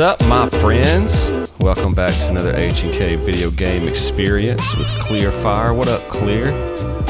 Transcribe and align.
up, 0.00 0.26
my 0.28 0.48
friends? 0.48 1.30
Welcome 1.58 1.94
back 1.94 2.14
to 2.14 2.28
another 2.28 2.56
H&K 2.56 3.16
video 3.16 3.50
game 3.50 3.86
experience 3.86 4.74
with 4.76 4.86
Kleer 5.00 5.30
Fire. 5.30 5.74
What 5.74 5.88
up, 5.88 6.00
Kleer? 6.08 6.50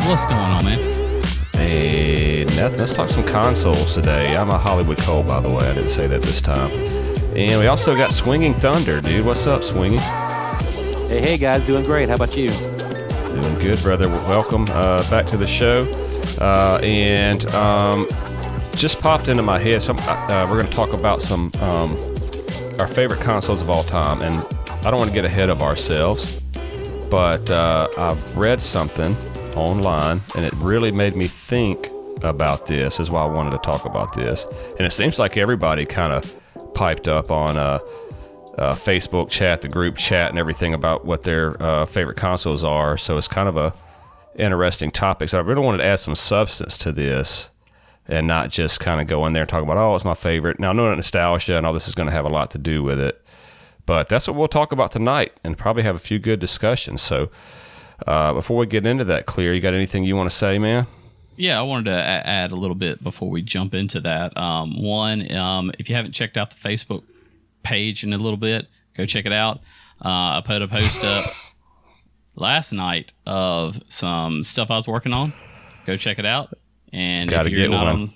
What's 0.08 0.24
going 0.26 0.40
on, 0.40 0.64
man? 0.64 1.22
Hey, 1.52 2.44
nothing. 2.56 2.80
Let's 2.80 2.92
talk 2.92 3.08
some 3.08 3.24
consoles 3.24 3.94
today. 3.94 4.34
I'm 4.34 4.50
a 4.50 4.58
Holliwood 4.58 4.98
Cole, 4.98 5.22
by 5.22 5.38
the 5.38 5.48
way. 5.48 5.68
I 5.68 5.74
didn't 5.74 5.90
say 5.90 6.08
that 6.08 6.22
this 6.22 6.40
time. 6.40 6.72
And 7.36 7.60
we 7.60 7.68
also 7.68 7.94
got 7.94 8.10
Swinging 8.10 8.54
Thunder, 8.54 9.00
dude. 9.00 9.24
What's 9.24 9.46
up, 9.46 9.62
Swinging? 9.62 10.00
Hey, 10.00 11.20
hey 11.22 11.38
guys, 11.38 11.62
doing 11.62 11.84
great. 11.84 12.08
How 12.08 12.16
about 12.16 12.36
you? 12.36 12.48
Doing 12.48 13.58
good, 13.60 13.80
brother. 13.82 14.08
Welcome 14.08 14.66
uh, 14.70 15.08
back 15.10 15.26
to 15.26 15.36
the 15.36 15.46
show. 15.46 15.84
Uh, 16.40 16.80
and 16.82 17.46
um, 17.54 18.08
just 18.74 18.98
popped 18.98 19.28
into 19.28 19.44
my 19.44 19.60
head. 19.60 19.80
Some, 19.80 19.98
uh, 20.00 20.46
we're 20.50 20.58
going 20.58 20.66
to 20.66 20.72
talk 20.72 20.92
about 20.92 21.22
some 21.22 21.52
um, 21.60 22.09
our 22.80 22.88
favorite 22.88 23.20
consoles 23.20 23.60
of 23.60 23.68
all 23.68 23.82
time, 23.82 24.22
and 24.22 24.38
I 24.84 24.90
don't 24.90 24.96
want 24.96 25.10
to 25.10 25.14
get 25.14 25.26
ahead 25.26 25.50
of 25.50 25.60
ourselves, 25.60 26.40
but 27.10 27.50
uh, 27.50 27.88
I've 27.98 28.36
read 28.36 28.62
something 28.62 29.14
online, 29.54 30.22
and 30.34 30.46
it 30.46 30.54
really 30.54 30.90
made 30.90 31.14
me 31.14 31.26
think 31.26 31.90
about 32.22 32.66
this. 32.66 32.98
Is 32.98 33.10
why 33.10 33.22
I 33.22 33.26
wanted 33.26 33.50
to 33.50 33.58
talk 33.58 33.84
about 33.84 34.14
this, 34.14 34.46
and 34.78 34.86
it 34.86 34.92
seems 34.92 35.18
like 35.18 35.36
everybody 35.36 35.84
kind 35.84 36.14
of 36.14 36.34
piped 36.72 37.06
up 37.06 37.30
on 37.30 37.58
a, 37.58 37.80
a, 38.54 38.72
Facebook 38.72 39.28
chat, 39.28 39.60
the 39.60 39.68
group 39.68 39.98
chat, 39.98 40.30
and 40.30 40.38
everything 40.38 40.72
about 40.72 41.04
what 41.04 41.22
their 41.22 41.62
uh, 41.62 41.84
favorite 41.84 42.16
consoles 42.16 42.64
are. 42.64 42.96
So 42.96 43.18
it's 43.18 43.28
kind 43.28 43.48
of 43.48 43.58
a 43.58 43.74
interesting 44.36 44.90
topic. 44.90 45.28
So 45.28 45.36
I 45.36 45.42
really 45.42 45.60
wanted 45.60 45.78
to 45.78 45.84
add 45.84 46.00
some 46.00 46.14
substance 46.14 46.78
to 46.78 46.92
this 46.92 47.50
and 48.10 48.26
not 48.26 48.50
just 48.50 48.80
kind 48.80 49.00
of 49.00 49.06
go 49.06 49.24
in 49.26 49.32
there 49.32 49.42
and 49.44 49.48
talk 49.48 49.62
about, 49.62 49.76
oh, 49.76 49.94
it's 49.94 50.04
my 50.04 50.14
favorite. 50.14 50.58
Now, 50.58 50.70
I 50.70 50.72
know 50.72 50.92
nostalgia 50.94 51.56
and 51.56 51.64
all 51.64 51.72
this 51.72 51.88
is 51.88 51.94
going 51.94 52.08
to 52.08 52.12
have 52.12 52.24
a 52.24 52.28
lot 52.28 52.50
to 52.50 52.58
do 52.58 52.82
with 52.82 52.98
it, 53.00 53.24
but 53.86 54.08
that's 54.08 54.26
what 54.26 54.36
we'll 54.36 54.48
talk 54.48 54.72
about 54.72 54.90
tonight 54.90 55.32
and 55.44 55.56
probably 55.56 55.84
have 55.84 55.94
a 55.94 55.98
few 56.00 56.18
good 56.18 56.40
discussions. 56.40 57.00
So, 57.00 57.30
uh, 58.06 58.32
before 58.34 58.56
we 58.56 58.66
get 58.66 58.86
into 58.86 59.04
that, 59.04 59.26
Kleer, 59.26 59.54
you 59.54 59.60
got 59.60 59.74
anything 59.74 60.04
you 60.04 60.16
want 60.16 60.28
to 60.28 60.34
say, 60.36 60.58
man? 60.58 60.86
Yeah, 61.36 61.58
I 61.58 61.62
wanted 61.62 61.84
to 61.86 61.96
a- 61.96 62.26
add 62.26 62.50
a 62.50 62.56
little 62.56 62.74
bit 62.74 63.02
before 63.02 63.30
we 63.30 63.42
jump 63.42 63.74
into 63.74 64.00
that. 64.00 64.36
Um, 64.36 64.82
one, 64.82 65.32
um, 65.34 65.70
if 65.78 65.88
you 65.88 65.94
haven't 65.94 66.12
checked 66.12 66.36
out 66.36 66.50
the 66.50 66.56
Facebook 66.56 67.02
page 67.62 68.02
in 68.04 68.12
a 68.12 68.18
little 68.18 68.36
bit, 68.36 68.66
go 68.96 69.06
check 69.06 69.24
it 69.26 69.32
out. 69.32 69.58
Uh, 70.04 70.38
I 70.38 70.42
put 70.44 70.62
a 70.62 70.68
post 70.68 71.04
up 71.04 71.32
last 72.34 72.72
night 72.72 73.12
of 73.26 73.80
some 73.88 74.44
stuff 74.44 74.70
I 74.70 74.76
was 74.76 74.88
working 74.88 75.12
on. 75.12 75.32
Go 75.86 75.96
check 75.96 76.18
it 76.18 76.26
out. 76.26 76.54
And 76.92 77.30
Gotta 77.30 77.48
if 77.48 77.52
you're 77.52 77.68
get 77.68 77.70
not 77.70 77.84
one. 77.84 78.02
on, 78.02 78.14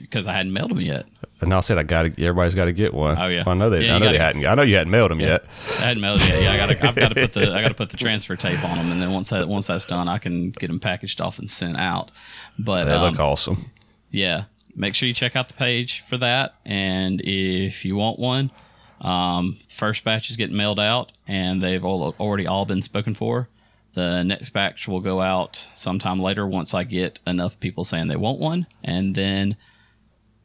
because 0.00 0.26
I 0.26 0.32
hadn't 0.34 0.52
mailed 0.52 0.70
them 0.70 0.80
yet. 0.80 1.06
And 1.40 1.52
I 1.52 1.60
said 1.60 1.76
I 1.78 1.82
got. 1.82 2.06
Everybody's 2.18 2.54
got 2.54 2.66
to 2.66 2.72
get 2.72 2.94
one. 2.94 3.18
Oh, 3.18 3.26
yeah. 3.26 3.42
I 3.46 3.54
know 3.54 3.68
they. 3.68 3.84
Yeah, 3.86 3.96
I 3.96 3.98
know 3.98 4.12
they 4.12 4.18
hadn't. 4.18 4.46
I 4.46 4.54
know 4.54 4.62
you 4.62 4.76
hadn't 4.76 4.92
mailed 4.92 5.10
them 5.10 5.18
yet. 5.18 5.44
I 5.78 5.86
hadn't 5.86 6.00
mailed 6.00 6.20
it 6.20 6.28
yet. 6.28 6.42
Yeah, 6.42 6.52
I 6.52 6.56
got. 6.56 6.70
I've 6.84 6.94
got 6.94 7.08
to 7.08 7.14
put 7.14 7.32
the. 7.32 7.52
I 7.52 7.62
got 7.62 7.68
to 7.68 7.74
put 7.74 7.90
the 7.90 7.96
transfer 8.04 8.36
tape 8.36 8.62
on 8.64 8.76
them, 8.76 8.92
and 8.92 9.02
then 9.02 9.12
once 9.12 9.30
that 9.30 9.48
once 9.48 9.66
that's 9.66 9.86
done, 9.86 10.08
I 10.08 10.18
can 10.18 10.50
get 10.50 10.68
them 10.68 10.78
packaged 10.78 11.20
off 11.20 11.38
and 11.40 11.50
sent 11.50 11.76
out. 11.78 12.10
But 12.58 12.84
They 12.84 12.92
um, 12.92 13.10
look 13.12 13.18
awesome. 13.20 13.70
yeah, 14.12 14.44
make 14.76 14.94
sure 14.94 15.08
you 15.08 15.14
check 15.14 15.34
out 15.34 15.48
the 15.48 15.54
page 15.54 16.00
for 16.06 16.16
that. 16.18 16.54
And 16.64 17.20
if 17.24 17.84
you 17.84 17.96
want 17.96 18.20
one, 18.20 18.52
um, 19.00 19.58
first 19.68 20.04
batch 20.04 20.30
is 20.30 20.36
getting 20.36 20.56
mailed 20.56 20.78
out, 20.78 21.10
and 21.26 21.60
they've 21.60 21.84
all 21.84 22.14
already 22.20 22.46
all 22.46 22.66
been 22.66 22.82
spoken 22.82 23.14
for. 23.16 23.48
The 23.94 24.22
next 24.22 24.50
batch 24.50 24.88
will 24.88 25.00
go 25.00 25.20
out 25.20 25.66
sometime 25.74 26.20
later 26.20 26.46
once 26.46 26.72
I 26.72 26.84
get 26.84 27.20
enough 27.26 27.60
people 27.60 27.84
saying 27.84 28.08
they 28.08 28.16
want 28.16 28.38
one, 28.38 28.66
and 28.82 29.14
then 29.14 29.56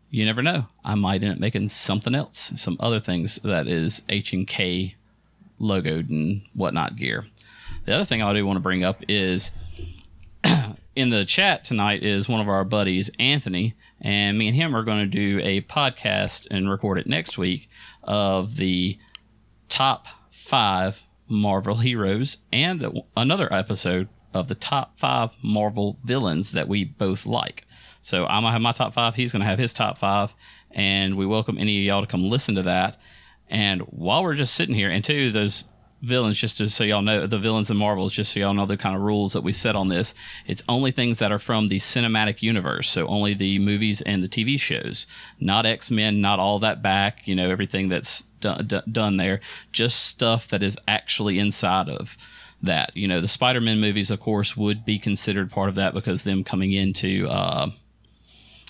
you 0.10 0.26
never 0.26 0.42
know. 0.42 0.68
I 0.84 0.96
might 0.96 1.24
end 1.24 1.34
up 1.34 1.40
making 1.40 1.70
something 1.70 2.14
else, 2.14 2.52
some 2.56 2.78
other 2.80 3.00
things 3.00 3.40
that 3.44 3.68
is 3.68 4.04
H 4.10 4.34
and 4.34 4.48
K 4.48 4.96
logoed 5.60 6.10
and 6.10 6.42
whatnot 6.54 6.96
gear. 6.98 7.26
The 7.86 7.94
other 7.96 8.06
thing 8.06 8.22
I 8.22 8.34
do 8.34 8.46
want 8.46 8.58
to 8.58 8.62
bring 8.62 8.84
up 8.84 9.04
is 9.08 9.52
in 10.96 11.10
the 11.10 11.26
chat 11.26 11.64
tonight 11.64 12.04
is 12.04 12.28
one 12.28 12.42
of 12.42 12.50
our 12.50 12.64
buddies, 12.64 13.10
Anthony, 13.18 13.76
and 14.02 14.38
me 14.38 14.48
and 14.48 14.56
him 14.56 14.76
are 14.76 14.84
going 14.84 15.00
to 15.00 15.06
do 15.06 15.40
a 15.42 15.62
podcast 15.62 16.48
and 16.52 16.70
record 16.70 16.98
it 16.98 17.08
next 17.08 17.38
week 17.38 17.70
of 18.04 18.58
the 18.58 18.98
top 19.70 20.08
five 20.32 21.04
Marvel 21.28 21.76
heroes 21.76 22.38
and 22.52 23.02
another 23.16 23.52
episode 23.54 24.08
of 24.34 24.48
the 24.48 24.56
top 24.56 25.00
five 25.00 25.32
Marvel 25.42 25.98
villains 26.04 26.52
that 26.52 26.68
we 26.68 26.84
both 26.84 27.26
like. 27.26 27.66
So 28.02 28.26
I'm 28.26 28.44
gonna 28.44 28.52
have 28.52 28.62
my 28.62 28.72
top 28.72 28.94
five. 28.94 29.16
He's 29.16 29.32
gonna 29.32 29.46
have 29.46 29.60
his 29.60 29.74
top 29.74 29.98
five, 29.98 30.34
and 30.72 31.18
we 31.18 31.26
welcome 31.26 31.58
any 31.58 31.78
of 31.80 31.84
y'all 31.84 32.02
to 32.02 32.08
come 32.08 32.30
listen 32.30 32.56
to 32.56 32.64
that. 32.64 33.00
And 33.50 33.82
while 33.82 34.24
we're 34.24 34.36
just 34.36 34.54
sitting 34.54 34.76
here, 34.76 34.90
and 34.90 35.04
two, 35.04 35.32
those 35.32 35.64
villains, 36.02 36.38
just 36.38 36.58
to, 36.58 36.70
so 36.70 36.84
y'all 36.84 37.02
know, 37.02 37.26
the 37.26 37.40
villains 37.40 37.70
and 37.70 37.80
Marvels, 37.80 38.14
just 38.14 38.32
so 38.34 38.40
y'all 38.40 38.54
know 38.54 38.66
the 38.66 38.78
kind 38.78 38.96
of 38.96 39.02
rules 39.02 39.34
that 39.34 39.42
we 39.42 39.52
set 39.52 39.76
on 39.76 39.88
this, 39.88 40.14
it's 40.46 40.64
only 40.70 40.92
things 40.92 41.20
that 41.20 41.32
are 41.32 41.40
from 41.40 41.68
the 41.68 41.80
cinematic 41.80 42.42
universe. 42.42 42.90
So 42.90 43.08
only 43.08 43.34
the 43.34 43.60
movies 43.60 44.02
and 44.02 44.24
the 44.24 44.30
TV 44.30 44.60
shows, 44.60 45.08
not 45.40 45.66
X 45.66 45.90
Men, 45.90 46.22
not 46.22 46.40
all 46.40 46.60
that 46.60 46.82
back, 46.82 47.28
you 47.28 47.36
know, 47.36 47.50
everything 47.50 47.90
that's 47.90 48.24
done, 48.40 49.18
there, 49.18 49.42
just 49.72 50.06
stuff 50.06 50.48
that 50.50 50.64
is 50.64 50.78
actually 50.88 51.40
inside 51.40 51.90
of 51.90 52.18
that. 52.62 52.96
You 52.96 53.08
know, 53.08 53.22
the 53.22 53.28
Spider 53.28 53.62
Man 53.62 53.80
movies, 53.80 54.12
of 54.12 54.20
course, 54.20 54.56
would 54.58 54.86
be 54.86 55.00
considered 55.00 55.52
part 55.52 55.70
of 55.70 55.76
that 55.76 55.94
because 55.94 56.24
them 56.24 56.44
coming 56.44 56.74
into. 56.74 57.28
Uh, 57.28 57.72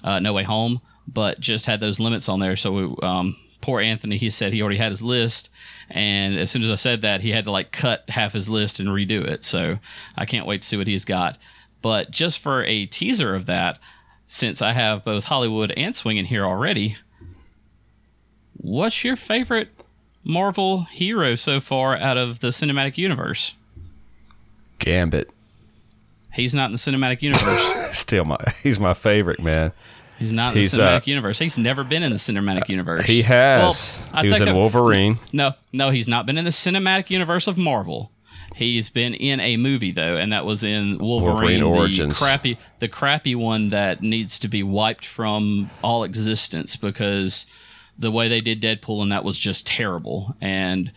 uh, 0.03 0.19
No 0.19 0.33
Way 0.33 0.43
Home, 0.43 0.81
but 1.07 1.39
just 1.39 1.65
had 1.65 1.79
those 1.79 1.99
limits 1.99 2.29
on 2.29 2.39
there. 2.39 2.55
So 2.55 2.97
um, 3.01 3.37
poor 3.61 3.81
Anthony, 3.81 4.17
he 4.17 4.29
said 4.29 4.53
he 4.53 4.61
already 4.61 4.77
had 4.77 4.91
his 4.91 5.01
list, 5.01 5.49
and 5.89 6.37
as 6.37 6.51
soon 6.51 6.63
as 6.63 6.71
I 6.71 6.75
said 6.75 7.01
that, 7.01 7.21
he 7.21 7.31
had 7.31 7.45
to 7.45 7.51
like 7.51 7.71
cut 7.71 8.09
half 8.09 8.33
his 8.33 8.49
list 8.49 8.79
and 8.79 8.89
redo 8.89 9.23
it. 9.23 9.43
So 9.43 9.79
I 10.15 10.25
can't 10.25 10.47
wait 10.47 10.61
to 10.61 10.67
see 10.67 10.77
what 10.77 10.87
he's 10.87 11.05
got. 11.05 11.37
But 11.81 12.11
just 12.11 12.39
for 12.39 12.63
a 12.63 12.85
teaser 12.85 13.35
of 13.35 13.45
that, 13.45 13.79
since 14.27 14.61
I 14.61 14.73
have 14.73 15.05
both 15.05 15.25
Holliwood 15.25 15.73
and 15.77 15.95
Swinging 15.95 16.25
here 16.25 16.45
already, 16.45 16.97
what's 18.57 19.03
your 19.03 19.15
favorite 19.15 19.69
Marvel 20.23 20.83
hero 20.85 21.35
so 21.35 21.59
far 21.59 21.95
out 21.95 22.17
of 22.17 22.39
the 22.39 22.47
cinematic 22.47 22.97
universe? 22.97 23.53
Gambit. 24.79 25.29
He's 26.33 26.53
not 26.53 26.67
in 26.67 26.71
the 26.73 26.77
cinematic 26.77 27.21
universe. 27.21 27.65
Still 27.97 28.25
my. 28.25 28.37
He's 28.61 28.79
my 28.79 28.93
favorite 28.93 29.41
man. 29.41 29.71
He's 30.19 30.31
not 30.31 30.55
in 30.55 30.61
He's, 30.61 30.71
the 30.71 30.81
cinematic 30.81 31.01
uh, 31.01 31.03
universe. 31.05 31.39
He's 31.39 31.57
never 31.57 31.83
been 31.83 32.03
in 32.03 32.11
the 32.11 32.17
cinematic 32.17 32.69
universe. 32.69 33.05
He 33.05 33.21
has. 33.23 34.01
Well, 34.11 34.19
I 34.19 34.21
he 34.23 34.31
was 34.31 34.41
in 34.41 34.47
that- 34.47 34.55
Wolverine. 34.55 35.15
No, 35.31 35.53
no, 35.71 35.89
he's 35.91 36.07
not 36.07 36.25
been 36.25 36.37
in 36.37 36.45
the 36.45 36.51
cinematic 36.51 37.09
universe 37.09 37.47
of 37.47 37.57
Marvel. 37.57 38.11
He's 38.55 38.89
been 38.89 39.13
in 39.13 39.39
a 39.39 39.57
movie 39.57 39.91
though, 39.91 40.17
and 40.17 40.31
that 40.31 40.43
was 40.43 40.63
in 40.63 40.97
Wolverine, 40.97 41.63
Wolverine 41.63 42.09
the 42.09 42.15
crappy, 42.15 42.57
the 42.79 42.87
crappy 42.87 43.35
one 43.35 43.69
that 43.69 44.01
needs 44.01 44.39
to 44.39 44.47
be 44.47 44.63
wiped 44.63 45.05
from 45.05 45.69
all 45.83 46.03
existence 46.03 46.75
because 46.75 47.45
the 47.99 48.11
way 48.11 48.27
they 48.29 48.39
did 48.41 48.61
Deadpool 48.61 49.01
and 49.01 49.11
that 49.11 49.23
was 49.23 49.37
just 49.37 49.65
terrible. 49.67 50.35
And 50.41 50.91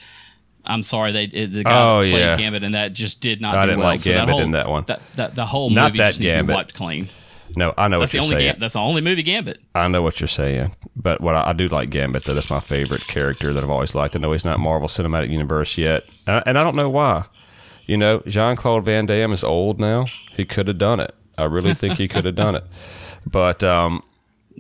I'm 0.67 0.83
sorry, 0.83 1.13
they 1.13 1.27
the 1.47 1.65
guy 1.65 1.71
Oh, 1.99 2.01
played 2.01 2.15
yeah. 2.19 2.37
Gambit 2.37 2.63
and 2.63 2.75
that 2.75 2.93
just 2.93 3.21
did 3.21 3.41
not. 3.41 3.55
I 3.57 3.63
do 3.65 3.71
didn't 3.71 3.81
well. 3.81 3.89
like 3.89 4.01
So 4.01 4.11
Gambit 4.13 4.33
whole, 4.35 4.43
in 4.43 4.51
that 4.53 4.69
one. 4.69 4.85
That, 4.87 5.01
that 5.15 5.35
the 5.35 5.47
whole 5.47 5.71
Not 5.71 5.91
movie 5.93 5.99
that 5.99 6.09
just 6.11 6.21
needs 6.21 6.33
to 6.33 6.45
be 6.45 6.53
wiped 6.53 6.75
clean. 6.75 7.09
No, 7.57 7.75
I 7.77 7.89
know 7.89 7.99
That's 7.99 8.13
what 8.15 8.21
the 8.21 8.27
you're 8.29 8.35
only. 8.35 8.45
saying. 8.47 8.57
That's 8.61 8.75
the 8.75 8.79
only 8.81 9.01
movie 9.01 9.25
Gambit. 9.25 9.59
I 9.75 9.89
know 9.89 10.03
what 10.03 10.21
you're 10.21 10.29
saying, 10.29 10.77
but 10.95 11.21
what 11.21 11.35
I, 11.35 11.49
I 11.49 11.53
do 11.53 11.67
like 11.67 11.91
Gambit. 11.91 12.23
Though 12.25 12.35
That 12.35 12.45
is 12.45 12.51
my 12.51 12.61
favorite 12.61 13.07
character 13.09 13.53
that 13.53 13.65
I've 13.65 13.71
always 13.71 13.95
liked. 13.97 14.15
I 14.15 14.21
know 14.21 14.31
he's 14.31 14.45
not 14.45 14.61
Marvel 14.61 14.87
Cinematic 14.89 15.31
Universe 15.31 15.77
yet, 15.77 16.05
and 16.29 16.37
I, 16.37 16.43
and 16.47 16.57
I 16.59 16.63
don't 16.63 16.77
know 16.77 16.89
why. 16.89 17.25
You 17.87 17.97
know, 17.97 18.23
Jean 18.29 18.55
Claude 18.55 18.85
Van 18.85 19.07
Damme 19.07 19.33
is 19.33 19.43
old 19.43 19.81
now. 19.81 20.07
He 20.37 20.45
could 20.45 20.69
have 20.69 20.79
done 20.79 21.01
it. 21.01 21.13
I 21.37 21.45
really 21.45 21.75
think 21.75 21.95
he 21.99 22.07
could 22.07 22.25
have 22.25 22.37
done 22.37 22.55
it. 22.55 22.65
But 23.27 23.63
um, 23.65 24.03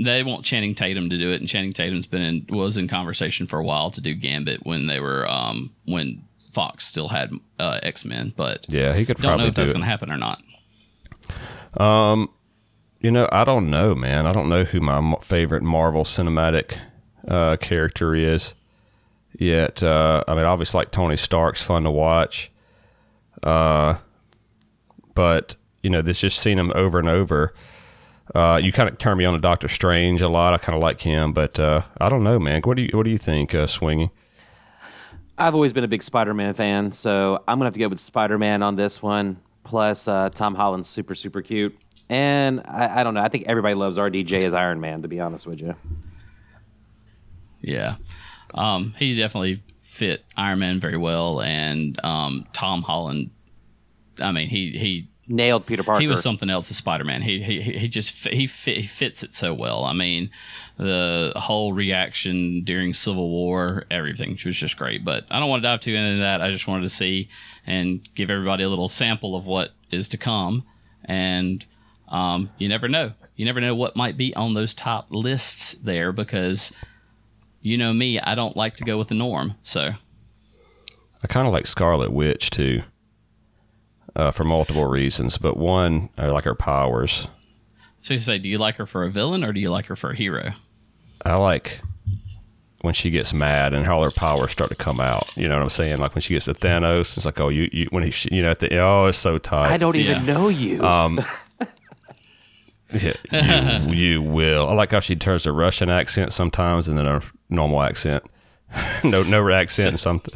they 0.04 0.22
want 0.22 0.44
Channing 0.44 0.74
Tatum 0.74 1.10
to 1.10 1.18
do 1.18 1.30
it, 1.30 1.40
and 1.40 1.48
Channing 1.48 1.72
Tatum's 1.72 2.06
been 2.06 2.22
in, 2.22 2.46
was 2.48 2.76
in 2.76 2.88
conversation 2.88 3.46
for 3.46 3.58
a 3.58 3.64
while 3.64 3.90
to 3.90 4.00
do 4.00 4.14
Gambit 4.14 4.60
when 4.64 4.86
they 4.86 5.00
were 5.00 5.28
um, 5.30 5.72
when 5.84 6.24
Fox 6.50 6.86
still 6.86 7.08
had 7.08 7.30
uh, 7.58 7.80
X 7.82 8.04
Men, 8.04 8.32
but 8.36 8.66
yeah, 8.68 8.94
he 8.94 9.04
could 9.04 9.18
don't 9.18 9.38
know 9.38 9.46
if 9.46 9.54
that's 9.54 9.72
going 9.72 9.84
to 9.84 9.88
happen 9.88 10.10
or 10.10 10.16
not. 10.16 10.42
Um, 11.78 12.30
you 13.00 13.10
know, 13.10 13.28
I 13.30 13.44
don't 13.44 13.70
know, 13.70 13.94
man. 13.94 14.26
I 14.26 14.32
don't 14.32 14.48
know 14.48 14.64
who 14.64 14.80
my 14.80 15.16
favorite 15.22 15.62
Marvel 15.62 16.04
Cinematic 16.04 16.78
uh, 17.28 17.56
character 17.56 18.14
is 18.14 18.54
yet. 19.38 19.82
Uh, 19.82 20.24
I 20.26 20.34
mean, 20.34 20.44
obviously, 20.44 20.78
like 20.78 20.90
Tony 20.90 21.16
Stark's 21.16 21.62
fun 21.62 21.84
to 21.84 21.90
watch. 21.90 22.50
Uh, 23.42 23.98
but 25.14 25.56
you 25.82 25.90
know, 25.90 26.02
this 26.02 26.20
just 26.20 26.40
seen 26.40 26.58
him 26.58 26.72
over 26.74 26.98
and 26.98 27.08
over. 27.08 27.54
Uh, 28.34 28.60
you 28.62 28.70
kind 28.72 28.88
of 28.88 28.98
turn 28.98 29.18
me 29.18 29.24
on 29.24 29.34
to 29.34 29.40
Doctor 29.40 29.68
Strange 29.68 30.22
a 30.22 30.28
lot. 30.28 30.54
I 30.54 30.58
kind 30.58 30.76
of 30.76 30.82
like 30.82 31.00
him, 31.00 31.32
but 31.32 31.58
uh, 31.58 31.82
I 32.00 32.08
don't 32.08 32.22
know, 32.22 32.38
man. 32.38 32.62
What 32.62 32.76
do 32.76 32.82
you 32.82 32.90
What 32.92 33.04
do 33.04 33.10
you 33.10 33.18
think, 33.18 33.54
uh, 33.54 33.66
Swingy? 33.66 34.10
I've 35.36 35.54
always 35.54 35.72
been 35.72 35.84
a 35.84 35.88
big 35.88 36.02
Spider-Man 36.02 36.52
fan, 36.54 36.92
so 36.92 37.42
I'm 37.48 37.58
gonna 37.58 37.64
have 37.66 37.74
to 37.74 37.80
go 37.80 37.88
with 37.88 37.98
Spider-Man 37.98 38.62
on 38.62 38.76
this 38.76 39.02
one. 39.02 39.40
Plus, 39.64 40.06
uh, 40.06 40.28
Tom 40.30 40.54
Holland's 40.54 40.88
super 40.88 41.14
super 41.14 41.42
cute, 41.42 41.76
and 42.08 42.60
I, 42.66 43.00
I 43.00 43.04
don't 43.04 43.14
know. 43.14 43.22
I 43.22 43.28
think 43.28 43.44
everybody 43.46 43.74
loves 43.74 43.98
RDJ 43.98 44.42
as 44.42 44.54
Iron 44.54 44.80
Man. 44.80 45.02
To 45.02 45.08
be 45.08 45.18
honest 45.18 45.46
with 45.46 45.60
you, 45.60 45.74
Yeah. 47.60 47.96
Um, 48.52 48.94
he 48.98 49.16
definitely 49.16 49.62
fit 49.80 50.24
Iron 50.36 50.58
Man 50.60 50.78
very 50.80 50.96
well, 50.96 51.40
and 51.40 51.98
um, 52.04 52.46
Tom 52.52 52.82
Holland. 52.82 53.30
I 54.20 54.32
mean, 54.32 54.48
he 54.48 54.72
he 54.72 55.08
Nailed 55.30 55.64
Peter 55.64 55.84
Parker. 55.84 56.00
he 56.00 56.08
was 56.08 56.22
something 56.22 56.50
else 56.50 56.68
as 56.70 56.76
Spider 56.76 57.04
Man. 57.04 57.22
He, 57.22 57.40
he 57.40 57.60
he 57.60 57.88
just 57.88 58.26
he 58.28 58.48
fit, 58.48 58.78
he 58.78 58.86
fits 58.86 59.22
it 59.22 59.32
so 59.32 59.54
well. 59.54 59.84
I 59.84 59.92
mean, 59.92 60.28
the 60.76 61.32
whole 61.36 61.72
reaction 61.72 62.64
during 62.64 62.94
Civil 62.94 63.30
War, 63.30 63.84
everything 63.92 64.36
was 64.44 64.56
just 64.56 64.76
great. 64.76 65.04
But 65.04 65.26
I 65.30 65.38
don't 65.38 65.48
want 65.48 65.62
to 65.62 65.68
dive 65.68 65.80
too 65.80 65.94
into 65.94 66.20
that. 66.20 66.42
I 66.42 66.50
just 66.50 66.66
wanted 66.66 66.82
to 66.82 66.88
see 66.90 67.28
and 67.64 68.06
give 68.16 68.28
everybody 68.28 68.64
a 68.64 68.68
little 68.68 68.88
sample 68.88 69.36
of 69.36 69.46
what 69.46 69.70
is 69.92 70.08
to 70.08 70.18
come. 70.18 70.64
And 71.04 71.64
um, 72.08 72.50
you 72.58 72.68
never 72.68 72.88
know. 72.88 73.12
You 73.36 73.44
never 73.44 73.60
know 73.60 73.74
what 73.74 73.94
might 73.94 74.16
be 74.16 74.34
on 74.34 74.54
those 74.54 74.74
top 74.74 75.06
lists 75.10 75.74
there 75.74 76.10
because 76.10 76.72
you 77.62 77.78
know 77.78 77.92
me, 77.92 78.18
I 78.18 78.34
don't 78.34 78.56
like 78.56 78.74
to 78.76 78.84
go 78.84 78.98
with 78.98 79.08
the 79.08 79.14
norm. 79.14 79.54
So 79.62 79.92
I 81.22 81.26
kind 81.28 81.46
of 81.46 81.52
like 81.52 81.68
Scarlet 81.68 82.12
Witch 82.12 82.50
too, 82.50 82.82
uh, 84.20 84.30
for 84.30 84.44
multiple 84.44 84.84
reasons. 84.84 85.38
But 85.38 85.56
one, 85.56 86.10
I 86.18 86.26
like 86.26 86.44
her 86.44 86.54
powers. 86.54 87.26
so 88.02 88.14
you 88.14 88.20
say, 88.20 88.38
do 88.38 88.48
you 88.48 88.58
like 88.58 88.76
her 88.76 88.86
for 88.86 89.02
a 89.04 89.10
villain 89.10 89.42
or 89.44 89.52
do 89.52 89.60
you 89.60 89.70
like 89.70 89.86
her 89.86 89.96
for 89.96 90.10
a 90.10 90.16
hero? 90.16 90.52
I 91.24 91.34
like 91.34 91.80
when 92.82 92.94
she 92.94 93.10
gets 93.10 93.34
mad 93.34 93.74
and 93.74 93.86
all 93.86 94.02
her 94.02 94.10
powers 94.10 94.52
start 94.52 94.70
to 94.70 94.76
come 94.76 95.00
out. 95.00 95.30
You 95.36 95.48
know 95.48 95.56
what 95.56 95.62
I'm 95.64 95.70
saying? 95.70 95.98
Like 95.98 96.14
when 96.14 96.22
she 96.22 96.32
gets 96.34 96.46
to 96.46 96.54
Thanos, 96.54 97.16
it's 97.16 97.26
like, 97.26 97.38
oh, 97.40 97.48
you, 97.50 97.68
you 97.72 97.86
when 97.90 98.02
he, 98.10 98.34
you 98.34 98.42
know, 98.42 98.50
at 98.50 98.60
the 98.60 98.78
oh, 98.78 99.06
it's 99.06 99.18
so 99.18 99.36
tight. 99.38 99.70
I 99.72 99.76
don't 99.76 99.96
even 99.96 100.24
Yeah. 100.24 100.34
know 100.34 100.48
you. 100.48 100.82
Yeah, 102.92 103.86
you, 103.86 103.92
you 103.94 104.22
will. 104.22 104.68
I 104.68 104.72
like 104.74 104.90
how 104.90 104.98
she 104.98 105.14
turns 105.14 105.46
a 105.46 105.52
Russian 105.52 105.88
accent 105.88 106.32
sometimes 106.32 106.88
and 106.88 106.98
then 106.98 107.06
a 107.06 107.22
normal 107.48 107.82
accent. 107.82 108.24
no, 109.04 109.22
no 109.22 109.48
accent. 109.52 110.00
something. 110.00 110.34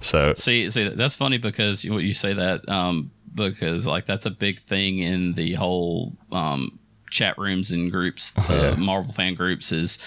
So 0.00 0.32
See, 0.34 0.70
see, 0.70 0.88
that's 0.90 1.16
funny 1.16 1.38
because 1.38 1.82
you, 1.82 1.98
you 1.98 2.14
say 2.14 2.34
that 2.34 2.68
um, 2.68 3.10
because 3.34 3.86
like 3.86 4.06
that's 4.06 4.26
a 4.26 4.30
big 4.30 4.60
thing 4.60 4.98
in 4.98 5.34
the 5.34 5.54
whole 5.54 6.12
um, 6.32 6.78
chat 7.10 7.38
rooms 7.38 7.70
and 7.70 7.90
groups, 7.90 8.32
the 8.32 8.42
yeah. 8.48 8.74
Marvel 8.76 9.12
fan 9.12 9.34
groups 9.34 9.72
is 9.72 9.98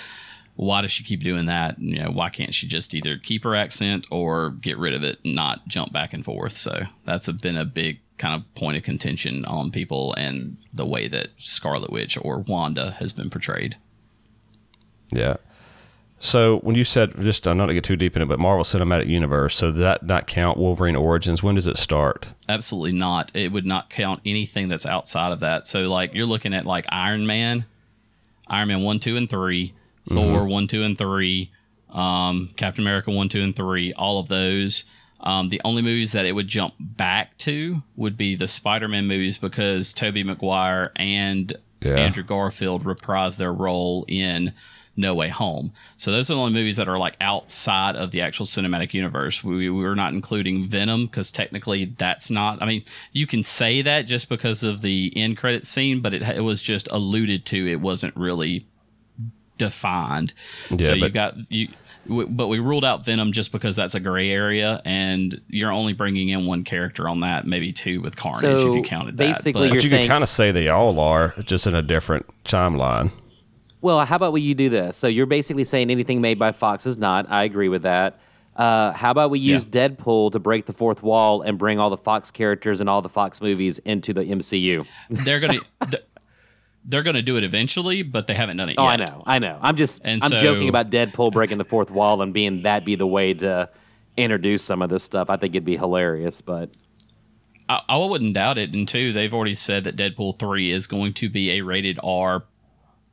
why 0.56 0.82
does 0.82 0.92
she 0.92 1.04
keep 1.04 1.24
doing 1.24 1.46
that? 1.48 1.80
You 1.80 2.04
know, 2.04 2.12
why 2.12 2.30
can't 2.30 2.54
she 2.54 2.68
just 2.68 2.94
either 2.94 3.18
keep 3.18 3.44
her 3.44 3.56
accent 3.56 4.06
or 4.12 4.52
get 4.52 4.78
rid 4.78 4.94
of 4.94 5.04
it 5.04 5.20
and 5.24 5.34
not 5.34 5.68
jump 5.68 5.92
back 5.92 6.14
and 6.14 6.24
forth? 6.24 6.54
So 6.54 6.84
that's 7.06 7.28
a, 7.28 7.34
been 7.34 7.58
a 7.58 7.66
big 7.66 8.00
kind 8.18 8.36
of 8.36 8.54
point 8.54 8.78
of 8.78 8.84
contention 8.84 9.46
on 9.46 9.72
people 9.72 10.14
and 10.16 10.58
the 10.74 10.86
way 10.86 11.08
that 11.08 11.30
Scarlet 11.38 11.92
Witch 11.92 12.18
or 12.22 12.40
Wanda 12.40 12.92
has 13.00 13.12
been 13.12 13.30
portrayed. 13.30 13.78
yeah. 15.12 15.38
So 16.24 16.60
when 16.60 16.76
you 16.76 16.84
said 16.84 17.20
just 17.20 17.48
uh, 17.48 17.54
not 17.54 17.66
to 17.66 17.74
get 17.74 17.84
too 17.84 17.96
deep 17.96 18.16
in 18.16 18.22
it, 18.22 18.28
but 18.28 18.40
Marvel 18.40 18.64
Cinematic 18.64 19.08
Universe, 19.08 19.56
so 19.58 19.72
does 19.72 19.80
that 19.82 20.06
not 20.06 20.28
count 20.28 20.58
Wolverine 20.58 20.96
Origins? 20.96 21.42
When 21.42 21.56
does 21.56 21.66
it 21.68 21.78
start? 21.78 22.28
Absolutely 22.48 22.92
not. 22.92 23.32
It 23.34 23.52
would 23.52 23.66
not 23.66 23.90
count 23.90 24.22
anything 24.26 24.70
that's 24.70 24.86
outside 24.86 25.32
of 25.32 25.40
that. 25.40 25.66
So 25.66 25.82
like 25.90 26.14
you're 26.14 26.28
looking 26.28 26.54
at 26.54 26.66
like 26.66 26.86
Iron 26.90 27.26
Man, 27.26 27.66
Iron 28.48 28.68
Man 28.68 28.82
one, 28.84 29.00
two, 29.00 29.18
and 29.18 29.30
3 29.30 29.74
Thor 30.08 30.46
one, 30.48 30.68
two, 30.68 30.84
and 30.84 30.98
three, 30.98 31.52
um, 31.92 32.50
Captain 32.58 32.84
America 32.84 33.12
one, 33.12 33.30
two, 33.30 33.42
and 33.42 33.56
three. 33.56 33.94
All 33.94 34.20
of 34.20 34.28
those. 34.28 34.84
Um, 35.20 35.50
the 35.50 35.62
only 35.64 35.84
movies 35.84 36.14
that 36.14 36.26
it 36.26 36.32
would 36.32 36.48
jump 36.48 36.74
back 36.80 37.38
to 37.40 37.84
would 37.96 38.18
be 38.18 38.36
the 38.36 38.48
Spider-Man 38.48 39.06
movies 39.06 39.38
because 39.38 39.94
Tobey 39.94 40.24
Maguire 40.24 40.92
and 40.96 41.56
Yeah. 41.82 41.96
Andrew 41.98 42.24
Garfield 42.24 42.84
reprised 42.84 43.38
their 43.38 43.54
role 43.54 44.06
in 44.08 44.54
No 44.98 45.16
Way 45.16 45.30
Home. 45.30 45.72
So 45.98 46.12
those 46.12 46.30
are 46.30 46.34
the 46.34 46.40
only 46.40 46.54
movies 46.54 46.76
that 46.78 46.88
are 46.90 47.00
like 47.00 47.16
outside 47.22 47.96
of 47.96 48.12
the 48.12 48.22
actual 48.22 48.46
cinematic 48.46 48.94
universe. 48.94 49.44
We, 49.44 49.70
we 49.70 49.84
were 49.84 49.96
not 49.96 50.14
including 50.14 50.68
Venom 50.68 51.06
because 51.06 51.32
technically 51.32 51.86
that's 51.98 52.30
not. 52.30 52.62
I 52.62 52.66
mean, 52.66 52.84
you 53.14 53.26
can 53.26 53.44
say 53.44 53.82
that 53.82 54.02
just 54.04 54.28
because 54.30 54.64
of 54.64 54.82
the 54.82 55.12
end 55.16 55.38
credit 55.38 55.66
scene, 55.66 56.02
but 56.02 56.14
it, 56.14 56.22
it 56.22 56.42
was 56.42 56.62
just 56.62 56.88
alluded 56.92 57.46
to. 57.48 57.72
It 57.72 57.80
wasn't 57.82 58.16
really 58.18 58.68
defined. 59.58 60.34
Yeah, 60.70 60.78
so 60.80 60.88
but- 60.94 61.00
you've 61.00 61.14
got 61.14 61.36
you. 61.52 61.68
w- 62.08 62.28
But 62.28 62.48
we 62.48 62.60
ruled 62.60 62.84
out 62.84 63.06
Venom 63.06 63.32
just 63.32 63.52
because 63.52 63.76
that's 63.76 63.96
a 63.96 64.00
gray 64.00 64.32
area, 64.32 64.82
and 64.86 65.40
you're 65.48 65.72
only 65.72 65.94
bringing 65.94 66.30
in 66.30 66.46
one 66.48 66.64
character 66.64 67.08
on 67.08 67.20
that, 67.22 67.46
maybe 67.48 67.72
two 67.72 68.02
with 68.02 68.16
Carnage 68.16 68.42
So, 68.42 68.70
if 68.72 68.76
you 68.76 68.84
counted 68.84 69.16
basically 69.18 69.62
that. 69.64 69.68
you're 69.68 69.76
But 69.76 69.84
you 69.84 69.90
saying- 69.90 70.08
can 70.08 70.16
kind 70.16 70.24
of 70.24 70.30
say 70.30 70.52
they 70.52 70.68
all 70.68 71.00
are, 71.00 71.34
just 71.46 71.68
in 71.68 71.76
a 71.76 71.82
different 71.82 72.26
timeline. 72.44 73.12
Well, 73.82 74.06
how 74.06 74.16
about 74.16 74.32
we 74.34 74.42
you 74.42 74.54
do 74.54 74.70
this? 74.70 74.96
So 74.96 75.08
you're 75.08 75.26
basically 75.26 75.64
saying 75.64 75.90
anything 75.90 76.22
made 76.22 76.38
by 76.38 76.52
Fox 76.52 76.86
is 76.86 76.98
not. 76.98 77.30
I 77.32 77.44
agree 77.44 77.68
with 77.70 77.82
that. 77.84 78.20
Uh, 78.56 78.92
how 78.92 79.10
about 79.12 79.32
we 79.32 79.40
use 79.40 79.66
Deadpool 79.66 80.34
to 80.34 80.40
break 80.40 80.66
the 80.66 80.74
fourth 80.74 81.02
wall 81.02 81.42
and 81.42 81.58
bring 81.58 81.80
all 81.80 81.90
the 81.90 81.98
Fox 81.98 82.30
characters 82.32 82.80
and 82.82 82.90
all 82.90 83.02
the 83.02 83.10
Fox 83.10 83.42
movies 83.42 83.80
into 83.80 84.14
the 84.14 84.22
MCU? 84.24 84.86
they're 85.10 85.40
gonna 85.40 85.60
they're 86.86 87.02
gonna 87.04 87.22
do 87.22 87.38
it 87.38 87.44
eventually, 87.44 88.04
but 88.04 88.28
they 88.28 88.34
haven't 88.34 88.58
done 88.58 88.70
it 88.70 88.76
Oh, 88.78 88.84
yet. 88.90 89.02
I 89.02 89.06
know, 89.06 89.24
I 89.26 89.40
know. 89.40 89.58
I'm 89.62 89.76
just, 89.78 90.02
And 90.06 90.22
I'm 90.24 90.32
so- 90.32 90.38
joking 90.38 90.70
about 90.70 90.90
Deadpool 90.90 91.32
breaking 91.32 91.58
the 91.58 91.64
fourth 91.66 91.90
wall 91.92 92.22
and 92.22 92.34
being 92.34 92.64
that 92.64 92.86
be 92.86 92.96
the 92.96 93.08
way 93.08 93.34
to 93.36 93.70
introduce 94.18 94.64
some 94.64 94.82
of 94.82 94.90
this 94.90 95.04
stuff. 95.04 95.30
I 95.30 95.38
think 95.38 95.56
it'd 95.56 95.66
be 95.66 95.78
hilarious, 95.78 96.42
but 96.42 96.76
I, 97.70 97.82
I 97.88 97.98
wouldn't 97.98 98.34
doubt 98.34 98.58
it. 98.58 98.74
And 98.74 98.88
two, 98.88 99.14
they've 99.14 99.34
already 99.34 99.56
said 99.56 99.86
that 99.86 99.96
Deadpool 99.96 100.38
three 100.40 100.72
is 100.72 100.88
going 100.88 101.14
to 101.16 101.30
be 101.30 101.52
a 101.52 101.62
rated 101.62 101.98
R 102.04 102.44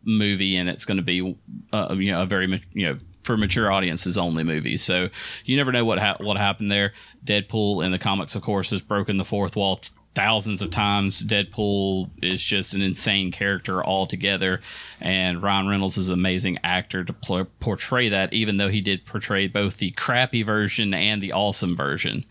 movie, 0.08 0.56
and 0.56 0.68
it's 0.68 0.84
going 0.84 0.96
to 0.96 1.02
be 1.02 1.36
uh, 1.72 1.94
you 1.96 2.10
know 2.10 2.22
a 2.22 2.26
very 2.26 2.62
you 2.72 2.86
know 2.86 2.98
for 3.22 3.36
mature 3.36 3.70
audiences 3.70 4.16
only 4.16 4.42
movie. 4.42 4.78
So 4.78 5.10
you 5.44 5.56
never 5.56 5.70
know 5.70 5.84
what 5.84 5.98
ha- 5.98 6.16
what 6.18 6.36
happened 6.38 6.72
there. 6.72 6.94
Deadpool 7.24 7.84
in 7.84 7.92
the 7.92 7.98
comics, 7.98 8.34
of 8.34 8.42
course, 8.42 8.70
has 8.70 8.80
broken 8.80 9.18
the 9.18 9.24
fourth 9.24 9.54
wall. 9.54 9.76
t- 9.76 9.90
Thousands 10.14 10.62
of 10.62 10.70
times, 10.72 11.22
Deadpool 11.22 12.10
is 12.22 12.42
just 12.42 12.74
an 12.74 12.80
insane 12.80 13.30
character 13.30 13.84
altogether, 13.84 14.60
and 15.00 15.40
Ryan 15.40 15.68
Reynolds 15.68 15.96
is 15.96 16.08
an 16.08 16.14
amazing 16.14 16.58
actor 16.64 17.04
to 17.04 17.12
pl- 17.12 17.46
portray 17.60 18.08
that. 18.08 18.32
Even 18.32 18.56
though 18.56 18.70
he 18.70 18.80
did 18.80 19.04
portray 19.04 19.46
both 19.46 19.76
the 19.76 19.92
crappy 19.92 20.42
version 20.42 20.92
and 20.92 21.22
the 21.22 21.30
awesome 21.32 21.76
version, 21.76 22.24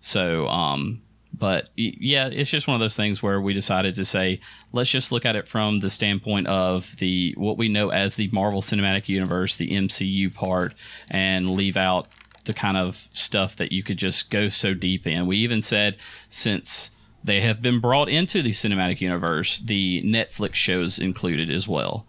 so, 0.00 0.48
um, 0.48 1.02
but 1.38 1.68
yeah, 1.76 2.26
it's 2.26 2.50
just 2.50 2.66
one 2.66 2.74
of 2.74 2.80
those 2.80 2.96
things 2.96 3.22
where 3.22 3.40
we 3.40 3.54
decided 3.54 3.94
to 3.94 4.04
say, 4.04 4.40
let's 4.72 4.90
just 4.90 5.12
look 5.12 5.24
at 5.24 5.36
it 5.36 5.46
from 5.46 5.80
the 5.80 5.90
standpoint 5.90 6.46
of 6.48 6.96
the 6.96 7.34
what 7.36 7.56
we 7.56 7.68
know 7.68 7.90
as 7.90 8.16
the 8.16 8.28
Marvel 8.32 8.60
Cinematic 8.60 9.08
Universe, 9.08 9.54
the 9.56 9.70
MCU 9.70 10.32
part, 10.32 10.74
and 11.10 11.50
leave 11.52 11.76
out 11.76 12.08
the 12.44 12.52
kind 12.52 12.76
of 12.76 13.08
stuff 13.12 13.56
that 13.56 13.72
you 13.72 13.82
could 13.82 13.98
just 13.98 14.30
go 14.30 14.48
so 14.48 14.74
deep 14.74 15.06
in. 15.06 15.26
We 15.26 15.36
even 15.38 15.62
said 15.62 15.96
since 16.28 16.90
they 17.22 17.40
have 17.42 17.62
been 17.62 17.80
brought 17.80 18.08
into 18.08 18.42
the 18.42 18.52
cinematic 18.52 19.00
universe, 19.00 19.58
the 19.58 20.02
Netflix 20.02 20.54
shows 20.54 20.98
included 20.98 21.50
as 21.50 21.68
well, 21.68 22.06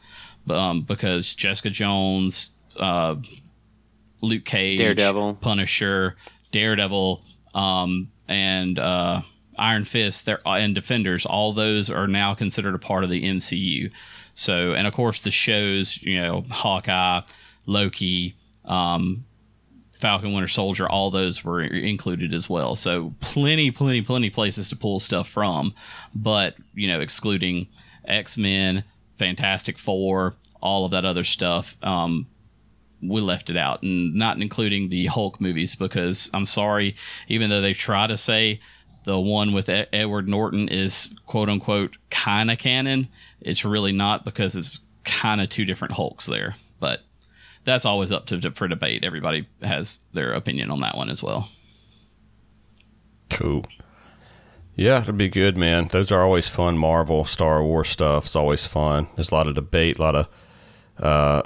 um, 0.50 0.82
because 0.82 1.34
Jessica 1.34 1.70
Jones, 1.70 2.52
uh, 2.78 3.16
Luke 4.22 4.46
Cage, 4.46 4.80
Daredevil. 4.80 5.36
Punisher, 5.36 6.16
Daredevil, 6.52 7.22
um, 7.54 8.12
and 8.28 8.78
uh, 8.80 9.22
Iron 9.58 9.86
Fist, 9.86 10.26
they're, 10.26 10.42
and 10.46 10.74
Defenders. 10.74 11.26
All 11.26 11.54
those 11.54 11.90
are 11.90 12.08
now 12.08 12.34
considered 12.34 12.76
a 12.76 12.80
part 12.80 13.04
of 13.04 13.10
the 13.10 13.24
MCU. 13.24 13.92
So, 14.34 14.74
and 14.74 14.88
of 14.88 14.94
course, 14.94 15.22
the 15.22 15.32
shows, 15.32 16.02
you 16.02 16.20
know, 16.22 16.46
Hawkeye, 16.50 17.22
Loki, 17.66 18.36
um, 18.66 19.26
Falcon 20.00 20.32
Winter 20.32 20.48
Soldier, 20.48 20.88
all 20.88 21.12
those 21.12 21.44
were 21.44 21.62
included 21.62 22.34
as 22.34 22.50
well. 22.50 22.76
So 22.76 23.14
plenty, 23.20 23.70
plenty, 23.70 24.02
plenty 24.02 24.30
places 24.30 24.70
to 24.70 24.78
pull 24.78 25.02
stuff 25.02 25.28
from, 25.28 25.74
but 26.16 26.56
you 26.74 26.88
know, 26.88 27.02
excluding 27.02 27.68
X 28.06 28.38
Men, 28.38 28.86
Fantastic 29.18 29.78
Four, 29.78 30.36
all 30.62 30.86
of 30.86 30.92
that 30.92 31.04
other 31.04 31.26
stuff. 31.26 31.76
Um, 31.84 32.28
we 33.02 33.22
left 33.22 33.50
it 33.50 33.58
out, 33.58 33.84
and 33.84 34.16
not 34.16 34.42
including 34.42 34.90
the 34.90 35.08
Hulk 35.08 35.40
movies 35.40 35.76
because 35.76 36.30
I'm 36.34 36.46
sorry, 36.46 36.96
even 37.28 37.50
though 37.50 37.62
they 37.62 37.74
try 37.74 38.08
to 38.08 38.18
say 38.18 38.60
the 39.06 39.20
one 39.20 39.54
with 39.54 39.70
Edward 39.70 40.28
Norton 40.28 40.68
is 40.68 41.10
quote 41.26 41.50
unquote 41.50 41.98
kind 42.10 42.52
of 42.52 42.60
canon, 42.60 43.08
it's 43.42 43.66
really 43.66 43.92
not 43.92 44.26
because 44.26 44.56
it's 44.56 44.82
kind 45.06 45.42
of 45.42 45.50
two 45.50 45.66
different 45.66 45.94
Hulks 45.94 46.26
there. 46.26 46.56
But 46.80 47.02
that's 47.64 47.86
always 47.86 48.12
up 48.12 48.26
to 48.28 48.52
for 48.52 48.68
debate. 48.68 49.04
Everybody 49.04 49.48
has 49.62 50.00
their 50.14 50.34
opinion 50.34 50.72
on 50.72 50.82
that 50.82 50.98
one 50.98 51.10
as 51.10 51.24
well. 51.24 51.50
Cool. 53.30 53.66
Yeah, 54.76 55.02
it'll 55.02 55.14
be 55.14 55.28
good, 55.28 55.58
man. 55.58 55.90
Those 55.92 56.12
are 56.12 56.24
always 56.24 56.48
fun. 56.48 56.78
Marvel, 56.78 57.26
Star 57.26 57.62
Wars 57.62 57.90
stuff. 57.90 58.28
It's 58.28 58.36
always 58.36 58.66
fun. 58.66 59.08
There's 59.16 59.32
a 59.32 59.36
lot 59.36 59.48
of 59.48 59.56
debate, 59.56 60.00
a 60.00 60.02
lot 60.02 60.16
of, 60.16 60.28
uh, 60.98 61.42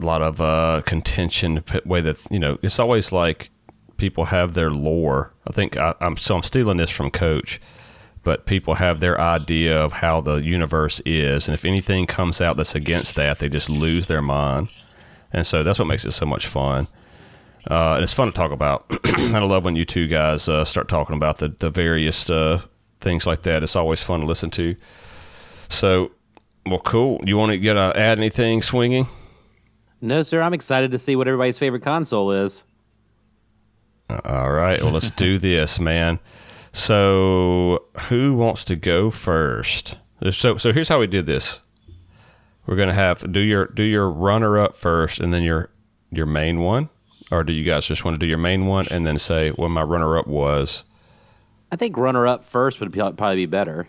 a 0.00 0.06
lot 0.06 0.22
of 0.22 0.40
uh, 0.40 0.82
contention. 0.86 1.62
Way 1.84 2.00
that 2.00 2.18
you 2.30 2.38
know, 2.38 2.58
it's 2.62 2.78
always 2.78 3.12
like 3.12 3.50
people 3.96 4.26
have 4.26 4.54
their 4.54 4.70
lore. 4.70 5.32
I 5.46 5.52
think 5.52 5.76
I, 5.76 5.94
I'm 6.00 6.16
so 6.16 6.36
I'm 6.36 6.42
stealing 6.42 6.78
this 6.78 6.90
from 6.90 7.10
Coach, 7.10 7.60
but 8.24 8.46
people 8.46 8.74
have 8.74 9.00
their 9.00 9.20
idea 9.20 9.76
of 9.76 9.92
how 9.94 10.20
the 10.20 10.36
universe 10.36 11.00
is, 11.04 11.46
and 11.46 11.54
if 11.54 11.64
anything 11.64 12.06
comes 12.06 12.40
out 12.40 12.56
that's 12.56 12.74
against 12.74 13.16
that, 13.16 13.38
they 13.38 13.48
just 13.48 13.68
lose 13.68 14.06
their 14.06 14.22
mind. 14.22 14.68
and 15.32 15.46
so 15.46 15.62
that's 15.62 15.78
what 15.78 15.86
makes 15.88 16.04
it 16.04 16.12
so 16.12 16.24
much 16.26 16.46
fun. 16.46 16.88
Uh, 17.70 17.94
and 17.94 18.04
it's 18.04 18.14
fun 18.14 18.26
to 18.26 18.32
talk 18.32 18.50
about. 18.52 18.86
and 19.04 19.36
I 19.36 19.40
love 19.40 19.64
when 19.64 19.76
you 19.76 19.84
two 19.84 20.06
guys 20.08 20.48
uh, 20.48 20.64
start 20.64 20.88
talking 20.88 21.16
about 21.16 21.38
the 21.38 21.48
the 21.48 21.70
various 21.70 22.30
uh, 22.30 22.62
things 23.00 23.26
like 23.26 23.42
that. 23.42 23.62
It's 23.62 23.76
always 23.76 24.02
fun 24.02 24.20
to 24.20 24.26
listen 24.26 24.50
to. 24.52 24.74
So, 25.68 26.12
well, 26.64 26.80
cool. 26.80 27.20
You 27.24 27.36
want 27.36 27.50
to 27.52 27.58
get 27.58 27.76
add 27.76 28.18
anything 28.18 28.62
swinging? 28.62 29.06
No, 30.00 30.22
sir. 30.22 30.40
I'm 30.42 30.54
excited 30.54 30.90
to 30.92 30.98
see 30.98 31.16
what 31.16 31.26
everybody's 31.28 31.58
favorite 31.58 31.82
console 31.82 32.30
is. 32.30 32.64
Uh, 34.08 34.20
all 34.24 34.52
right. 34.52 34.82
Well, 34.82 34.92
let's 34.92 35.10
do 35.10 35.38
this, 35.38 35.80
man. 35.80 36.18
So, 36.72 37.84
who 38.08 38.34
wants 38.34 38.64
to 38.64 38.76
go 38.76 39.10
first? 39.10 39.96
So, 40.30 40.56
so 40.56 40.72
here's 40.72 40.88
how 40.88 41.00
we 41.00 41.06
did 41.06 41.26
this. 41.26 41.60
We're 42.66 42.76
gonna 42.76 42.94
have 42.94 43.32
do 43.32 43.40
your 43.40 43.66
do 43.66 43.82
your 43.82 44.10
runner 44.10 44.58
up 44.58 44.76
first, 44.76 45.20
and 45.20 45.32
then 45.32 45.42
your 45.42 45.70
your 46.10 46.26
main 46.26 46.60
one, 46.60 46.90
or 47.30 47.42
do 47.42 47.52
you 47.52 47.64
guys 47.64 47.86
just 47.86 48.04
want 48.04 48.14
to 48.14 48.18
do 48.18 48.26
your 48.26 48.38
main 48.38 48.66
one 48.66 48.86
and 48.90 49.06
then 49.06 49.18
say 49.18 49.50
what 49.50 49.70
my 49.70 49.82
runner 49.82 50.18
up 50.18 50.26
was? 50.26 50.84
I 51.72 51.76
think 51.76 51.96
runner 51.96 52.26
up 52.26 52.44
first 52.44 52.78
would 52.80 52.92
probably 52.92 53.36
be 53.36 53.46
better. 53.46 53.88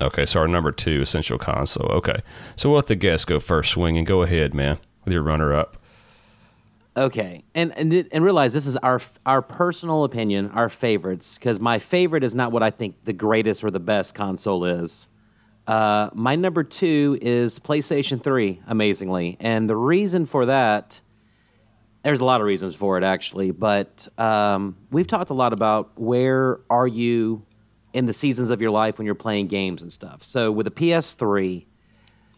Okay, 0.00 0.24
so 0.24 0.40
our 0.40 0.48
number 0.48 0.72
two 0.72 1.02
essential 1.02 1.38
console. 1.38 1.86
Okay, 1.92 2.22
so 2.56 2.70
we'll 2.70 2.76
let 2.76 2.86
the 2.86 2.96
guest 2.96 3.26
go 3.26 3.38
first. 3.38 3.72
Swing 3.72 3.98
and 3.98 4.06
go 4.06 4.22
ahead, 4.22 4.54
man, 4.54 4.78
with 5.04 5.12
your 5.12 5.22
runner 5.22 5.52
up. 5.54 5.76
Okay, 6.96 7.44
and 7.54 7.76
and 7.76 8.08
and 8.10 8.24
realize 8.24 8.52
this 8.52 8.66
is 8.66 8.76
our 8.78 9.00
our 9.24 9.42
personal 9.42 10.04
opinion, 10.04 10.50
our 10.50 10.68
favorites, 10.68 11.38
because 11.38 11.60
my 11.60 11.78
favorite 11.78 12.24
is 12.24 12.34
not 12.34 12.50
what 12.50 12.62
I 12.62 12.70
think 12.70 13.04
the 13.04 13.12
greatest 13.12 13.62
or 13.62 13.70
the 13.70 13.80
best 13.80 14.14
console 14.14 14.64
is. 14.64 15.08
Uh, 15.66 16.10
my 16.14 16.34
number 16.34 16.64
two 16.64 17.16
is 17.20 17.58
PlayStation 17.58 18.22
Three, 18.22 18.60
amazingly, 18.66 19.36
and 19.38 19.70
the 19.70 19.76
reason 19.76 20.26
for 20.26 20.46
that, 20.46 21.00
there's 22.02 22.20
a 22.20 22.24
lot 22.24 22.40
of 22.40 22.46
reasons 22.46 22.74
for 22.74 22.98
it 22.98 23.04
actually, 23.04 23.50
but 23.50 24.08
um, 24.18 24.76
we've 24.90 25.06
talked 25.06 25.30
a 25.30 25.34
lot 25.34 25.52
about 25.52 25.92
where 25.96 26.60
are 26.70 26.88
you 26.88 27.46
in 27.92 28.06
the 28.06 28.12
seasons 28.12 28.50
of 28.50 28.60
your 28.60 28.70
life 28.70 28.98
when 28.98 29.06
you're 29.06 29.14
playing 29.14 29.48
games 29.48 29.82
and 29.82 29.92
stuff. 29.92 30.22
So 30.22 30.52
with 30.52 30.64
the 30.64 30.70
PS3, 30.70 31.66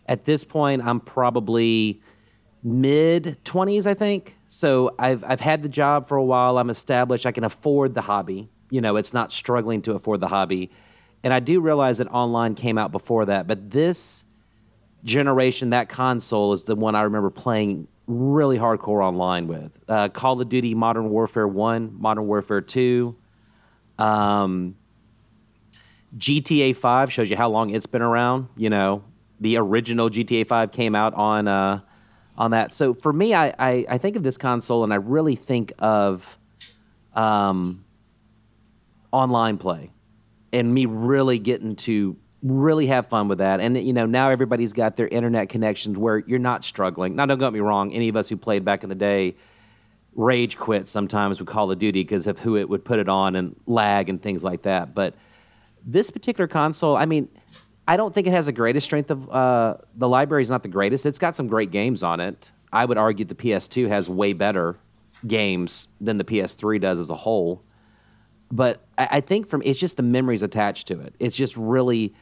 at 0.06 0.24
this 0.24 0.44
point, 0.44 0.82
I'm 0.82 1.00
probably 1.00 2.00
mid 2.62 3.38
20s, 3.44 3.86
I 3.86 3.94
think. 3.94 4.38
So 4.46 4.94
I've 4.98 5.24
I've 5.24 5.40
had 5.40 5.62
the 5.62 5.68
job 5.68 6.08
for 6.08 6.16
a 6.16 6.24
while. 6.24 6.58
I'm 6.58 6.70
established. 6.70 7.26
I 7.26 7.32
can 7.32 7.44
afford 7.44 7.94
the 7.94 8.02
hobby. 8.02 8.50
You 8.70 8.80
know, 8.80 8.96
it's 8.96 9.14
not 9.14 9.32
struggling 9.32 9.82
to 9.82 9.92
afford 9.92 10.20
the 10.20 10.28
hobby. 10.28 10.70
And 11.22 11.32
I 11.32 11.40
do 11.40 11.60
realize 11.60 11.98
that 11.98 12.08
online 12.08 12.54
came 12.54 12.78
out 12.78 12.90
before 12.90 13.24
that, 13.26 13.46
but 13.46 13.70
this 13.70 14.24
generation, 15.04 15.70
that 15.70 15.88
console 15.88 16.52
is 16.52 16.64
the 16.64 16.74
one 16.74 16.94
I 16.94 17.02
remember 17.02 17.30
playing 17.30 17.88
really 18.06 18.58
hardcore 18.58 19.04
online 19.04 19.46
with. 19.46 19.78
Uh, 19.88 20.08
Call 20.08 20.40
of 20.40 20.48
Duty 20.48 20.74
Modern 20.74 21.10
Warfare 21.10 21.46
1, 21.46 22.00
Modern 22.00 22.26
Warfare 22.26 22.60
2. 22.60 23.16
Um, 23.98 24.76
GTA 26.16 26.76
5 26.76 27.12
shows 27.12 27.30
you 27.30 27.36
how 27.36 27.48
long 27.48 27.70
it's 27.70 27.86
been 27.86 28.02
around. 28.02 28.48
You 28.56 28.70
know, 28.70 29.04
the 29.40 29.56
original 29.56 30.10
GTA 30.10 30.46
5 30.46 30.70
came 30.72 30.94
out 30.94 31.14
on 31.14 31.48
uh, 31.48 31.80
on 32.36 32.50
that. 32.52 32.72
So 32.72 32.94
for 32.94 33.12
me, 33.12 33.34
I, 33.34 33.54
I, 33.58 33.86
I 33.88 33.98
think 33.98 34.16
of 34.16 34.22
this 34.22 34.36
console 34.36 34.84
and 34.84 34.92
I 34.92 34.96
really 34.96 35.36
think 35.36 35.72
of 35.78 36.38
um, 37.14 37.84
online 39.10 39.58
play 39.58 39.90
and 40.52 40.72
me 40.72 40.86
really 40.86 41.38
getting 41.38 41.76
to 41.76 42.16
really 42.42 42.88
have 42.88 43.06
fun 43.08 43.28
with 43.28 43.38
that. 43.38 43.60
And 43.60 43.76
you 43.76 43.92
know, 43.92 44.06
now 44.06 44.30
everybody's 44.30 44.72
got 44.72 44.96
their 44.96 45.08
internet 45.08 45.48
connections 45.48 45.96
where 45.96 46.18
you're 46.18 46.38
not 46.38 46.64
struggling. 46.64 47.16
Now, 47.16 47.26
don't 47.26 47.38
get 47.38 47.52
me 47.52 47.60
wrong. 47.60 47.92
Any 47.92 48.08
of 48.08 48.16
us 48.16 48.28
who 48.28 48.36
played 48.36 48.64
back 48.64 48.82
in 48.82 48.88
the 48.88 48.94
day 48.94 49.36
rage 50.14 50.58
quit 50.58 50.88
sometimes 50.88 51.38
with 51.38 51.48
Call 51.48 51.70
of 51.70 51.78
Duty 51.78 52.00
because 52.00 52.26
of 52.26 52.40
who 52.40 52.56
it 52.56 52.68
would 52.68 52.84
put 52.84 52.98
it 52.98 53.08
on 53.08 53.34
and 53.34 53.56
lag 53.66 54.08
and 54.08 54.20
things 54.20 54.44
like 54.44 54.62
that. 54.62 54.94
But 54.94 55.14
this 55.84 56.10
particular 56.10 56.46
console, 56.46 56.96
I 56.96 57.06
mean, 57.06 57.28
I 57.86 57.96
don't 57.96 58.14
think 58.14 58.26
it 58.26 58.32
has 58.32 58.46
the 58.46 58.52
greatest 58.52 58.84
strength 58.84 59.10
of 59.10 59.28
uh, 59.30 59.76
the 59.94 60.08
library 60.08 60.42
is 60.42 60.50
not 60.50 60.62
the 60.62 60.68
greatest. 60.68 61.04
It's 61.04 61.18
got 61.18 61.34
some 61.34 61.48
great 61.48 61.70
games 61.70 62.02
on 62.02 62.20
it. 62.20 62.50
I 62.72 62.84
would 62.84 62.96
argue 62.96 63.24
the 63.24 63.34
PS2 63.34 63.88
has 63.88 64.08
way 64.08 64.32
better 64.32 64.78
games 65.26 65.88
than 66.00 66.18
the 66.18 66.24
PS3 66.24 66.80
does 66.80 66.98
as 66.98 67.10
a 67.10 67.16
whole. 67.16 67.62
But 68.50 68.86
I, 68.96 69.08
I 69.12 69.20
think 69.20 69.48
from 69.48 69.62
it's 69.64 69.80
just 69.80 69.96
the 69.96 70.02
memories 70.02 70.42
attached 70.42 70.86
to 70.88 71.00
it. 71.00 71.14
It's 71.18 71.36
just 71.36 71.56
really, 71.56 72.14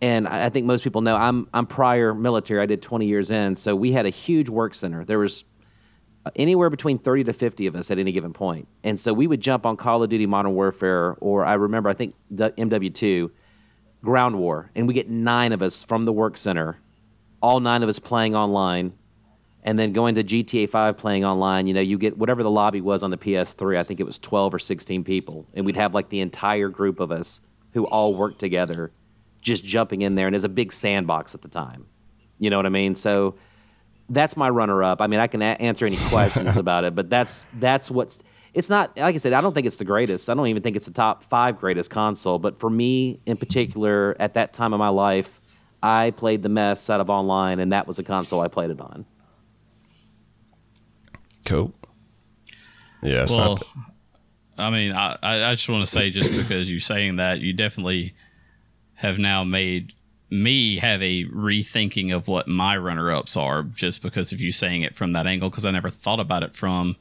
and 0.00 0.26
I 0.26 0.48
think 0.48 0.66
most 0.66 0.84
people 0.84 1.00
know 1.00 1.16
I'm 1.16 1.48
I'm 1.52 1.66
prior 1.66 2.14
military. 2.14 2.62
I 2.62 2.66
did 2.66 2.82
20 2.82 3.06
years 3.06 3.30
in, 3.30 3.54
so 3.56 3.76
we 3.76 3.92
had 3.92 4.06
a 4.06 4.10
huge 4.10 4.48
work 4.48 4.74
center. 4.74 5.04
There 5.04 5.18
was 5.18 5.44
anywhere 6.36 6.70
between 6.70 6.98
30 6.98 7.24
to 7.24 7.32
50 7.32 7.66
of 7.66 7.74
us 7.74 7.90
at 7.90 7.98
any 7.98 8.12
given 8.12 8.32
point. 8.32 8.68
And 8.84 8.98
so 8.98 9.12
we 9.12 9.26
would 9.26 9.40
jump 9.40 9.66
on 9.66 9.76
Call 9.76 10.02
of 10.02 10.10
Duty 10.10 10.26
Modern 10.26 10.54
Warfare, 10.54 11.16
or 11.20 11.44
I 11.44 11.54
remember, 11.54 11.88
I 11.88 11.94
think 11.94 12.14
MW2, 12.32 13.30
Ground 14.02 14.38
War, 14.38 14.70
and 14.74 14.86
we 14.86 14.94
get 14.94 15.08
nine 15.08 15.52
of 15.52 15.62
us 15.62 15.82
from 15.84 16.04
the 16.04 16.12
work 16.12 16.36
center, 16.36 16.78
all 17.42 17.60
nine 17.60 17.82
of 17.82 17.88
us 17.88 17.98
playing 17.98 18.34
online, 18.34 18.92
and 19.62 19.78
then 19.78 19.92
going 19.92 20.14
to 20.14 20.24
GTA 20.24 20.70
5 20.70 20.96
playing 20.96 21.24
online. 21.24 21.66
You 21.66 21.74
know, 21.74 21.80
you 21.80 21.98
get 21.98 22.16
whatever 22.16 22.42
the 22.42 22.50
lobby 22.50 22.80
was 22.80 23.02
on 23.02 23.10
the 23.10 23.18
PS3, 23.18 23.76
I 23.76 23.82
think 23.82 24.00
it 24.00 24.06
was 24.06 24.18
12 24.18 24.54
or 24.54 24.58
16 24.58 25.04
people. 25.04 25.46
And 25.52 25.66
we'd 25.66 25.76
have 25.76 25.94
like 25.94 26.08
the 26.08 26.20
entire 26.20 26.68
group 26.68 27.00
of 27.00 27.10
us 27.10 27.42
who 27.72 27.84
all 27.86 28.14
worked 28.14 28.38
together 28.38 28.92
just 29.40 29.64
jumping 29.64 30.02
in 30.02 30.14
there. 30.14 30.26
And 30.26 30.34
there's 30.34 30.44
a 30.44 30.48
big 30.48 30.72
sandbox 30.72 31.34
at 31.34 31.42
the 31.42 31.48
time. 31.48 31.86
You 32.38 32.50
know 32.50 32.56
what 32.56 32.66
I 32.66 32.70
mean? 32.70 32.94
So, 32.94 33.34
that's 34.08 34.36
my 34.36 34.48
runner 34.48 34.82
up. 34.82 35.00
I 35.00 35.06
mean, 35.06 35.20
I 35.20 35.26
can 35.26 35.42
a- 35.42 35.56
answer 35.60 35.86
any 35.86 35.96
questions 35.96 36.56
about 36.64 36.84
it, 36.84 36.94
but 36.94 37.10
that's 37.10 37.46
that's 37.54 37.90
what's. 37.90 38.22
It's 38.54 38.70
not 38.70 38.96
like 38.96 39.14
I 39.14 39.18
said. 39.18 39.32
I 39.34 39.40
don't 39.40 39.52
think 39.52 39.66
it's 39.66 39.76
the 39.76 39.84
greatest. 39.84 40.28
I 40.28 40.34
don't 40.34 40.46
even 40.46 40.62
think 40.62 40.76
it's 40.76 40.86
the 40.86 40.92
top 40.92 41.22
five 41.22 41.58
greatest 41.58 41.90
console. 41.90 42.38
But 42.38 42.58
for 42.58 42.70
me, 42.70 43.20
in 43.26 43.36
particular, 43.36 44.16
at 44.18 44.34
that 44.34 44.52
time 44.52 44.72
of 44.72 44.78
my 44.78 44.88
life, 44.88 45.40
I 45.82 46.12
played 46.12 46.42
the 46.42 46.48
mess 46.48 46.88
out 46.90 47.00
of 47.00 47.10
online, 47.10 47.60
and 47.60 47.72
that 47.72 47.86
was 47.86 47.98
a 47.98 48.02
console 48.02 48.40
I 48.40 48.48
played 48.48 48.70
it 48.70 48.80
on. 48.80 49.04
Cool. 51.44 51.72
Yes. 53.02 53.30
Well, 53.30 53.60
I 54.56 54.70
mean, 54.70 54.92
I 54.92 55.16
I 55.22 55.54
just 55.54 55.68
want 55.68 55.84
to 55.84 55.90
say 55.90 56.10
just 56.10 56.32
because 56.32 56.70
you're 56.70 56.80
saying 56.80 57.16
that, 57.16 57.40
you 57.40 57.52
definitely 57.52 58.14
have 58.94 59.18
now 59.18 59.44
made 59.44 59.92
me 60.30 60.76
have 60.78 61.02
a 61.02 61.24
rethinking 61.26 62.14
of 62.14 62.28
what 62.28 62.48
my 62.48 62.76
runner 62.76 63.10
ups 63.12 63.36
are 63.36 63.62
just 63.62 64.02
because 64.02 64.32
of 64.32 64.40
you 64.40 64.52
saying 64.52 64.82
it 64.82 64.94
from 64.94 65.12
that 65.12 65.26
angle 65.26 65.48
because 65.48 65.64
I 65.64 65.70
never 65.70 65.90
thought 65.90 66.20
about 66.20 66.42
it 66.42 66.54
from 66.54 66.96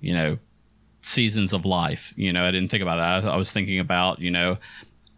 you 0.00 0.14
know 0.14 0.38
seasons 1.02 1.52
of 1.52 1.64
life. 1.64 2.14
You 2.16 2.32
know 2.32 2.46
I 2.46 2.50
didn't 2.50 2.70
think 2.70 2.82
about 2.82 2.96
that. 2.96 3.28
I, 3.28 3.34
I 3.34 3.36
was 3.36 3.52
thinking 3.52 3.78
about 3.78 4.20
you 4.20 4.30
know 4.30 4.58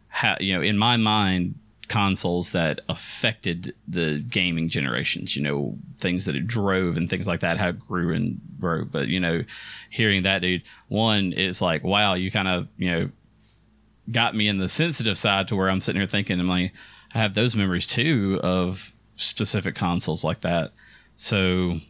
how 0.08 0.36
you 0.40 0.54
know 0.54 0.62
in 0.62 0.76
my 0.76 0.96
mind 0.96 1.54
consoles 1.86 2.52
that 2.52 2.80
affected 2.90 3.74
the 3.86 4.18
gaming 4.28 4.68
generations 4.68 5.34
you 5.34 5.42
know 5.42 5.74
things 6.00 6.26
that 6.26 6.36
it 6.36 6.46
drove 6.46 6.98
and 6.98 7.08
things 7.08 7.26
like 7.26 7.40
that 7.40 7.56
how 7.56 7.68
it 7.68 7.78
grew 7.78 8.12
and 8.12 8.40
broke. 8.58 8.90
But 8.90 9.06
you 9.08 9.20
know 9.20 9.44
hearing 9.90 10.24
that 10.24 10.40
dude 10.40 10.62
one 10.88 11.32
is 11.32 11.62
like 11.62 11.84
wow 11.84 12.14
you 12.14 12.30
kind 12.30 12.48
of 12.48 12.68
you 12.76 12.90
know 12.90 13.10
got 14.10 14.34
me 14.34 14.48
in 14.48 14.58
the 14.58 14.68
sensitive 14.68 15.18
side 15.18 15.48
to 15.48 15.56
where 15.56 15.68
I'm 15.70 15.80
sitting 15.80 16.00
here 16.00 16.06
thinking, 16.08 16.38
I'm 16.40 16.48
like, 16.48 16.72
I 17.14 17.18
have 17.18 17.34
those 17.34 17.54
memories 17.54 17.86
too 17.86 18.40
of 18.42 18.92
specific 19.16 19.74
consoles 19.74 20.24
like 20.24 20.40
that. 20.42 20.72
So, 21.16 21.80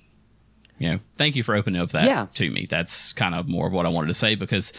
you 0.79 0.91
know, 0.93 1.01
thank 1.17 1.37
you 1.37 1.43
for 1.43 1.55
opening 1.55 1.81
up 1.81 1.91
that 1.91 2.05
Yeah. 2.05 2.27
to 2.35 2.51
me. 2.51 2.67
That's 2.69 3.13
kind 3.13 3.35
of 3.35 3.47
more 3.49 3.67
of 3.67 3.73
what 3.73 3.85
I 3.87 3.91
wanted 3.91 4.09
to 4.09 4.15
say 4.15 4.35
because 4.35 4.73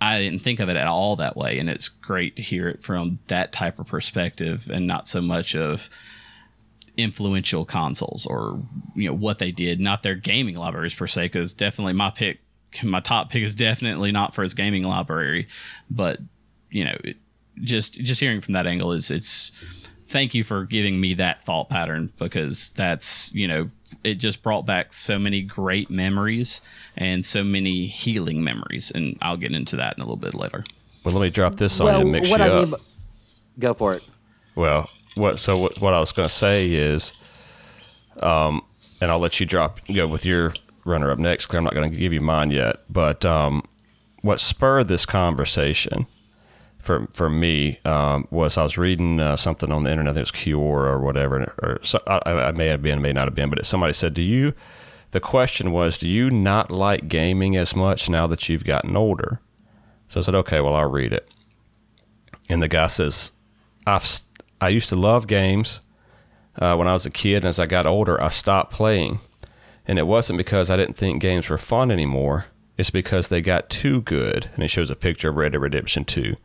I 0.00 0.20
didn't 0.20 0.42
think 0.42 0.60
of 0.60 0.68
it 0.68 0.76
at 0.76 0.86
all 0.86 1.16
that 1.16 1.36
way. 1.36 1.58
And 1.58 1.68
it's 1.68 1.88
great 1.88 2.36
to 2.36 2.42
hear 2.42 2.68
it 2.68 2.82
from 2.82 3.18
that 3.28 3.52
type 3.52 3.78
of 3.78 3.86
perspective 3.86 4.70
and 4.72 4.86
not 4.86 5.08
so 5.08 5.20
much 5.20 5.56
of 5.56 5.88
influential 6.96 7.64
consoles 7.64 8.26
or, 8.26 8.60
you 8.94 9.08
know, 9.08 9.14
what 9.16 9.38
they 9.38 9.52
did, 9.52 9.80
not 9.80 10.02
their 10.02 10.14
gaming 10.16 10.56
libraries 10.56 10.94
per 10.94 11.06
se, 11.06 11.26
because 11.26 11.54
definitely 11.54 11.92
my 11.92 12.10
pick, 12.10 12.40
my 12.82 13.00
top 13.00 13.30
pick 13.30 13.42
is 13.42 13.54
definitely 13.54 14.10
not 14.12 14.34
for 14.34 14.42
his 14.42 14.54
gaming 14.54 14.82
library, 14.82 15.46
but 15.90 16.18
you 16.70 16.84
know, 16.84 16.96
just 17.60 17.94
just 17.94 18.20
hearing 18.20 18.40
from 18.40 18.54
that 18.54 18.66
angle 18.66 18.92
is 18.92 19.10
it's 19.10 19.50
thank 20.08 20.34
you 20.34 20.44
for 20.44 20.64
giving 20.64 21.00
me 21.00 21.14
that 21.14 21.44
thought 21.44 21.68
pattern 21.68 22.12
because 22.18 22.70
that's 22.70 23.32
you 23.34 23.46
know 23.48 23.70
it 24.04 24.14
just 24.14 24.42
brought 24.42 24.64
back 24.66 24.92
so 24.92 25.18
many 25.18 25.42
great 25.42 25.90
memories 25.90 26.60
and 26.96 27.24
so 27.24 27.42
many 27.42 27.86
healing 27.86 28.44
memories 28.44 28.90
and 28.94 29.16
I'll 29.22 29.36
get 29.36 29.52
into 29.52 29.76
that 29.76 29.96
in 29.96 30.02
a 30.02 30.04
little 30.04 30.16
bit 30.16 30.34
later. 30.34 30.64
well, 31.04 31.14
let 31.14 31.22
me 31.22 31.30
drop 31.30 31.56
this 31.56 31.80
on 31.80 31.86
you 31.86 32.04
to 32.04 32.04
mix 32.04 32.30
what 32.30 32.40
you 32.40 32.46
I 32.46 32.48
up. 32.50 32.68
mean, 32.68 32.74
go 33.58 33.74
for 33.74 33.94
it. 33.94 34.02
Well, 34.54 34.88
what 35.14 35.38
so 35.38 35.56
what, 35.58 35.80
what 35.80 35.94
I 35.94 36.00
was 36.00 36.12
going 36.12 36.28
to 36.28 36.34
say 36.34 36.70
is, 36.70 37.12
um, 38.20 38.62
and 39.00 39.10
I'll 39.10 39.18
let 39.18 39.40
you 39.40 39.46
drop 39.46 39.80
go 39.92 40.06
with 40.06 40.24
your 40.24 40.54
runner 40.84 41.10
up 41.10 41.18
next 41.18 41.46
because 41.46 41.56
I'm 41.58 41.64
not 41.64 41.74
going 41.74 41.90
to 41.90 41.96
give 41.96 42.12
you 42.12 42.20
mine 42.20 42.50
yet. 42.50 42.80
But 42.90 43.24
um, 43.24 43.62
what 44.22 44.40
spurred 44.40 44.88
this 44.88 45.06
conversation 45.06 46.06
for 46.78 47.06
for 47.12 47.28
me 47.28 47.78
um, 47.84 48.26
was 48.30 48.56
I 48.56 48.62
was 48.62 48.78
reading 48.78 49.20
uh, 49.20 49.36
something 49.36 49.70
on 49.70 49.84
the 49.84 49.90
internet. 49.90 50.16
It 50.16 50.20
was 50.20 50.32
Quora 50.32 50.90
or 50.90 51.00
whatever, 51.00 51.54
or 51.62 51.78
so, 51.82 52.00
I, 52.06 52.20
I 52.30 52.52
may 52.52 52.66
have 52.66 52.82
been, 52.82 53.02
may 53.02 53.12
not 53.12 53.26
have 53.26 53.34
been, 53.34 53.50
but 53.50 53.64
somebody 53.66 53.92
said, 53.92 54.14
"Do 54.14 54.22
you?" 54.22 54.54
The 55.10 55.20
question 55.20 55.72
was, 55.72 55.98
"Do 55.98 56.08
you 56.08 56.30
not 56.30 56.70
like 56.70 57.08
gaming 57.08 57.56
as 57.56 57.74
much 57.74 58.08
now 58.08 58.26
that 58.26 58.48
you've 58.48 58.64
gotten 58.64 58.96
older?" 58.96 59.40
So 60.08 60.20
I 60.20 60.22
said, 60.22 60.34
"Okay, 60.34 60.60
well, 60.60 60.74
I'll 60.74 60.90
read 60.90 61.12
it." 61.12 61.28
And 62.48 62.62
the 62.62 62.68
guy 62.68 62.86
says, 62.86 63.32
"I've 63.86 64.20
I 64.60 64.68
used 64.68 64.88
to 64.88 64.96
love 64.96 65.26
games 65.26 65.80
uh, 66.58 66.76
when 66.76 66.88
I 66.88 66.92
was 66.92 67.06
a 67.06 67.10
kid, 67.10 67.36
and 67.36 67.46
as 67.46 67.58
I 67.58 67.66
got 67.66 67.86
older, 67.86 68.22
I 68.22 68.28
stopped 68.28 68.72
playing." 68.72 69.18
And 69.86 69.98
it 69.98 70.06
wasn't 70.06 70.36
because 70.36 70.70
I 70.70 70.76
didn't 70.76 70.98
think 70.98 71.22
games 71.22 71.48
were 71.48 71.56
fun 71.56 71.90
anymore. 71.90 72.46
It's 72.76 72.90
because 72.90 73.28
they 73.28 73.40
got 73.40 73.70
too 73.70 74.02
good. 74.02 74.50
And 74.52 74.62
he 74.62 74.68
shows 74.68 74.90
a 74.90 74.94
picture 74.94 75.30
of 75.30 75.36
Red 75.36 75.52
Dead 75.52 75.62
Redemption 75.62 76.04
2. 76.04 76.36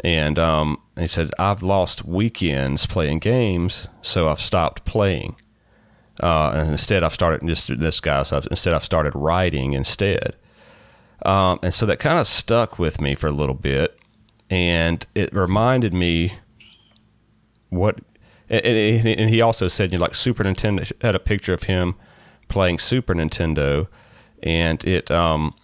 And 0.00 0.38
um, 0.38 0.80
he 0.98 1.06
said, 1.06 1.30
I've 1.38 1.62
lost 1.62 2.04
weekends 2.04 2.86
playing 2.86 3.20
games, 3.20 3.88
so 4.02 4.28
I've 4.28 4.40
stopped 4.40 4.84
playing. 4.84 5.36
Uh, 6.22 6.50
and 6.50 6.70
instead, 6.72 7.02
I've 7.02 7.14
started 7.14 7.46
just 7.46 7.78
this 7.78 8.00
guy. 8.00 8.22
So 8.22 8.36
I've, 8.36 8.48
instead, 8.50 8.74
I've 8.74 8.84
started 8.84 9.14
writing 9.14 9.72
instead. 9.72 10.36
Um, 11.24 11.58
and 11.62 11.72
so 11.72 11.86
that 11.86 11.98
kind 11.98 12.18
of 12.18 12.26
stuck 12.26 12.78
with 12.78 13.00
me 13.00 13.14
for 13.14 13.28
a 13.28 13.32
little 13.32 13.54
bit, 13.54 13.98
and 14.50 15.06
it 15.14 15.34
reminded 15.34 15.94
me 15.94 16.34
what. 17.70 18.00
And, 18.50 19.06
and 19.06 19.30
he 19.30 19.40
also 19.40 19.68
said, 19.68 19.90
you 19.90 19.98
know, 19.98 20.02
like 20.02 20.14
Super 20.14 20.44
Nintendo 20.44 20.90
had 21.00 21.14
a 21.14 21.18
picture 21.18 21.54
of 21.54 21.62
him 21.62 21.94
playing 22.48 22.78
Super 22.78 23.14
Nintendo, 23.14 23.88
and 24.42 24.84
it 24.84 25.10
um, 25.10 25.54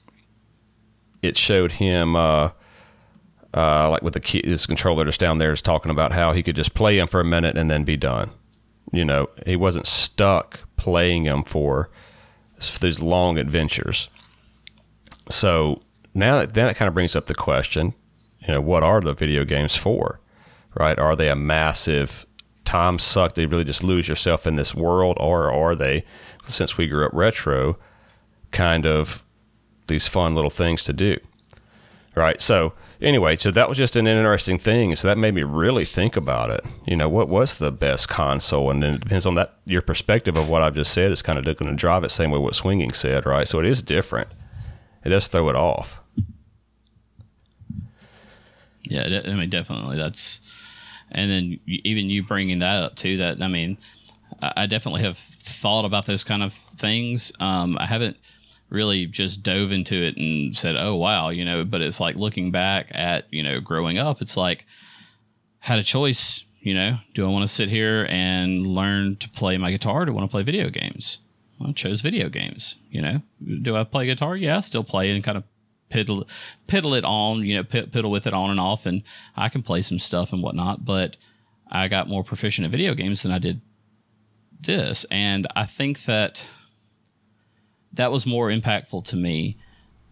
it 1.20 1.36
showed 1.36 1.72
him 1.72 2.16
uh, 2.16 2.50
uh, 3.54 3.90
like 3.90 4.02
with 4.02 4.14
the 4.14 4.20
key, 4.20 4.42
his 4.44 4.66
controller 4.66 5.04
just 5.04 5.20
down 5.20 5.38
there 5.38 5.52
is 5.52 5.62
talking 5.62 5.90
about 5.90 6.12
how 6.12 6.32
he 6.32 6.42
could 6.42 6.56
just 6.56 6.74
play 6.74 6.98
him 6.98 7.06
for 7.06 7.20
a 7.20 7.24
minute 7.24 7.56
and 7.56 7.70
then 7.70 7.84
be 7.84 7.96
done. 7.96 8.30
You 8.92 9.04
know, 9.04 9.28
he 9.46 9.56
wasn't 9.56 9.86
stuck 9.86 10.60
playing 10.76 11.24
him 11.24 11.44
for 11.44 11.90
these 12.80 13.00
long 13.00 13.38
adventures. 13.38 14.08
So 15.28 15.82
now 16.14 16.38
that, 16.38 16.54
then 16.54 16.68
it 16.68 16.76
kind 16.76 16.88
of 16.88 16.94
brings 16.94 17.16
up 17.16 17.26
the 17.26 17.34
question, 17.34 17.94
you 18.40 18.54
know, 18.54 18.60
what 18.60 18.82
are 18.82 19.00
the 19.00 19.14
video 19.14 19.44
games 19.44 19.76
for? 19.76 20.20
Right? 20.74 20.98
Are 20.98 21.16
they 21.16 21.28
a 21.28 21.36
massive 21.36 22.26
time 22.64 22.98
suck? 22.98 23.34
They 23.34 23.46
really 23.46 23.64
just 23.64 23.82
lose 23.82 24.08
yourself 24.08 24.46
in 24.46 24.56
this 24.56 24.74
world, 24.74 25.16
or 25.20 25.52
are 25.52 25.74
they 25.74 26.04
since 26.44 26.76
we 26.76 26.86
grew 26.86 27.06
up 27.06 27.12
retro, 27.12 27.76
kind 28.50 28.86
of 28.86 29.24
these 29.86 30.08
fun 30.08 30.34
little 30.34 30.50
things 30.50 30.84
to 30.84 30.92
do. 30.92 31.18
Right. 32.14 32.40
So, 32.40 32.72
anyway, 33.00 33.36
so 33.36 33.50
that 33.50 33.68
was 33.68 33.78
just 33.78 33.96
an 33.96 34.06
interesting 34.06 34.58
thing. 34.58 34.94
So 34.96 35.08
that 35.08 35.18
made 35.18 35.34
me 35.34 35.42
really 35.42 35.84
think 35.84 36.16
about 36.16 36.50
it. 36.50 36.64
You 36.86 36.96
know, 36.96 37.08
what 37.08 37.28
was 37.28 37.58
the 37.58 37.70
best 37.70 38.08
console? 38.08 38.70
And 38.70 38.82
then 38.82 38.94
it 38.94 39.00
depends 39.00 39.26
on 39.26 39.34
that, 39.34 39.54
your 39.64 39.82
perspective 39.82 40.36
of 40.36 40.48
what 40.48 40.62
I've 40.62 40.74
just 40.74 40.92
said 40.92 41.10
is 41.10 41.22
kind 41.22 41.38
of 41.38 41.44
going 41.44 41.70
to 41.70 41.76
drive 41.76 42.04
it 42.04 42.10
same 42.10 42.30
way 42.30 42.38
what 42.38 42.54
Swinging 42.54 42.92
said, 42.92 43.26
right? 43.26 43.46
So 43.46 43.58
it 43.58 43.66
is 43.66 43.82
different. 43.82 44.28
It 45.04 45.10
does 45.10 45.26
throw 45.28 45.48
it 45.48 45.56
off. 45.56 46.00
Yeah, 48.82 49.20
I 49.24 49.34
mean, 49.34 49.50
definitely. 49.50 49.96
That's, 49.96 50.40
and 51.10 51.30
then 51.30 51.60
even 51.66 52.10
you 52.10 52.22
bringing 52.22 52.58
that 52.60 52.82
up 52.82 52.96
too, 52.96 53.16
that, 53.18 53.40
I 53.42 53.48
mean, 53.48 53.78
I 54.42 54.66
definitely 54.66 55.02
have 55.02 55.18
thought 55.18 55.84
about 55.84 56.06
those 56.06 56.24
kind 56.24 56.42
of 56.42 56.52
things. 56.52 57.32
Um, 57.40 57.76
I 57.78 57.86
haven't 57.86 58.16
really 58.70 59.06
just 59.06 59.42
dove 59.42 59.72
into 59.72 59.94
it 59.94 60.16
and 60.16 60.54
said, 60.56 60.76
"Oh 60.76 60.94
wow," 60.94 61.28
you 61.28 61.44
know. 61.44 61.64
But 61.64 61.82
it's 61.82 62.00
like 62.00 62.16
looking 62.16 62.50
back 62.50 62.88
at 62.92 63.26
you 63.30 63.42
know 63.42 63.60
growing 63.60 63.98
up. 63.98 64.22
It's 64.22 64.36
like 64.36 64.66
had 65.60 65.78
a 65.78 65.84
choice. 65.84 66.44
You 66.60 66.74
know, 66.74 66.98
do 67.14 67.24
I 67.24 67.30
want 67.30 67.42
to 67.42 67.48
sit 67.48 67.70
here 67.70 68.06
and 68.10 68.66
learn 68.66 69.16
to 69.16 69.28
play 69.30 69.56
my 69.56 69.70
guitar? 69.70 70.04
Do 70.04 70.12
I 70.12 70.14
want 70.14 70.28
to 70.28 70.30
play 70.30 70.42
video 70.42 70.68
games? 70.68 71.18
Well, 71.58 71.70
I 71.70 71.72
chose 71.72 72.02
video 72.02 72.28
games. 72.28 72.76
You 72.90 73.02
know, 73.02 73.22
do 73.62 73.76
I 73.76 73.84
play 73.84 74.06
guitar? 74.06 74.36
Yeah, 74.36 74.58
I 74.58 74.60
still 74.60 74.84
play 74.84 75.10
and 75.10 75.24
kind 75.24 75.38
of 75.38 75.44
piddle 75.90 76.26
piddle 76.68 76.96
it 76.96 77.04
on. 77.04 77.44
You 77.44 77.56
know, 77.56 77.64
piddle 77.64 78.10
with 78.10 78.26
it 78.26 78.34
on 78.34 78.50
and 78.50 78.60
off, 78.60 78.86
and 78.86 79.02
I 79.36 79.48
can 79.48 79.62
play 79.62 79.82
some 79.82 79.98
stuff 79.98 80.32
and 80.32 80.42
whatnot. 80.42 80.84
But 80.84 81.16
I 81.70 81.88
got 81.88 82.08
more 82.08 82.24
proficient 82.24 82.64
at 82.64 82.70
video 82.70 82.94
games 82.94 83.22
than 83.22 83.32
I 83.32 83.38
did 83.38 83.60
this. 84.60 85.04
And 85.10 85.46
I 85.54 85.66
think 85.66 86.04
that 86.04 86.46
that 87.92 88.12
was 88.12 88.26
more 88.26 88.48
impactful 88.48 89.04
to 89.04 89.16
me 89.16 89.56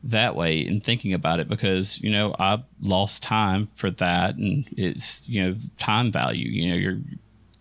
that 0.02 0.36
way 0.36 0.58
in 0.58 0.80
thinking 0.80 1.12
about 1.12 1.40
it 1.40 1.48
because, 1.48 2.00
you 2.00 2.10
know, 2.10 2.34
I 2.38 2.62
lost 2.80 3.22
time 3.22 3.68
for 3.74 3.90
that 3.92 4.36
and 4.36 4.66
it's, 4.76 5.28
you 5.28 5.42
know, 5.42 5.56
time 5.76 6.12
value. 6.12 6.48
You 6.48 6.68
know, 6.68 6.76
you're 6.76 7.00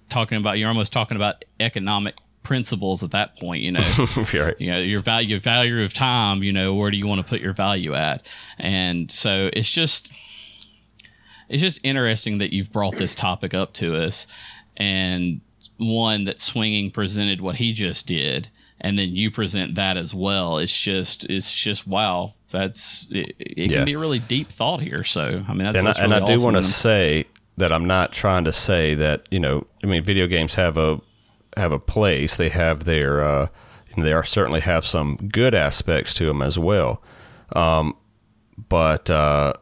talking 0.10 0.38
about, 0.38 0.58
you're 0.58 0.68
almost 0.68 0.92
talking 0.92 1.16
about 1.16 1.46
economic 1.60 2.16
principles 2.44 3.04
at 3.04 3.12
that 3.12 3.38
point, 3.38 3.62
you 3.62 3.72
know. 3.72 4.08
right. 4.34 4.56
You 4.60 4.72
know, 4.72 4.80
your 4.80 5.02
value 5.02 5.40
value 5.40 5.84
of 5.84 5.94
time, 5.94 6.44
you 6.44 6.54
know, 6.54 6.74
where 6.74 6.92
do 6.92 6.98
you 6.98 7.08
want 7.08 7.20
to 7.20 7.28
put 7.28 7.42
your 7.42 7.54
value 7.54 7.94
at? 7.94 8.26
And 8.58 9.12
so 9.12 9.50
it's 9.54 9.72
just 9.72 10.12
it's 11.50 11.62
just 11.62 11.80
interesting 11.84 12.38
that 12.38 12.54
you've 12.54 12.72
brought 12.72 12.96
this 12.98 13.16
topic 13.16 13.54
up 13.54 13.74
to 13.74 13.96
us 13.96 14.28
and 14.76 15.42
one 15.78 16.26
that 16.26 16.40
swinging 16.40 16.92
presented 16.92 17.42
what 17.42 17.56
he 17.56 17.74
just 17.74 18.06
did 18.08 18.50
and 18.82 18.98
then 18.98 19.10
you 19.10 19.32
present 19.32 19.76
that 19.76 19.98
as 19.98 20.14
well 20.14 20.58
it's 20.58 20.78
just 20.78 21.24
it's 21.26 21.54
just 21.54 21.88
wow 21.88 22.34
that's 22.52 23.08
it, 23.10 23.36
it 23.40 23.72
yeah. 23.72 23.78
can 23.78 23.86
be 23.86 23.94
a 23.94 24.00
really 24.00 24.20
deep 24.20 24.50
thought 24.50 24.82
here 24.82 25.04
so 25.04 25.44
i 25.48 25.54
mean 25.54 25.66
that's, 25.66 25.78
and 25.78 25.88
that's 25.88 26.00
I, 26.00 26.04
really 26.04 26.16
and 26.16 26.26
I 26.26 26.36
do 26.36 26.44
want 26.44 26.56
to 26.58 26.64
say 26.64 27.26
that 27.58 27.72
i'm 27.72 27.86
not 27.86 28.12
trying 28.12 28.44
to 28.46 28.54
say 28.54 28.96
that 28.96 29.28
you 29.32 29.40
know 29.40 29.66
i 29.84 29.88
mean 29.88 30.04
video 30.04 30.28
games 30.28 30.56
have 30.56 30.78
a 30.78 31.02
have 31.56 31.72
a 31.72 31.80
place 31.80 32.36
they 32.36 32.50
have 32.50 32.84
their 32.84 33.24
uh 33.24 33.48
they 33.98 34.14
are 34.14 34.24
certainly 34.24 34.60
have 34.60 34.86
some 34.86 35.16
good 35.32 35.56
aspects 35.56 36.14
to 36.14 36.28
them 36.28 36.42
as 36.42 36.60
well 36.60 37.02
um 37.56 37.96
but 38.70 39.10
uh 39.10 39.54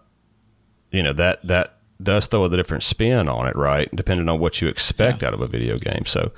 you 0.92 1.02
know 1.02 1.14
that 1.14 1.46
that 1.48 1.76
does 2.02 2.28
throw 2.28 2.46
a 2.46 2.50
different 2.50 2.84
spin 2.84 3.28
on 3.28 3.48
it, 3.48 3.56
right? 3.56 3.94
Depending 3.96 4.30
on 4.30 4.40
what 4.40 4.62
you 4.62 4.68
expect 4.68 5.22
yeah. 5.22 5.30
out 5.30 5.34
of 5.34 5.42
a 5.42 5.48
video 5.48 5.78
game. 5.78 6.04
So, 6.06 6.32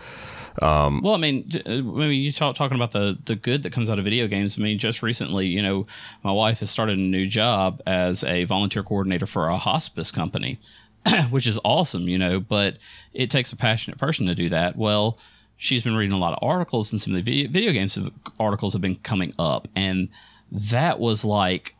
um, 0.61 1.01
well, 1.01 1.13
I 1.13 1.17
mean, 1.17 1.49
uh, 1.65 1.69
I 1.69 1.81
mean, 1.81 2.11
you 2.11 2.31
talk 2.31 2.55
talking 2.55 2.75
about 2.75 2.91
the 2.91 3.17
the 3.25 3.35
good 3.35 3.63
that 3.63 3.71
comes 3.71 3.89
out 3.89 3.99
of 3.99 4.05
video 4.05 4.27
games. 4.27 4.57
I 4.57 4.61
mean, 4.61 4.79
just 4.79 5.01
recently, 5.01 5.47
you 5.47 5.61
know, 5.61 5.87
my 6.23 6.31
wife 6.31 6.59
has 6.59 6.71
started 6.71 6.97
a 6.97 7.01
new 7.01 7.27
job 7.27 7.81
as 7.85 8.23
a 8.23 8.45
volunteer 8.45 8.83
coordinator 8.83 9.25
for 9.25 9.47
a 9.47 9.57
hospice 9.57 10.11
company, 10.11 10.59
which 11.29 11.47
is 11.47 11.59
awesome, 11.63 12.07
you 12.07 12.17
know. 12.17 12.39
But 12.39 12.77
it 13.13 13.29
takes 13.29 13.51
a 13.51 13.55
passionate 13.55 13.99
person 13.99 14.25
to 14.27 14.35
do 14.35 14.49
that. 14.49 14.77
Well, 14.77 15.17
she's 15.57 15.83
been 15.83 15.95
reading 15.95 16.15
a 16.15 16.19
lot 16.19 16.33
of 16.33 16.39
articles, 16.41 16.91
and 16.91 17.01
some 17.01 17.13
of 17.13 17.23
the 17.23 17.31
video, 17.31 17.51
video 17.51 17.71
games 17.71 17.97
articles 18.39 18.73
have 18.73 18.81
been 18.81 18.97
coming 18.97 19.33
up, 19.37 19.67
and 19.75 20.09
that 20.51 20.99
was 20.99 21.25
like 21.25 21.75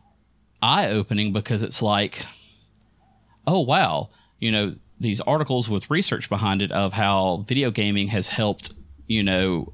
eye 0.62 0.88
opening 0.88 1.32
because 1.32 1.62
it's 1.62 1.80
like 1.80 2.24
oh 3.48 3.60
wow, 3.60 4.10
you 4.38 4.52
know, 4.52 4.74
these 5.00 5.20
articles 5.22 5.68
with 5.68 5.90
research 5.90 6.28
behind 6.28 6.62
it 6.62 6.72
of 6.72 6.94
how 6.94 7.44
video 7.46 7.70
gaming 7.70 8.08
has 8.08 8.28
helped, 8.28 8.72
you 9.06 9.22
know, 9.22 9.72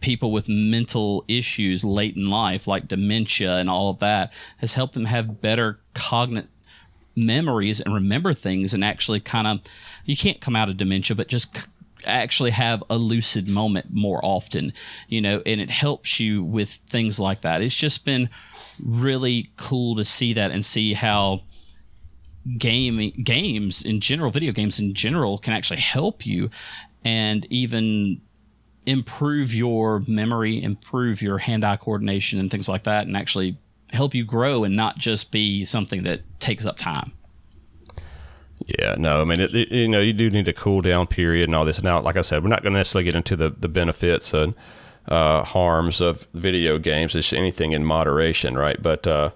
people 0.00 0.32
with 0.32 0.48
mental 0.48 1.24
issues 1.28 1.84
late 1.84 2.16
in 2.16 2.28
life, 2.28 2.66
like 2.66 2.88
dementia 2.88 3.56
and 3.56 3.68
all 3.68 3.90
of 3.90 3.98
that, 3.98 4.32
has 4.58 4.74
helped 4.74 4.94
them 4.94 5.06
have 5.06 5.40
better 5.40 5.80
cognitive 5.94 6.50
memories 7.16 7.80
and 7.80 7.92
remember 7.92 8.32
things 8.32 8.72
and 8.72 8.84
actually 8.84 9.20
kind 9.20 9.46
of, 9.46 9.60
you 10.04 10.16
can't 10.16 10.40
come 10.40 10.56
out 10.56 10.68
of 10.68 10.76
dementia, 10.76 11.14
but 11.14 11.28
just 11.28 11.54
actually 12.06 12.50
have 12.50 12.82
a 12.88 12.96
lucid 12.96 13.48
moment 13.48 13.86
more 13.90 14.24
often, 14.24 14.72
you 15.08 15.20
know, 15.20 15.42
and 15.44 15.60
it 15.60 15.70
helps 15.70 16.18
you 16.18 16.42
with 16.42 16.70
things 16.88 17.20
like 17.20 17.42
that. 17.42 17.60
It's 17.60 17.76
just 17.76 18.04
been 18.04 18.30
really 18.82 19.50
cool 19.56 19.96
to 19.96 20.04
see 20.04 20.32
that 20.32 20.50
and 20.50 20.64
see 20.64 20.94
how 20.94 21.42
game 22.58 23.12
games 23.22 23.82
in 23.82 24.00
general, 24.00 24.30
video 24.30 24.52
games 24.52 24.78
in 24.78 24.94
general, 24.94 25.38
can 25.38 25.52
actually 25.52 25.80
help 25.80 26.24
you 26.26 26.50
and 27.04 27.46
even 27.50 28.20
improve 28.86 29.52
your 29.54 30.02
memory, 30.06 30.62
improve 30.62 31.20
your 31.22 31.38
hand-eye 31.38 31.76
coordination, 31.76 32.38
and 32.38 32.50
things 32.50 32.68
like 32.68 32.84
that, 32.84 33.06
and 33.06 33.16
actually 33.16 33.58
help 33.92 34.14
you 34.14 34.24
grow 34.24 34.64
and 34.64 34.74
not 34.74 34.98
just 34.98 35.30
be 35.30 35.64
something 35.64 36.02
that 36.04 36.22
takes 36.40 36.64
up 36.64 36.78
time. 36.78 37.12
Yeah, 38.66 38.94
no, 38.98 39.20
I 39.20 39.24
mean, 39.24 39.40
it, 39.40 39.54
it, 39.54 39.72
you 39.72 39.88
know, 39.88 40.00
you 40.00 40.12
do 40.12 40.30
need 40.30 40.46
a 40.46 40.52
cool 40.52 40.80
down 40.80 41.06
period 41.06 41.48
and 41.48 41.54
all 41.54 41.64
this. 41.64 41.82
Now, 41.82 42.00
like 42.00 42.16
I 42.16 42.20
said, 42.20 42.42
we're 42.42 42.50
not 42.50 42.62
going 42.62 42.72
to 42.74 42.78
necessarily 42.78 43.04
get 43.04 43.16
into 43.16 43.36
the, 43.36 43.50
the 43.50 43.68
benefits 43.68 44.32
and 44.34 44.54
uh, 45.08 45.42
harms 45.42 46.00
of 46.00 46.26
video 46.34 46.78
games. 46.78 47.16
It's 47.16 47.32
anything 47.32 47.72
in 47.72 47.84
moderation, 47.84 48.54
right? 48.54 48.80
But 48.80 49.06
uh, 49.06 49.30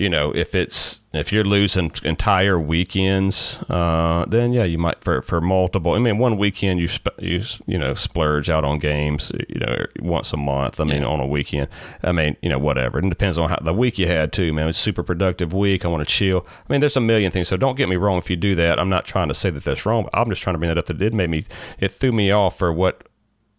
you 0.00 0.08
know, 0.08 0.32
if 0.34 0.54
it's 0.54 1.00
if 1.12 1.32
you're 1.32 1.44
losing 1.44 1.92
entire 2.04 2.58
weekends, 2.58 3.58
uh, 3.68 4.24
then 4.26 4.52
yeah, 4.52 4.64
you 4.64 4.78
might 4.78 5.04
for 5.04 5.20
for 5.22 5.40
multiple. 5.40 5.92
I 5.92 5.98
mean, 5.98 6.16
one 6.18 6.38
weekend 6.38 6.80
you 6.80 6.88
sp- 6.88 7.18
you 7.18 7.42
you 7.66 7.76
know 7.78 7.92
splurge 7.94 8.48
out 8.48 8.64
on 8.64 8.78
games, 8.78 9.30
you 9.48 9.60
know, 9.60 9.76
once 10.00 10.32
a 10.32 10.36
month. 10.36 10.80
I 10.80 10.84
mean, 10.84 11.02
Yeah. 11.02 11.08
on 11.08 11.20
a 11.20 11.26
weekend. 11.26 11.68
I 12.02 12.12
mean, 12.12 12.36
you 12.40 12.48
know, 12.48 12.58
whatever. 12.58 12.98
It 12.98 13.08
depends 13.10 13.36
on 13.38 13.50
how 13.50 13.58
the 13.60 13.74
week 13.74 13.98
you 13.98 14.06
had 14.06 14.32
too, 14.32 14.52
man. 14.52 14.68
It's 14.68 14.78
super 14.78 15.02
productive 15.02 15.52
week. 15.52 15.84
I 15.84 15.88
want 15.88 16.02
to 16.06 16.10
chill. 16.10 16.46
I 16.48 16.72
mean, 16.72 16.80
there's 16.80 16.96
a 16.96 17.00
million 17.00 17.30
things. 17.30 17.48
So 17.48 17.56
don't 17.58 17.76
get 17.76 17.88
me 17.88 17.96
wrong. 17.96 18.16
If 18.18 18.30
you 18.30 18.36
do 18.36 18.54
that, 18.54 18.78
I'm 18.80 18.88
not 18.88 19.04
trying 19.04 19.28
to 19.28 19.34
say 19.34 19.50
that 19.50 19.64
that's 19.64 19.84
wrong. 19.84 20.08
I'm 20.14 20.30
just 20.30 20.40
trying 20.42 20.54
to 20.54 20.58
bring 20.58 20.68
that 20.70 20.78
up. 20.78 20.86
That 20.86 20.98
did 20.98 21.12
make 21.12 21.28
me. 21.28 21.44
It 21.78 21.92
threw 21.92 22.12
me 22.12 22.30
off 22.30 22.56
for 22.56 22.72
what, 22.72 23.06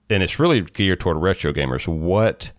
and 0.10 0.24
it's 0.24 0.40
really 0.40 0.62
geared 0.62 1.00
toward 1.02 1.18
retro 1.18 1.54
gamers. 1.54 1.88
What 1.88 2.52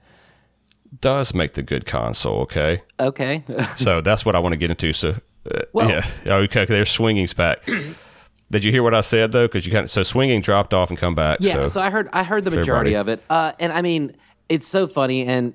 does 1.00 1.34
make 1.34 1.54
the 1.54 1.62
good 1.62 1.86
console? 1.86 2.40
Okay. 2.42 2.82
Okay. 3.00 3.44
So 3.76 4.00
that's 4.02 4.24
what 4.24 4.34
I 4.34 4.38
want 4.38 4.52
to 4.52 4.56
get 4.56 4.70
into. 4.70 4.92
So, 4.92 5.16
uh, 5.50 5.62
Well- 5.72 5.88
yeah, 5.88 6.04
okay. 6.28 6.64
There's 6.64 6.90
swinging's 6.90 7.34
back. 7.34 7.66
Did 8.50 8.64
you 8.64 8.70
hear 8.70 8.82
what 8.82 8.94
I 8.94 9.00
said 9.00 9.32
though? 9.32 9.46
Because 9.46 9.64
you 9.64 9.72
kind 9.72 9.84
of 9.84 9.90
so 9.90 10.02
swinging 10.02 10.42
dropped 10.42 10.74
off 10.74 10.90
and 10.90 10.98
come 10.98 11.14
back. 11.14 11.38
Yeah, 11.40 11.54
so, 11.54 11.66
so, 11.66 11.80
I 11.80 11.88
heard 11.88 12.10
I 12.12 12.22
heard 12.22 12.44
the 12.44 12.50
majority 12.50 12.94
everybody. 12.94 12.94
of 12.94 13.20
it, 13.20 13.24
uh, 13.30 13.52
and 13.58 13.72
I 13.72 13.80
mean 13.80 14.14
it's 14.50 14.66
so 14.66 14.86
funny. 14.86 15.24
And 15.24 15.54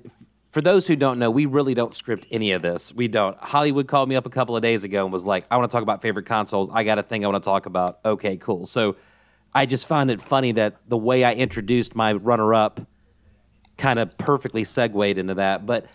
for 0.50 0.60
those 0.60 0.88
who 0.88 0.96
don't 0.96 1.20
know, 1.20 1.30
we 1.30 1.46
really 1.46 1.74
don't 1.74 1.94
script 1.94 2.26
any 2.32 2.50
of 2.50 2.62
this. 2.62 2.92
We 2.92 3.06
don't. 3.06 3.38
Holliwood 3.40 3.86
called 3.86 4.08
me 4.08 4.16
up 4.16 4.26
a 4.26 4.30
couple 4.30 4.56
of 4.56 4.62
days 4.62 4.82
ago 4.82 5.04
and 5.04 5.12
was 5.12 5.24
like, 5.24 5.46
"I 5.48 5.56
want 5.56 5.70
to 5.70 5.72
talk 5.72 5.84
about 5.84 6.02
favorite 6.02 6.26
consoles. 6.26 6.68
I 6.72 6.82
got 6.82 6.98
a 6.98 7.04
thing 7.04 7.24
I 7.24 7.28
want 7.28 7.40
to 7.40 7.48
talk 7.48 7.66
about." 7.66 8.00
Okay, 8.04 8.36
cool. 8.36 8.66
So 8.66 8.96
I 9.54 9.64
just 9.64 9.86
find 9.86 10.10
it 10.10 10.20
funny 10.20 10.50
that 10.52 10.78
the 10.88 10.96
way 10.98 11.22
I 11.22 11.34
introduced 11.34 11.94
my 11.94 12.14
runner-up 12.14 12.80
kind 13.78 13.98
of 13.98 14.16
perfectly 14.18 14.64
segued 14.64 15.16
into 15.16 15.34
that. 15.34 15.64
But 15.64 15.86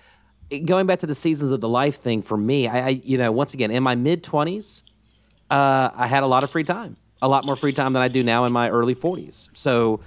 going 0.66 0.88
back 0.88 1.00
to 1.00 1.08
the 1.08 1.16
seasons 1.16 1.52
of 1.52 1.62
the 1.62 1.70
life 1.70 2.00
thing 2.00 2.22
for 2.22 2.38
me, 2.38 2.68
I, 2.68 2.88
I 2.88 2.90
you 2.90 3.18
know 3.18 3.32
once 3.32 3.54
again 3.54 3.70
in 3.70 3.84
my 3.84 3.94
mid 3.96 4.24
twenties, 4.24 4.84
uh, 5.50 5.92
I 5.94 6.08
had 6.08 6.24
a 6.24 6.28
lot 6.28 6.44
of 6.44 6.50
free 6.50 6.64
time, 6.64 6.98
a 7.22 7.28
lot 7.28 7.46
more 7.46 7.56
free 7.56 7.74
time 7.74 7.94
than 7.94 8.02
I 8.02 8.08
do 8.08 8.24
now 8.24 8.46
in 8.46 8.52
my 8.52 8.70
early 8.70 8.96
40s. 8.96 9.50
So 9.54 10.00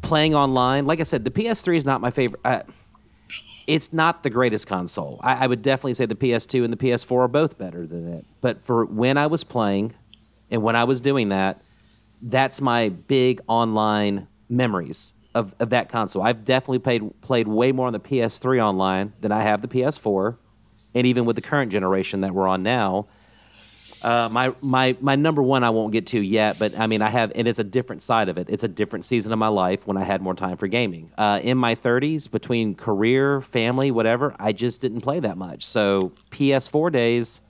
playing 0.00 0.34
online, 0.34 0.86
like 0.86 1.00
I 1.00 1.02
said, 1.02 1.24
the 1.24 1.30
PS3 1.30 1.76
is 1.76 1.84
not 1.84 2.00
my 2.00 2.10
favorite. 2.10 2.40
Uh, 2.44 2.62
it's 3.66 3.92
not 3.92 4.22
the 4.22 4.30
greatest 4.30 4.66
console. 4.66 5.20
I, 5.22 5.44
I 5.44 5.46
would 5.46 5.62
definitely 5.62 5.94
say 5.94 6.06
the 6.06 6.14
PS2 6.14 6.64
and 6.64 6.72
the 6.72 6.76
PS4 6.76 7.24
are 7.24 7.28
both 7.28 7.58
better 7.58 7.86
than 7.86 8.06
it. 8.12 8.24
But 8.40 8.62
for 8.62 8.84
when 8.84 9.16
I 9.16 9.26
was 9.26 9.44
playing 9.44 9.94
and 10.50 10.62
when 10.62 10.76
I 10.76 10.84
was 10.84 11.00
doing 11.00 11.28
that, 11.30 11.60
that's 12.22 12.60
my 12.60 12.88
big 12.88 13.40
online 13.46 14.28
memories 14.48 15.14
of, 15.34 15.54
of 15.58 15.70
that 15.70 15.88
console. 15.88 16.22
I've 16.22 16.44
definitely 16.44 16.78
played 16.78 17.20
played 17.20 17.48
way 17.48 17.72
more 17.72 17.86
on 17.86 17.92
the 17.92 18.00
PS3 18.00 18.62
online 18.62 19.12
than 19.20 19.32
I 19.32 19.42
have 19.42 19.62
the 19.62 19.68
PS4, 19.68 20.36
and 20.94 21.06
even 21.06 21.24
with 21.24 21.36
the 21.36 21.42
current 21.42 21.72
generation 21.72 22.20
that 22.22 22.32
we're 22.32 22.48
on 22.48 22.62
now. 22.62 23.06
Uh, 24.02 24.28
my 24.30 24.54
my 24.60 24.94
my 25.00 25.16
number 25.16 25.42
one 25.42 25.64
I 25.64 25.70
won't 25.70 25.90
get 25.90 26.06
to 26.08 26.20
yet, 26.20 26.58
but 26.58 26.78
I 26.78 26.86
mean 26.86 27.00
I 27.00 27.08
have, 27.08 27.32
and 27.34 27.48
it's 27.48 27.58
a 27.58 27.64
different 27.64 28.02
side 28.02 28.28
of 28.28 28.36
it. 28.36 28.50
It's 28.50 28.62
a 28.62 28.68
different 28.68 29.06
season 29.06 29.32
of 29.32 29.38
my 29.38 29.48
life 29.48 29.86
when 29.86 29.96
I 29.96 30.04
had 30.04 30.20
more 30.20 30.34
time 30.34 30.58
for 30.58 30.66
gaming. 30.66 31.10
Uh, 31.16 31.40
in 31.42 31.56
my 31.56 31.74
30s, 31.74 32.30
between 32.30 32.74
career, 32.74 33.40
family, 33.40 33.90
whatever, 33.90 34.36
I 34.38 34.52
just 34.52 34.82
didn't 34.82 35.00
play 35.00 35.20
that 35.20 35.38
much. 35.38 35.64
So 35.64 36.12
PS4 36.30 36.92
days, 36.92 37.40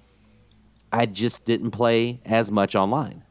I 0.92 1.06
just 1.06 1.44
didn't 1.44 1.72
play 1.72 2.20
as 2.24 2.52
much 2.52 2.76
online. 2.76 3.23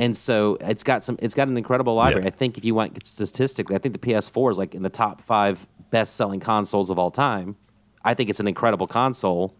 And 0.00 0.16
so 0.16 0.56
it's 0.62 0.82
got 0.82 1.04
some. 1.04 1.18
It's 1.20 1.34
got 1.34 1.46
an 1.48 1.58
incredible 1.58 1.94
library. 1.94 2.24
Yeah. 2.24 2.28
I 2.28 2.30
think 2.30 2.56
if 2.56 2.64
you 2.64 2.74
want 2.74 3.04
statistically, 3.04 3.76
I 3.76 3.78
think 3.78 3.92
the 3.92 3.98
PS4 3.98 4.52
is 4.52 4.56
like 4.56 4.74
in 4.74 4.82
the 4.82 4.88
top 4.88 5.20
five 5.20 5.68
best-selling 5.90 6.40
consoles 6.40 6.88
of 6.88 6.98
all 6.98 7.10
time. 7.10 7.56
I 8.02 8.14
think 8.14 8.30
it's 8.30 8.40
an 8.40 8.48
incredible 8.48 8.86
console, 8.86 9.54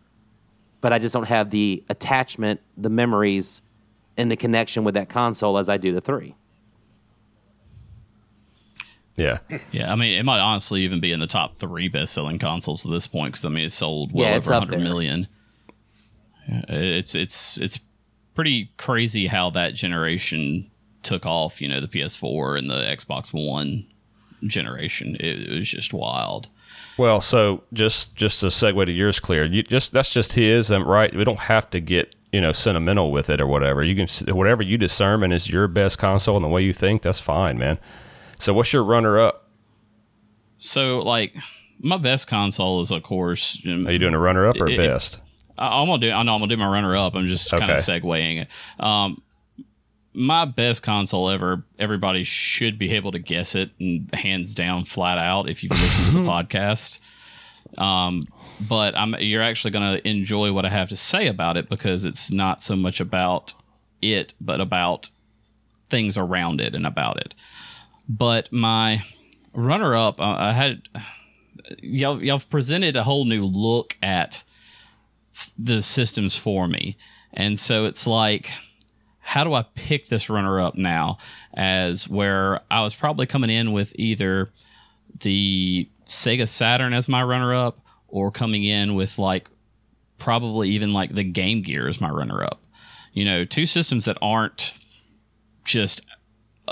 but 0.81 0.95
I 0.95 0.99
just 0.99 1.13
don't 1.13 1.29
have 1.29 1.51
the 1.51 1.85
attachment, 1.91 2.63
the 2.75 2.89
memories, 2.89 3.61
and 4.17 4.31
the 4.31 4.37
connection 4.37 4.83
with 4.83 4.95
that 4.95 5.11
console 5.11 5.59
as 5.59 5.69
I 5.69 5.77
do 5.77 5.93
the 5.93 6.01
three. 6.01 6.37
yeah, 9.17 9.41
Yeah, 9.73 9.93
I 9.93 9.97
mean, 9.97 10.19
it 10.19 10.23
might 10.25 10.41
honestly 10.41 10.81
even 10.83 11.01
be 11.01 11.13
in 11.13 11.21
the 11.21 11.27
top 11.27 11.57
three 11.57 11.89
best-selling 11.89 12.39
consoles 12.39 12.87
at 12.87 12.91
this 12.91 13.07
point 13.07 13.35
because 13.35 13.45
I 13.45 13.51
mean, 13.51 13.67
it's 13.67 13.75
sold 13.75 14.13
well 14.15 14.27
Yeah, 14.27 14.37
it's 14.37 14.49
over 14.49 14.65
up 14.65 14.71
100 14.71 15.29
Yeah, 16.49 16.63
It's 16.69 17.15
it's 17.15 17.59
it's 17.59 17.79
pretty 18.35 18.71
crazy 18.77 19.27
how 19.29 19.51
that 19.51 19.75
generation 19.75 20.71
took 21.03 21.25
off. 21.27 21.61
You 21.61 21.69
know, 21.69 21.81
the 21.81 21.89
PS4 21.89 22.59
and 22.59 22.71
the 22.71 22.77
Xbox 22.83 23.33
One 23.33 23.87
generation. 24.45 25.17
It, 25.21 25.45
it 25.45 25.59
was 25.59 25.71
just 25.71 25.93
wild. 25.93 26.49
Well, 26.97 27.21
so 27.21 27.63
just 27.73 28.15
just 28.17 28.43
a 28.43 28.47
segue 28.47 28.87
to 28.87 28.93
yours, 28.93 29.21
Kleer. 29.21 29.45
You 29.45 29.63
just 29.63 29.93
that's 29.93 30.13
just 30.13 30.35
his, 30.35 30.71
um, 30.73 30.85
right? 30.87 31.15
We 31.15 31.25
don't 31.25 31.41
have 31.41 31.71
to 31.71 31.81
get 31.81 32.15
you 32.33 32.41
know 32.41 32.53
sentimental 32.53 33.11
with 33.11 33.31
it 33.31 33.41
or 33.41 33.47
whatever. 33.47 33.83
You 33.83 33.95
can 34.07 34.35
whatever 34.37 34.63
you 34.63 34.77
discern 34.79 35.33
is 35.33 35.49
your 35.49 35.67
best 35.69 35.99
console 35.99 36.37
and 36.37 36.45
the 36.45 36.49
way 36.49 36.63
you 36.63 36.73
think. 36.73 37.03
That's 37.03 37.21
fine, 37.21 37.59
man. 37.59 37.79
So 38.39 38.53
what's 38.55 38.73
your 38.73 38.85
runner 38.85 39.19
up? 39.21 39.49
So, 40.59 40.99
like, 40.99 41.35
my 41.79 41.97
best 41.97 42.27
console 42.27 42.81
is, 42.81 42.91
of 42.91 43.03
course, 43.03 43.59
Are 43.65 43.71
you 43.93 43.99
doing 43.99 44.13
a 44.15 44.19
runner 44.19 44.47
up 44.47 44.61
or 44.61 44.69
It- 44.69 44.75
it- 44.75 44.77
best? 44.77 45.19
I- 45.61 45.81
I'm 45.81 45.87
gonna 45.87 46.01
do. 46.01 46.11
I 46.11 46.23
know 46.23 46.35
I'm 46.35 46.41
gonna 46.41 46.49
do 46.49 46.57
my 46.57 46.67
runner 46.67 46.97
up. 46.97 47.15
I'm 47.15 47.27
just 47.29 47.51
kind 47.51 47.65
of 47.65 47.71
Okay. 47.71 48.01
segueing 48.01 48.43
it. 48.43 48.49
Um, 48.83 49.23
my 50.13 50.45
best 50.45 50.83
console 50.83 51.31
ever. 51.31 51.65
Everybody 51.79 52.25
should 52.25 52.79
be 52.79 52.91
able 52.93 53.13
to 53.13 53.19
guess 53.21 53.55
it, 53.55 53.71
and 53.79 54.13
hands 54.15 54.55
down, 54.55 54.85
flat 54.85 55.19
out. 55.19 55.49
If 55.49 55.63
you've 55.63 55.73
listened 55.73 56.07
to 56.07 56.13
the 56.13 56.19
podcast, 56.29 56.99
um, 57.79 58.25
but 58.61 58.97
I'm. 58.97 59.15
You're 59.21 59.43
actually 59.43 59.71
gonna 59.71 60.01
enjoy 60.05 60.53
what 60.53 60.65
I 60.65 60.71
have 60.71 60.89
to 60.89 60.97
say 60.97 61.27
about 61.29 61.57
it 61.57 61.69
because 61.69 62.05
it's 62.05 62.33
not 62.33 62.63
so 62.63 62.75
much 62.75 62.99
about 63.01 63.55
it, 64.03 64.35
but 64.41 64.61
about 64.61 65.11
things 65.89 66.17
around 66.17 66.61
it 66.61 66.75
and 66.75 66.87
about 66.87 67.19
it. 67.19 67.35
But 68.09 68.53
my 68.53 69.03
runner 69.55 69.95
up, 69.97 70.21
uh, 70.21 70.25
I 70.39 70.53
had 70.53 70.83
y'all. 71.81 72.23
Y'all 72.23 72.41
presented 72.51 72.97
a 72.97 73.05
whole 73.05 73.25
new 73.25 73.45
look 73.45 73.97
at 74.03 74.43
the 75.59 75.83
systems 75.83 76.37
for 76.37 76.69
me. 76.69 76.97
And 77.33 77.59
so 77.59 77.85
it's 77.85 78.07
like, 78.07 78.51
how 79.21 79.45
do 79.45 79.55
I 79.55 79.65
pick 79.75 80.09
this 80.09 80.29
runner 80.29 80.61
up 80.61 80.75
now? 80.75 81.19
As 81.55 82.09
where 82.09 82.61
I 82.71 82.83
was 82.83 82.95
probably 82.95 83.27
coming 83.27 83.51
in 83.51 83.73
with 83.73 83.93
either 83.97 84.51
the 85.21 85.89
Sega 86.07 86.49
Saturn 86.49 86.93
as 86.93 87.09
my 87.09 87.23
runner 87.23 87.55
up 87.55 87.81
or 88.09 88.31
coming 88.31 88.65
in 88.65 88.95
with 88.95 89.19
like 89.19 89.49
probably 90.19 90.71
even 90.71 90.93
like 90.93 91.15
the 91.15 91.25
Game 91.25 91.63
Gear 91.63 91.89
as 91.89 92.01
my 92.01 92.11
runner 92.11 92.43
up. 92.43 92.63
You 93.13 93.25
know, 93.25 93.45
two 93.45 93.67
systems 93.67 94.05
that 94.05 94.19
aren't 94.21 94.73
just 95.65 96.03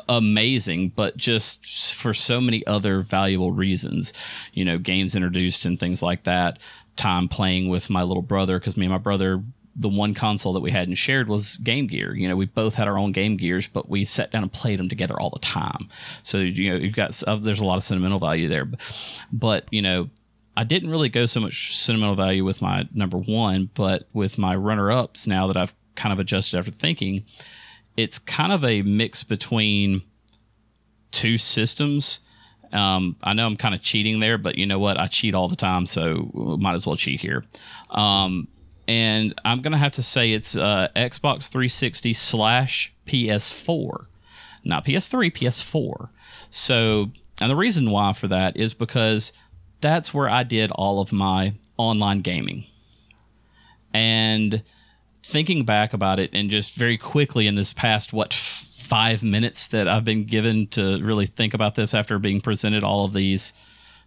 amazing, 0.09 0.93
but 0.95 1.17
just 1.17 1.95
for 1.95 2.15
so 2.15 2.41
many 2.41 2.67
other 2.67 3.01
valuable 3.01 3.53
reasons. 3.53 4.13
You 4.53 4.65
know, 4.65 4.79
games 4.79 5.15
introduced 5.15 5.65
and 5.65 5.79
things 5.79 6.03
like 6.03 6.25
that. 6.25 6.59
Time 6.99 7.29
playing 7.29 7.71
with 7.71 7.89
my 7.89 8.03
little 8.03 8.23
brother 8.23 8.59
because 8.59 8.77
me 8.77 8.85
and 8.85 8.93
my 8.93 8.99
brother, 8.99 9.43
the 9.75 9.89
one 9.89 10.13
console 10.13 10.53
that 10.53 10.61
we 10.61 10.71
hadn't 10.71 10.97
shared 10.97 11.29
was 11.29 11.57
Game 11.57 11.87
Gear. 11.87 12.15
You 12.15 12.29
know, 12.29 12.37
we 12.37 12.45
both 12.45 12.75
had 12.75 12.89
our 12.89 12.99
own 12.99 13.13
Game 13.13 13.39
Gears, 13.39 13.67
but 13.67 13.89
we 13.89 14.05
sat 14.05 14.31
down 14.31 14.43
and 14.43 14.53
played 14.53 14.79
them 14.79 14.91
together 14.91 15.19
all 15.19 15.31
the 15.31 15.39
time. 15.39 15.89
So 16.23 16.39
you 16.39 16.71
know, 16.71 16.77
you've 16.77 16.95
got 16.95 17.23
uh, 17.23 17.37
there's 17.37 17.61
a 17.61 17.65
lot 17.65 17.79
of 17.79 17.85
sentimental 17.85 18.19
value 18.19 18.49
there, 18.49 18.69
but 19.33 19.65
you 19.71 19.81
know. 19.81 20.11
I 20.57 20.65
didn't 20.65 20.91
really 20.91 21.09
go 21.09 21.25
so 21.25 21.39
much 21.39 21.79
sentimental 21.79 22.17
value 22.17 22.45
with 22.45 22.61
my 22.61 22.89
number 22.93 23.17
one, 23.17 23.71
but 23.75 24.09
with 24.13 24.39
my 24.39 24.57
runner 24.57 24.91
ups, 24.91 25.25
now 25.25 25.47
that 25.47 25.57
I've 25.57 25.73
kind 25.95 26.13
of 26.13 26.19
adjusted 26.19 26.59
after 26.59 26.73
thinking, 26.73 27.25
it's 27.97 28.19
kind 28.19 28.53
of 28.53 28.65
a 28.65 28.83
mix 28.83 29.23
between 29.23 30.03
two 31.11 31.39
systems. 31.39 32.21
Um, 32.73 33.17
I 33.23 33.33
know 33.33 33.47
I'm 33.47 33.57
kind 33.57 33.75
of 33.75 33.83
cheating 33.83 34.21
there, 34.21 34.39
but 34.39 34.57
you 34.59 34.67
know 34.67 34.79
what? 34.79 34.99
I 34.99 35.07
cheat 35.07 35.35
all 35.35 35.49
the 35.49 35.57
time, 35.57 35.87
so 35.87 36.31
might 36.61 36.75
as 36.75 36.87
well 36.87 36.97
cheat 36.97 37.21
here. 37.21 37.45
Um, 37.91 38.49
and 38.87 39.35
I'm 39.45 39.61
gonna 39.61 39.79
have 39.79 39.93
to 39.93 40.03
say 40.03 40.33
it's 40.33 40.57
uh, 40.57 40.89
Xbox 40.97 41.49
360 41.49 42.15
slash 42.15 42.93
PS4, 43.07 44.07
not 44.65 44.85
PS3, 44.85 45.33
PS4. 45.33 46.09
So, 46.51 47.11
and 47.41 47.51
the 47.51 47.57
reason 47.57 47.91
why 47.91 48.13
for 48.13 48.29
that 48.29 48.57
is 48.57 48.75
because 48.75 49.33
that's 49.81 50.13
where 50.13 50.29
I 50.29 50.43
did 50.43 50.71
all 50.73 51.01
of 51.01 51.13
my 51.13 51.55
online 51.77 52.21
gaming. 52.21 52.67
And 53.93 54.63
thinking 55.23 55.65
back 55.65 55.93
about 55.93 56.19
it 56.19 56.31
and 56.33 56.49
just 56.49 56.75
very 56.75 56.97
quickly 56.97 57.47
in 57.47 57.55
this 57.55 57.73
past 57.73 58.13
what 58.13 58.33
five 58.89 59.23
minutes 59.23 59.67
that 59.69 59.87
I've 59.87 60.05
been 60.05 60.25
given 60.25 60.67
to 60.69 60.99
really 61.03 61.27
think 61.27 61.53
about 61.53 61.75
this 61.75 61.93
after 61.93 62.19
being 62.19 62.41
presented 62.41 62.83
all 62.83 63.05
of 63.05 63.13
these, 63.13 63.53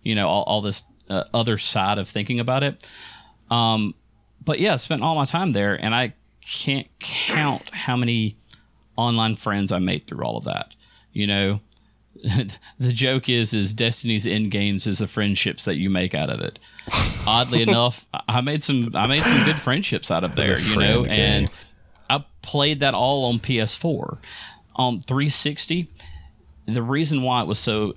you 0.02 0.16
know, 0.16 0.28
all, 0.28 0.44
all 0.44 0.62
this 0.62 0.82
uh, 1.08 1.26
other 1.36 1.60
side 1.60 2.00
of 2.00 2.10
thinking 2.10 2.40
about 2.40 2.64
it. 2.64 2.84
Um, 3.52 3.94
but 4.44 4.60
yeah, 4.60 4.74
I 4.74 4.78
spent 4.78 5.04
all 5.04 5.14
my 5.14 5.26
time 5.26 5.52
there, 5.52 5.76
and 5.76 5.94
I 5.94 6.14
can't 6.50 6.88
count 7.00 7.70
how 7.70 7.96
many 7.96 8.38
online 8.98 9.36
friends 9.36 9.72
I 9.72 9.78
made 9.78 10.08
through 10.08 10.24
all 10.26 10.36
of 10.38 10.46
that. 10.46 10.74
You 11.14 11.28
know, 11.28 11.60
the 12.80 12.92
joke 12.92 13.30
is 13.30 13.54
is 13.54 13.74
Destiny's 13.74 14.26
end 14.26 14.50
games 14.50 14.88
is 14.88 14.98
the 14.98 15.08
friendships 15.08 15.64
that 15.66 15.76
you 15.76 15.92
make 15.92 16.16
out 16.16 16.32
of 16.32 16.40
it. 16.40 16.58
Oddly 17.28 17.62
enough, 17.68 18.08
I 18.28 18.42
made 18.42 18.64
some 18.64 18.96
I 18.96 19.06
made 19.06 19.22
some 19.22 19.46
good 19.46 19.60
friendships 19.60 20.10
out 20.10 20.24
of 20.24 20.34
there, 20.36 20.58
The 20.58 20.64
you 20.64 20.76
know, 20.76 21.04
friend 21.04 21.20
and. 21.20 21.50
I 22.10 22.26
played 22.42 22.82
that 22.82 22.94
all 22.94 23.24
on 23.24 23.40
PS4. 23.40 24.18
On 24.76 25.02
360, 25.02 25.90
the 26.66 26.82
reason 26.82 27.22
why 27.22 27.42
it 27.42 27.48
was 27.48 27.60
so 27.60 27.96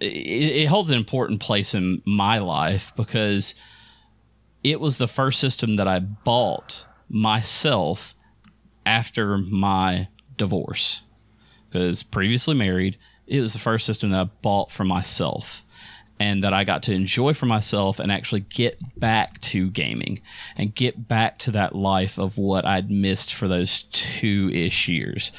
it, 0.00 0.06
it 0.06 0.66
holds 0.66 0.90
an 0.90 0.96
important 0.96 1.40
place 1.40 1.74
in 1.74 2.02
my 2.04 2.38
life 2.38 2.92
because 2.96 3.54
it 4.64 4.80
was 4.80 4.98
the 4.98 5.08
first 5.08 5.40
system 5.40 5.74
that 5.74 5.88
I 5.88 5.98
bought 6.00 6.86
myself 7.08 8.14
after 8.86 9.38
my 9.38 10.08
divorce. 10.36 11.02
Because 11.68 12.02
previously 12.02 12.54
married, 12.54 12.98
it 13.26 13.40
was 13.40 13.52
the 13.52 13.58
first 13.58 13.86
system 13.86 14.10
that 14.10 14.20
I 14.20 14.24
bought 14.24 14.70
for 14.70 14.84
myself 14.84 15.64
and 16.18 16.44
that 16.44 16.54
I 16.54 16.64
got 16.64 16.82
to 16.84 16.92
enjoy 16.92 17.34
for 17.34 17.46
myself 17.46 17.98
and 17.98 18.12
actually 18.12 18.40
get 18.40 18.78
back 18.98 19.40
to 19.42 19.70
gaming 19.70 20.20
and 20.56 20.74
get 20.74 21.08
back 21.08 21.38
to 21.40 21.50
that 21.52 21.74
life 21.74 22.18
of 22.18 22.38
what 22.38 22.64
I'd 22.64 22.90
missed 22.90 23.34
for 23.34 23.48
those 23.48 23.84
two 23.84 24.50
ish 24.52 24.88
years. 24.88 25.32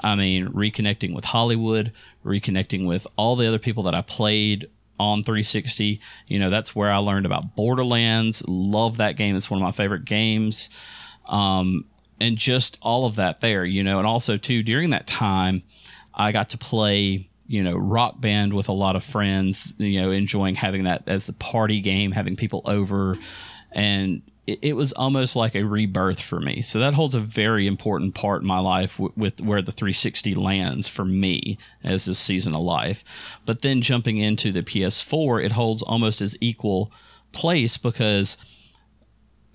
I 0.00 0.14
mean, 0.14 0.48
reconnecting 0.48 1.14
with 1.14 1.24
Holliwood, 1.24 1.92
reconnecting 2.24 2.86
with 2.86 3.06
all 3.16 3.36
the 3.36 3.46
other 3.46 3.58
people 3.58 3.84
that 3.84 3.94
I 3.94 4.02
played 4.02 4.68
on 4.98 5.22
360. 5.22 6.00
You 6.26 6.38
know, 6.38 6.50
that's 6.50 6.74
where 6.74 6.90
I 6.90 6.98
learned 6.98 7.26
about 7.26 7.56
Borderlands. 7.56 8.42
Love 8.46 8.98
that 8.98 9.16
game. 9.16 9.36
It's 9.36 9.50
one 9.50 9.60
of 9.60 9.64
my 9.64 9.72
favorite 9.72 10.04
games. 10.04 10.68
Um, 11.26 11.86
and 12.20 12.36
just 12.36 12.78
all 12.80 13.04
of 13.04 13.16
that 13.16 13.40
there, 13.40 13.64
you 13.64 13.82
know, 13.82 13.98
and 13.98 14.06
also 14.06 14.36
too 14.36 14.62
during 14.62 14.90
that 14.90 15.06
time, 15.06 15.62
I 16.14 16.32
got 16.32 16.50
to 16.50 16.58
play, 16.58 17.28
you 17.48 17.62
know, 17.62 17.76
rock 17.76 18.20
band 18.20 18.52
with 18.52 18.68
a 18.68 18.72
lot 18.72 18.96
of 18.96 19.04
friends, 19.04 19.72
you 19.78 20.00
know, 20.00 20.10
enjoying 20.10 20.54
having 20.54 20.84
that 20.84 21.04
as 21.06 21.26
the 21.26 21.32
party 21.32 21.80
game, 21.80 22.12
having 22.12 22.36
people 22.36 22.62
over, 22.64 23.14
and 23.72 24.22
it, 24.46 24.58
it 24.62 24.72
was 24.74 24.92
almost 24.92 25.36
like 25.36 25.54
a 25.54 25.64
rebirth 25.64 26.20
for 26.20 26.40
me. 26.40 26.62
So 26.62 26.78
that 26.78 26.94
holds 26.94 27.14
a 27.14 27.20
very 27.20 27.66
important 27.66 28.14
part 28.14 28.42
in 28.42 28.48
my 28.48 28.58
life 28.58 28.96
w- 28.96 29.12
with 29.16 29.40
where 29.40 29.62
the 29.62 29.72
360 29.72 30.34
lands 30.34 30.88
for 30.88 31.04
me 31.04 31.58
as 31.82 32.04
this 32.04 32.18
season 32.18 32.54
of 32.54 32.62
life. 32.62 33.02
But 33.44 33.62
then 33.62 33.82
jumping 33.82 34.18
into 34.18 34.52
the 34.52 34.62
PS4, 34.62 35.44
it 35.44 35.52
holds 35.52 35.82
almost 35.82 36.20
as 36.20 36.36
equal 36.40 36.92
place 37.32 37.76
because 37.76 38.36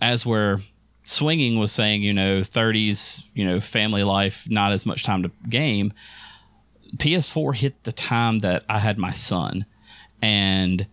as 0.01 0.25
we're 0.25 0.61
swinging 1.03 1.57
was 1.57 1.71
saying, 1.71 2.03
you 2.03 2.13
know, 2.13 2.41
30s, 2.41 3.23
you 3.33 3.45
know, 3.45 3.59
family 3.59 4.03
life, 4.03 4.47
not 4.49 4.71
as 4.71 4.85
much 4.85 5.03
time 5.03 5.23
to 5.23 5.31
game. 5.49 5.93
PS4 6.97 7.55
hit 7.55 7.83
the 7.83 7.91
time 7.91 8.39
that 8.39 8.63
I 8.67 8.79
had 8.79 8.97
my 8.97 9.11
son 9.11 9.65
and 10.21 10.87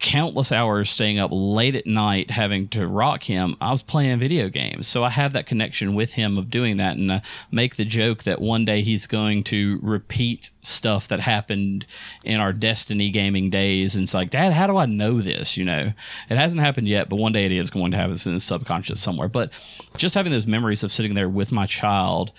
countless 0.00 0.50
hours 0.50 0.88
staying 0.88 1.18
up 1.18 1.30
late 1.30 1.74
at 1.74 1.86
night 1.86 2.30
having 2.30 2.66
to 2.68 2.86
rock 2.86 3.24
him. 3.24 3.54
I 3.60 3.70
was 3.70 3.82
playing 3.82 4.18
video 4.18 4.48
games. 4.48 4.88
So 4.88 5.04
I 5.04 5.10
have 5.10 5.34
that 5.34 5.46
connection 5.46 5.94
with 5.94 6.14
him 6.14 6.38
of 6.38 6.50
doing 6.50 6.78
that 6.78 6.96
and 6.96 7.10
uh, 7.10 7.20
make 7.50 7.76
the 7.76 7.84
joke 7.84 8.22
that 8.24 8.40
one 8.40 8.64
day 8.64 8.80
he's 8.80 9.06
going 9.06 9.44
to 9.44 9.78
repeat 9.82 10.50
stuff 10.62 11.06
that 11.08 11.20
happened 11.20 11.86
in 12.24 12.40
our 12.40 12.52
Destiny 12.54 13.10
gaming 13.10 13.50
days. 13.50 13.94
And 13.94 14.04
it's 14.04 14.14
like, 14.14 14.30
Dad, 14.30 14.54
how 14.54 14.66
do 14.66 14.78
I 14.78 14.86
know 14.86 15.20
this? 15.20 15.58
You 15.58 15.66
know, 15.66 15.92
it 16.30 16.36
hasn't 16.36 16.62
happened 16.62 16.88
yet, 16.88 17.10
but 17.10 17.16
one 17.16 17.32
day 17.32 17.44
it 17.44 17.52
is 17.52 17.70
going 17.70 17.90
to 17.90 17.98
happen 17.98 18.16
in 18.24 18.34
the 18.34 18.40
subconscious 18.40 19.00
somewhere. 19.00 19.28
But 19.28 19.52
just 19.98 20.14
having 20.14 20.32
those 20.32 20.46
memories 20.46 20.82
of 20.82 20.92
sitting 20.92 21.14
there 21.14 21.28
with 21.28 21.52
my 21.52 21.66
child 21.66 22.32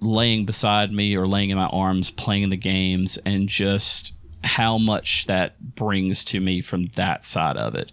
laying 0.00 0.44
beside 0.44 0.92
me 0.92 1.16
or 1.16 1.26
laying 1.26 1.50
in 1.50 1.56
my 1.56 1.66
arms 1.66 2.10
playing 2.10 2.50
the 2.50 2.56
games 2.56 3.18
and 3.24 3.48
just 3.48 4.12
how 4.42 4.76
much 4.76 5.26
that 5.26 5.74
brings 5.74 6.24
to 6.24 6.40
me 6.40 6.60
from 6.60 6.86
that 6.88 7.24
side 7.24 7.56
of 7.56 7.74
it. 7.74 7.90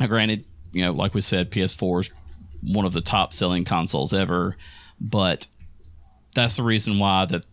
Now, 0.00 0.06
granted, 0.06 0.44
you 0.72 0.84
know, 0.84 0.92
like 0.92 1.14
we 1.14 1.20
said, 1.20 1.50
PS4 1.50 2.00
is 2.00 2.10
one 2.62 2.84
of 2.84 2.92
the 2.92 3.00
top 3.00 3.32
selling 3.32 3.64
consoles 3.64 4.12
ever, 4.12 4.56
but 5.00 5.46
that's 6.34 6.56
the 6.56 6.62
reason 6.62 6.98
why 6.98 7.26
that 7.26 7.44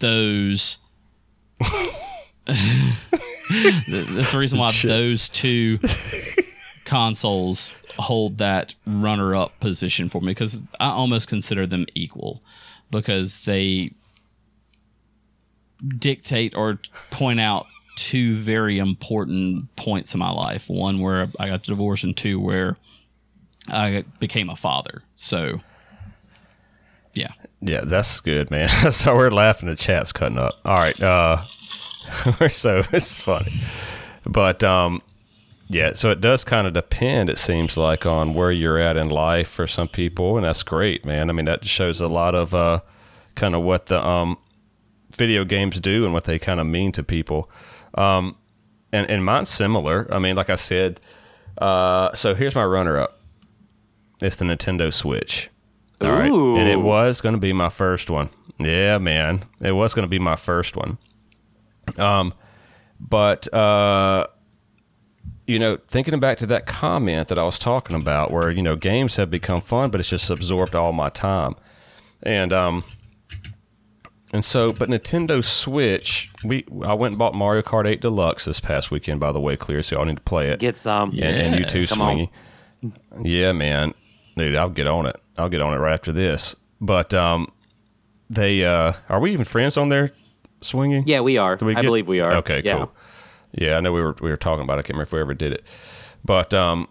those 0.00 0.78
that's 2.46 4.32
the 4.32 4.38
reason 4.38 4.58
why 4.58 4.72
those 4.82 5.28
two 5.28 5.78
consoles 6.90 7.72
hold 7.98 8.38
that 8.38 8.74
runner 8.84 9.32
up 9.32 9.60
position 9.60 10.08
for 10.08 10.20
me 10.20 10.32
because 10.32 10.66
I 10.80 10.88
almost 10.88 11.28
consider 11.28 11.64
them 11.64 11.86
equal 11.94 12.42
because 12.90 13.44
they 13.44 13.92
dictate 15.86 16.52
or 16.56 16.80
point 17.12 17.38
out 17.38 17.66
two 17.94 18.34
very 18.38 18.80
important 18.80 19.74
points 19.76 20.14
in 20.14 20.18
my 20.18 20.32
life. 20.32 20.68
One 20.68 20.98
where 20.98 21.28
I 21.38 21.48
got 21.48 21.60
the 21.60 21.68
divorce, 21.68 22.02
and 22.02 22.16
two 22.16 22.40
where 22.40 22.76
I 23.68 24.04
became 24.18 24.50
a 24.50 24.56
father. 24.56 25.04
So, 25.14 25.60
yeah, 27.14 27.34
Yeah, 27.60 27.82
that's 27.84 28.20
good, 28.20 28.50
man. 28.50 28.68
so 28.90 29.14
we're 29.14 29.30
laughing. 29.30 29.68
The 29.68 29.76
chat's 29.76 30.10
cutting 30.10 30.38
up. 30.38 30.54
All 30.64 30.74
right. 30.74 31.00
Uh, 31.00 31.44
so 32.50 32.82
it's 32.90 33.16
funny, 33.16 33.60
but 34.24 34.64
um, 34.64 35.02
yeah. 35.70 35.94
So 35.94 36.10
it 36.10 36.20
does 36.20 36.44
kind 36.44 36.66
of 36.66 36.74
depend. 36.74 37.30
It 37.30 37.38
seems 37.38 37.78
like 37.78 38.04
on 38.04 38.34
where 38.34 38.52
you're 38.52 38.78
at 38.78 38.96
in 38.96 39.08
life 39.08 39.48
for 39.48 39.66
some 39.66 39.88
people, 39.88 40.36
and 40.36 40.44
that's 40.44 40.62
great, 40.62 41.04
man. 41.06 41.30
I 41.30 41.32
mean, 41.32 41.46
that 41.46 41.66
shows 41.66 42.00
a 42.00 42.06
lot 42.06 42.34
of 42.34 42.54
uh, 42.54 42.80
kind 43.34 43.54
of 43.54 43.62
what 43.62 43.86
the 43.86 44.06
um, 44.06 44.36
video 45.16 45.44
games 45.44 45.80
do 45.80 46.04
and 46.04 46.12
what 46.12 46.24
they 46.24 46.38
kind 46.38 46.60
of 46.60 46.66
mean 46.66 46.92
to 46.92 47.02
people. 47.02 47.50
Um, 47.94 48.36
and 48.92 49.08
and 49.10 49.24
mine's 49.24 49.48
similar. 49.48 50.06
I 50.12 50.18
mean, 50.18 50.36
like 50.36 50.50
I 50.50 50.56
said. 50.56 51.00
Uh, 51.58 52.14
so 52.14 52.34
here's 52.34 52.54
my 52.54 52.64
runner 52.64 52.98
up. 52.98 53.20
It's 54.20 54.36
the 54.36 54.44
Nintendo 54.44 54.92
Switch. 54.92 55.50
All 56.00 56.10
right. 56.10 56.30
Ooh. 56.30 56.56
And 56.56 56.68
it 56.68 56.80
was 56.80 57.20
going 57.20 57.34
to 57.34 57.40
be 57.40 57.52
my 57.52 57.68
first 57.68 58.08
one. 58.08 58.30
Yeah, 58.58 58.98
man. 58.98 59.42
It 59.60 59.72
was 59.72 59.92
going 59.92 60.04
to 60.04 60.08
be 60.08 60.18
my 60.18 60.36
first 60.36 60.76
one. 60.76 60.96
Um, 61.98 62.32
but, 62.98 63.52
uh, 63.52 64.26
you 65.50 65.58
know, 65.58 65.78
thinking 65.88 66.18
back 66.20 66.38
to 66.38 66.46
that 66.46 66.64
comment 66.66 67.26
that 67.28 67.38
I 67.38 67.42
was 67.44 67.58
talking 67.58 67.96
about 67.96 68.30
where, 68.30 68.50
you 68.50 68.62
know, 68.62 68.76
games 68.76 69.16
have 69.16 69.30
become 69.30 69.60
fun, 69.60 69.90
but 69.90 69.98
it's 69.98 70.08
just 70.08 70.30
absorbed 70.30 70.76
all 70.76 70.92
my 70.92 71.08
time. 71.08 71.56
And, 72.22 72.52
um, 72.52 72.84
and 74.32 74.44
so, 74.44 74.72
but 74.72 74.88
Nintendo 74.88 75.42
Switch, 75.42 76.30
we 76.44 76.64
I 76.84 76.94
went 76.94 77.12
and 77.12 77.18
bought 77.18 77.34
Mario 77.34 77.62
Kart 77.62 77.84
8 77.88 78.00
Deluxe 78.00 78.44
this 78.44 78.60
past 78.60 78.92
weekend, 78.92 79.18
by 79.18 79.32
the 79.32 79.40
way, 79.40 79.56
Kleer, 79.56 79.82
so 79.82 79.96
y'all 79.96 80.04
need 80.04 80.18
to 80.18 80.22
play 80.22 80.50
it 80.50 80.60
Get 80.60 80.76
some. 80.76 81.10
and, 81.10 81.20
and 81.20 81.58
you 81.58 81.64
too, 81.64 81.84
Come 81.84 82.00
on. 82.00 82.16
Swingy. 82.16 82.30
Yeah, 83.24 83.50
man, 83.50 83.92
dude, 84.36 84.54
I'll 84.54 84.70
get 84.70 84.86
on 84.86 85.06
it. 85.06 85.16
I'll 85.36 85.48
get 85.48 85.60
on 85.62 85.74
it 85.74 85.78
right 85.78 85.92
after 85.94 86.12
this. 86.12 86.54
But 86.80 87.12
um, 87.12 87.50
they 88.30 88.64
uh, 88.64 88.92
are 89.08 89.18
we 89.18 89.32
even 89.32 89.44
friends 89.44 89.76
on 89.76 89.88
there, 89.88 90.12
Swingy? 90.60 91.02
Yeah, 91.06 91.20
we 91.22 91.36
are. 91.36 91.58
We 91.60 91.72
I 91.72 91.74
get- 91.80 91.82
believe 91.82 92.06
we 92.06 92.20
are. 92.20 92.36
Okay, 92.36 92.62
yeah. 92.64 92.76
cool. 92.78 92.92
Yeah, 93.52 93.76
I 93.76 93.80
know 93.80 93.92
we 93.92 94.00
were 94.00 94.16
we 94.20 94.30
were 94.30 94.36
talking 94.36 94.64
about. 94.64 94.78
it. 94.78 94.80
I 94.80 94.82
can't 94.82 94.90
remember 94.90 95.02
if 95.08 95.12
we 95.12 95.20
ever 95.20 95.34
did 95.34 95.52
it, 95.52 95.64
but 96.24 96.54
um, 96.54 96.88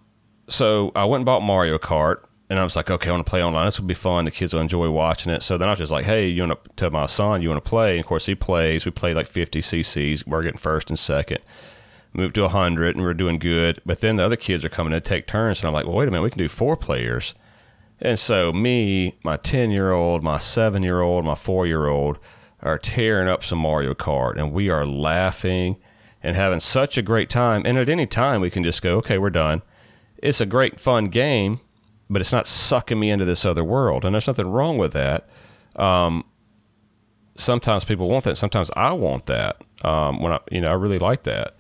so 0.48 0.92
I 0.96 1.06
went 1.06 1.22
and 1.22 1.26
bought 1.26 1.42
Mario 1.42 1.78
Kart, 1.78 2.24
and 2.50 2.60
I 2.60 2.64
was 2.64 2.76
like, 2.76 2.90
okay, 2.90 3.10
I 3.10 3.14
want 3.14 3.26
to 3.26 3.30
play 3.30 3.44
online. 3.44 3.66
This 3.66 3.80
will 3.80 3.88
be 3.88 3.94
fun. 3.94 4.26
The 4.26 4.32
kids 4.32 4.54
will 4.54 4.62
enjoy 4.62 4.90
watching 4.90 5.32
it. 5.32 5.44
So 5.44 5.58
then 5.58 5.68
I 5.68 5.72
was 5.72 5.80
just 5.80 5.92
like, 5.92 6.06
hey, 6.06 6.28
you 6.28 6.42
want 6.42 6.64
to 6.64 6.70
tell 6.76 6.90
my 6.90 7.06
son 7.06 7.42
you 7.42 7.50
want 7.50 7.64
to 7.64 7.70
play? 7.70 7.92
And 7.92 8.00
of 8.02 8.06
course, 8.08 8.26
he 8.26 8.36
plays. 8.36 8.86
We 8.86 8.92
played 8.92 9.14
like 9.14 9.28
50 9.28 9.62
CCs. 9.62 10.28
We're 10.28 10.44
getting 10.44 10.58
first 10.58 10.90
and 10.90 10.98
second. 10.98 11.40
Moved 12.12 12.36
to 12.36 12.42
100, 12.42 12.96
and 12.96 13.06
we're 13.06 13.14
doing 13.14 13.38
good. 13.38 13.82
But 13.86 14.02
then 14.02 14.16
the 14.16 14.26
other 14.26 14.36
kids 14.36 14.66
are 14.66 14.70
coming 14.70 14.92
to 14.92 15.00
take 15.00 15.28
turns, 15.28 15.60
and 15.60 15.68
I'm 15.68 15.74
like, 15.74 15.86
well, 15.86 15.96
wait 15.96 16.08
a 16.08 16.12
minute, 16.12 16.24
we 16.24 16.32
can 16.32 16.40
do 16.40 16.50
four 16.50 16.76
players. 16.76 17.36
And 18.02 18.18
so 18.18 18.52
me, 18.52 19.18
my 19.24 19.38
10 19.38 19.72
year 19.72 19.92
old, 19.92 20.24
my 20.24 20.40
seven 20.40 20.84
year 20.84 21.02
old, 21.02 21.26
my 21.26 21.36
four 21.36 21.68
year 21.68 21.88
old 21.88 22.18
are 22.62 22.78
tearing 22.78 23.28
up 23.28 23.44
some 23.44 23.60
Mario 23.60 23.94
Kart 23.94 24.38
and 24.38 24.52
we 24.52 24.70
are 24.70 24.86
laughing 24.86 25.78
and 26.22 26.36
having 26.36 26.60
such 26.60 26.98
a 26.98 27.02
great 27.02 27.30
time. 27.30 27.64
And 27.66 27.78
at 27.78 27.90
any 27.90 28.06
time 28.06 28.42
we 28.42 28.50
can 28.50 28.64
just 28.64 28.82
go, 28.82 28.98
okay, 28.98 29.18
we're 29.18 29.30
done. 29.30 29.62
It's 30.18 30.42
a 30.42 30.46
great 30.46 30.80
fun 30.80 31.06
game, 31.06 31.60
but 32.10 32.22
it's 32.22 32.32
not 32.32 32.48
sucking 32.48 33.00
me 33.00 33.10
into 33.10 33.26
this 33.26 33.46
other 33.46 33.64
world. 33.64 34.04
And 34.04 34.14
there's 34.14 34.28
nothing 34.28 34.52
wrong 34.52 34.78
with 34.78 34.94
that. 34.94 35.30
Um, 35.76 36.26
sometimes 37.36 37.86
people 37.86 38.10
want 38.10 38.26
that. 38.26 38.38
Sometimes 38.38 38.70
I 38.76 38.92
want 38.92 39.28
that. 39.28 39.62
Um, 39.84 40.22
when 40.22 40.34
I, 40.34 40.40
you 40.52 40.60
know, 40.60 40.70
I 40.70 40.74
really 40.74 41.00
like 41.00 41.24
that. 41.24 41.56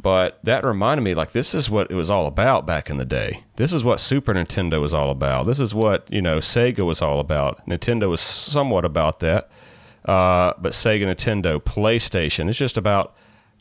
But 0.00 0.38
that 0.44 0.64
reminded 0.64 1.02
me, 1.02 1.14
like, 1.14 1.32
this 1.32 1.54
is 1.54 1.68
what 1.68 1.90
it 1.90 1.94
was 1.94 2.08
all 2.08 2.26
about 2.26 2.66
back 2.66 2.88
in 2.88 2.98
the 2.98 3.04
day. 3.04 3.42
This 3.56 3.72
is 3.72 3.82
what 3.82 3.98
Super 3.98 4.32
Nintendo 4.32 4.80
was 4.80 4.94
all 4.94 5.10
about. 5.10 5.46
This 5.46 5.58
is 5.58 5.74
what, 5.74 6.06
you 6.08 6.22
know, 6.22 6.38
Sega 6.38 6.86
was 6.86 7.02
all 7.02 7.18
about. 7.18 7.66
Nintendo 7.66 8.08
was 8.08 8.20
somewhat 8.20 8.84
about 8.84 9.18
that. 9.20 9.50
Uh, 10.04 10.52
but 10.58 10.72
Sega, 10.72 11.04
Nintendo, 11.04 11.60
PlayStation, 11.60 12.48
it's 12.48 12.58
just 12.58 12.76
about 12.76 13.16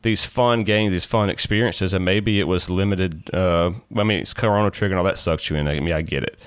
these 0.07 0.25
fun 0.25 0.63
games, 0.63 0.91
these 0.91 1.05
fun 1.05 1.29
experiences. 1.29 1.93
And 1.93 2.05
maybe 2.05 2.39
it 2.39 2.47
was 2.47 2.69
limited. 2.69 3.29
Uh, 3.33 3.71
I 3.95 4.03
mean, 4.03 4.21
it's 4.21 4.33
Chrono 4.33 4.69
Trigger 4.69 4.93
and 4.93 4.99
all 4.99 5.05
that 5.05 5.19
sucks 5.19 5.49
you 5.49 5.57
in. 5.57 5.67
I 5.67 5.79
mean, 5.79 5.93
I 5.93 6.01
get 6.01 6.23
it. 6.23 6.39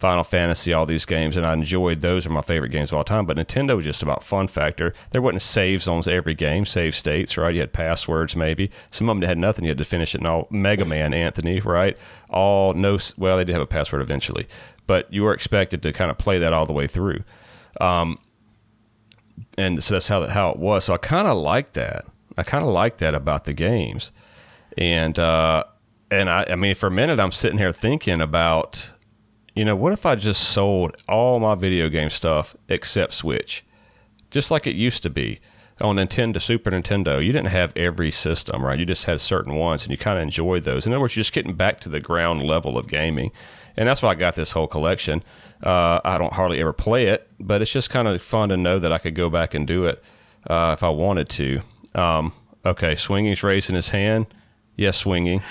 Final 0.00 0.24
Fantasy, 0.24 0.72
all 0.72 0.84
these 0.84 1.06
games, 1.06 1.36
and 1.36 1.46
I 1.46 1.52
enjoyed 1.52 2.02
those. 2.02 2.26
Are 2.26 2.30
my 2.30 2.42
favorite 2.42 2.70
games 2.70 2.90
of 2.90 2.98
all 2.98 3.04
time. 3.04 3.24
But 3.24 3.36
Nintendo 3.36 3.76
was 3.76 3.84
just 3.84 4.02
about 4.02 4.24
fun 4.24 4.48
factor. 4.48 4.92
There 5.12 5.22
wasn't 5.22 5.42
saves 5.42 5.86
on 5.86 6.02
every 6.08 6.34
game, 6.34 6.66
save 6.66 6.96
states, 6.96 7.38
right? 7.38 7.54
You 7.54 7.60
had 7.60 7.72
passwords, 7.72 8.34
maybe. 8.34 8.70
Some 8.90 9.08
of 9.08 9.18
them 9.18 9.26
had 9.26 9.38
nothing. 9.38 9.64
You 9.64 9.70
had 9.70 9.78
to 9.78 9.84
finish 9.84 10.14
it. 10.14 10.18
And 10.18 10.26
all 10.26 10.48
Mega 10.50 10.84
Man, 10.84 11.14
Anthony, 11.14 11.60
right? 11.60 11.96
All 12.28 12.74
no. 12.74 12.98
Well, 13.16 13.36
they 13.36 13.44
did 13.44 13.52
have 13.52 13.62
a 13.62 13.66
password 13.66 14.02
eventually, 14.02 14.48
but 14.86 15.10
you 15.12 15.22
were 15.22 15.32
expected 15.32 15.80
to 15.84 15.92
kind 15.92 16.10
of 16.10 16.18
play 16.18 16.38
that 16.40 16.52
all 16.52 16.66
the 16.66 16.72
way 16.72 16.88
through. 16.88 17.22
Um, 17.80 18.18
and 19.56 19.82
so 19.82 19.94
that's 19.94 20.08
how 20.08 20.20
that 20.20 20.30
how 20.30 20.50
it 20.50 20.58
was. 20.58 20.84
So 20.84 20.92
I 20.92 20.98
kind 20.98 21.28
of 21.28 21.36
like 21.38 21.72
that. 21.74 22.04
I 22.36 22.42
kind 22.42 22.64
of 22.64 22.70
like 22.70 22.98
that 22.98 23.14
about 23.14 23.44
the 23.44 23.52
games, 23.52 24.10
and 24.76 25.18
uh, 25.18 25.64
and 26.10 26.28
I, 26.28 26.46
I 26.50 26.56
mean, 26.56 26.74
for 26.74 26.86
a 26.88 26.90
minute, 26.90 27.20
I'm 27.20 27.32
sitting 27.32 27.58
here 27.58 27.72
thinking 27.72 28.20
about, 28.20 28.92
you 29.54 29.64
know, 29.64 29.76
what 29.76 29.92
if 29.92 30.06
I 30.06 30.14
just 30.14 30.48
sold 30.48 30.96
all 31.08 31.40
my 31.40 31.54
video 31.54 31.88
game 31.88 32.10
stuff 32.10 32.56
except 32.68 33.14
Switch, 33.14 33.64
just 34.30 34.50
like 34.50 34.66
it 34.66 34.74
used 34.74 35.02
to 35.04 35.10
be 35.10 35.40
on 35.80 35.96
Nintendo, 35.96 36.40
Super 36.40 36.70
Nintendo. 36.70 37.24
You 37.24 37.32
didn't 37.32 37.48
have 37.48 37.76
every 37.76 38.10
system, 38.10 38.64
right? 38.64 38.78
You 38.78 38.86
just 38.86 39.04
had 39.06 39.20
certain 39.20 39.54
ones, 39.54 39.82
and 39.82 39.90
you 39.90 39.98
kind 39.98 40.18
of 40.18 40.22
enjoyed 40.22 40.64
those. 40.64 40.86
In 40.86 40.92
other 40.92 41.00
words, 41.00 41.16
you're 41.16 41.22
just 41.22 41.32
getting 41.32 41.54
back 41.54 41.80
to 41.80 41.88
the 41.88 42.00
ground 42.00 42.42
level 42.42 42.78
of 42.78 42.86
gaming, 42.86 43.32
and 43.76 43.88
that's 43.88 44.02
why 44.02 44.10
I 44.10 44.14
got 44.14 44.36
this 44.36 44.52
whole 44.52 44.66
collection. 44.66 45.22
Uh, 45.62 46.00
I 46.04 46.18
don't 46.18 46.32
hardly 46.32 46.60
ever 46.60 46.72
play 46.72 47.06
it, 47.06 47.28
but 47.40 47.62
it's 47.62 47.72
just 47.72 47.90
kind 47.90 48.06
of 48.06 48.22
fun 48.22 48.50
to 48.50 48.56
know 48.56 48.78
that 48.78 48.92
I 48.92 48.98
could 48.98 49.14
go 49.14 49.30
back 49.30 49.54
and 49.54 49.66
do 49.66 49.86
it 49.86 50.02
uh, 50.48 50.74
if 50.76 50.82
I 50.82 50.90
wanted 50.90 51.28
to. 51.30 51.62
Um, 51.94 52.32
okay, 52.64 52.96
swinging's 52.96 53.42
raising 53.42 53.74
his 53.74 53.90
hand. 53.90 54.26
Yes, 54.76 54.96
swinging. 54.96 55.42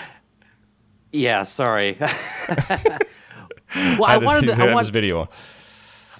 Yeah, 1.11 1.43
sorry. 1.43 1.97
well, 1.99 2.09
I, 4.05 4.15
I 4.15 4.17
wanted 4.17 4.47
to. 4.47 4.53
I, 4.53 4.65
this 4.65 4.73
want, 4.73 4.89
video. 4.89 5.21
on. 5.21 5.27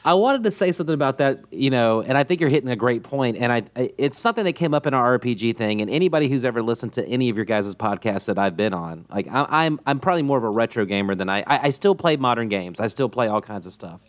I 0.06 0.14
wanted 0.16 0.44
to 0.44 0.52
say 0.52 0.72
something 0.74 0.94
about 0.94 1.18
that, 1.20 1.46
you 1.50 1.70
know, 1.70 2.02
and 2.02 2.18
I 2.18 2.24
think 2.24 2.42
you're 2.42 2.50
hitting 2.50 2.70
a 2.70 2.76
great 2.76 3.04
point. 3.04 3.38
And 3.38 3.52
I, 3.52 3.64
it's 3.98 4.18
something 4.18 4.44
that 4.44 4.54
came 4.54 4.74
up 4.74 4.86
in 4.86 4.94
our 4.94 5.18
RPG 5.18 5.56
thing. 5.56 5.82
And 5.82 5.90
anybody 5.90 6.28
who's 6.28 6.44
ever 6.44 6.62
listened 6.62 6.92
to 6.94 7.06
any 7.08 7.30
of 7.30 7.38
your 7.38 7.46
guys' 7.46 7.74
podcasts 7.74 8.26
that 8.28 8.38
I've 8.38 8.58
been 8.58 8.74
on, 8.74 9.06
like 9.10 9.28
I, 9.30 9.46
I'm, 9.50 9.80
I'm 9.86 10.00
probably 10.00 10.24
more 10.24 10.38
of 10.38 10.44
a 10.44 10.50
retro 10.50 10.84
gamer 10.86 11.16
than 11.16 11.30
I, 11.30 11.40
I. 11.48 11.60
I 11.64 11.70
still 11.70 11.96
play 11.96 12.18
modern 12.18 12.50
games. 12.50 12.82
I 12.82 12.88
still 12.88 13.08
play 13.08 13.28
all 13.28 13.42
kinds 13.42 13.66
of 13.66 13.72
stuff. 13.72 14.04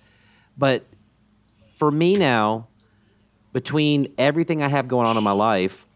But 0.59 0.85
for 1.71 1.93
me 1.93 2.17
now, 2.17 2.67
between 3.53 4.13
everything 4.19 4.63
I 4.63 4.69
have 4.69 4.89
going 4.89 5.07
on 5.07 5.17
in 5.17 5.23
my 5.23 5.33
life, 5.33 5.87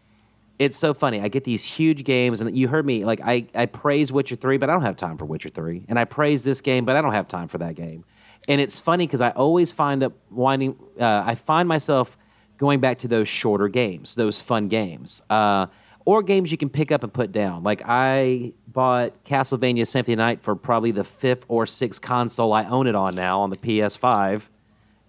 it's 0.59 0.75
so 0.75 0.93
funny. 0.93 1.21
I 1.21 1.29
get 1.29 1.45
these 1.45 1.65
huge 1.65 2.03
games, 2.03 2.41
and 2.41 2.55
you 2.55 2.67
heard 2.67 2.85
me 2.85 3.05
like 3.05 3.21
I, 3.23 3.47
I 3.55 3.65
praise 3.65 4.11
Witcher 4.11 4.35
three, 4.35 4.57
but 4.57 4.69
I 4.69 4.73
don't 4.73 4.81
have 4.81 4.97
time 4.97 5.17
for 5.17 5.23
Witcher 5.23 5.49
three, 5.49 5.85
and 5.87 5.97
I 5.97 6.03
praise 6.03 6.43
this 6.43 6.59
game, 6.59 6.83
but 6.83 6.97
I 6.97 7.01
don't 7.01 7.13
have 7.13 7.29
time 7.29 7.47
for 7.47 7.57
that 7.59 7.75
game. 7.75 8.03
And 8.47 8.59
it's 8.59 8.79
funny 8.79 9.07
because 9.07 9.21
I 9.21 9.29
always 9.31 9.71
find 9.71 10.03
up 10.03 10.13
winding. 10.29 10.75
Uh, 10.99 11.23
I 11.25 11.35
find 11.35 11.67
myself 11.67 12.17
going 12.57 12.81
back 12.81 12.97
to 12.99 13.07
those 13.07 13.29
shorter 13.29 13.69
games, 13.69 14.15
those 14.15 14.41
fun 14.41 14.67
games, 14.67 15.21
uh, 15.29 15.67
or 16.03 16.21
games 16.21 16.51
you 16.51 16.57
can 16.57 16.69
pick 16.69 16.91
up 16.91 17.03
and 17.03 17.13
put 17.13 17.31
down. 17.31 17.63
Like 17.63 17.81
I 17.85 18.51
bought 18.67 19.23
Castlevania 19.23 19.87
Symphony 19.87 20.17
Night 20.17 20.41
for 20.41 20.57
probably 20.57 20.91
the 20.91 21.05
fifth 21.05 21.45
or 21.47 21.65
sixth 21.65 22.01
console 22.01 22.51
I 22.51 22.65
own 22.65 22.85
it 22.85 22.95
on 22.95 23.15
now 23.15 23.39
on 23.39 23.49
the 23.49 23.57
PS5, 23.57 24.49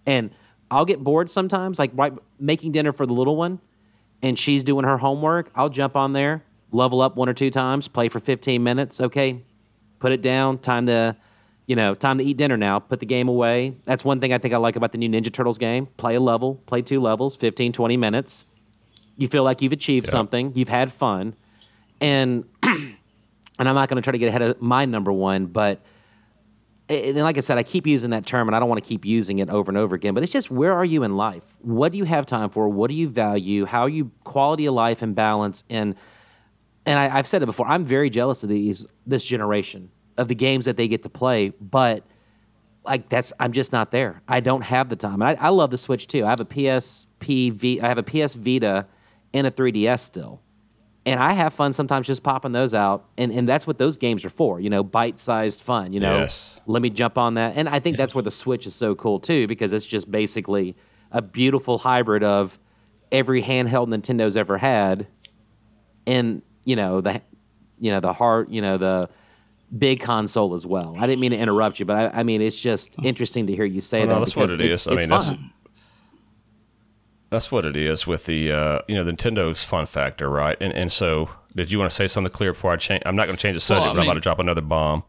and 0.07 0.31
I'll 0.71 0.85
get 0.85 1.03
bored 1.03 1.29
sometimes, 1.29 1.81
like 1.81 1.91
right 1.95 2.13
making 2.39 2.71
dinner 2.71 2.93
for 2.93 3.05
the 3.05 3.13
little 3.13 3.35
one 3.35 3.59
and 4.23 4.39
she's 4.39 4.65
doing 4.65 4.85
her 4.85 4.99
homework, 4.99 5.51
I'll 5.55 5.69
jump 5.69 5.97
on 5.97 6.13
there, 6.13 6.45
level 6.73 7.01
up 7.01 7.17
one 7.17 7.29
or 7.29 7.35
two 7.35 7.51
times, 7.51 7.89
play 7.89 8.09
for 8.09 8.21
15 8.21 8.63
minutes. 8.63 9.01
Okay, 9.01 9.43
put 9.99 10.13
it 10.13 10.23
down. 10.23 10.59
Time 10.59 10.87
to, 10.87 11.17
you 11.67 11.77
know, 11.77 11.95
time 11.95 12.19
to 12.19 12.25
eat 12.25 12.37
dinner 12.37 12.57
now. 12.57 12.79
Put 12.79 13.01
the 13.01 13.07
game 13.07 13.29
away. 13.29 13.77
That's 13.85 14.05
one 14.05 14.21
thing 14.21 14.33
I 14.33 14.39
think 14.39 14.53
I 14.53 14.57
like 14.57 14.77
about 14.77 14.93
the 14.93 14.99
new 14.99 15.09
Ninja 15.09 15.33
Turtles 15.33 15.59
game. 15.59 15.87
Play 15.97 16.17
a 16.17 16.21
level, 16.21 16.57
play 16.67 16.83
two 16.83 17.01
levels, 17.01 17.37
15, 17.37 17.73
20 17.73 17.97
minutes. 17.97 18.45
You 19.17 19.29
feel 19.29 19.45
like 19.45 19.63
you've 19.63 19.73
achieved 19.73 20.07
yeah. 20.07 20.13
something, 20.13 20.53
you've 20.55 20.69
had 20.69 20.93
fun. 20.93 21.37
And, 22.01 22.49
and 22.63 22.97
I'm 23.59 23.75
not 23.75 23.89
going 23.89 23.97
to 23.97 24.03
try 24.03 24.13
to 24.13 24.19
get 24.19 24.29
ahead 24.29 24.43
of 24.43 24.61
my 24.63 24.87
number 24.87 25.13
one, 25.13 25.47
but 25.47 25.83
and 26.91 27.19
like 27.19 27.37
I 27.37 27.41
said, 27.41 27.57
I 27.57 27.63
keep 27.63 27.87
using 27.87 28.11
that 28.11 28.27
term 28.27 28.49
and 28.49 28.57
I 28.57 28.59
don't 28.59 28.69
want 28.69 28.83
to 28.83 28.89
keep 28.89 29.05
using 29.05 29.39
it 29.39 29.49
over 29.49 29.71
and 29.71 29.79
over 29.79 29.95
again, 29.95 30.13
but 30.13 30.23
it's 30.23 30.33
just 30.33 30.51
where 30.51 30.73
are 30.73 30.85
you 30.85 31.05
in 31.05 31.17
life? 31.17 31.57
What 31.61 31.93
do 31.93 31.99
you 31.99 32.05
have 32.05 32.27
time 32.27 32.51
for? 32.51 32.69
What 32.69 32.89
do 32.89 32.97
you 32.97 33.09
value? 33.09 33.65
How 33.65 33.87
you 33.87 34.11
quality 34.25 34.67
of 34.67 34.75
life 34.75 35.01
and 35.01 35.15
balance? 35.15 35.63
And 35.71 35.95
and 36.85 36.99
I, 36.99 37.09
have 37.09 37.27
said 37.27 37.43
it 37.43 37.47
before, 37.47 37.67
I'm 37.69 37.85
very 37.85 38.11
jealous 38.11 38.43
of 38.43 38.49
these 38.49 38.89
this 39.07 39.23
generation 39.23 39.91
of 40.19 40.29
the 40.29 40.35
games 40.35 40.65
that 40.65 40.77
they 40.77 40.89
get 40.89 41.03
to 41.05 41.09
play, 41.09 41.51
but 41.61 42.05
like 42.85 43.09
that's 43.09 43.33
I'm 43.39 43.53
just 43.53 43.73
not 43.73 43.93
there. 43.93 44.23
I 44.27 44.41
don't 44.41 44.63
have 44.63 44.89
the 44.89 44.97
time. 44.97 45.23
I, 45.23 45.37
I 45.41 45.51
love 45.51 45.71
the 45.71 45.79
Switch 45.79 46.09
too. 46.09 46.27
I 46.27 46.31
have 46.31 46.41
a 46.41 46.45
PSP 46.45 47.53
V 47.53 47.81
I 47.81 47.89
have 47.89 47.99
a 47.99 48.03
PS 48.03 48.35
Vita 48.35 48.89
and 49.33 49.47
a 49.47 49.51
3DS 49.51 50.01
still 50.01 50.43
and 51.07 51.19
I 51.19 51.33
have 51.33 51.55
fun 51.55 51.73
sometimes 51.73 52.07
just 52.07 52.23
popping 52.23 52.53
those 52.53 52.75
out, 52.75 53.07
and 53.17 53.33
and 53.33 53.49
that's 53.49 53.67
what 53.67 53.79
those 53.79 53.97
games 53.97 54.25
are 54.25 54.31
for. 54.31 54.61
You 54.61 54.71
know, 54.71 54.83
bite 54.83 55.19
sized 55.19 55.63
fun. 55.63 55.93
You 55.93 56.01
know, 56.01 56.19
yes. 56.21 56.61
let 56.67 56.83
me 56.83 56.91
jump 56.91 57.17
on 57.17 57.35
that, 57.35 57.57
and 57.57 57.69
I 57.69 57.81
think 57.81 57.97
that's 57.97 58.15
where 58.15 58.23
the 58.23 58.31
Switch 58.31 58.67
is 58.67 58.75
so 58.75 58.95
cool 58.95 59.19
too 59.19 59.47
because 59.47 59.73
it's 59.73 59.87
just 59.87 60.11
basically 60.11 60.77
a 61.11 61.23
beautiful 61.23 61.79
hybrid 61.79 62.23
of 62.23 62.59
every 63.11 63.43
handheld 63.43 63.89
Nintendo's 63.89 64.37
ever 64.37 64.59
had, 64.59 65.07
and 66.07 66.43
you 66.65 66.77
know 66.77 67.01
the 67.01 67.23
you 67.79 67.91
know 67.91 68.01
the 68.01 68.13
heart 68.13 68.51
you 68.51 68.61
know 68.61 68.77
the 68.77 69.09
big 69.77 70.01
console 70.01 70.53
as 70.53 70.67
well. 70.67 70.97
I 70.99 71.07
didn't 71.07 71.21
mean 71.21 71.31
to 71.31 71.39
interrupt 71.39 71.81
you, 71.81 71.87
but 71.87 72.15
I, 72.15 72.21
I 72.21 72.23
mean 72.25 72.43
it's 72.43 72.61
just 72.61 72.97
oh. 72.99 73.05
interesting 73.05 73.47
to 73.47 73.57
hear 73.57 73.65
you 73.65 73.81
say 73.81 74.03
oh, 74.03 74.07
well, 74.07 74.09
that. 74.09 74.15
No, 74.15 74.25
that's 74.25 74.37
what 74.37 74.51
it 74.51 74.61
it's, 74.61 74.83
is. 74.83 74.89
I 74.89 74.93
it's 74.93 75.07
mean, 75.07 75.11
fun 75.11 75.50
that's 77.31 77.51
what 77.51 77.65
it 77.65 77.77
is 77.77 78.07
with 78.07 78.27
the 78.27 78.53
uh, 78.53 78.79
you 78.89 78.95
know 78.95 79.05
the 79.05 79.13
Nintendo's 79.13 79.65
fun 79.65 79.87
factor, 79.87 80.29
right? 80.29 80.57
And 80.61 80.73
and 80.73 80.93
so 80.93 81.31
did 81.55 81.71
you 81.71 81.79
want 81.79 81.91
to 81.91 81.95
say 81.95 82.09
something 82.09 82.33
Kleer 82.33 82.53
before 82.53 82.73
I 82.73 82.77
change? 82.77 83.03
I'm 83.07 83.17
not 83.17 83.27
going 83.27 83.37
to 83.37 83.43
change 83.43 83.57
the 83.57 83.61
subject, 83.61 83.83
well, 83.83 83.91
I 83.91 83.95
mean, 83.95 83.97
but 83.97 84.03
I'm 84.03 84.09
about 84.09 84.15
to 84.15 84.21
drop 84.21 84.39
another 84.39 84.61
bomb. 84.61 85.03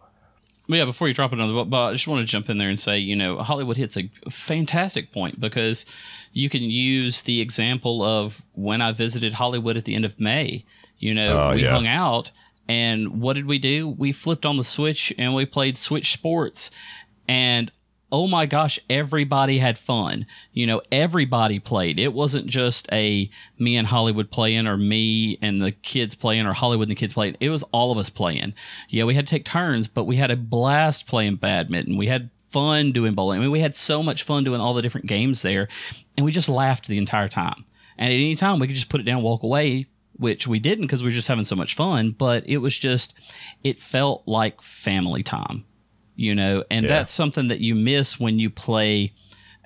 Well, 0.70 0.78
yeah, 0.80 0.86
before 0.86 1.08
you 1.08 1.14
drop 1.14 1.34
another, 1.34 1.66
but 1.66 1.78
I 1.78 1.92
just 1.92 2.08
want 2.08 2.26
to 2.26 2.32
jump 2.32 2.50
in 2.50 2.58
there 2.58 2.70
and 2.70 2.80
say, 2.80 2.98
you 2.98 3.16
know, 3.16 3.38
Holliwood 3.38 3.76
hits 3.76 3.98
a 3.98 4.10
fantastic 4.30 5.12
point 5.12 5.40
because 5.40 5.86
you 6.34 6.50
can 6.50 6.64
use 6.64 7.24
the 7.24 7.42
example 7.42 8.04
of 8.04 8.42
when 8.54 8.82
I 8.82 8.92
visited 8.92 9.34
Holliwood 9.34 9.76
at 9.76 9.86
the 9.86 9.96
end 9.96 10.06
of 10.06 10.20
May. 10.20 10.64
You 11.00 11.14
know, 11.14 11.38
uh, 11.38 11.54
we 11.56 11.64
yeah. 11.64 11.72
hung 11.72 11.88
out, 11.88 12.32
and 12.70 13.22
what 13.22 13.34
did 13.34 13.48
we 13.48 13.58
do? 13.58 13.90
We 13.90 14.12
flipped 14.12 14.46
on 14.46 14.58
the 14.58 14.64
Switch 14.64 15.12
and 15.18 15.34
we 15.34 15.46
played 15.46 15.78
Switch 15.78 16.14
Sports, 16.14 16.70
and 17.28 17.72
oh 18.12 18.28
my 18.28 18.46
gosh, 18.46 18.80
everybody 18.90 19.60
had 19.60 19.80
fun. 19.80 20.26
You 20.52 20.68
know, 20.68 20.82
everybody 20.92 21.60
played. 21.60 22.00
It 22.00 22.14
wasn't 22.14 22.48
just 22.48 22.88
a 22.92 23.30
me 23.58 23.78
and 23.78 23.88
Holliwood 23.88 24.32
playing 24.32 24.68
or 24.68 24.78
me 24.78 25.38
and 25.42 25.62
the 25.62 25.72
kids 25.72 26.14
playing 26.14 26.46
or 26.46 26.54
Holliwood 26.54 26.84
and 26.84 26.92
the 26.92 26.96
kids 26.96 27.14
playing. 27.14 27.38
It 27.40 27.50
was 27.50 27.64
all 27.72 27.92
of 27.92 27.98
us 27.98 28.10
playing. 28.10 28.54
Yeah, 28.90 29.06
we 29.06 29.16
had 29.16 29.28
to 29.28 29.32
take 29.32 29.46
turns, 29.46 29.88
but 29.88 30.04
we 30.04 30.18
had 30.18 30.32
a 30.32 30.36
blast 30.36 31.08
playing 31.08 31.38
badminton. 31.38 31.98
We 31.98 32.08
had 32.08 32.30
fun 32.40 32.92
doing 32.92 33.14
bowling. 33.14 33.40
I 33.40 33.42
mean, 33.42 33.52
we 33.52 33.62
had 33.62 33.76
so 33.76 34.04
much 34.04 34.24
fun 34.24 34.44
doing 34.44 34.60
all 34.60 34.74
the 34.74 34.82
different 34.82 35.08
games 35.08 35.42
there, 35.42 35.70
and 36.18 36.26
we 36.26 36.32
just 36.32 36.50
laughed 36.50 36.88
the 36.88 36.98
entire 36.98 37.30
time. 37.30 37.66
And 37.98 38.10
at 38.10 38.16
any 38.16 38.36
time, 38.36 38.60
we 38.60 38.68
could 38.68 38.76
just 38.76 38.90
put 38.90 39.00
it 39.00 39.06
down, 39.06 39.22
walk 39.22 39.44
away, 39.44 39.88
which 40.14 40.48
we 40.48 40.60
didn't 40.60 40.86
because 40.86 41.02
we 41.02 41.10
were 41.10 41.14
just 41.14 41.28
having 41.28 41.46
so 41.46 41.56
much 41.56 41.76
fun. 41.76 42.12
But 42.12 42.46
it 42.48 42.58
was 42.58 42.78
just, 42.78 43.14
it 43.64 43.80
felt 43.80 44.24
like 44.26 44.62
family 44.62 45.24
time 45.24 45.66
you 46.16 46.36
know, 46.36 46.64
and 46.70 46.86
yeah. 46.86 46.90
that's 46.90 47.14
something 47.14 47.48
that 47.48 47.60
you 47.60 47.76
miss 47.76 48.20
when 48.20 48.40
you 48.40 48.50
play 48.50 49.14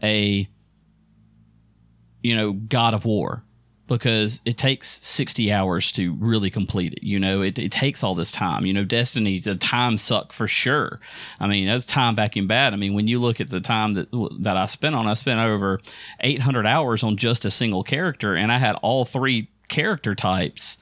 a, 0.04 0.48
you 2.22 2.36
know, 2.36 2.54
God 2.54 2.94
of 2.94 3.06
War 3.06 3.44
because 3.88 4.42
it 4.46 4.58
takes 4.58 5.06
60 5.06 5.52
hours 5.52 5.92
to 5.92 6.16
really 6.16 6.50
complete 6.50 6.94
it. 6.94 7.04
You 7.04 7.20
know, 7.20 7.42
it, 7.42 7.60
it 7.60 7.72
takes 7.72 8.04
all 8.04 8.16
this 8.16 8.32
time. 8.32 8.66
You 8.66 8.74
know, 8.74 8.84
Destiny, 8.84 9.40
the 9.40 9.56
time 9.56 9.98
suck 9.98 10.34
for 10.34 10.48
sure. 10.48 11.00
I 11.40 11.48
mean, 11.48 11.68
that's 11.68 11.86
time 11.86 12.16
back 12.16 12.36
in 12.36 12.48
bad. 12.48 12.74
I 12.74 12.78
mean, 12.78 12.94
when 12.94 13.08
you 13.08 13.20
look 13.22 13.40
at 13.40 13.50
the 13.50 13.62
time 13.62 13.94
that 13.94 14.08
that 14.40 14.58
I 14.58 14.66
spent 14.66 14.96
on, 14.96 15.08
I 15.08 15.14
spent 15.14 15.40
over 15.40 15.80
800 16.22 16.66
hours 16.66 17.04
on 17.04 17.18
just 17.18 17.46
a 17.46 17.52
single 17.52 17.84
character, 17.84 18.36
and 18.36 18.52
I 18.52 18.58
had 18.58 18.76
all 18.82 19.06
three 19.06 19.50
character 19.68 20.16
types 20.16 20.78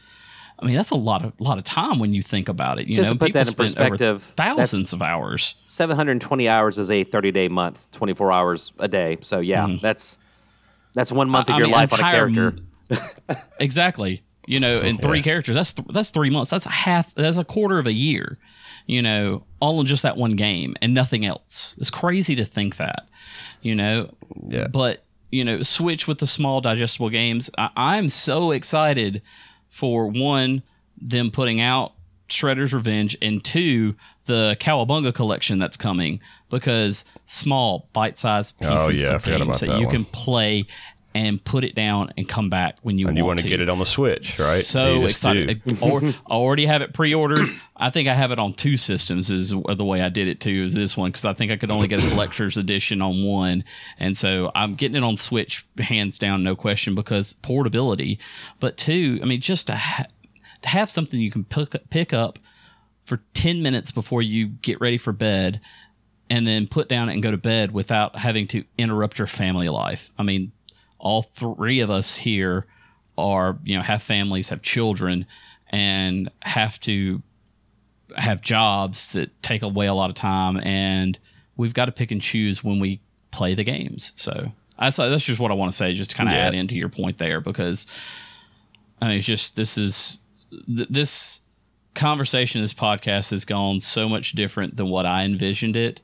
I 0.59 0.65
mean, 0.65 0.75
that's 0.75 0.91
a 0.91 0.95
lot 0.95 1.25
of 1.25 1.33
lot 1.39 1.57
of 1.57 1.63
time 1.63 1.99
when 1.99 2.13
you 2.13 2.21
think 2.21 2.47
about 2.47 2.79
it. 2.79 2.87
You 2.87 2.95
Just 2.95 3.09
know, 3.09 3.13
to 3.13 3.19
put 3.19 3.33
that 3.33 3.47
in 3.47 3.53
perspective, 3.53 4.23
thousands 4.23 4.93
of 4.93 5.01
hours. 5.01 5.55
Seven 5.63 5.95
hundred 5.95 6.13
and 6.13 6.21
twenty 6.21 6.47
hours 6.47 6.77
is 6.77 6.89
a 6.89 7.03
thirty 7.03 7.31
day 7.31 7.47
month, 7.47 7.91
twenty 7.91 8.13
four 8.13 8.31
hours 8.31 8.71
a 8.79 8.87
day. 8.87 9.17
So 9.21 9.39
yeah, 9.39 9.65
mm. 9.65 9.81
that's 9.81 10.17
that's 10.93 11.11
one 11.11 11.29
month 11.29 11.49
of 11.49 11.55
I 11.55 11.57
your 11.57 11.67
mean, 11.67 11.75
life 11.75 11.93
on 11.93 11.99
a 11.99 12.03
character. 12.03 12.55
exactly. 13.59 14.23
You 14.45 14.59
know, 14.59 14.81
in 14.81 14.97
three 14.97 15.19
yeah. 15.19 15.23
characters, 15.23 15.55
that's 15.55 15.71
th- 15.71 15.87
that's 15.89 16.09
three 16.09 16.29
months. 16.29 16.51
That's 16.51 16.65
a 16.65 16.71
half. 16.71 17.13
That's 17.15 17.37
a 17.37 17.45
quarter 17.45 17.79
of 17.79 17.87
a 17.87 17.93
year. 17.93 18.37
You 18.85 19.01
know, 19.01 19.45
all 19.61 19.79
in 19.79 19.85
just 19.85 20.03
that 20.03 20.17
one 20.17 20.35
game 20.35 20.75
and 20.81 20.93
nothing 20.93 21.25
else. 21.25 21.75
It's 21.77 21.89
crazy 21.89 22.35
to 22.35 22.45
think 22.45 22.75
that. 22.77 23.07
You 23.61 23.75
know, 23.75 24.13
yeah. 24.47 24.67
But 24.67 25.03
you 25.31 25.45
know, 25.45 25.61
switch 25.61 26.07
with 26.07 26.19
the 26.19 26.27
small 26.27 26.61
digestible 26.61 27.09
games. 27.09 27.49
I- 27.57 27.71
I'm 27.75 28.09
so 28.09 28.51
excited 28.51 29.21
for 29.73 30.07
one 30.07 30.61
them 31.01 31.31
putting 31.31 31.59
out 31.59 31.93
Shredder's 32.29 32.73
Revenge, 32.73 33.17
and 33.21 33.43
two, 33.43 33.95
the 34.25 34.55
Cowabunga 34.59 35.13
collection 35.13 35.59
that's 35.59 35.75
coming 35.75 36.21
because 36.49 37.03
small, 37.25 37.89
bite-sized 37.93 38.53
Oh, 38.61 38.69
pieces 38.87 39.01
yeah, 39.01 39.15
of 39.15 39.25
games 39.25 39.59
that, 39.59 39.65
that 39.67 39.79
you 39.79 39.85
one. 39.87 39.95
can 39.95 40.05
play 40.05 40.65
and 41.15 41.43
put 41.43 41.63
it 41.63 41.75
down 41.75 42.11
and 42.17 42.27
come 42.27 42.49
back 42.49 42.77
when 42.81 42.97
you 42.97 43.05
want 43.05 43.15
to 43.15 43.19
and 43.19 43.27
want 43.27 43.39
you 43.39 43.43
want 43.43 43.51
to 43.51 43.57
get 43.57 43.61
it 43.61 43.69
on 43.69 43.77
the 43.77 43.85
Switch, 43.85 44.39
right? 44.39 44.63
so 44.63 45.05
excited. 45.05 45.63
do. 45.63 45.75
I 45.79 46.13
already 46.31 46.65
have 46.65 46.81
it 46.81 46.93
pre-ordered. 46.93 47.47
I 47.77 47.91
think 47.91 48.09
I 48.09 48.15
have 48.15 48.31
it 48.31 48.39
on 48.39 48.53
two 48.53 48.77
systems. 48.77 49.29
Is 49.29 49.49
the 49.49 49.85
way 49.85 50.01
I 50.01 50.09
did 50.09 50.27
it 50.27 50.39
too. 50.39 50.63
Is 50.65 50.73
this 50.73 50.97
one 50.97 51.11
because 51.11 51.25
I 51.25 51.33
think 51.33 51.51
I 51.51 51.57
could 51.57 51.69
only 51.69 51.87
get 51.87 52.03
a 52.03 52.09
collector's 52.09 52.57
edition 52.57 53.01
on 53.01 53.23
one, 53.23 53.63
and 53.99 54.17
so 54.17 54.51
I'm 54.55 54.75
getting 54.75 54.95
it 54.95 55.03
on 55.03 55.17
Switch 55.17 55.65
hands 55.77 56.17
down, 56.17 56.43
no 56.43 56.55
question, 56.55 56.95
because 56.95 57.33
portability. 57.33 58.19
But 58.59 58.77
two, 58.77 59.19
I 59.21 59.25
mean, 59.25 59.41
just 59.41 59.67
to, 59.67 59.75
ha- 59.75 60.07
to 60.63 60.69
have 60.69 60.89
something 60.89 61.19
you 61.19 61.31
can 61.31 61.43
pick 61.43 61.75
pick 61.89 62.11
up 62.13 62.39
for 63.05 63.21
ten 63.33 63.61
minutes 63.61 63.91
before 63.91 64.21
you 64.21 64.47
get 64.47 64.81
ready 64.81 64.97
for 64.97 65.13
bed. 65.13 65.61
And 66.29 66.47
then 66.47 66.65
put 66.65 66.89
down 66.89 67.09
and 67.09 67.21
go 67.21 67.29
to 67.29 67.37
bed 67.37 67.73
without 67.73 68.15
having 68.15 68.47
to 68.47 68.63
interrupt 68.75 69.19
your 69.19 69.27
family 69.27 69.69
life. 69.69 70.09
I 70.17 70.23
mean, 70.23 70.51
all 71.03 71.21
three 71.21 71.79
of 71.81 71.91
us 71.91 72.15
here 72.15 72.65
are 73.17 73.59
you 73.63 73.75
know 73.77 73.83
have 73.83 74.01
families 74.01 74.49
have 74.49 74.61
children 74.63 75.25
and 75.69 76.29
have 76.41 76.79
to 76.79 77.21
have 78.15 78.41
jobs 78.41 79.11
that 79.11 79.29
take 79.43 79.61
away 79.61 79.85
a 79.85 79.93
lot 79.93 80.09
of 80.09 80.15
time 80.15 80.57
and 80.61 81.19
we've 81.57 81.73
got 81.73 81.85
to 81.85 81.91
pick 81.91 82.09
and 82.09 82.21
choose 82.21 82.63
when 82.63 82.79
we 82.79 82.99
play 83.31 83.53
the 83.53 83.63
games 83.63 84.13
so 84.15 84.51
that's 84.79 84.97
that's 84.97 85.23
just 85.23 85.39
what 85.39 85.51
i 85.51 85.53
want 85.53 85.71
to 85.71 85.75
say 85.77 85.93
just 85.93 86.09
to 86.11 86.15
kind 86.15 86.29
of 86.29 86.33
Yeah. 86.33 86.47
add 86.47 86.55
into 86.55 86.75
your 86.75 86.89
point 86.89 87.17
there 87.17 87.41
because 87.41 87.85
i 89.01 89.07
mean 89.09 89.17
it's 89.17 89.27
just 89.27 89.55
this 89.55 89.77
is 89.77 90.19
th- 90.65 90.89
this 90.89 91.41
conversation 91.95 92.61
this 92.61 92.73
podcast 92.73 93.29
has 93.31 93.45
gone 93.45 93.79
so 93.79 94.07
much 94.09 94.31
different 94.31 94.77
than 94.77 94.87
what 94.89 95.05
i 95.05 95.23
envisioned 95.25 95.75
it 95.75 96.01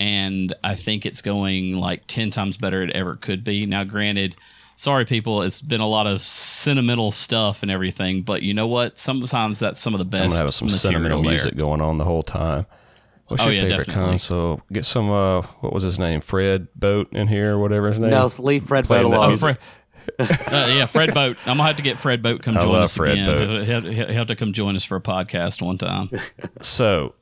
and 0.00 0.52
I 0.64 0.74
think 0.74 1.06
it's 1.06 1.22
going 1.22 1.76
like 1.76 2.06
10 2.08 2.30
times 2.32 2.56
better 2.56 2.82
it 2.82 2.96
ever 2.96 3.14
could 3.14 3.44
be. 3.44 3.66
Now, 3.66 3.84
granted, 3.84 4.34
sorry, 4.74 5.04
people, 5.04 5.42
it's 5.42 5.60
been 5.60 5.80
a 5.82 5.86
lot 5.86 6.06
of 6.08 6.22
sentimental 6.22 7.10
stuff 7.12 7.62
and 7.62 7.70
everything, 7.70 8.22
but 8.22 8.42
you 8.42 8.54
know 8.54 8.66
what? 8.66 8.98
Sometimes 8.98 9.58
that's 9.58 9.78
some 9.78 9.94
of 9.94 9.98
the 9.98 10.04
best. 10.06 10.22
I'm 10.22 10.28
best 10.30 10.34
gonna 10.36 10.44
have 10.46 10.54
some 10.54 10.66
material 10.66 10.80
sentimental 10.94 11.22
there. 11.22 11.30
music 11.32 11.56
going 11.56 11.80
on 11.82 11.98
the 11.98 12.04
whole 12.04 12.22
time. 12.24 12.66
What's 13.28 13.42
Oh, 13.44 13.46
your 13.46 13.54
yeah, 13.54 13.60
favorite 13.68 13.86
definitely. 13.86 14.10
console? 14.12 14.60
Get 14.72 14.84
some. 14.86 15.08
Uh, 15.08 15.42
what 15.60 15.72
was 15.72 15.84
his 15.84 16.00
name? 16.00 16.20
Fred 16.20 16.66
Boat 16.74 17.12
in 17.12 17.28
here, 17.28 17.52
or 17.54 17.58
whatever 17.60 17.90
his 17.90 17.98
name. 18.00 18.10
No, 18.10 18.28
leave 18.40 18.64
Fred 18.64 18.88
Boat 18.88 19.04
alone. 19.04 19.34
Oh, 19.34 19.36
Fred, 19.36 19.58
uh, 20.18 20.68
yeah, 20.72 20.86
Fred 20.86 21.14
Boat. 21.14 21.36
I'm 21.46 21.58
gonna 21.58 21.66
have 21.68 21.76
to 21.76 21.82
get 21.82 22.00
Fred 22.00 22.22
Boat 22.22 22.42
come 22.42 22.56
I 22.56 22.60
join 22.62 22.72
love 22.72 22.82
us 22.84 22.96
Fred 22.96 23.12
again. 23.12 23.26
Boat. 23.26 23.64
He'll, 23.66 23.82
he'll- 23.82 23.92
he'll 24.06 24.14
have 24.14 24.26
to 24.28 24.34
come 24.36 24.52
join 24.52 24.74
us 24.74 24.82
for 24.84 24.96
a 24.96 25.00
podcast 25.00 25.62
one 25.62 25.78
time. 25.78 26.10
So, 26.62 27.14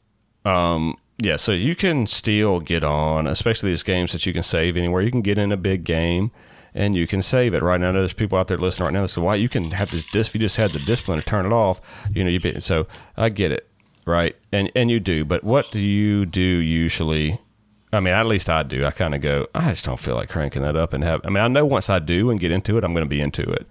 um, 0.46 0.96
yeah, 1.20 1.36
so 1.36 1.52
you 1.52 1.74
can 1.74 2.06
still 2.06 2.60
get 2.60 2.84
on, 2.84 3.26
especially 3.26 3.70
these 3.70 3.82
games 3.82 4.12
that 4.12 4.24
you 4.24 4.32
can 4.32 4.44
save 4.44 4.76
anywhere. 4.76 5.02
You 5.02 5.10
can 5.10 5.22
get 5.22 5.36
in 5.36 5.50
a 5.50 5.56
big 5.56 5.82
game 5.82 6.30
and 6.74 6.94
you 6.94 7.08
can 7.08 7.22
save 7.22 7.54
it. 7.54 7.62
Right 7.62 7.80
now, 7.80 7.90
there's 7.90 8.12
people 8.12 8.38
out 8.38 8.46
there 8.46 8.56
listening 8.56 8.84
right 8.84 8.92
now 8.92 9.02
that 9.02 9.08
say, 9.08 9.20
"Why 9.20 9.34
you 9.34 9.48
can 9.48 9.72
have 9.72 9.90
this? 9.90 10.28
If 10.28 10.34
you 10.34 10.40
just 10.40 10.56
had 10.56 10.72
the 10.72 10.78
discipline 10.78 11.18
to 11.18 11.24
turn 11.24 11.44
it 11.44 11.52
off, 11.52 11.80
you 12.14 12.22
know, 12.22 12.30
you 12.30 12.38
be." 12.38 12.60
So 12.60 12.86
I 13.16 13.30
get 13.30 13.50
it, 13.50 13.68
right? 14.06 14.36
And 14.52 14.70
and 14.76 14.90
you 14.90 15.00
do, 15.00 15.24
but 15.24 15.42
what 15.42 15.72
do 15.72 15.80
you 15.80 16.24
do 16.24 16.40
usually? 16.40 17.40
I 17.92 18.00
mean, 18.00 18.14
at 18.14 18.26
least 18.26 18.48
I 18.48 18.62
do. 18.62 18.84
I 18.84 18.90
kind 18.90 19.14
of 19.14 19.22
go, 19.22 19.46
I 19.54 19.70
just 19.70 19.86
don't 19.86 19.98
feel 19.98 20.14
like 20.14 20.28
cranking 20.28 20.60
that 20.60 20.76
up 20.76 20.92
and 20.92 21.02
have. 21.02 21.22
I 21.24 21.30
mean, 21.30 21.42
I 21.42 21.48
know 21.48 21.64
once 21.64 21.88
I 21.88 21.98
do 21.98 22.30
and 22.30 22.38
get 22.38 22.52
into 22.52 22.76
it, 22.76 22.84
I'm 22.84 22.92
going 22.92 23.04
to 23.04 23.08
be 23.08 23.22
into 23.22 23.42
it 23.42 23.66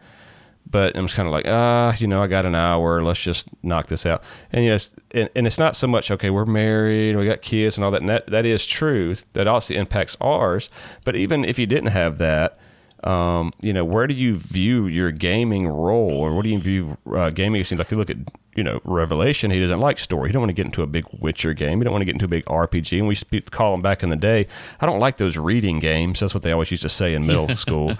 but 0.69 0.95
I'm 0.95 1.05
just 1.05 1.15
kind 1.15 1.27
of 1.27 1.33
like, 1.33 1.45
ah, 1.47 1.95
you 1.97 2.07
know, 2.07 2.21
I 2.21 2.27
got 2.27 2.45
an 2.45 2.55
hour. 2.55 3.03
Let's 3.03 3.21
just 3.21 3.47
knock 3.63 3.87
this 3.87 4.05
out. 4.05 4.23
And 4.51 4.65
yes, 4.65 4.95
and, 5.11 5.29
and 5.35 5.47
it's 5.47 5.57
not 5.57 5.75
so 5.75 5.87
much 5.87 6.11
okay. 6.11 6.29
We're 6.29 6.45
married, 6.45 7.15
we 7.15 7.25
got 7.25 7.41
kids, 7.41 7.77
and 7.77 7.85
all 7.85 7.91
that. 7.91 8.01
And 8.01 8.09
that 8.09 8.27
that 8.27 8.45
is 8.45 8.65
true. 8.65 9.15
That 9.33 9.47
also 9.47 9.73
impacts 9.73 10.17
ours. 10.19 10.69
But 11.03 11.15
even 11.15 11.45
if 11.45 11.57
you 11.57 11.65
didn't 11.65 11.91
have 11.91 12.17
that, 12.17 12.59
um, 13.03 13.53
you 13.61 13.73
know, 13.73 13.85
where 13.85 14.07
do 14.07 14.13
you 14.13 14.35
view 14.35 14.87
your 14.87 15.11
gaming 15.11 15.67
role, 15.67 16.11
or 16.11 16.33
what 16.33 16.43
do 16.43 16.49
you 16.49 16.59
view 16.59 16.97
uh, 17.13 17.29
gaming? 17.29 17.61
It 17.61 17.67
seems 17.67 17.77
like 17.77 17.91
you 17.91 17.97
look 17.97 18.09
at 18.09 18.17
you 18.55 18.63
know 18.63 18.81
Revelation. 18.85 19.51
He 19.51 19.59
doesn't 19.59 19.79
like 19.79 19.99
story. 19.99 20.29
He 20.29 20.33
don't 20.33 20.41
want 20.41 20.49
to 20.49 20.55
get 20.55 20.65
into 20.65 20.81
a 20.81 20.87
big 20.87 21.05
Witcher 21.19 21.53
game. 21.53 21.79
He 21.79 21.83
don't 21.83 21.93
want 21.93 22.01
to 22.01 22.05
get 22.05 22.15
into 22.15 22.25
a 22.25 22.29
big 22.29 22.45
RPG. 22.45 22.97
And 22.97 23.07
we 23.07 23.15
to 23.15 23.41
call 23.41 23.71
them 23.71 23.81
back 23.83 24.01
in 24.01 24.09
the 24.09 24.15
day. 24.15 24.47
I 24.81 24.87
don't 24.87 24.99
like 24.99 25.17
those 25.17 25.37
reading 25.37 25.77
games. 25.79 26.19
That's 26.19 26.33
what 26.33 26.41
they 26.41 26.51
always 26.51 26.71
used 26.71 26.83
to 26.83 26.89
say 26.89 27.13
in 27.13 27.27
middle 27.27 27.55
school. 27.55 27.95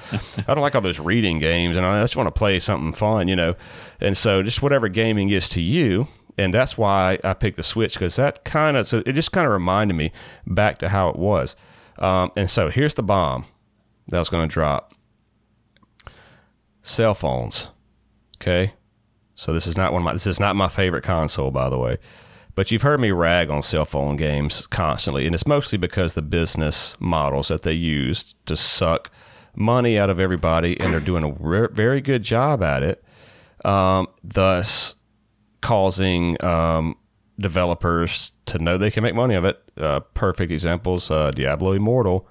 I 0.48 0.54
don't 0.54 0.62
like 0.62 0.74
all 0.74 0.82
those 0.82 1.00
reading 1.00 1.38
games, 1.40 1.78
and 1.78 1.86
I 1.86 2.02
just 2.02 2.16
want 2.16 2.28
to 2.28 2.38
play 2.38 2.60
something 2.60 2.94
fun, 2.94 3.28
you 3.28 3.36
know. 3.36 3.56
And 4.02 4.18
so, 4.18 4.42
just 4.42 4.64
whatever 4.64 4.88
gaming 4.88 5.30
is 5.30 5.48
to 5.50 5.62
you. 5.62 6.08
And 6.40 6.54
that's 6.54 6.78
why 6.78 7.20
I 7.24 7.34
picked 7.34 7.58
the 7.58 7.64
Switch 7.64 7.94
because 7.94 8.16
that 8.16 8.44
kind 8.44 8.78
of 8.78 8.88
so 8.88 9.02
it 9.06 9.14
just 9.14 9.32
kind 9.32 9.46
of 9.46 9.52
reminded 9.52 9.96
me 9.96 10.12
back 10.46 10.80
to 10.80 10.90
how 10.90 11.10
it 11.10 11.16
was. 11.16 11.56
Um, 11.98 12.32
and 12.36 12.50
so 12.50 12.70
here's 12.70 12.94
the 12.94 13.02
bomb 13.02 13.46
that 14.10 14.20
was 14.20 14.30
going 14.30 14.48
to 14.48 14.54
drop. 14.54 14.94
Cell 16.82 17.14
phones. 17.14 17.68
Okay. 18.42 18.74
So 19.36 19.54
this 19.54 19.68
is 19.68 19.78
not 19.78 19.94
one 19.94 20.02
of 20.02 20.06
my 20.06 20.14
this 20.14 20.28
is 20.28 20.40
not 20.40 20.56
my 20.56 20.68
favorite 20.68 21.04
console, 21.04 21.52
by 21.52 21.70
the 21.70 21.78
way. 21.78 21.98
But 22.56 22.72
you've 22.72 22.82
heard 22.82 23.00
me 23.00 23.12
rag 23.12 23.52
on 23.52 23.62
cell 23.62 23.86
phone 23.86 24.16
games 24.16 24.66
constantly, 24.66 25.28
and 25.28 25.36
it's 25.36 25.46
mostly 25.46 25.78
because 25.78 26.14
the 26.14 26.24
business 26.24 26.96
models 27.00 27.50
that 27.50 27.62
they 27.62 27.74
use 27.74 28.34
to 28.48 28.56
suck 28.56 29.12
money 29.56 30.00
out 30.00 30.10
of 30.10 30.20
everybody, 30.20 30.80
and 30.80 30.92
they're 30.92 31.00
doing 31.00 31.24
a 31.24 31.32
re- 31.32 31.68
very 31.72 32.02
good 32.02 32.24
job 32.24 32.64
at 32.64 32.82
it. 32.82 33.04
Um, 33.64 34.08
thus, 34.24 34.96
causing 35.62 36.44
um, 36.44 36.96
developers 37.40 38.32
to 38.48 38.58
know 38.58 38.80
they 38.80 38.90
can 38.90 39.04
make 39.04 39.14
money 39.14 39.36
of 39.36 39.46
it. 39.46 39.62
Uh, 39.78 40.00
perfect 40.16 40.52
examples: 40.52 41.12
uh, 41.12 41.30
Diablo 41.30 41.74
Immortal 41.74 42.28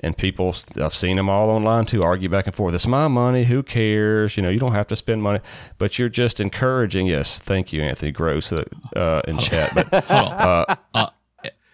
and 0.00 0.16
people 0.16 0.54
I've 0.82 0.94
seen 0.94 1.16
them 1.16 1.28
all 1.28 1.48
online 1.50 1.86
too 1.86 2.02
argue 2.02 2.28
back 2.28 2.46
and 2.46 2.54
forth. 2.54 2.74
It's 2.74 2.86
my 2.86 3.08
money. 3.08 3.44
Who 3.44 3.62
cares? 3.62 4.36
You 4.36 4.42
know, 4.42 4.50
you 4.50 4.58
don't 4.58 4.72
have 4.72 4.86
to 4.88 4.96
spend 4.96 5.22
money, 5.22 5.40
but 5.78 5.98
you're 5.98 6.08
just 6.08 6.40
encouraging. 6.40 7.06
Yes, 7.06 7.38
thank 7.38 7.72
you, 7.72 7.82
Anthony 7.82 8.12
Gross, 8.12 8.52
uh, 8.52 8.64
uh, 8.94 9.22
in 9.26 9.38
chat. 9.38 9.70
But 9.74 10.04
Hold 10.04 10.32
on. 10.32 10.76
Uh, 10.94 11.06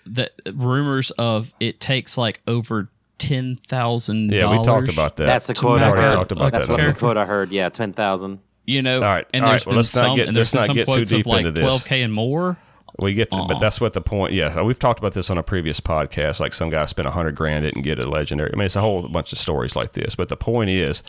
the 0.05 0.31
rumors 0.53 1.11
of 1.13 1.53
it 1.61 1.81
takes 1.81 2.19
like 2.19 2.41
over 2.47 2.89
ten 3.19 3.59
thousand. 3.69 4.33
yeah, 4.33 4.51
we 4.51 4.65
talked 4.65 4.89
about 4.89 5.17
that. 5.17 5.27
That's 5.27 5.47
the 5.47 5.55
quote 5.55 5.81
I 5.83 5.89
make 5.91 5.97
heard. 5.99 6.13
talked 6.15 6.33
about 6.33 6.53
That's 6.53 6.67
that. 6.67 6.73
what 6.73 6.77
the 6.79 6.83
Character. 6.85 6.99
quote 6.99 7.17
I 7.17 7.25
heard. 7.25 7.51
Yeah, 7.53 7.69
ten 7.69 7.93
thousand. 7.93 8.41
You 8.65 8.81
know, 8.83 8.97
All 8.97 9.03
right, 9.09 9.27
and 9.35 9.45
all 9.45 9.51
there's 9.51 9.61
right, 9.63 9.67
well, 9.67 9.73
been 9.75 9.77
let's 9.79 9.95
not 9.97 10.01
some, 10.03 10.17
get- 10.17 10.29
and 10.29 10.37
there's 10.37 10.53
let's 10.53 10.53
been 10.53 10.59
not 10.61 10.67
some 10.67 10.77
get 10.77 10.87
too 10.87 10.93
quotes 10.93 11.13
of 11.13 11.27
like 11.27 11.55
this. 11.55 11.63
twelve 11.63 11.85
k 11.85 12.03
and 12.03 12.13
more. 12.13 12.57
We 12.99 13.15
get, 13.15 13.31
to, 13.31 13.47
but 13.49 13.59
that's 13.59 13.81
what 13.81 13.95
the 13.95 14.03
point. 14.03 14.35
Yeah, 14.35 14.63
we've 14.63 14.79
talked 14.79 14.99
about 14.99 15.15
this 15.15 15.31
on 15.31 15.39
a 15.39 15.43
previous 15.43 15.81
podcast. 15.81 16.41
Like 16.41 16.53
some 16.53 16.69
guy 16.69 16.85
spent 16.87 17.09
a 17.09 17.11
hundred 17.11 17.35
grand, 17.35 17.65
and 17.65 17.75
didn't 17.75 17.85
get 17.85 17.99
a 17.99 18.09
legendary. 18.09 18.51
I 18.53 18.57
mean, 18.57 18.67
it's 18.67 18.77
a 18.77 18.83
whole 18.83 19.09
bunch 19.09 19.33
of 19.33 19.39
stories 19.39 19.75
like 19.75 19.93
this. 19.93 20.15
But 20.15 20.29
the 20.29 20.37
point 20.37 20.69
is, 20.69 21.03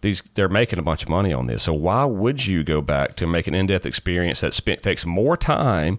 these 0.00 0.22
they're 0.34 0.48
making 0.48 0.78
a 0.78 0.82
bunch 0.82 1.02
of 1.02 1.10
money 1.10 1.32
on 1.32 1.46
this. 1.46 1.64
So 1.64 1.74
why 1.74 2.04
would 2.06 2.46
you 2.46 2.64
go 2.64 2.80
back 2.80 3.14
to 3.16 3.26
make 3.26 3.46
an 3.46 3.54
in-depth 3.54 3.84
experience 3.84 4.40
that 4.40 4.54
spent, 4.54 4.82
takes 4.82 5.04
more 5.04 5.36
time 5.36 5.98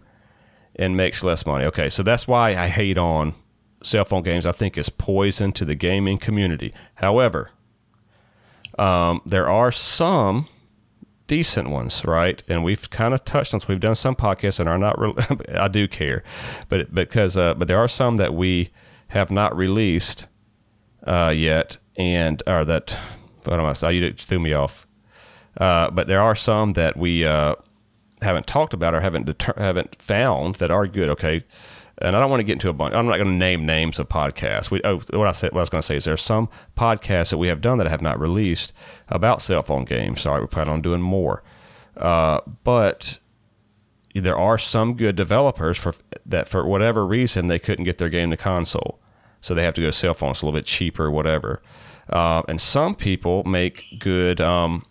and 0.76 0.97
makes 0.97 1.24
less 1.24 1.45
money? 1.45 1.66
Okay, 1.66 1.89
so 1.89 2.01
that's 2.01 2.28
why 2.28 2.55
I 2.55 2.68
hate 2.68 2.97
on 2.97 3.34
cell 3.84 4.05
phone 4.05 4.24
games. 4.24 4.45
I 4.47 4.51
think 4.51 4.78
it's 4.78 4.89
poison 4.89 5.51
to 5.53 5.66
the 5.66 5.76
gaming 5.76 6.18
community. 6.18 6.74
However, 6.95 7.51
um, 8.80 9.22
there 9.26 9.47
are 9.47 9.72
some 9.72 10.47
decent 11.28 11.69
ones, 11.69 12.03
right? 12.05 12.43
And 12.47 12.63
we've 12.63 12.89
kind 12.89 13.13
of 13.13 13.24
touched 13.26 13.53
on. 13.53 13.59
So 13.59 13.67
We've 13.69 13.80
done 13.80 13.95
some 13.95 14.15
podcasts 14.15 14.59
and 14.59 14.67
are 14.69 14.78
not. 14.78 14.99
Re- 14.99 15.15
I 15.57 15.67
do 15.67 15.88
care, 15.88 16.24
but 16.69 16.93
because 16.93 17.38
uh, 17.38 17.53
but 17.55 17.67
there 17.67 17.80
are 17.80 17.88
some 17.88 18.17
that 18.17 18.34
we 18.34 18.71
have 19.09 19.32
not 19.32 19.55
released 19.55 20.28
uh, 21.05 21.34
yet, 21.36 21.78
and 21.95 22.41
or 22.47 22.65
that 22.65 22.97
what 23.43 23.59
am 23.59 23.65
I 23.65 23.74
saying? 23.74 24.03
You 24.03 24.13
threw 24.13 24.39
me 24.39 24.53
off. 24.53 24.88
Uh, 25.57 25.91
but 25.91 26.07
there 26.07 26.21
are 26.21 26.36
some 26.36 26.74
that 26.74 26.97
we 26.97 27.26
uh, 27.26 27.55
haven't 28.21 28.47
talked 28.47 28.74
about 28.74 28.95
or 28.95 29.01
haven't 29.01 29.26
deter- 29.26 29.53
haven't 29.57 30.01
found 30.01 30.55
that 30.55 30.71
are 30.71 30.88
good. 30.88 31.09
Okay. 31.09 31.43
And 32.03 32.17
I 32.17 32.19
don't 32.19 32.29
want 32.29 32.41
to 32.41 32.43
get 32.43 32.53
into 32.53 32.69
a 32.69 32.73
bunch. 32.73 32.93
I'm 32.93 33.05
not 33.05 33.15
going 33.15 33.29
to 33.29 33.33
name 33.33 33.65
names 33.65 33.97
of 33.97 34.09
podcasts. 34.09 34.69
We, 34.69 34.81
oh, 34.83 35.01
what 35.11 35.27
I 35.27 35.31
said, 35.31 35.53
what 35.53 35.59
I 35.59 35.63
was 35.63 35.69
going 35.69 35.81
to 35.81 35.87
say 35.87 35.95
is 35.95 36.03
there 36.03 36.13
are 36.13 36.17
some 36.17 36.49
podcasts 36.77 37.29
that 37.29 37.37
we 37.37 37.47
have 37.47 37.61
done 37.61 37.77
that 37.77 37.87
I 37.87 37.91
have 37.91 38.01
not 38.01 38.19
released 38.19 38.73
about 39.07 39.41
cell 39.41 39.63
phone 39.63 39.85
games. 39.85 40.21
Sorry, 40.21 40.41
we 40.41 40.47
plan 40.47 40.67
on 40.67 40.81
doing 40.81 41.01
more. 41.01 41.43
Uh, 41.95 42.41
but 42.63 43.19
there 44.13 44.37
are 44.37 44.57
some 44.57 44.95
good 44.95 45.15
developers 45.15 45.77
for 45.77 45.95
that 46.25 46.47
for 46.47 46.65
whatever 46.67 47.05
reason 47.05 47.47
they 47.47 47.59
couldn't 47.59 47.85
get 47.85 47.97
their 47.97 48.09
game 48.09 48.31
to 48.31 48.37
console, 48.37 48.99
so 49.41 49.53
they 49.53 49.63
have 49.63 49.73
to 49.75 49.81
go 49.81 49.87
to 49.87 49.93
cell 49.93 50.13
phones 50.13 50.41
a 50.41 50.45
little 50.45 50.57
bit 50.57 50.65
cheaper, 50.65 51.09
whatever. 51.09 51.61
Uh, 52.09 52.41
and 52.47 52.59
some 52.59 52.95
people 52.95 53.43
make 53.45 53.85
good 53.97 54.41
um, 54.41 54.85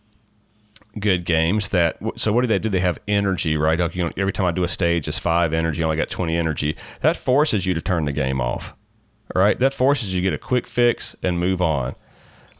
good 1.00 1.24
games 1.24 1.70
that 1.70 1.96
so 2.16 2.32
what 2.32 2.42
do 2.42 2.46
they 2.46 2.58
do 2.58 2.68
they 2.68 2.78
have 2.80 2.98
energy 3.08 3.56
right 3.56 3.78
like 3.80 3.94
you 3.94 4.04
know, 4.04 4.12
every 4.16 4.32
time 4.32 4.44
i 4.44 4.50
do 4.50 4.62
a 4.62 4.68
stage 4.68 5.08
it's 5.08 5.18
five 5.18 5.54
energy 5.54 5.82
I 5.82 5.84
only 5.86 5.96
got 5.96 6.10
20 6.10 6.36
energy 6.36 6.76
that 7.00 7.16
forces 7.16 7.64
you 7.64 7.72
to 7.72 7.80
turn 7.80 8.04
the 8.04 8.12
game 8.12 8.40
off 8.42 8.74
all 9.34 9.40
right 9.40 9.58
that 9.58 9.72
forces 9.72 10.14
you 10.14 10.20
to 10.20 10.22
get 10.22 10.34
a 10.34 10.38
quick 10.38 10.66
fix 10.66 11.16
and 11.22 11.38
move 11.40 11.62
on 11.62 11.94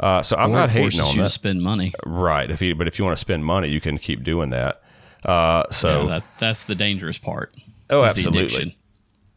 uh, 0.01 0.23
so 0.23 0.35
i'm 0.37 0.51
Or 0.51 0.55
not 0.55 0.71
hating 0.71 0.99
on 1.01 1.11
you 1.15 1.19
that 1.19 1.25
to 1.25 1.31
spend 1.31 1.63
money. 1.63 1.93
Right. 2.05 2.51
If 2.51 2.63
you 2.63 2.75
but 2.75 2.89
if 2.89 2.99
you 2.99 3.05
want 3.05 3.17
to 3.17 3.21
spend 3.21 3.45
money, 3.45 3.69
you 3.69 3.81
can 3.81 3.99
keep 3.99 4.25
doing 4.25 4.51
that. 4.51 4.83
Uh, 5.25 5.65
so 5.71 6.03
Yeah, 6.03 6.09
that's 6.09 6.31
that's 6.39 6.65
the 6.65 6.75
dangerous 6.75 7.19
part. 7.19 7.55
Oh, 7.91 8.03
absolutely. 8.03 8.77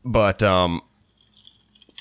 but 0.03 0.41
um 0.41 0.81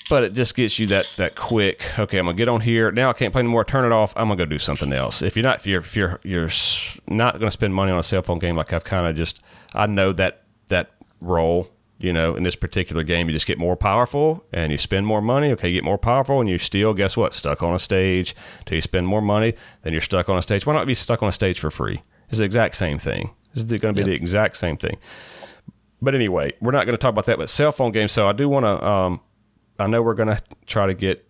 but 0.09 0.23
it 0.23 0.33
just 0.33 0.55
gets 0.55 0.77
you 0.79 0.87
that 0.87 1.07
that 1.17 1.35
quick 1.35 1.83
okay 1.97 2.17
i'm 2.17 2.25
gonna 2.25 2.37
get 2.37 2.47
on 2.47 2.61
here. 2.61 2.91
Now 2.91 3.09
i 3.09 3.13
can't 3.13 3.31
play 3.31 3.39
anymore 3.39 3.63
turn 3.63 3.85
it 3.85 3.91
off. 3.91 4.13
I'm 4.15 4.27
gonna 4.27 4.37
go 4.37 4.45
do 4.45 4.59
something 4.59 4.93
else. 4.93 5.21
If 5.21 5.35
you're 5.35 5.43
not 5.43 5.57
if 5.57 5.67
you're 5.67 5.81
if 5.81 5.95
you're 5.95 6.19
you're 6.23 6.49
not 7.07 7.39
gonna 7.39 7.51
spend 7.51 7.73
money 7.73 7.91
on 7.91 7.99
a 7.99 8.03
cell 8.03 8.21
phone 8.21 8.39
game 8.39 8.55
like 8.55 8.73
i've 8.73 8.83
kind 8.83 9.07
of 9.07 9.15
just 9.15 9.41
i 9.73 9.85
know 9.85 10.11
that 10.13 10.43
that 10.67 10.91
role 11.21 11.69
you 11.97 12.11
know 12.11 12.35
in 12.35 12.43
this 12.43 12.55
particular 12.55 13.03
game 13.03 13.27
you 13.27 13.33
just 13.33 13.47
get 13.47 13.57
more 13.57 13.75
powerful 13.75 14.43
and 14.51 14.71
you 14.71 14.77
spend 14.77 15.07
more 15.07 15.21
money 15.21 15.51
okay 15.51 15.69
you 15.69 15.75
get 15.75 15.83
more 15.83 15.97
powerful 15.97 16.39
and 16.39 16.49
you 16.49 16.57
still 16.57 16.93
guess 16.93 17.15
what 17.17 17.33
stuck 17.33 17.63
on 17.63 17.73
a 17.73 17.79
stage. 17.79 18.35
Till 18.65 18.75
you 18.75 18.81
spend 18.81 19.07
more 19.07 19.21
money 19.21 19.53
then 19.83 19.93
you're 19.93 20.01
stuck 20.01 20.29
on 20.29 20.37
a 20.37 20.41
stage. 20.41 20.65
Why 20.65 20.73
not 20.73 20.87
be 20.87 20.95
stuck 20.95 21.23
on 21.23 21.29
a 21.29 21.31
stage 21.31 21.59
for 21.59 21.71
free? 21.71 22.01
It's 22.29 22.39
the 22.39 22.45
exact 22.45 22.75
same 22.75 22.97
thing. 22.97 23.31
It's 23.53 23.63
going 23.63 23.93
to 23.93 23.93
be 23.93 24.03
the 24.03 24.11
exact 24.11 24.57
same 24.57 24.77
thing. 24.77 24.97
But 26.01 26.13
anyway, 26.13 26.53
we're 26.59 26.71
not 26.71 26.85
going 26.85 26.93
to 26.93 27.01
talk 27.01 27.11
about 27.11 27.25
that. 27.27 27.37
But 27.37 27.49
cell 27.49 27.71
phone 27.71 27.91
games. 27.91 28.11
So 28.11 28.27
I 28.27 28.33
do 28.33 28.49
want 28.49 28.65
to. 28.65 28.85
Um, 28.85 29.21
I 29.79 29.87
know 29.87 30.01
we're 30.01 30.13
going 30.13 30.29
to 30.29 30.41
try 30.65 30.87
to 30.87 30.93
get 30.93 31.27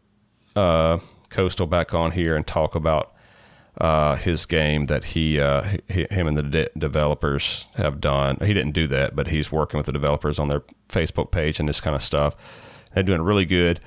uh, 0.55 0.99
Coastal 1.29 1.67
back 1.67 1.93
on 1.93 2.11
here 2.11 2.35
and 2.35 2.45
talk 2.45 2.75
about 2.75 3.13
uh, 3.79 4.15
his 4.15 4.45
game 4.45 4.85
that 4.85 5.03
he, 5.03 5.39
uh, 5.39 5.77
he 5.89 6.05
him 6.09 6.27
and 6.27 6.37
the 6.37 6.43
de- 6.43 6.69
developers 6.77 7.65
have 7.75 7.99
done. 7.99 8.37
He 8.39 8.53
didn't 8.53 8.71
do 8.71 8.87
that, 8.87 9.15
but 9.15 9.27
he's 9.27 9.51
working 9.51 9.77
with 9.77 9.85
the 9.85 9.91
developers 9.91 10.39
on 10.39 10.47
their 10.47 10.63
Facebook 10.89 11.31
page 11.31 11.59
and 11.59 11.67
this 11.67 11.81
kind 11.81 11.95
of 11.95 12.01
stuff. 12.03 12.35
They're 12.93 13.03
doing 13.03 13.21
really 13.21 13.45
good. 13.45 13.81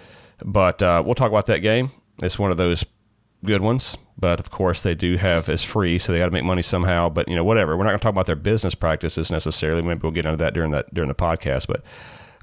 But 0.44 0.82
uh, 0.82 1.02
we'll 1.04 1.14
talk 1.14 1.30
about 1.30 1.46
that 1.46 1.60
game. 1.60 1.90
It's 2.22 2.38
one 2.38 2.50
of 2.50 2.56
those 2.56 2.84
good 3.44 3.60
ones, 3.60 3.96
but 4.18 4.40
of 4.40 4.50
course 4.50 4.82
they 4.82 4.94
do 4.94 5.16
have 5.16 5.48
it's 5.48 5.62
free, 5.62 5.98
so 5.98 6.12
they 6.12 6.18
got 6.18 6.26
to 6.26 6.30
make 6.32 6.44
money 6.44 6.62
somehow. 6.62 7.08
But 7.08 7.28
you 7.28 7.36
know, 7.36 7.44
whatever. 7.44 7.76
We're 7.76 7.84
not 7.84 7.90
going 7.90 7.98
to 7.98 8.02
talk 8.02 8.12
about 8.12 8.26
their 8.26 8.36
business 8.36 8.74
practices 8.74 9.30
necessarily. 9.30 9.82
Maybe 9.82 10.00
we'll 10.02 10.12
get 10.12 10.26
into 10.26 10.36
that 10.38 10.54
during 10.54 10.72
that 10.72 10.92
during 10.92 11.08
the 11.08 11.14
podcast. 11.14 11.66
But 11.66 11.82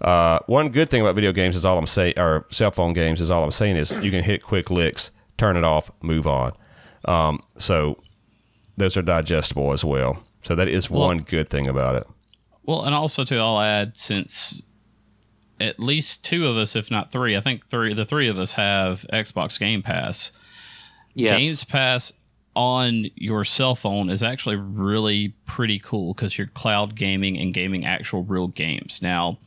uh, 0.02 0.40
one 0.48 0.70
good 0.70 0.90
thing 0.90 1.02
about 1.02 1.16
video 1.16 1.32
games 1.32 1.56
is 1.56 1.66
all 1.66 1.78
I'm 1.78 1.88
saying, 1.88 2.18
or 2.18 2.46
cell 2.52 2.72
phone 2.72 2.94
games 2.94 3.22
is 3.22 3.32
all 3.32 3.44
I'm 3.44 3.52
saying 3.52 3.78
is 3.78 3.92
you 3.92 4.12
can 4.12 4.24
hit 4.24 4.44
quick 4.44 4.70
licks, 4.70 5.12
turn 5.38 5.58
it 5.58 5.64
off, 5.64 5.90
move 6.02 6.28
on. 6.28 6.54
Um, 7.06 7.42
so 7.58 8.02
those 8.78 8.98
are 8.98 9.02
digestible 9.02 9.74
as 9.74 9.86
well. 9.86 10.22
So 10.44 10.56
that 10.56 10.68
is 10.68 10.90
one 10.90 11.20
good 11.20 11.50
thing 11.50 11.68
about 11.68 11.96
it. 11.96 12.08
Well, 12.64 12.84
and 12.84 12.94
also 12.94 13.24
too, 13.24 13.38
I'll 13.40 13.62
add 13.62 13.98
since 13.98 14.64
at 15.60 15.80
least 15.80 16.24
two 16.24 16.48
of 16.48 16.58
us, 16.58 16.76
if 16.76 16.92
not 16.92 17.12
three, 17.12 17.38
I 17.38 17.42
think 17.42 17.68
three, 17.70 17.94
the 17.94 18.06
three 18.06 18.28
of 18.28 18.38
us 18.38 18.54
have 18.54 19.06
Xbox 19.14 19.58
Game 19.60 19.82
Pass. 19.82 20.32
Yes. 21.14 21.40
Games 21.40 21.64
Pass 21.64 22.14
on 22.56 23.06
your 23.16 23.46
cell 23.46 23.76
phone 23.76 24.10
is 24.10 24.24
actually 24.24 24.56
really 24.56 25.30
pretty 25.46 25.80
cool 25.80 26.14
because 26.14 26.38
you're 26.38 26.48
cloud 26.48 26.96
gaming 26.96 27.38
and 27.38 27.54
gaming 27.54 27.86
actual 27.86 28.24
real 28.24 28.48
games. 28.48 29.02
Now, 29.02 29.40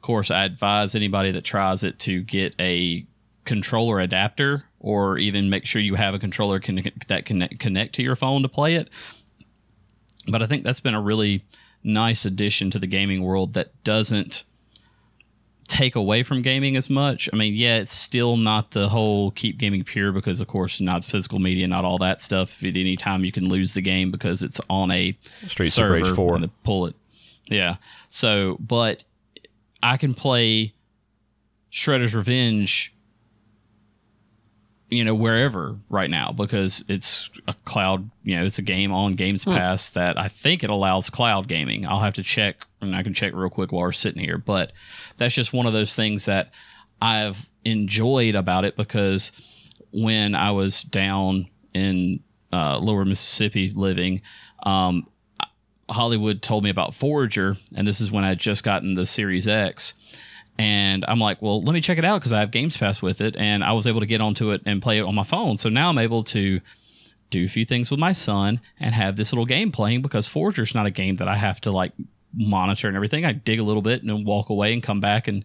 of 0.00 0.02
course, 0.02 0.30
I 0.30 0.46
advise 0.46 0.94
anybody 0.94 1.30
that 1.32 1.44
tries 1.44 1.84
it 1.84 1.98
to 1.98 2.22
get 2.22 2.54
a 2.58 3.04
controller 3.44 4.00
adapter 4.00 4.64
or 4.78 5.18
even 5.18 5.50
make 5.50 5.66
sure 5.66 5.82
you 5.82 5.96
have 5.96 6.14
a 6.14 6.18
controller 6.18 6.58
con- 6.58 6.80
that 7.08 7.26
can 7.26 7.46
connect 7.58 7.96
to 7.96 8.02
your 8.02 8.16
phone 8.16 8.40
to 8.40 8.48
play 8.48 8.76
it. 8.76 8.88
But 10.26 10.40
I 10.40 10.46
think 10.46 10.64
that's 10.64 10.80
been 10.80 10.94
a 10.94 11.00
really 11.02 11.44
nice 11.84 12.24
addition 12.24 12.70
to 12.70 12.78
the 12.78 12.86
gaming 12.86 13.22
world 13.22 13.52
that 13.52 13.84
doesn't 13.84 14.44
take 15.68 15.94
away 15.94 16.22
from 16.22 16.40
gaming 16.40 16.78
as 16.78 16.88
much. 16.88 17.28
I 17.30 17.36
mean, 17.36 17.52
yeah, 17.52 17.76
it's 17.76 17.92
still 17.94 18.38
not 18.38 18.70
the 18.70 18.88
whole 18.88 19.32
keep 19.32 19.58
gaming 19.58 19.84
pure 19.84 20.12
because, 20.12 20.40
of 20.40 20.46
course, 20.48 20.80
not 20.80 21.04
physical 21.04 21.40
media, 21.40 21.68
not 21.68 21.84
all 21.84 21.98
that 21.98 22.22
stuff. 22.22 22.64
At 22.64 22.74
any 22.74 22.96
time, 22.96 23.22
you 23.22 23.32
can 23.32 23.50
lose 23.50 23.74
the 23.74 23.82
game 23.82 24.10
because 24.10 24.42
it's 24.42 24.62
on 24.70 24.90
a 24.90 25.14
Streets 25.46 25.76
of 25.76 25.84
server 25.84 25.92
Rage 26.04 26.16
4. 26.16 26.36
and 26.36 26.62
pull 26.64 26.86
it. 26.86 26.94
Yeah. 27.48 27.76
So, 28.08 28.56
but 28.60 29.04
I 29.82 29.96
can 29.96 30.14
play 30.14 30.74
Shredder's 31.72 32.14
Revenge, 32.14 32.94
you 34.88 35.04
know, 35.04 35.14
wherever 35.14 35.78
right 35.88 36.10
now 36.10 36.32
because 36.32 36.84
it's 36.88 37.30
a 37.46 37.54
cloud, 37.64 38.10
you 38.24 38.36
know, 38.36 38.44
it's 38.44 38.58
a 38.58 38.62
game 38.62 38.92
on 38.92 39.14
Games 39.14 39.44
Pass 39.44 39.90
that 39.90 40.18
I 40.18 40.28
think 40.28 40.64
it 40.64 40.70
allows 40.70 41.10
cloud 41.10 41.48
gaming. 41.48 41.86
I'll 41.86 42.00
have 42.00 42.14
to 42.14 42.22
check 42.22 42.66
and 42.80 42.94
I 42.94 43.02
can 43.02 43.14
check 43.14 43.32
real 43.34 43.50
quick 43.50 43.72
while 43.72 43.82
we're 43.82 43.92
sitting 43.92 44.22
here, 44.22 44.38
but 44.38 44.72
that's 45.16 45.34
just 45.34 45.52
one 45.52 45.66
of 45.66 45.72
those 45.72 45.94
things 45.94 46.24
that 46.24 46.50
I've 47.00 47.48
enjoyed 47.64 48.34
about 48.34 48.64
it 48.64 48.76
because 48.76 49.32
when 49.92 50.34
I 50.34 50.50
was 50.50 50.82
down 50.82 51.48
in 51.74 52.20
uh, 52.52 52.78
lower 52.78 53.04
Mississippi 53.04 53.72
living, 53.74 54.22
um, 54.64 55.06
Hollywood 55.90 56.42
told 56.42 56.64
me 56.64 56.70
about 56.70 56.94
Forager, 56.94 57.56
and 57.74 57.86
this 57.86 58.00
is 58.00 58.10
when 58.10 58.24
I 58.24 58.34
just 58.34 58.64
gotten 58.64 58.94
the 58.94 59.06
Series 59.06 59.48
X. 59.48 59.94
And 60.58 61.04
I'm 61.08 61.18
like, 61.18 61.40
well, 61.40 61.62
let 61.62 61.72
me 61.72 61.80
check 61.80 61.96
it 61.96 62.04
out 62.04 62.20
because 62.20 62.32
I 62.32 62.40
have 62.40 62.50
Games 62.50 62.76
Pass 62.76 63.00
with 63.00 63.20
it, 63.20 63.36
and 63.36 63.64
I 63.64 63.72
was 63.72 63.86
able 63.86 64.00
to 64.00 64.06
get 64.06 64.20
onto 64.20 64.50
it 64.50 64.62
and 64.66 64.82
play 64.82 64.98
it 64.98 65.02
on 65.02 65.14
my 65.14 65.24
phone. 65.24 65.56
So 65.56 65.68
now 65.68 65.88
I'm 65.88 65.98
able 65.98 66.22
to 66.24 66.60
do 67.30 67.44
a 67.44 67.48
few 67.48 67.64
things 67.64 67.90
with 67.90 68.00
my 68.00 68.12
son 68.12 68.60
and 68.78 68.94
have 68.94 69.16
this 69.16 69.32
little 69.32 69.46
game 69.46 69.72
playing 69.72 70.02
because 70.02 70.26
Forager's 70.26 70.74
not 70.74 70.86
a 70.86 70.90
game 70.90 71.16
that 71.16 71.28
I 71.28 71.36
have 71.36 71.60
to 71.62 71.70
like 71.70 71.92
monitor 72.34 72.88
and 72.88 72.96
everything. 72.96 73.24
I 73.24 73.32
dig 73.32 73.58
a 73.58 73.62
little 73.62 73.82
bit 73.82 74.00
and 74.00 74.10
then 74.10 74.24
walk 74.24 74.50
away 74.50 74.72
and 74.72 74.82
come 74.82 75.00
back, 75.00 75.28
and 75.28 75.44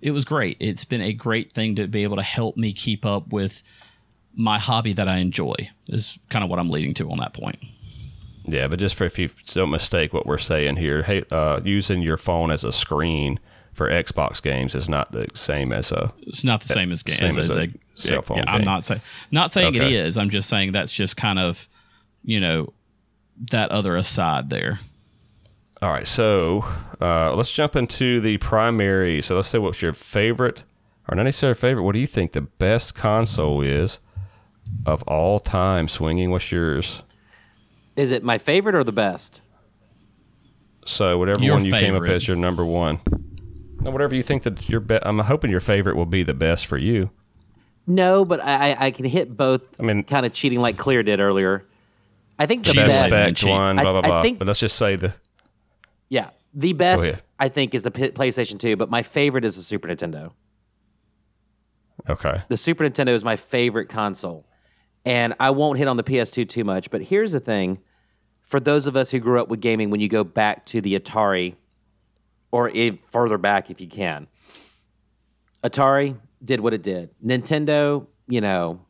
it 0.00 0.12
was 0.12 0.24
great. 0.24 0.56
It's 0.60 0.84
been 0.84 1.02
a 1.02 1.12
great 1.12 1.52
thing 1.52 1.74
to 1.76 1.88
be 1.88 2.02
able 2.02 2.16
to 2.16 2.22
help 2.22 2.56
me 2.56 2.72
keep 2.72 3.04
up 3.04 3.32
with 3.32 3.62
my 4.36 4.58
hobby 4.58 4.92
that 4.92 5.08
I 5.08 5.18
enjoy. 5.18 5.54
Is 5.88 6.18
kind 6.28 6.44
of 6.44 6.50
what 6.50 6.58
I'm 6.58 6.70
leading 6.70 6.94
to 6.94 7.10
on 7.10 7.18
that 7.18 7.34
point. 7.34 7.58
Yeah, 8.46 8.68
but 8.68 8.78
just 8.78 8.94
for 8.94 9.04
if 9.04 9.18
you 9.18 9.30
don't 9.54 9.70
mistake 9.70 10.12
what 10.12 10.26
we're 10.26 10.38
saying 10.38 10.76
here, 10.76 11.02
hey, 11.02 11.24
uh, 11.30 11.60
using 11.64 12.02
your 12.02 12.16
phone 12.16 12.50
as 12.50 12.62
a 12.64 12.72
screen 12.72 13.40
for 13.72 13.88
Xbox 13.88 14.42
games 14.42 14.74
is 14.74 14.88
not 14.88 15.12
the 15.12 15.26
same 15.34 15.72
as 15.72 15.90
a. 15.92 16.12
It's 16.20 16.44
not 16.44 16.60
the 16.62 16.68
same 16.68 16.92
as 16.92 17.02
game. 17.02 17.16
Same 17.16 17.38
as, 17.38 17.50
as 17.50 17.56
a 17.56 17.62
a, 17.62 17.68
cell 17.94 18.22
phone 18.22 18.38
yeah, 18.38 18.44
I'm 18.46 18.62
not 18.62 18.84
saying 18.84 19.00
not 19.30 19.52
saying 19.52 19.74
it 19.74 19.82
Okay. 19.82 19.94
is. 19.94 20.18
I'm 20.18 20.30
just 20.30 20.48
saying 20.48 20.72
that's 20.72 20.92
just 20.92 21.16
kind 21.16 21.38
of 21.38 21.68
you 22.22 22.38
know 22.40 22.72
that 23.50 23.70
other 23.70 23.96
aside 23.96 24.50
there. 24.50 24.80
All 25.82 25.90
right, 25.90 26.06
so 26.08 26.64
uh, 27.00 27.34
let's 27.34 27.52
jump 27.52 27.76
into 27.76 28.20
the 28.20 28.38
primary. 28.38 29.20
So 29.22 29.36
let's 29.36 29.48
say 29.48 29.58
what's 29.58 29.82
your 29.82 29.92
favorite, 29.92 30.62
or 31.08 31.16
not 31.16 31.24
necessarily 31.24 31.58
favorite. 31.58 31.82
What 31.82 31.92
do 31.92 31.98
you 31.98 32.06
think 32.06 32.32
the 32.32 32.40
best 32.42 32.94
console 32.94 33.60
is 33.60 33.98
of 34.86 35.02
all 35.04 35.40
time? 35.40 35.88
Swinging, 35.88 36.30
what's 36.30 36.50
yours? 36.52 37.02
Is 37.96 38.10
it 38.10 38.22
my 38.24 38.38
favorite 38.38 38.74
or 38.74 38.84
the 38.84 38.92
best? 38.92 39.42
So 40.86 41.16
whatever 41.18 41.42
Your 41.42 41.54
one 41.54 41.64
you 41.64 41.72
came 41.72 41.94
up 41.94 42.08
as 42.08 42.26
your 42.28 42.36
number 42.36 42.64
one. 42.64 42.98
No, 43.80 43.90
whatever 43.90 44.14
you 44.14 44.22
think 44.22 44.42
that 44.44 44.68
your 44.68 44.80
be- 44.80 44.98
I'm 45.02 45.18
hoping 45.20 45.50
your 45.50 45.60
favorite 45.60 45.96
will 45.96 46.06
be 46.06 46.22
the 46.22 46.34
best 46.34 46.66
for 46.66 46.76
you. 46.78 47.10
No, 47.86 48.24
but 48.24 48.42
I, 48.42 48.72
I- 48.72 48.86
I 48.86 48.90
can 48.90 49.04
hit 49.04 49.36
both. 49.36 49.62
I 49.78 49.82
mean- 49.82 50.04
kind 50.04 50.26
of 50.26 50.32
cheating 50.32 50.60
like 50.60 50.76
Kleer 50.76 51.02
did 51.04 51.20
earlier. 51.20 51.66
I 52.38 52.46
think 52.46 52.64
the 52.64 52.70
Cheating 52.72 52.88
Best 52.88 53.02
like 53.02 53.10
best. 53.10 53.44
one, 53.46 53.78
I- 53.78 53.82
blah 53.82 54.00
blah 54.02 54.18
I 54.18 54.22
think- 54.22 54.38
but 54.38 54.48
let's 54.48 54.58
just 54.60 54.76
say 54.76 54.96
the 54.96 55.14
Yeah, 56.08 56.30
the 56.52 56.72
best 56.72 57.22
I 57.38 57.48
think 57.48 57.74
is 57.74 57.82
the 57.84 57.90
P- 57.90 58.10
PlayStation 58.10 58.58
2, 58.58 58.76
but 58.76 58.90
my 58.90 59.02
favorite 59.02 59.44
is 59.44 59.56
the 59.56 59.62
Super 59.62 59.88
Nintendo. 59.88 60.32
okay. 62.08 62.42
The 62.48 62.56
Super 62.56 62.84
Nintendo 62.84 63.08
is 63.10 63.24
my 63.24 63.36
favorite 63.36 63.88
console. 63.88 64.46
And 65.04 65.34
I 65.38 65.50
won't 65.50 65.78
hit 65.78 65.88
on 65.88 65.96
the 65.96 66.02
PS2 66.02 66.48
too 66.48 66.64
much, 66.64 66.90
but 66.90 67.02
here's 67.02 67.32
the 67.32 67.40
thing. 67.40 67.80
For 68.42 68.60
those 68.60 68.86
of 68.86 68.96
us 68.96 69.10
who 69.10 69.20
grew 69.20 69.40
up 69.40 69.48
with 69.48 69.60
gaming, 69.60 69.90
when 69.90 70.00
you 70.00 70.08
go 70.08 70.24
back 70.24 70.64
to 70.66 70.80
the 70.80 70.98
Atari, 70.98 71.56
or 72.50 72.70
further 73.08 73.36
back 73.36 73.70
if 73.70 73.80
you 73.80 73.88
can, 73.88 74.28
Atari 75.62 76.20
did 76.42 76.60
what 76.60 76.72
it 76.72 76.82
did. 76.82 77.10
Nintendo, 77.24 78.06
you 78.28 78.40
know, 78.40 78.86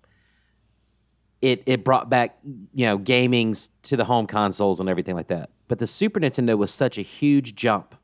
it 1.40 1.62
it 1.66 1.84
brought 1.84 2.08
back, 2.10 2.38
you 2.74 2.86
know, 2.86 2.98
gamings 2.98 3.70
to 3.82 3.96
the 3.96 4.06
home 4.06 4.26
consoles 4.26 4.80
and 4.80 4.88
everything 4.88 5.14
like 5.14 5.28
that. 5.28 5.50
But 5.68 5.78
the 5.78 5.86
Super 5.86 6.20
Nintendo 6.20 6.58
was 6.58 6.72
such 6.72 6.98
a 6.98 7.02
huge 7.02 7.54
jump 7.54 7.94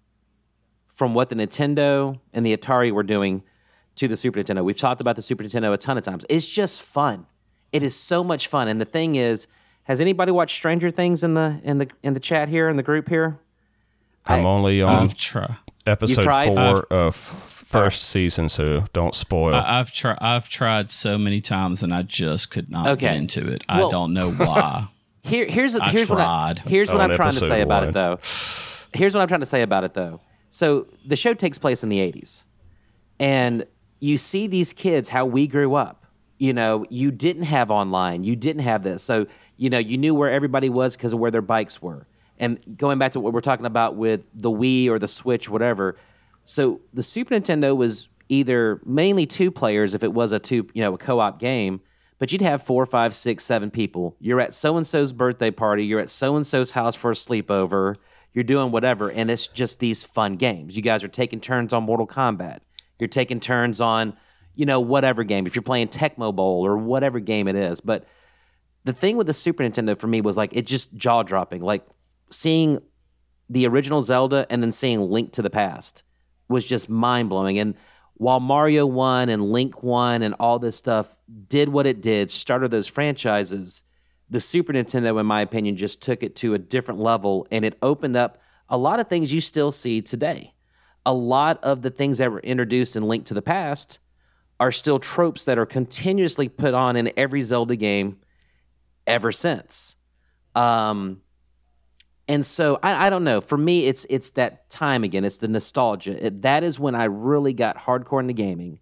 from 0.86 1.14
what 1.14 1.30
the 1.30 1.34
Nintendo 1.34 2.18
and 2.32 2.44
the 2.44 2.56
Atari 2.56 2.92
were 2.92 3.02
doing 3.02 3.42
to 3.96 4.08
the 4.08 4.16
Super 4.16 4.40
Nintendo. 4.40 4.64
We've 4.64 4.78
talked 4.78 5.00
about 5.00 5.16
the 5.16 5.22
Super 5.22 5.44
Nintendo 5.44 5.72
a 5.72 5.76
ton 5.76 5.98
of 5.98 6.04
times. 6.04 6.24
It's 6.28 6.48
just 6.48 6.82
fun. 6.82 7.26
It 7.72 7.82
is 7.82 7.94
so 7.94 8.24
much 8.24 8.48
fun. 8.48 8.68
And 8.68 8.80
the 8.80 8.84
thing 8.84 9.14
is, 9.14 9.46
has 9.84 10.00
anybody 10.00 10.32
watched 10.32 10.56
Stranger 10.56 10.90
Things 10.90 11.22
in 11.24 11.34
the 11.34 11.60
in 11.64 11.78
the 11.78 11.88
in 12.02 12.14
the 12.14 12.20
chat 12.20 12.48
here 12.48 12.68
in 12.68 12.76
the 12.76 12.82
group 12.82 13.08
here? 13.08 13.38
I'm 14.26 14.44
only 14.46 14.82
on 14.82 15.04
I've 15.04 15.14
tried. 15.16 15.56
episode 15.86 16.22
tried? 16.22 16.52
four 16.52 16.82
of 16.90 17.16
first 17.16 18.02
season, 18.02 18.48
so 18.48 18.84
don't 18.92 19.14
spoil. 19.14 19.54
I've 19.54 19.90
tried. 19.92 20.18
I've 20.20 20.48
tried 20.48 20.90
so 20.90 21.16
many 21.18 21.40
times, 21.40 21.82
and 21.82 21.92
I 21.94 22.02
just 22.02 22.50
could 22.50 22.70
not 22.70 22.86
Okay. 22.88 23.06
get 23.06 23.16
into 23.16 23.48
it. 23.48 23.62
I 23.68 23.80
don't 23.88 24.12
know 24.12 24.30
why. 24.36 24.88
Here, 25.22 25.46
here's 25.46 25.76
I 25.76 25.88
here's 25.90 26.08
what 26.10 26.20
I, 26.20 26.54
here's 26.66 26.90
what 26.90 27.00
I'm 27.00 27.10
trying 27.10 27.30
to 27.32 27.36
episode 27.36 27.48
say 27.48 27.60
about 27.62 27.84
it 27.84 27.92
though. 27.94 28.18
Here's 28.92 29.14
what 29.14 29.20
I'm 29.22 29.28
trying 29.28 29.40
to 29.40 29.46
say 29.46 29.62
about 29.62 29.84
it 29.84 29.94
though. 29.94 30.20
So 30.50 30.86
the 31.06 31.16
show 31.16 31.32
takes 31.34 31.58
place 31.58 31.82
in 31.82 31.88
the 31.90 31.98
80s, 31.98 32.44
and 33.18 33.64
you 34.00 34.16
see 34.18 34.46
these 34.46 34.72
kids 34.72 35.10
how 35.10 35.24
we 35.26 35.46
grew 35.46 35.74
up. 35.74 35.99
You 36.40 36.54
know, 36.54 36.86
you 36.88 37.10
didn't 37.10 37.42
have 37.42 37.70
online, 37.70 38.24
you 38.24 38.34
didn't 38.34 38.62
have 38.62 38.82
this, 38.82 39.02
so 39.02 39.26
you 39.58 39.68
know 39.68 39.78
you 39.78 39.98
knew 39.98 40.14
where 40.14 40.30
everybody 40.30 40.70
was 40.70 40.96
because 40.96 41.12
of 41.12 41.18
where 41.18 41.30
their 41.30 41.42
bikes 41.42 41.82
were, 41.82 42.06
And 42.38 42.58
going 42.78 42.98
back 42.98 43.12
to 43.12 43.20
what 43.20 43.34
we're 43.34 43.42
talking 43.42 43.66
about 43.66 43.94
with 43.94 44.24
the 44.34 44.50
Wii 44.50 44.88
or 44.88 44.98
the 44.98 45.06
Switch, 45.06 45.50
whatever. 45.50 45.96
So 46.44 46.80
the 46.94 47.02
Super 47.02 47.34
Nintendo 47.34 47.76
was 47.76 48.08
either 48.30 48.80
mainly 48.86 49.26
two 49.26 49.50
players 49.50 49.92
if 49.92 50.02
it 50.02 50.14
was 50.14 50.32
a 50.32 50.38
two, 50.38 50.66
you 50.72 50.82
know, 50.82 50.94
a 50.94 50.98
co-op 50.98 51.38
game, 51.38 51.82
but 52.18 52.32
you'd 52.32 52.40
have 52.40 52.62
four, 52.62 52.86
five, 52.86 53.14
six, 53.14 53.44
seven 53.44 53.70
people. 53.70 54.16
You're 54.18 54.40
at 54.40 54.54
so 54.54 54.78
and 54.78 54.86
so's 54.86 55.12
birthday 55.12 55.50
party. 55.50 55.84
You're 55.84 56.00
at 56.00 56.08
so 56.08 56.36
and 56.36 56.46
so's 56.46 56.70
house 56.70 56.96
for 56.96 57.10
a 57.10 57.14
sleepover. 57.14 57.96
You're 58.32 58.44
doing 58.44 58.70
whatever, 58.70 59.10
and 59.10 59.30
it's 59.30 59.46
just 59.46 59.78
these 59.78 60.04
fun 60.04 60.36
games. 60.36 60.76
You 60.76 60.82
guys 60.82 61.04
are 61.04 61.08
taking 61.08 61.40
turns 61.40 61.74
on 61.74 61.84
Mortal 61.84 62.06
Kombat. 62.06 62.60
You're 62.98 63.08
taking 63.08 63.40
turns 63.40 63.80
on, 63.80 64.16
you 64.54 64.66
know, 64.66 64.80
whatever 64.80 65.24
game. 65.24 65.46
If 65.46 65.54
you're 65.54 65.62
playing 65.62 65.88
Tecmo 65.88 66.34
Bowl 66.34 66.64
or 66.66 66.76
whatever 66.76 67.20
game 67.20 67.48
it 67.48 67.56
is, 67.56 67.80
but 67.80 68.06
the 68.84 68.92
thing 68.92 69.16
with 69.16 69.26
the 69.26 69.32
Super 69.32 69.62
Nintendo 69.62 69.98
for 69.98 70.06
me 70.06 70.20
was 70.20 70.36
like 70.36 70.54
it 70.54 70.66
just 70.66 70.96
jaw 70.96 71.22
dropping. 71.22 71.62
Like 71.62 71.84
seeing 72.30 72.80
the 73.48 73.66
original 73.66 74.02
Zelda 74.02 74.46
and 74.48 74.62
then 74.62 74.72
seeing 74.72 75.00
Link 75.00 75.32
to 75.32 75.42
the 75.42 75.50
Past 75.50 76.02
was 76.48 76.64
just 76.64 76.88
mind 76.88 77.28
blowing. 77.28 77.58
And 77.58 77.74
while 78.14 78.40
Mario 78.40 78.86
1 78.86 79.28
and 79.28 79.50
Link 79.50 79.82
1 79.82 80.22
and 80.22 80.34
all 80.38 80.58
this 80.58 80.76
stuff 80.76 81.16
did 81.48 81.70
what 81.70 81.86
it 81.86 82.00
did, 82.00 82.30
started 82.30 82.70
those 82.70 82.86
franchises, 82.86 83.82
the 84.28 84.40
Super 84.40 84.72
Nintendo, 84.72 85.18
in 85.18 85.26
my 85.26 85.40
opinion, 85.40 85.76
just 85.76 86.02
took 86.02 86.22
it 86.22 86.36
to 86.36 86.54
a 86.54 86.58
different 86.58 87.00
level 87.00 87.46
and 87.50 87.64
it 87.64 87.78
opened 87.82 88.16
up 88.16 88.38
a 88.68 88.76
lot 88.76 89.00
of 89.00 89.08
things 89.08 89.32
you 89.32 89.40
still 89.40 89.72
see 89.72 90.00
today. 90.00 90.54
A 91.04 91.12
lot 91.12 91.58
of 91.64 91.82
the 91.82 91.90
things 91.90 92.18
that 92.18 92.30
were 92.30 92.40
introduced 92.40 92.94
in 92.94 93.02
Link 93.02 93.24
to 93.26 93.34
the 93.34 93.42
Past 93.42 93.98
are 94.60 94.70
still 94.70 94.98
tropes 94.98 95.46
that 95.46 95.58
are 95.58 95.66
continuously 95.66 96.48
put 96.48 96.74
on 96.74 96.94
in 96.94 97.10
every 97.16 97.40
Zelda 97.40 97.74
game 97.74 98.18
ever 99.06 99.32
since. 99.32 99.96
Um, 100.54 101.22
and 102.28 102.44
so 102.44 102.78
I, 102.82 103.06
I, 103.06 103.10
don't 103.10 103.24
know. 103.24 103.40
For 103.40 103.56
me, 103.56 103.86
it's 103.86 104.04
it's 104.10 104.30
that 104.32 104.68
time 104.70 105.02
again. 105.02 105.24
It's 105.24 105.38
the 105.38 105.48
nostalgia. 105.48 106.26
It, 106.26 106.42
that 106.42 106.62
is 106.62 106.78
when 106.78 106.94
I 106.94 107.04
really 107.04 107.52
got 107.52 107.78
hardcore 107.78 108.20
into 108.20 108.34
gaming, 108.34 108.80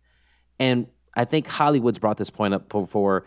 and 0.58 0.88
I 1.14 1.24
think 1.24 1.46
Holliwood's 1.46 1.98
brought 1.98 2.18
this 2.18 2.30
point 2.30 2.52
up 2.52 2.68
before, 2.68 3.26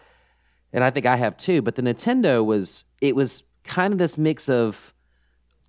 and 0.73 0.83
I 0.83 0.91
think 0.91 1.05
I 1.05 1.15
have 1.15 1.37
too. 1.37 1.61
But 1.61 1.75
the 1.75 1.81
Nintendo 1.81 2.43
was 2.45 2.85
it 3.01 3.15
was 3.15 3.43
kind 3.63 3.93
of 3.93 3.99
this 3.99 4.17
mix 4.17 4.49
of 4.49 4.93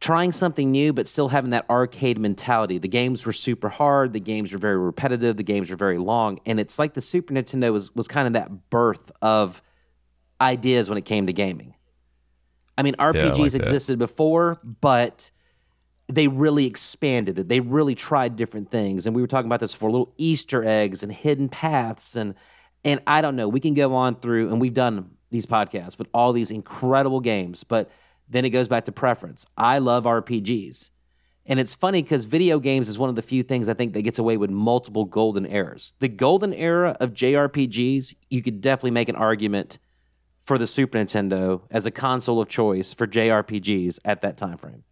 trying 0.03 0.32
something 0.32 0.72
new, 0.72 0.92
but 0.92 1.07
still 1.07 1.28
having 1.28 1.50
that 1.50 1.64
arcade 1.70 2.18
mentality. 2.18 2.76
The 2.76 2.88
games 2.88 3.24
were 3.24 3.32
super 3.32 3.68
hard. 3.68 4.12
The 4.12 4.20
games 4.20 4.53
were 4.53 4.59
very 4.59 4.76
repetitive. 4.76 5.36
The 5.36 5.44
games 5.44 5.70
were 5.70 5.76
very 5.76 5.96
long, 5.96 6.40
and 6.44 6.59
it's 6.59 6.76
like 6.78 6.94
the 6.94 7.00
Super 7.00 7.32
Nintendo 7.32 7.72
was 7.72 7.94
was 7.94 8.09
kind 8.09 8.26
of 8.26 8.32
that 8.32 8.68
birth 8.68 9.12
of 9.22 9.62
ideas 10.40 10.88
when 10.88 10.98
it 10.98 11.05
came 11.05 11.26
to 11.26 11.32
gaming. 11.32 11.74
I 12.76 12.82
mean, 12.82 12.94
RPGs 12.94 13.36
yeah, 13.36 13.42
like 13.42 13.55
existed 13.55 13.98
before, 13.98 14.59
but 14.64 15.30
they 16.09 16.26
really 16.26 16.66
expanded 16.66 17.38
it. 17.38 17.48
They 17.48 17.61
really 17.61 17.94
tried 17.94 18.34
different 18.34 18.70
things. 18.70 19.07
And 19.07 19.14
we 19.14 19.22
were 19.22 19.28
talking 19.28 19.46
about 19.46 19.61
this 19.61 19.72
for 19.72 19.88
little 19.88 20.12
Easter 20.18 20.64
eggs 20.64 21.03
and 21.03 21.12
hidden 21.12 21.48
paths 21.48 22.16
and 22.16 22.34
and 22.84 23.00
I 23.07 23.20
don't 23.20 23.36
know. 23.36 23.48
We 23.48 23.61
can 23.61 23.74
go 23.74 23.94
on 23.94 24.16
through 24.16 24.48
and 24.48 24.61
we've 24.61 24.74
done 24.74 25.12
these 25.30 25.46
podcasts 25.46 25.96
with 25.96 26.09
all 26.12 26.32
these 26.32 26.50
incredible 26.50 27.20
games, 27.20 27.62
but 27.62 27.88
then 28.32 28.44
it 28.44 28.50
goes 28.50 28.68
back 28.68 28.84
to 28.86 28.92
preference. 28.92 29.46
I 29.56 29.78
love 29.78 30.04
RPGs. 30.04 30.90
And 31.44 31.58
it's 31.58 31.74
funny 31.74 32.02
because 32.02 32.24
video 32.24 32.58
games 32.60 32.88
is 32.88 32.98
one 32.98 33.08
of 33.10 33.16
the 33.16 33.22
few 33.22 33.42
things 33.42 33.68
I 33.68 33.74
think 33.74 33.92
that 33.92 34.02
gets 34.02 34.18
away 34.18 34.36
with 34.36 34.50
multiple 34.50 35.04
golden 35.04 35.44
eras. 35.44 35.94
The 35.98 36.08
golden 36.08 36.54
era 36.54 36.96
of 37.00 37.14
JRPGs, 37.14 38.14
you 38.30 38.42
could 38.42 38.60
definitely 38.60 38.92
make 38.92 39.08
an 39.08 39.16
argument 39.16 39.78
for 40.40 40.56
the 40.56 40.66
Super 40.66 40.98
Nintendo 40.98 41.62
as 41.70 41.84
a 41.84 41.90
console 41.90 42.40
of 42.40 42.48
choice 42.48 42.92
for 42.92 43.06
JRPGs 43.06 43.98
at 44.04 44.22
that 44.22 44.36
time 44.36 44.56
frame. 44.56 44.84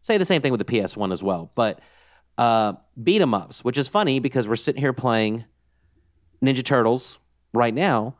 Say 0.00 0.16
the 0.16 0.24
same 0.24 0.40
thing 0.42 0.52
with 0.52 0.64
the 0.64 0.64
PS1 0.64 1.12
as 1.12 1.22
well, 1.22 1.52
but 1.54 1.80
uh, 2.38 2.74
beat 3.00 3.20
'em 3.20 3.34
ups, 3.34 3.64
which 3.64 3.76
is 3.76 3.88
funny 3.88 4.18
because 4.18 4.48
we're 4.48 4.56
sitting 4.56 4.80
here 4.80 4.92
playing 4.92 5.44
Ninja 6.42 6.64
Turtles 6.64 7.18
right 7.52 7.74
now. 7.74 8.16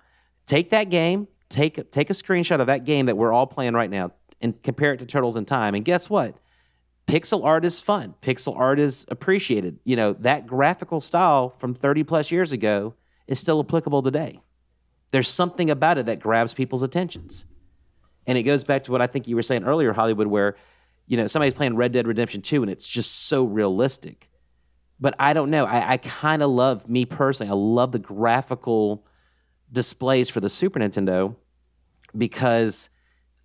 Take 0.46 0.70
that 0.70 0.90
game, 0.90 1.28
take 1.48 1.90
take 1.90 2.11
a 2.11 2.12
screenshot 2.12 2.61
of 2.61 2.66
that 2.66 2.84
game 2.84 3.06
that 3.06 3.16
we're 3.16 3.32
all 3.32 3.46
playing 3.46 3.74
right 3.74 3.90
now, 3.90 4.12
and 4.41 4.62
compare 4.62 4.93
it 4.93 4.99
to 4.99 5.07
Turtles 5.07 5.36
in 5.36 5.45
Time, 5.45 5.74
and 5.74 5.84
guess 5.84 6.09
what? 6.09 6.36
Pixel 7.07 7.45
art 7.45 7.64
is 7.64 7.80
fun. 7.80 8.14
Pixel 8.22 8.57
art 8.57 8.78
is 8.78 9.05
appreciated. 9.09 9.78
You 9.84 9.97
know 9.97 10.12
that 10.12 10.47
graphical 10.47 11.01
style 11.01 11.49
from 11.49 11.74
30 11.74 12.05
plus 12.05 12.30
years 12.30 12.53
ago 12.53 12.95
is 13.26 13.38
still 13.38 13.61
applicable 13.61 14.03
today. 14.03 14.41
There's 15.11 15.28
something 15.28 15.70
about 15.70 15.99
it 15.99 16.07
that 16.07 16.20
grabs 16.20 16.55
people's 16.55 16.82
attentions. 16.82 17.45
And 18.26 18.38
it 18.38 18.43
goes 18.43 18.64
back 18.64 18.84
to 18.84 18.93
what 18.93 19.03
I 19.03 19.07
think 19.07 19.26
you 19.26 19.34
were 19.34 19.43
saying 19.43 19.64
earlier, 19.64 19.95
Holliwood, 19.95 20.26
where, 20.26 20.57
you 21.07 21.16
know, 21.16 21.26
somebody's 21.26 21.55
playing 21.55 21.76
Red 21.76 21.93
Dead 21.93 22.07
Redemption 22.07 22.43
2 22.43 22.62
and 22.62 22.70
it's 22.70 22.88
just 22.88 23.26
so 23.28 23.45
realistic. 23.45 24.28
But 25.01 25.14
I 25.18 25.32
don't 25.32 25.51
know. 25.51 25.64
I, 25.64 25.93
I 25.93 25.97
kind 25.97 26.43
of 26.43 26.51
love, 26.51 26.88
me 26.88 27.05
personally, 27.05 27.51
I 27.51 27.55
love 27.55 27.93
the 27.93 27.99
graphical 27.99 29.07
displays 29.72 30.28
for 30.28 30.41
the 30.41 30.49
Super 30.49 30.78
Nintendo 30.78 31.36
because 32.16 32.91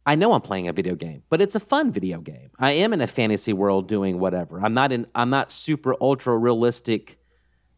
I 0.06 0.16
know 0.16 0.34
I'm 0.34 0.42
playing 0.42 0.68
a 0.68 0.74
video 0.74 0.96
game, 0.96 1.24
but 1.30 1.42
it's 1.42 1.56
a 1.56 1.60
fun 1.60 1.92
video 1.92 2.20
game. 2.20 2.52
I 2.60 2.72
am 2.72 2.94
in 2.94 3.02
a 3.02 3.08
fantasy 3.08 3.54
world 3.54 3.88
doing 3.88 4.20
whatever. 4.20 4.64
I'm 4.64 4.74
not 4.74 4.92
in 4.92 5.08
I'm 5.16 5.32
not 5.32 5.52
super 5.52 5.96
ultra 6.00 6.38
realistic 6.38 7.18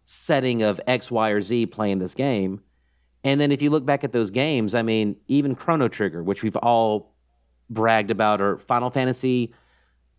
setting 0.03 0.61
of 0.61 0.82
X, 0.86 1.09
Y, 1.09 1.30
or 1.30 1.41
Z 1.41 1.67
playing 1.67 1.99
this 1.99 2.13
game. 2.13 2.61
And 3.23 3.39
then 3.39 3.51
if 3.51 3.61
you 3.61 3.69
look 3.69 3.86
back 3.86 4.03
at 4.03 4.11
those 4.11 4.30
games, 4.30 4.75
I 4.75 4.82
mean, 4.82 5.17
even 5.28 5.55
Chrono 5.55 5.88
Trigger, 5.88 6.23
which 6.23 6.43
we've 6.43 6.55
all 6.57 7.15
bragged 7.69 8.11
about, 8.11 8.41
or 8.41 8.57
Final 8.57 8.89
Fantasy 8.89 9.53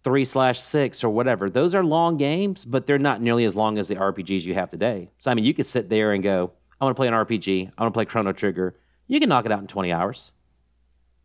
three 0.03 0.25
slash 0.25 0.61
six 0.61 1.05
or 1.05 1.11
whatever, 1.11 1.51
those 1.51 1.75
are 1.75 1.85
long 1.85 2.17
games, 2.17 2.65
but 2.65 2.87
they're 2.87 2.99
not 2.99 3.21
nearly 3.21 3.45
as 3.45 3.57
long 3.57 3.79
as 3.79 3.89
the 3.89 3.97
RPGs 3.97 4.45
you 4.45 4.55
have 4.55 4.71
today. 4.71 5.11
So 5.19 5.31
I 5.31 5.35
mean, 5.35 5.45
you 5.45 5.53
could 5.53 5.67
sit 5.67 5.91
there 5.91 6.13
and 6.13 6.23
go, 6.23 6.53
I 6.81 6.85
want 6.85 6.97
to 6.97 7.01
play 7.01 7.09
an 7.09 7.15
RPG, 7.15 7.73
I 7.77 7.83
want 7.83 7.93
to 7.93 7.97
play 7.97 8.07
Chrono 8.07 8.33
Trigger. 8.33 8.77
You 9.07 9.21
can 9.21 9.29
knock 9.29 9.47
it 9.47 9.53
out 9.53 9.61
in 9.61 9.67
20 9.67 9.93
hours. 9.93 10.33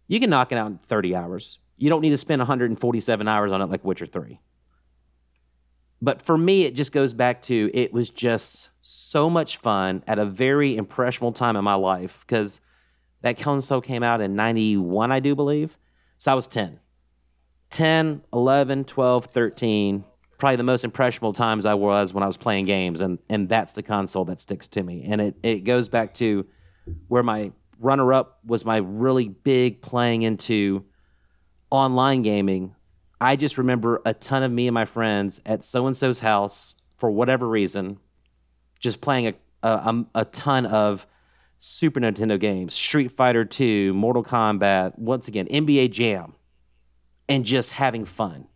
You 0.08 0.20
can 0.20 0.30
knock 0.30 0.52
it 0.52 0.58
out 0.58 0.68
in 0.68 0.78
30 0.80 1.16
hours. 1.16 1.60
You 1.78 1.90
don't 1.90 2.02
need 2.02 2.12
to 2.12 2.18
spend 2.18 2.40
147 2.40 3.28
hours 3.28 3.52
on 3.52 3.62
it 3.62 3.70
like 3.70 3.84
Witcher 3.84 4.06
3. 4.06 4.40
But 6.02 6.22
for 6.22 6.38
me, 6.38 6.66
it 6.66 6.76
just 6.76 6.92
goes 6.92 7.14
back 7.14 7.42
to 7.44 7.72
it 7.74 7.94
was 7.94 8.10
just 8.10 8.70
so 8.82 9.30
much 9.30 9.58
fun 9.58 10.04
at 10.06 10.20
a 10.20 10.26
very 10.26 10.76
impressionable 10.76 11.32
time 11.32 11.56
in 11.56 11.64
my 11.64 11.76
life 11.76 12.26
because 12.28 12.60
that 13.22 13.40
console 13.40 13.80
came 13.80 14.04
out 14.04 14.20
in 14.20 14.36
91, 14.36 15.12
I 15.12 15.22
do 15.22 15.34
believe. 15.34 15.78
So 16.18 16.34
I 16.34 16.36
was 16.36 16.48
10. 16.48 16.80
10, 17.70 18.22
11, 18.34 18.84
12, 18.84 19.26
13, 19.26 20.04
probably 20.38 20.56
the 20.58 20.64
most 20.64 20.84
impressionable 20.84 21.32
times 21.34 21.66
I 21.66 21.74
was 21.74 22.14
when 22.14 22.22
I 22.22 22.28
was 22.28 22.38
playing 22.38 22.66
games. 22.66 23.00
And, 23.00 23.20
and 23.30 23.48
that's 23.48 23.72
the 23.74 23.82
console 23.82 24.26
that 24.26 24.42
sticks 24.42 24.68
to 24.70 24.84
me. 24.84 25.06
And 25.06 25.22
it, 25.22 25.36
it 25.42 25.60
goes 25.62 25.88
back 25.88 26.14
to 26.16 26.46
where 27.08 27.24
my 27.24 27.54
runner 27.84 28.14
up 28.14 28.40
was 28.46 28.66
my 28.66 28.78
really 28.78 29.28
big 29.28 29.82
playing 29.82 30.22
into 30.22 30.86
online 31.70 32.22
gaming. 32.22 32.76
I 33.20 33.36
just 33.36 33.58
remember 33.58 34.02
a 34.06 34.14
ton 34.14 34.44
of 34.44 34.52
me 34.52 34.68
and 34.68 34.74
my 34.74 34.86
friends 34.86 35.42
at 35.46 35.64
so 35.64 35.88
and 35.88 35.96
so's 35.96 36.20
house 36.20 36.76
for 36.98 37.12
whatever 37.12 37.48
reason 37.48 38.00
just 38.84 39.00
playing 39.00 39.28
a, 39.28 39.34
a, 39.64 39.88
um, 39.88 40.10
a 40.14 40.26
ton 40.26 40.66
of 40.66 41.08
Super 41.58 42.02
Nintendo 42.02 42.38
games, 42.38 42.74
Street 42.74 43.10
Fighter 43.10 43.46
2, 43.46 43.94
Mortal 43.94 44.24
Kombat, 44.24 45.00
once 45.00 45.30
again, 45.30 45.48
NBA 45.48 45.92
Jam, 45.92 46.34
and 47.30 47.46
just 47.46 47.72
having 47.74 48.04
fun. 48.04 48.50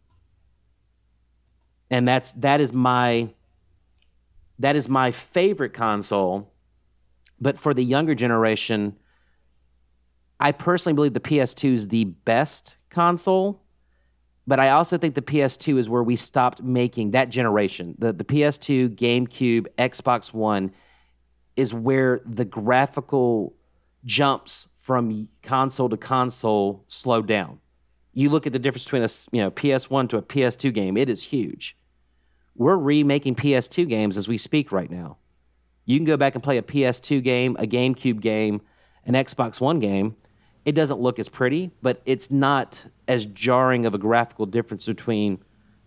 And 1.89 2.05
that's 2.05 2.33
that 2.33 2.59
is 2.59 2.73
my 2.73 3.29
that 4.59 4.75
is 4.75 4.89
my 4.89 5.11
favorite 5.11 5.73
console. 5.73 6.51
But 7.39 7.57
for 7.57 7.73
the 7.73 7.85
younger 7.85 8.13
generation, 8.13 8.97
I 10.39 10.51
personally 10.51 10.95
believe 10.95 11.13
the 11.13 11.19
PS2 11.19 11.73
is 11.73 11.87
the 11.87 12.05
best 12.05 12.77
console 12.89 13.63
but 14.47 14.61
I 14.61 14.69
also 14.69 14.97
think 14.97 15.13
the 15.13 15.21
PS2 15.21 15.77
is 15.77 15.89
where 15.89 16.01
we 16.01 16.15
stopped 16.15 16.63
making 16.63 17.11
that 17.11 17.29
generation. 17.29 17.95
The, 17.99 18.13
the 18.13 18.23
PS2, 18.23 18.95
GameCube, 18.95 19.67
Xbox 19.77 20.33
One 20.33 20.71
is 21.57 21.73
where 21.73 22.21
the 22.25 22.45
graphical 22.45 23.55
jumps 24.05 24.69
from 24.77 25.27
console 25.43 25.89
to 25.89 25.97
console 25.97 26.85
slowed 26.87 27.27
down. 27.27 27.59
You 28.13 28.29
look 28.29 28.47
at 28.47 28.53
the 28.53 28.59
difference 28.59 28.85
between 28.85 29.03
a 29.03 29.09
you 29.33 29.43
know 29.43 29.51
PS1 29.51 30.09
to 30.09 30.17
a 30.17 30.21
PS2 30.21 30.73
game, 30.73 30.95
it 30.95 31.09
is 31.09 31.25
huge. 31.25 31.77
We're 32.55 32.77
remaking 32.77 33.35
PS2 33.35 33.87
games 33.87 34.17
as 34.17 34.29
we 34.29 34.37
speak 34.37 34.71
right 34.71 34.89
now. 34.89 35.17
You 35.85 35.97
can 35.97 36.05
go 36.05 36.17
back 36.17 36.35
and 36.35 36.43
play 36.43 36.57
a 36.57 36.63
PS2 36.63 37.21
game, 37.21 37.55
a 37.59 37.67
GameCube 37.67 38.21
game, 38.21 38.61
an 39.05 39.13
Xbox 39.13 39.59
One 39.59 39.79
game, 39.79 40.15
it 40.67 40.75
doesn't 40.75 40.99
look 40.99 41.17
as 41.17 41.29
pretty, 41.29 41.71
but 41.81 42.01
it's 42.05 42.29
not 42.29 42.87
as 43.07 43.25
jarring 43.25 43.85
of 43.85 43.93
a 43.93 43.97
graphical 43.97 44.45
difference 44.45 44.85
between 44.85 45.41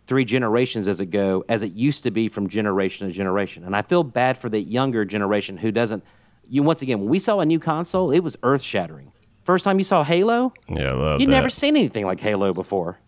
three 0.07 0.25
generations 0.25 0.89
as 0.89 1.03
it 1.03 1.11
go 1.11 1.45
as 1.51 1.61
it 1.61 1.73
used 1.73 2.03
to 2.05 2.11
be 2.11 2.29
from 2.29 2.49
generation 2.49 3.07
to 3.07 3.13
generation. 3.13 3.63
And 3.63 3.77
I 3.77 3.83
feel 3.83 4.03
bad 4.03 4.39
for 4.39 4.49
the 4.49 4.59
younger 4.59 5.05
generation 5.05 5.59
who 5.59 5.71
doesn't. 5.71 6.03
You 6.49 6.63
once 6.63 6.81
again, 6.81 6.99
when 7.01 7.11
we 7.11 7.19
saw 7.19 7.41
a 7.41 7.45
new 7.45 7.61
console, 7.61 8.11
it 8.11 8.21
was 8.21 8.39
earth 8.43 8.63
shattering. 8.63 9.13
First 9.43 9.67
time 9.67 9.77
you 9.77 9.85
saw 9.85 10.03
Halo, 10.03 10.55
yeah, 10.67 11.19
you'd 11.19 11.29
that. 11.29 11.31
never 11.31 11.51
seen 11.51 11.77
anything 11.77 12.07
like 12.07 12.21
Halo 12.21 12.55
before. 12.55 13.01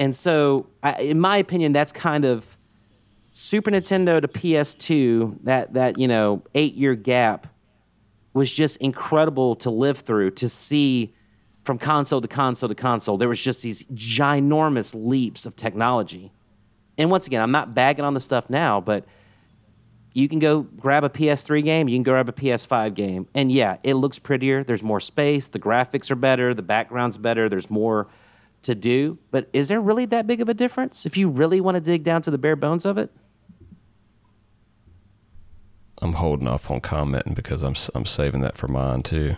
And 0.00 0.16
so, 0.16 0.66
I, 0.82 0.94
in 0.94 1.20
my 1.20 1.36
opinion, 1.36 1.72
that's 1.72 1.92
kind 1.92 2.24
of 2.24 2.56
Super 3.30 3.70
Nintendo 3.70 4.20
to 4.20 4.26
PS2. 4.26 5.44
That 5.44 5.74
that 5.74 5.96
you 5.96 6.08
know 6.08 6.42
eight 6.56 6.74
year 6.74 6.96
gap 6.96 7.46
was 8.32 8.52
just 8.52 8.76
incredible 8.78 9.56
to 9.56 9.70
live 9.70 9.98
through 9.98 10.30
to 10.32 10.48
see 10.48 11.14
from 11.64 11.78
console 11.78 12.20
to 12.20 12.28
console 12.28 12.68
to 12.68 12.74
console. 12.74 13.18
There 13.18 13.28
was 13.28 13.40
just 13.40 13.62
these 13.62 13.84
ginormous 13.84 14.94
leaps 14.94 15.44
of 15.44 15.56
technology. 15.56 16.32
And 16.96 17.10
once 17.10 17.26
again, 17.26 17.42
I'm 17.42 17.52
not 17.52 17.74
bagging 17.74 18.04
on 18.04 18.14
the 18.14 18.20
stuff 18.20 18.48
now, 18.48 18.80
but 18.80 19.04
you 20.12 20.28
can 20.28 20.38
go 20.38 20.62
grab 20.62 21.04
a 21.04 21.08
PS3 21.08 21.62
game, 21.62 21.88
you 21.88 21.96
can 21.96 22.02
grab 22.02 22.28
a 22.28 22.32
PS5 22.32 22.94
game, 22.94 23.28
and 23.34 23.52
yeah, 23.52 23.76
it 23.82 23.94
looks 23.94 24.18
prettier. 24.18 24.64
There's 24.64 24.82
more 24.82 25.00
space, 25.00 25.48
the 25.48 25.58
graphics 25.58 26.10
are 26.10 26.16
better, 26.16 26.54
the 26.54 26.62
background's 26.62 27.18
better, 27.18 27.48
there's 27.48 27.70
more 27.70 28.08
to 28.62 28.74
do. 28.74 29.18
But 29.30 29.48
is 29.52 29.68
there 29.68 29.80
really 29.80 30.06
that 30.06 30.26
big 30.26 30.40
of 30.40 30.48
a 30.48 30.54
difference 30.54 31.06
if 31.06 31.16
you 31.16 31.28
really 31.28 31.60
want 31.60 31.76
to 31.76 31.80
dig 31.80 32.02
down 32.02 32.22
to 32.22 32.30
the 32.30 32.38
bare 32.38 32.56
bones 32.56 32.84
of 32.84 32.98
it? 32.98 33.10
I'm 36.00 36.14
holding 36.14 36.48
off 36.48 36.70
on 36.70 36.80
commenting 36.80 37.34
because 37.34 37.62
I'm 37.62 37.74
I'm 37.94 38.06
saving 38.06 38.40
that 38.42 38.56
for 38.56 38.68
mine 38.68 39.02
too. 39.02 39.36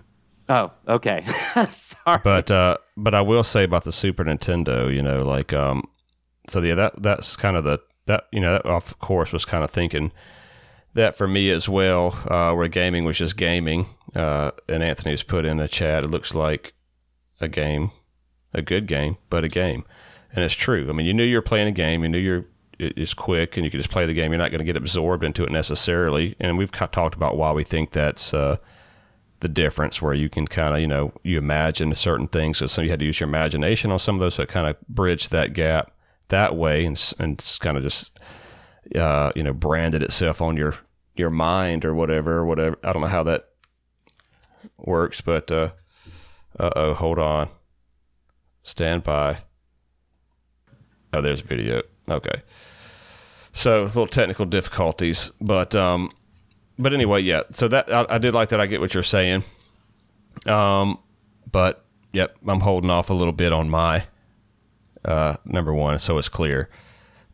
Oh, 0.48 0.72
okay. 0.88 1.24
Sorry. 1.68 2.20
But 2.24 2.50
uh, 2.50 2.78
but 2.96 3.14
I 3.14 3.20
will 3.20 3.44
say 3.44 3.64
about 3.64 3.84
the 3.84 3.92
Super 3.92 4.24
Nintendo, 4.24 4.92
you 4.92 5.02
know, 5.02 5.24
like 5.24 5.52
um, 5.52 5.88
so 6.48 6.60
yeah, 6.62 6.74
that 6.74 7.02
that's 7.02 7.36
kind 7.36 7.56
of 7.56 7.64
the 7.64 7.78
that 8.06 8.24
you 8.32 8.40
know 8.40 8.52
that 8.52 8.66
of 8.66 8.98
course 8.98 9.32
was 9.32 9.44
kind 9.44 9.62
of 9.62 9.70
thinking 9.70 10.12
that 10.94 11.16
for 11.16 11.28
me 11.28 11.50
as 11.50 11.68
well, 11.68 12.18
uh, 12.28 12.52
where 12.52 12.68
gaming 12.68 13.04
was 13.04 13.18
just 13.18 13.36
gaming. 13.36 13.86
Uh, 14.14 14.50
and 14.68 14.82
Anthony's 14.82 15.22
put 15.22 15.44
in 15.44 15.60
a 15.60 15.68
chat, 15.68 16.02
it 16.02 16.10
looks 16.10 16.34
like 16.34 16.74
a 17.40 17.48
game, 17.48 17.92
a 18.52 18.60
good 18.60 18.86
game, 18.86 19.16
but 19.28 19.44
a 19.44 19.48
game. 19.48 19.84
And 20.32 20.44
it's 20.44 20.54
true. 20.54 20.88
I 20.88 20.92
mean, 20.92 21.06
you 21.06 21.14
knew 21.14 21.24
you 21.24 21.36
were 21.36 21.42
playing 21.42 21.68
a 21.68 21.72
game, 21.72 22.02
you 22.02 22.08
knew 22.08 22.18
you're 22.18 22.46
it's 22.80 23.14
quick 23.14 23.56
and 23.56 23.64
you 23.64 23.70
can 23.70 23.80
just 23.80 23.90
play 23.90 24.06
the 24.06 24.14
game. 24.14 24.32
You're 24.32 24.38
not 24.38 24.50
going 24.50 24.60
to 24.60 24.64
get 24.64 24.76
absorbed 24.76 25.24
into 25.24 25.44
it 25.44 25.52
necessarily. 25.52 26.36
And 26.40 26.56
we've 26.56 26.72
talked 26.72 27.14
about 27.14 27.36
why 27.36 27.52
we 27.52 27.64
think 27.64 27.92
that's 27.92 28.32
uh, 28.32 28.56
the 29.40 29.48
difference, 29.48 30.00
where 30.00 30.14
you 30.14 30.28
can 30.28 30.46
kind 30.46 30.74
of, 30.74 30.80
you 30.80 30.86
know, 30.86 31.12
you 31.22 31.38
imagine 31.38 31.94
certain 31.94 32.28
things. 32.28 32.58
So, 32.58 32.66
so 32.66 32.82
you 32.82 32.90
had 32.90 33.00
to 33.00 33.04
use 33.04 33.20
your 33.20 33.28
imagination 33.28 33.90
on 33.90 33.98
some 33.98 34.16
of 34.16 34.20
those, 34.20 34.38
it 34.38 34.48
kind 34.48 34.66
of 34.66 34.76
bridged 34.88 35.30
that 35.30 35.52
gap 35.52 35.92
that 36.28 36.56
way 36.56 36.84
and, 36.84 37.14
and 37.18 37.58
kind 37.60 37.76
of 37.76 37.82
just 37.82 38.10
uh, 38.94 39.32
you 39.34 39.42
know, 39.42 39.52
branded 39.52 40.02
itself 40.02 40.40
on 40.40 40.56
your 40.56 40.74
your 41.16 41.30
mind 41.30 41.84
or 41.84 41.94
whatever, 41.94 42.38
or 42.38 42.46
whatever. 42.46 42.78
I 42.82 42.92
don't 42.92 43.02
know 43.02 43.08
how 43.08 43.24
that 43.24 43.48
works, 44.78 45.20
but 45.20 45.50
uh 45.50 45.70
oh, 46.58 46.94
hold 46.94 47.18
on. 47.18 47.48
Stand 48.62 49.02
by. 49.02 49.38
Oh, 51.12 51.20
there's 51.20 51.40
video. 51.40 51.82
Okay. 52.08 52.42
So 53.52 53.82
little 53.82 54.06
technical 54.06 54.46
difficulties, 54.46 55.32
but 55.40 55.74
um, 55.74 56.12
but 56.78 56.92
anyway, 56.94 57.22
yeah. 57.22 57.42
So 57.50 57.68
that 57.68 57.92
I, 57.92 58.06
I 58.08 58.18
did 58.18 58.34
like 58.34 58.50
that. 58.50 58.60
I 58.60 58.66
get 58.66 58.80
what 58.80 58.94
you're 58.94 59.02
saying. 59.02 59.42
Um, 60.46 60.98
but 61.50 61.84
yep, 62.12 62.36
I'm 62.46 62.60
holding 62.60 62.90
off 62.90 63.10
a 63.10 63.14
little 63.14 63.32
bit 63.32 63.52
on 63.52 63.68
my 63.68 64.06
uh 65.04 65.36
number 65.44 65.74
one, 65.74 65.98
so 65.98 66.18
it's 66.18 66.28
Kleer 66.28 66.68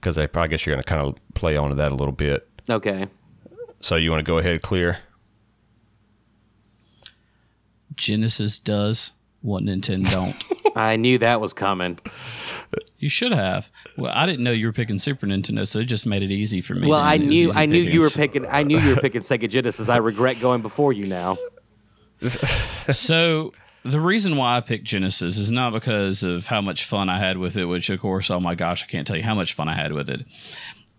because 0.07 0.19
I, 0.19 0.29
I 0.35 0.47
guess 0.47 0.65
you're 0.65 0.75
going 0.75 0.85
to 0.85 0.89
kind 0.89 1.01
of 1.07 1.17
play 1.35 1.57
onto 1.57 1.75
that 1.77 1.91
a 1.91 1.95
little 1.95 2.13
bit. 2.13 2.49
Okay. 2.71 3.09
So 3.81 3.97
you 3.97 4.11
want 4.11 4.25
to 4.25 4.31
go 4.31 4.39
ahead, 4.39 4.63
clear? 4.63 4.99
Genesis 7.97 8.59
does 8.59 9.11
what 9.43 9.63
Nintendo 9.63 10.11
don't. 10.11 10.45
I 10.77 10.97
knew 10.97 11.19
that 11.19 11.41
was 11.41 11.53
coming. 11.53 11.99
You 12.99 13.09
should 13.09 13.33
have. 13.33 13.71
Well, 13.97 14.13
I 14.15 14.27
didn't 14.27 14.43
know 14.43 14.53
you 14.53 14.67
were 14.67 14.73
picking 14.73 14.99
Super 14.99 15.27
Nintendo, 15.27 15.69
so 15.69 15.81
it 15.81 15.85
just 15.85 16.07
made 16.07 16.23
it 16.23 16.31
easy 16.31 16.61
for 16.61 16.75
me. 16.75 16.89
Well, 16.89 17.01
I 17.01 17.19
knew 17.19 17.53
I 17.53 17.67
knew 17.67 17.81
pickings. 17.81 17.95
you 17.95 18.01
were 18.01 18.11
picking 18.11 18.47
I 18.47 18.63
knew 18.63 18.79
you 18.79 18.95
were 18.95 19.01
picking 19.01 19.21
Sega 19.21 19.49
Genesis. 19.49 19.89
I 19.89 19.99
regret 19.99 20.41
going 20.41 20.63
before 20.63 20.93
you 20.93 21.05
now. 21.05 21.37
so 22.91 23.53
the 23.85 24.01
reason 24.01 24.37
why 24.37 24.57
I 24.57 24.61
picked 24.61 24.85
Genesis 24.85 25.37
is 25.37 25.51
not 25.51 25.73
because 25.73 26.23
of 26.23 26.47
how 26.47 26.61
much 26.61 26.85
fun 26.85 27.09
I 27.09 27.19
had 27.19 27.39
with 27.39 27.57
it, 27.57 27.67
which 27.67 27.91
of 27.91 28.01
course, 28.01 28.31
oh 28.31 28.41
my 28.41 28.55
gosh, 28.55 28.83
I 28.83 28.87
can't 28.87 29.07
tell 29.07 29.17
you 29.17 29.23
how 29.23 29.35
much 29.35 29.55
fun 29.55 29.69
I 29.69 29.75
had 29.75 29.93
with 29.93 30.09
it. 30.09 30.25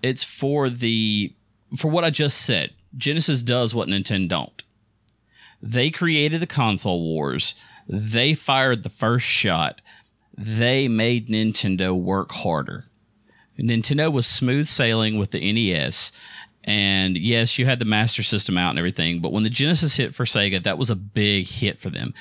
It's 0.04 0.24
for 0.24 0.70
the 0.70 1.34
for 1.76 1.90
what 1.90 2.04
I 2.04 2.10
just 2.10 2.38
said. 2.38 2.74
Genesis 2.96 3.44
does 3.44 3.76
what 3.76 3.90
Nintendo 3.90 4.30
don't. 4.30 4.64
They 5.62 5.90
created 5.90 6.42
the 6.42 6.48
console 6.48 7.02
wars. 7.02 7.56
They 7.90 8.34
fired 8.34 8.84
the 8.84 8.90
first 8.90 9.26
shot. 9.26 9.82
They 10.38 10.88
made 10.88 11.30
Nintendo 11.30 12.00
work 12.00 12.32
harder. 12.32 12.86
Nintendo 13.60 14.12
was 14.12 14.28
smooth 14.28 14.68
sailing 14.68 15.18
with 15.18 15.32
the 15.32 15.52
NES. 15.52 16.12
And 16.68 17.18
yes, 17.18 17.58
you 17.58 17.66
had 17.66 17.80
the 17.80 17.86
Master 17.86 18.22
System 18.22 18.58
out 18.58 18.72
and 18.72 18.78
everything, 18.78 19.22
but 19.22 19.32
when 19.32 19.44
the 19.44 19.50
Genesis 19.50 19.96
hit 19.96 20.14
for 20.14 20.26
Sega, 20.26 20.62
that 20.64 20.78
was 20.78 20.90
a 20.90 20.98
big 20.98 21.48
hit 21.48 21.80
for 21.80 21.90
them. 21.90 22.14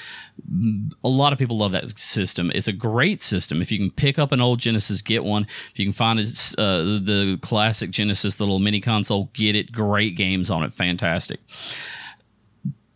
A 1.02 1.08
lot 1.08 1.32
of 1.32 1.38
people 1.40 1.58
love 1.58 1.72
that 1.72 1.98
system. 1.98 2.52
It's 2.54 2.68
a 2.68 2.72
great 2.72 3.22
system. 3.22 3.60
If 3.60 3.72
you 3.72 3.78
can 3.78 3.90
pick 3.90 4.20
up 4.20 4.30
an 4.30 4.40
old 4.40 4.60
Genesis, 4.60 5.02
get 5.02 5.24
one. 5.24 5.48
If 5.72 5.80
you 5.80 5.84
can 5.84 5.92
find 5.92 6.20
uh, 6.20 6.22
the 6.22 7.40
classic 7.42 7.90
Genesis, 7.90 8.36
the 8.36 8.44
little 8.44 8.60
mini 8.60 8.80
console, 8.80 9.30
get 9.34 9.56
it. 9.56 9.72
Great 9.72 10.16
games 10.16 10.48
on 10.48 10.62
it. 10.62 10.72
Fantastic. 10.72 11.40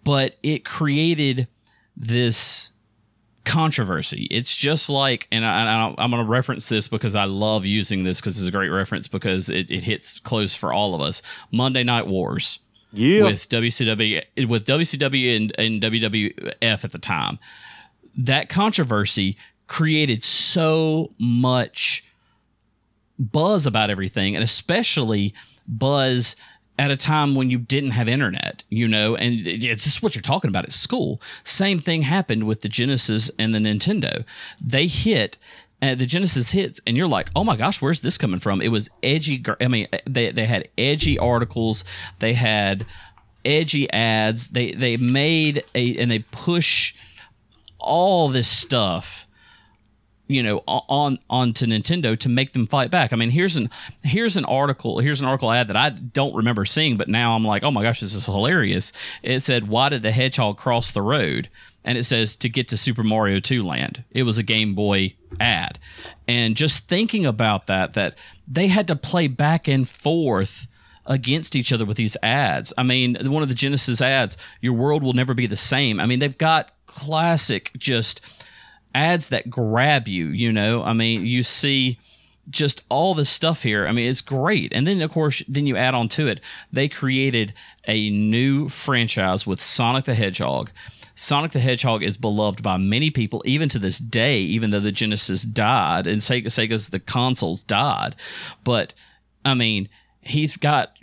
But 0.05 0.37
it 0.45 0.65
created 0.65 1.49
this 1.97 2.71
controversy. 3.45 4.27
It's 4.31 4.55
just 4.55 4.89
like, 4.89 5.27
and 5.33 5.45
I, 5.45 5.95
am 5.99 6.11
going 6.11 6.23
to 6.23 6.29
reference 6.31 6.69
this 6.69 6.89
because 6.89 7.15
I 7.15 7.25
love 7.25 7.65
using 7.65 8.05
this 8.05 8.21
because 8.21 8.39
it's 8.39 8.49
a 8.49 8.53
great 8.53 8.69
reference 8.69 9.09
because 9.09 9.49
it, 9.49 9.71
it 9.71 9.85
hits 9.85 10.19
close 10.21 10.55
for 10.55 10.73
all 10.73 10.95
of 10.95 11.01
us. 11.01 11.23
Monday 11.51 11.83
Night 11.83 12.07
Wars. 12.07 12.59
Yeah. 12.93 13.23
With 13.23 13.49
WCW, 13.49 14.49
with 14.49 14.67
WCW 14.67 15.37
and, 15.37 15.55
and 15.57 15.81
WWF 15.81 16.85
at 16.85 16.91
the 16.91 16.99
time, 16.99 17.39
that 18.17 18.49
controversy 18.49 19.37
created 19.69 20.25
so 20.25 21.13
much 21.17 22.05
buzz 23.17 23.67
about 23.67 23.91
everything, 23.91 24.35
and 24.35 24.43
especially 24.43 25.33
buzz 25.69 26.35
at 26.81 26.91
a 26.91 26.97
time 26.97 27.35
when 27.35 27.51
you 27.51 27.59
didn't 27.59 27.91
have 27.91 28.09
internet, 28.09 28.65
you 28.71 28.89
know, 28.89 29.15
and 29.15 29.47
it's 29.47 29.85
just 29.85 30.03
what 30.03 30.15
you're 30.15 30.23
talking 30.23 30.49
about 30.49 30.65
at 30.65 30.73
school. 30.73 31.21
Same 31.45 31.79
thing 31.79 32.01
happened 32.01 32.45
with 32.45 32.63
the 32.63 32.71
Genesis 32.71 33.31
and 33.39 33.55
the 33.55 33.59
Nintendo. 33.59 34.25
They 34.59 34.87
hit 34.87 35.37
uh, 35.83 35.95
the 35.95 36.07
Genesis 36.07 36.53
hits, 36.53 36.81
and 36.87 36.97
you're 36.97 37.07
like, 37.07 37.29
oh 37.37 37.45
my 37.45 37.57
gosh, 37.57 37.83
where's 37.83 38.01
this 38.01 38.17
coming 38.17 38.41
from? 38.41 38.63
It 38.63 38.69
was 38.69 38.89
edgy. 39.03 39.45
I 39.61 39.69
mean, 39.69 39.89
they 40.07 40.33
they 40.33 40.47
had 40.47 40.69
edgy 40.79 41.19
articles. 41.19 41.85
They 42.19 42.33
had 42.33 42.87
edgy 43.45 43.91
ads. 43.93 44.49
They 44.49 44.73
they 44.73 44.97
made 44.97 45.63
a 45.75 45.99
and 45.99 46.11
they 46.11 46.21
push 46.21 46.95
all 47.79 48.31
this 48.31 48.49
stuff 48.49 49.27
you 50.31 50.45
know 50.45 50.63
on 50.67 51.19
onto 51.29 51.67
Nintendo 51.67 52.19
to 52.19 52.29
make 52.29 52.53
them 52.53 52.67
fight 52.67 52.91
back. 52.91 53.13
I 53.13 53.17
mean, 53.17 53.31
here's 53.31 53.57
an 53.57 53.69
here's 54.05 54.37
an 54.37 54.45
article 54.45 55.01
here's 55.01 55.21
an 55.21 55.27
article 55.27 55.51
ad 55.51 55.69
that 55.69 55.77
I 55.77 55.91
don't 55.91 56.35
remember 56.35 56.65
seeing, 56.65 56.97
but 56.97 57.09
now 57.09 57.35
I'm 57.35 57.45
like, 57.45 57.65
oh 57.65 57.71
my 57.71 57.83
gosh, 57.83 58.01
this 58.01 58.15
is 58.15 58.27
hilarious. 58.27 58.93
It 59.23 59.41
said, 59.41 59.69
"Why 59.69 59.89
did 59.89 60.03
the 60.03 60.13
hedgehog 60.13 60.57
cross 60.57 60.93
the 60.93 61.03
road?" 61.03 61.49
And 61.85 61.99
it 61.99 62.05
says 62.05 62.37
to 62.37 62.49
get 62.49 62.69
to 62.69 62.77
Super 62.77 63.03
Mario 63.03 63.41
2 63.41 63.63
Land. 63.63 64.05
It 64.11 64.23
was 64.23 64.39
a 64.39 64.43
Game 64.43 64.75
Boy 64.75 65.15
ad, 65.41 65.79
and 66.29 66.57
just 66.57 66.89
thinking 66.89 67.27
about 67.27 67.67
that, 67.67 67.95
that 67.95 68.17
they 68.47 68.69
had 68.69 68.87
to 68.87 68.97
play 68.97 69.27
back 69.27 69.67
and 69.67 69.89
forth 69.89 70.69
against 71.07 71.57
each 71.57 71.73
other 71.73 71.85
with 71.85 71.97
these 71.97 72.17
ads. 72.23 72.73
I 72.79 72.85
mean, 72.85 73.17
one 73.31 73.43
of 73.43 73.49
the 73.49 73.55
Genesis 73.55 74.01
ads, 74.01 74.37
"Your 74.61 74.75
world 74.75 75.03
will 75.03 75.15
never 75.15 75.35
be 75.35 75.47
the 75.47 75.57
same." 75.57 75.99
I 75.99 76.07
mean, 76.07 76.21
they've 76.21 76.39
got 76.39 76.71
classic 76.87 77.73
just 77.77 78.21
ads 78.95 79.29
that 79.29 79.51
grab 79.51 80.09
you, 80.09 80.27
you 80.27 80.53
know? 80.53 80.83
I 80.83 80.93
mean, 80.93 81.27
you 81.27 81.43
see 81.43 81.99
just 82.49 82.83
all 82.89 83.15
this 83.15 83.31
stuff 83.31 83.63
here. 83.63 83.87
I 83.87 83.93
mean, 83.93 84.09
it's 84.09 84.21
great. 84.21 84.73
And 84.73 84.87
then, 84.87 85.01
of 85.03 85.13
course, 85.13 85.43
then 85.47 85.67
you 85.67 85.77
add 85.77 85.95
on 85.95 86.09
to 86.11 86.27
it, 86.27 86.41
they 86.73 86.89
created 86.89 87.55
a 87.87 88.11
new 88.11 88.69
franchise 88.69 89.47
with 89.47 89.61
Sonic 89.61 90.05
the 90.05 90.15
Hedgehog. 90.15 90.71
Sonic 91.15 91.53
the 91.53 91.61
Hedgehog 91.61 92.03
is 92.03 92.17
beloved 92.17 92.63
by 92.63 92.77
many 92.77 93.11
people, 93.11 93.43
even 93.45 93.69
to 93.69 93.79
this 93.79 93.99
day, 93.99 94.41
even 94.41 94.71
though 94.71 94.81
the 94.81 94.91
Genesis 94.91 95.43
died 95.43 96.07
and 96.07 96.23
Sega, 96.23 96.47
Sega's 96.47 96.89
the 96.89 96.99
consoles 96.99 97.63
died. 97.63 98.17
But, 98.65 98.95
I 99.45 99.55
mean, 99.55 99.89
he's 100.23 100.57
got 100.57 100.95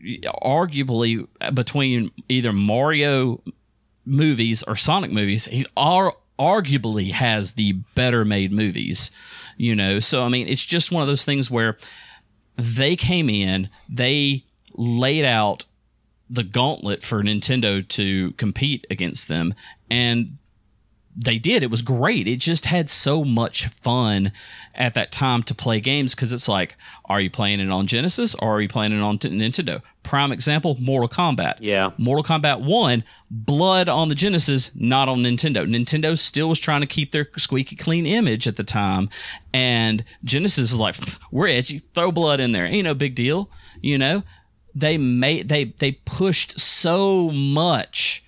arguably 0.43 1.25
between 1.53 2.11
either 2.27 2.51
Mario 2.51 3.41
movies 4.05 4.63
or 4.63 4.75
Sonic 4.75 5.11
movies, 5.11 5.45
he's 5.45 5.67
all 5.75 6.23
arguably 6.39 7.11
has 7.11 7.53
the 7.53 7.73
better 7.95 8.25
made 8.25 8.51
movies, 8.51 9.11
you 9.57 9.75
know. 9.75 9.99
So 9.99 10.23
I 10.23 10.29
mean, 10.29 10.47
it's 10.47 10.65
just 10.65 10.91
one 10.91 11.01
of 11.01 11.07
those 11.07 11.23
things 11.23 11.49
where 11.49 11.77
they 12.55 12.95
came 12.95 13.29
in, 13.29 13.69
they 13.89 14.45
laid 14.73 15.25
out 15.25 15.65
the 16.29 16.43
gauntlet 16.43 17.03
for 17.03 17.23
Nintendo 17.23 17.87
to 17.87 18.31
compete 18.33 18.85
against 18.89 19.27
them 19.27 19.53
and 19.89 20.37
they 21.19 21.39
did. 21.39 21.63
It 21.63 21.71
was 21.71 21.81
great. 21.81 22.27
It 22.27 22.37
just 22.37 22.65
had 22.65 22.91
so 22.91 23.25
much 23.25 23.67
fun 23.81 24.31
at 24.75 24.93
that 24.93 25.11
time 25.11 25.41
to 25.43 25.55
play 25.55 25.79
games 25.79 26.13
because 26.13 26.31
it's 26.31 26.47
like, 26.47 26.77
are 27.05 27.19
you 27.19 27.31
playing 27.31 27.59
it 27.59 27.71
on 27.71 27.87
Genesis 27.87 28.35
or 28.35 28.57
are 28.57 28.61
you 28.61 28.69
playing 28.69 28.91
it 28.91 29.01
on 29.01 29.17
t- 29.17 29.29
Nintendo? 29.29 29.81
Prime 30.03 30.31
example, 30.31 30.77
Mortal 30.79 31.09
Kombat. 31.09 31.55
Yeah. 31.59 31.89
Mortal 31.97 32.23
Kombat 32.23 32.63
1, 32.63 33.03
blood 33.31 33.89
on 33.89 34.09
the 34.09 34.15
Genesis, 34.15 34.69
not 34.75 35.09
on 35.09 35.23
Nintendo. 35.23 35.67
Nintendo 35.67 36.17
still 36.17 36.49
was 36.49 36.59
trying 36.59 36.81
to 36.81 36.87
keep 36.87 37.11
their 37.11 37.27
squeaky 37.35 37.75
clean 37.75 38.05
image 38.05 38.47
at 38.47 38.55
the 38.55 38.63
time. 38.63 39.09
And 39.51 40.03
Genesis 40.23 40.71
is 40.71 40.77
like, 40.77 40.97
we're 41.31 41.47
edgy, 41.47 41.81
throw 41.95 42.11
blood 42.11 42.39
in 42.39 42.51
there. 42.51 42.67
Ain't 42.67 42.85
no 42.85 42.93
big 42.93 43.15
deal. 43.15 43.49
You 43.81 43.97
know? 43.97 44.21
They 44.75 44.99
made 44.99 45.49
they 45.49 45.73
they 45.79 45.93
pushed 45.93 46.59
so 46.59 47.31
much 47.31 48.23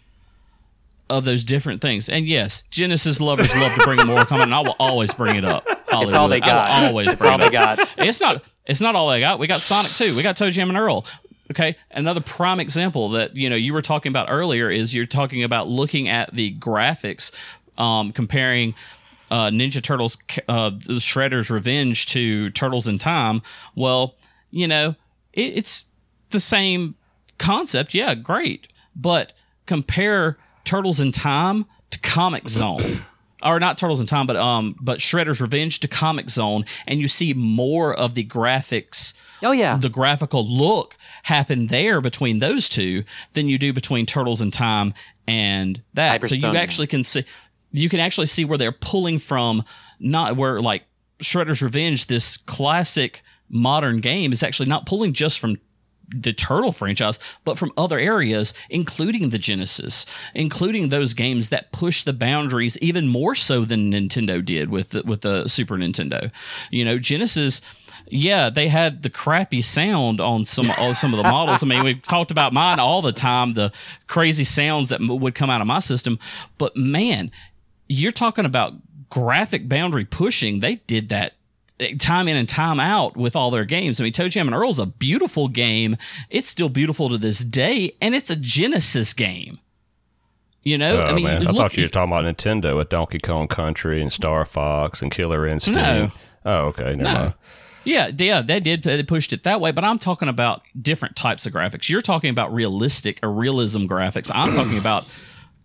of 1.10 1.26
those 1.26 1.44
different 1.44 1.82
things. 1.82 2.08
And 2.10 2.28
yes, 2.28 2.64
Genesis 2.70 3.20
lovers 3.20 3.54
love 3.56 3.74
to 3.76 3.84
bring 3.84 4.06
Mortal 4.06 4.26
Kombat, 4.26 4.44
and 4.44 4.56
I 4.56 4.60
will 4.60 4.76
always 4.80 5.14
bring 5.14 5.36
it 5.36 5.46
up. 5.46 5.66
It's 5.92 6.14
all 6.14 6.28
they 6.28 6.40
Holliwood. 6.40 6.44
I 6.44 6.48
got. 6.48 6.82
will 6.82 6.88
always 6.88 7.08
It's 7.10 7.22
bring 7.22 7.34
all 7.34 7.42
it 7.42 7.50
they 7.50 7.52
got. 7.52 7.90
It's 7.98 8.20
not. 8.20 8.44
It's 8.66 8.82
not 8.82 8.96
all 8.96 9.10
they 9.10 9.20
got. 9.20 9.40
We 9.40 9.48
got 9.48 9.60
Sonic 9.60 9.92
too. 9.94 10.16
We 10.16 10.22
got 10.22 10.36
ToeJam 10.36 10.70
and 10.70 10.78
Earl. 10.78 11.06
Okay, 11.52 11.76
another 11.90 12.22
prime 12.22 12.60
example 12.60 13.10
that 13.10 13.36
you 13.36 13.50
know 13.50 13.56
you 13.56 13.74
were 13.74 13.82
talking 13.82 14.12
about 14.12 14.28
earlier 14.30 14.70
is 14.70 14.94
you're 14.94 15.08
talking 15.08 15.44
about 15.44 15.68
looking 15.68 16.08
at 16.08 16.32
the 16.34 16.56
graphics, 16.60 17.32
um, 17.78 18.12
comparing 18.12 18.76
uh, 19.32 19.48
Ninja 19.48 19.82
Turtles, 19.82 20.18
uh, 20.48 20.72
Shredder's 20.72 21.50
Revenge 21.50 22.06
to 22.08 22.52
Turtles 22.52 22.88
in 22.88 23.00
Time. 23.00 23.42
Well, 23.74 24.16
you 24.52 24.68
know 24.68 24.96
it, 25.34 25.58
it's 25.58 25.86
the 26.30 26.40
same 26.40 26.94
concept. 27.40 27.96
Yeah, 27.96 28.14
great, 28.14 28.68
but 28.96 29.34
compare 29.66 30.38
Turtles 30.70 31.00
in 31.00 31.12
Time 31.12 31.66
to 31.90 32.00
Comix 32.00 32.50
Zone. 32.50 33.02
Or 33.42 33.58
not 33.58 33.78
Turtles 33.78 34.02
in 34.02 34.06
Time, 34.06 34.28
but 34.28 34.36
um, 34.36 34.76
but 34.82 35.00
Shredder's 35.00 35.40
Revenge 35.40 35.80
to 35.80 35.88
Comix 35.88 36.32
Zone, 36.32 36.66
and 36.86 37.00
you 37.00 37.08
see 37.08 37.34
more 37.34 37.94
of 37.94 38.14
the 38.14 38.26
graphics 38.26 39.14
Oh 39.42 39.54
yeah. 39.54 39.78
the 39.78 39.88
graphical 39.88 40.46
look 40.46 40.98
happen 41.24 41.68
there 41.68 42.02
between 42.02 42.40
those 42.40 42.68
two 42.68 43.06
than 43.32 43.48
you 43.48 43.58
do 43.58 43.72
between 43.72 44.06
Turtles 44.06 44.42
in 44.42 44.52
Time 44.52 44.94
and 45.26 45.82
that. 45.94 46.22
So 46.28 46.36
you 46.36 46.58
actually 46.58 46.88
can 46.88 47.06
see 47.06 47.24
you 47.72 47.88
can 47.88 48.02
actually 48.02 48.28
see 48.28 48.44
where 48.44 48.58
they're 48.58 48.74
pulling 48.74 49.20
from 49.20 49.64
not 50.02 50.36
where 50.36 50.62
like 50.62 50.84
Shredder's 51.24 51.62
Revenge, 51.62 52.08
this 52.08 52.36
classic 52.36 53.24
modern 53.48 54.02
game 54.02 54.34
is 54.34 54.44
actually 54.44 54.68
not 54.68 54.86
pulling 54.86 55.14
just 55.14 55.40
from 55.40 55.60
the 56.16 56.34
Turtle 56.34 56.72
franchise, 56.72 57.20
but 57.44 57.58
from 57.58 57.72
other 57.78 58.00
areas, 58.00 58.54
including 58.70 59.30
the 59.30 59.38
Genesis, 59.38 60.06
including 60.34 60.90
those 60.90 61.14
games 61.14 61.50
that 61.50 61.72
push 61.72 62.04
the 62.04 62.14
boundaries 62.14 62.78
even 62.80 63.08
more 63.08 63.36
so 63.36 63.66
than 63.66 63.92
Nintendo 63.92 64.44
did 64.44 64.70
with 64.70 64.90
the, 64.90 65.04
with 65.04 65.22
the 65.22 65.48
Super 65.48 65.78
Nintendo. 65.78 66.32
You 66.72 66.86
know, 66.86 67.00
Genesis. 67.00 67.62
Yeah, 68.12 68.50
they 68.50 68.70
had 68.70 69.04
the 69.04 69.10
crappy 69.10 69.62
sound 69.62 70.20
on 70.20 70.44
some 70.44 70.72
on 70.72 70.96
some 70.96 71.14
of 71.14 71.18
the 71.18 71.30
models. 71.30 71.62
I 71.62 71.68
mean, 71.68 71.84
we've 71.84 72.02
talked 72.02 72.32
about 72.32 72.54
mine 72.54 72.80
all 72.80 73.04
the 73.04 73.12
time, 73.12 73.54
the 73.54 73.72
crazy 74.08 74.44
sounds 74.44 74.90
that 74.90 75.00
would 75.00 75.36
come 75.36 75.52
out 75.52 75.62
of 75.62 75.68
my 75.68 75.80
system. 75.80 76.18
But 76.58 76.76
man, 76.76 77.30
you're 77.88 78.12
talking 78.12 78.46
about 78.46 78.74
graphic 79.12 79.70
boundary 79.70 80.06
pushing. 80.06 80.60
They 80.60 80.76
did 80.88 81.10
that 81.10 81.34
time 82.00 82.28
in 82.28 82.36
and 82.38 82.48
time 82.48 82.80
out 82.80 83.16
with 83.18 83.36
all 83.36 83.52
their 83.52 83.66
games. 83.66 84.00
I 84.00 84.04
mean, 84.04 84.14
ToeJam 84.14 84.42
and 84.42 84.54
Earl's 84.54 84.80
a 84.80 84.86
beautiful 84.86 85.48
game. 85.48 85.98
It's 86.30 86.50
still 86.50 86.70
beautiful 86.70 87.10
to 87.10 87.18
this 87.18 87.40
day, 87.40 87.96
and 88.02 88.14
it's 88.16 88.30
a 88.30 88.36
Genesis 88.36 89.14
game. 89.14 89.60
You 90.64 90.78
know, 90.78 90.98
Oh 91.02 91.06
I 91.06 91.14
mean, 91.14 91.24
man, 91.26 91.48
I 91.48 91.52
look- 91.52 91.56
thought 91.56 91.78
you 91.78 91.84
were 91.84 91.90
talking 91.90 92.12
about 92.12 92.26
Nintendo 92.26 92.76
with 92.76 92.90
Donkey 92.90 93.18
Kong 93.20 93.48
Country 93.48 94.02
and 94.02 94.12
Star 94.12 94.44
Fox 94.46 95.02
and 95.02 95.10
Killer 95.10 95.48
Instinct. 95.48 95.80
No. 95.80 96.12
Oh, 96.46 96.58
okay, 96.68 96.96
never 96.96 97.04
No. 97.04 97.14
mind. 97.14 97.34
Yeah, 97.86 98.12
they- 98.12 98.28
yeah, 98.28 98.42
they 98.42 98.60
did. 98.60 98.84
They 98.84 99.02
pushed 99.04 99.32
it 99.32 99.44
that 99.44 99.62
way, 99.62 99.72
but 99.72 99.86
I'm 99.86 99.98
talking 100.00 100.28
about 100.28 100.62
different 100.80 101.16
types 101.16 101.46
of 101.46 101.54
graphics. 101.54 101.90
You're 101.90 102.02
talking 102.02 102.30
about 102.30 102.54
realistic 102.54 103.20
or 103.24 103.32
realism 103.32 103.86
graphics. 103.86 104.30
I'm 104.36 104.54
talking 104.54 104.78
about 104.78 105.06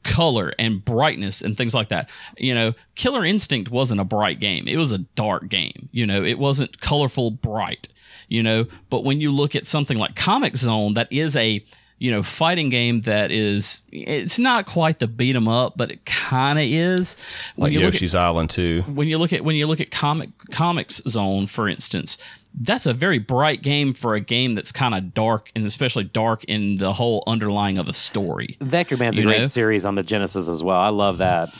color 0.04 0.52
and 0.58 0.84
brightness 0.84 1.42
and 1.42 1.56
things 1.56 1.74
like 1.74 1.88
that. 1.88 2.08
You 2.38 2.54
know, 2.54 2.74
Killer 2.94 3.24
Instinct 3.24 3.70
wasn't 3.70 4.00
a 4.00 4.04
bright 4.04 4.38
game. 4.40 4.68
It 4.68 4.76
was 4.76 4.92
a 4.92 4.98
dark 4.98 5.48
game. 5.48 5.88
You 5.92 6.06
know, 6.06 6.22
it 6.22 6.38
wasn't 6.38 6.80
colorful, 6.80 7.30
bright. 7.30 7.88
You 8.28 8.42
know, 8.42 8.66
but 8.90 9.04
when 9.04 9.20
you 9.20 9.30
look 9.32 9.54
at 9.56 9.66
something 9.66 9.98
like 9.98 10.14
Comix 10.14 10.58
Zone, 10.58 10.94
that 10.94 11.12
is 11.12 11.36
a 11.36 11.64
you 11.98 12.10
know 12.10 12.22
fighting 12.22 12.70
game 12.70 13.02
that 13.02 13.30
is 13.30 13.82
it's 13.92 14.38
not 14.38 14.66
quite 14.66 14.98
the 14.98 15.06
beat 15.06 15.36
'em 15.36 15.46
up, 15.48 15.74
but 15.76 15.90
it 15.90 16.04
kind 16.04 16.58
of 16.58 16.64
is. 16.66 17.16
When 17.56 17.66
Like 17.66 17.72
you 17.72 17.80
look 17.80 17.88
at 17.94 18.00
Yoshi's 18.00 18.14
Island 18.14 18.50
too. 18.50 18.82
when 18.86 19.08
you 19.08 19.18
look 19.18 19.32
at 19.32 19.44
when 19.44 19.56
you 19.56 19.66
look 19.66 19.80
at 19.80 19.90
comic 19.90 20.30
comics 20.50 21.00
zone 21.08 21.46
for 21.46 21.68
instance 21.68 22.18
that's 22.60 22.86
a 22.86 22.94
very 22.94 23.18
bright 23.18 23.62
game 23.62 23.92
for 23.92 24.14
a 24.14 24.20
game 24.20 24.54
that's 24.54 24.70
kind 24.72 24.94
of 24.94 25.12
dark 25.12 25.50
and 25.56 25.66
especially 25.66 26.04
dark 26.04 26.44
in 26.44 26.76
the 26.76 26.92
whole 26.92 27.24
underlying 27.26 27.78
of 27.78 27.86
the 27.86 27.92
story 27.92 28.56
Vectorman's 28.60 29.18
a 29.18 29.22
You 29.22 29.26
great 29.26 29.40
know? 29.42 29.46
series 29.48 29.84
on 29.84 29.96
the 29.96 30.02
Genesis 30.04 30.48
as 30.48 30.62
well. 30.62 30.78
I 30.80 30.88
love 30.90 31.18
that. 31.18 31.50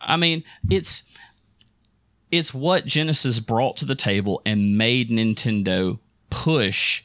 i 0.00 0.16
mean 0.16 0.44
it's 0.70 1.02
it's 2.30 2.52
what 2.52 2.84
genesis 2.84 3.38
brought 3.40 3.76
to 3.78 3.84
the 3.84 3.94
table 3.94 4.42
and 4.44 4.76
made 4.76 5.08
nintendo 5.10 5.98
push 6.30 7.02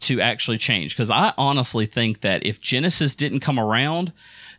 to 0.00 0.20
actually 0.20 0.56
change 0.56 0.94
because 0.94 1.10
i 1.10 1.32
honestly 1.36 1.84
think 1.84 2.20
that 2.22 2.44
if 2.46 2.60
genesis 2.60 3.14
didn't 3.14 3.40
come 3.40 3.58
around 3.58 4.12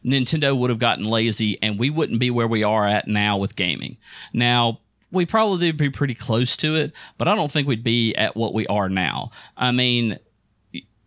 nintendo 0.05 0.55
would 0.57 0.69
have 0.69 0.77
gotten 0.79 1.05
lazy 1.05 1.57
and 1.63 1.79
we 1.79 1.89
wouldn't 1.89 2.19
be 2.19 2.29
where 2.29 2.47
we 2.47 2.63
are 2.63 2.85
at 2.87 3.07
now 3.07 3.37
with 3.37 3.55
gaming 3.55 3.97
now 4.33 4.79
we 5.11 5.25
probably 5.25 5.67
would 5.67 5.77
be 5.77 5.89
pretty 5.89 6.15
close 6.15 6.55
to 6.57 6.75
it 6.75 6.93
but 7.17 7.27
i 7.27 7.35
don't 7.35 7.51
think 7.51 7.67
we'd 7.67 7.83
be 7.83 8.13
at 8.15 8.35
what 8.35 8.53
we 8.53 8.65
are 8.67 8.89
now 8.89 9.31
i 9.57 9.71
mean 9.71 10.17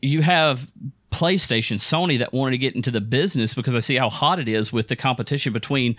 you 0.03 0.21
have 0.21 0.71
PlayStation, 1.13 1.77
Sony 1.77 2.19
that 2.19 2.33
wanted 2.33 2.53
to 2.53 2.59
get 2.59 2.75
into 2.75 2.91
the 2.91 3.01
business 3.01 3.55
because 3.55 3.77
I 3.77 3.81
see 3.81 3.97
how 3.97 4.11
hot 4.11 4.41
it 4.41 4.49
is 4.49 4.73
with 4.73 4.89
the 4.89 4.97
competition 4.97 5.53
between 5.53 5.97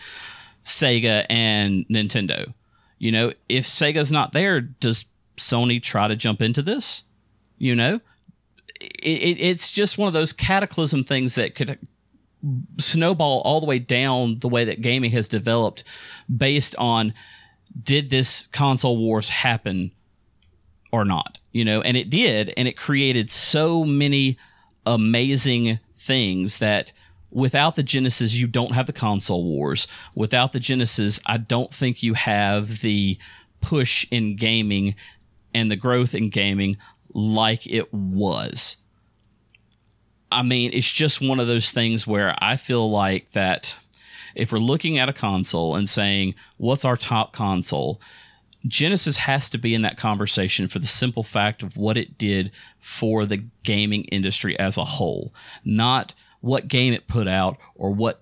Sega 0.66 1.26
and 1.30 1.88
Nintendo. 1.88 2.54
You 2.98 3.12
know, 3.12 3.34
if 3.48 3.66
Sega's 3.66 4.12
not 4.12 4.34
there, 4.34 4.60
does 4.60 5.06
Sony 5.38 5.82
try 5.82 6.08
to 6.08 6.16
jump 6.16 6.42
into 6.42 6.62
this? 6.62 7.04
You 7.58 7.76
know, 7.76 8.02
it, 8.82 9.06
it, 9.06 9.40
it's 9.40 9.72
just 9.72 9.98
one 9.98 10.08
of 10.08 10.14
those 10.14 10.34
cataclysm 10.34 11.04
things 11.04 11.36
that 11.36 11.56
could 11.56 11.80
snowball 12.78 13.42
all 13.42 13.62
the 13.62 13.66
way 13.66 13.80
down 13.80 14.40
the 14.40 14.50
way 14.50 14.66
that 14.66 14.82
gaming 14.82 15.12
has 15.12 15.30
developed 15.30 15.86
based 16.36 16.76
on 16.78 17.14
did 17.82 18.10
this 18.10 18.48
console 18.52 18.98
wars 18.98 19.30
happen 19.30 19.92
or 20.92 21.06
not 21.06 21.40
you 21.54 21.64
know? 21.64 21.82
And 21.82 21.96
it 21.96 22.10
did 22.10 22.52
and 22.58 22.68
it 22.68 22.76
created 22.76 23.30
so 23.30 23.86
many 23.86 24.38
amazing 24.86 25.80
things 25.96 26.58
that 26.58 26.92
without 27.32 27.78
the 27.78 27.84
genesis 27.84 28.36
you 28.36 28.48
don't 28.48 28.74
have 28.74 28.88
the 28.88 28.94
console 28.94 29.46
wars. 29.46 29.88
Without 30.14 30.52
the 30.52 30.60
genesis 30.60 31.22
i 31.26 31.38
don't 31.38 31.74
think 31.74 32.04
you 32.04 32.16
have 32.16 32.82
the 32.82 33.18
push 33.62 34.06
in 34.12 34.36
gaming 34.36 34.96
and 35.54 35.72
the 35.72 35.78
growth 35.78 36.14
in 36.14 36.30
gaming 36.30 36.76
like 37.14 37.66
it 37.68 37.94
was. 37.94 38.76
I 40.32 40.42
mean, 40.42 40.72
it's 40.74 40.90
just 40.90 41.22
one 41.22 41.40
of 41.40 41.46
those 41.46 41.70
things 41.70 42.08
where 42.08 42.36
I 42.40 42.56
feel 42.56 42.90
like 42.90 43.32
that 43.34 43.78
if 44.36 44.52
we're 44.52 44.60
looking 44.60 44.98
at 44.98 45.10
a 45.10 45.14
console 45.14 45.76
and 45.76 45.90
saying, 45.90 46.36
what's 46.58 46.86
our 46.86 46.98
top 46.98 47.34
console? 47.34 48.02
Genesis 48.66 49.18
has 49.18 49.50
to 49.50 49.58
be 49.58 49.76
in 49.76 49.82
that 49.82 49.98
conversation 49.98 50.68
for 50.68 50.80
the 50.80 50.88
simple 50.88 51.24
fact 51.24 51.64
of 51.64 51.76
what 51.76 51.98
it 51.98 52.18
did 52.18 52.52
for 52.80 53.26
the 53.26 53.44
gaming 53.64 54.06
industry 54.06 54.58
as 54.58 54.78
a 54.78 54.86
whole, 54.86 55.34
not 55.66 56.14
what 56.40 56.68
game 56.68 56.94
it 56.94 57.08
put 57.08 57.28
out 57.28 57.58
or 57.76 57.92
what 57.92 58.22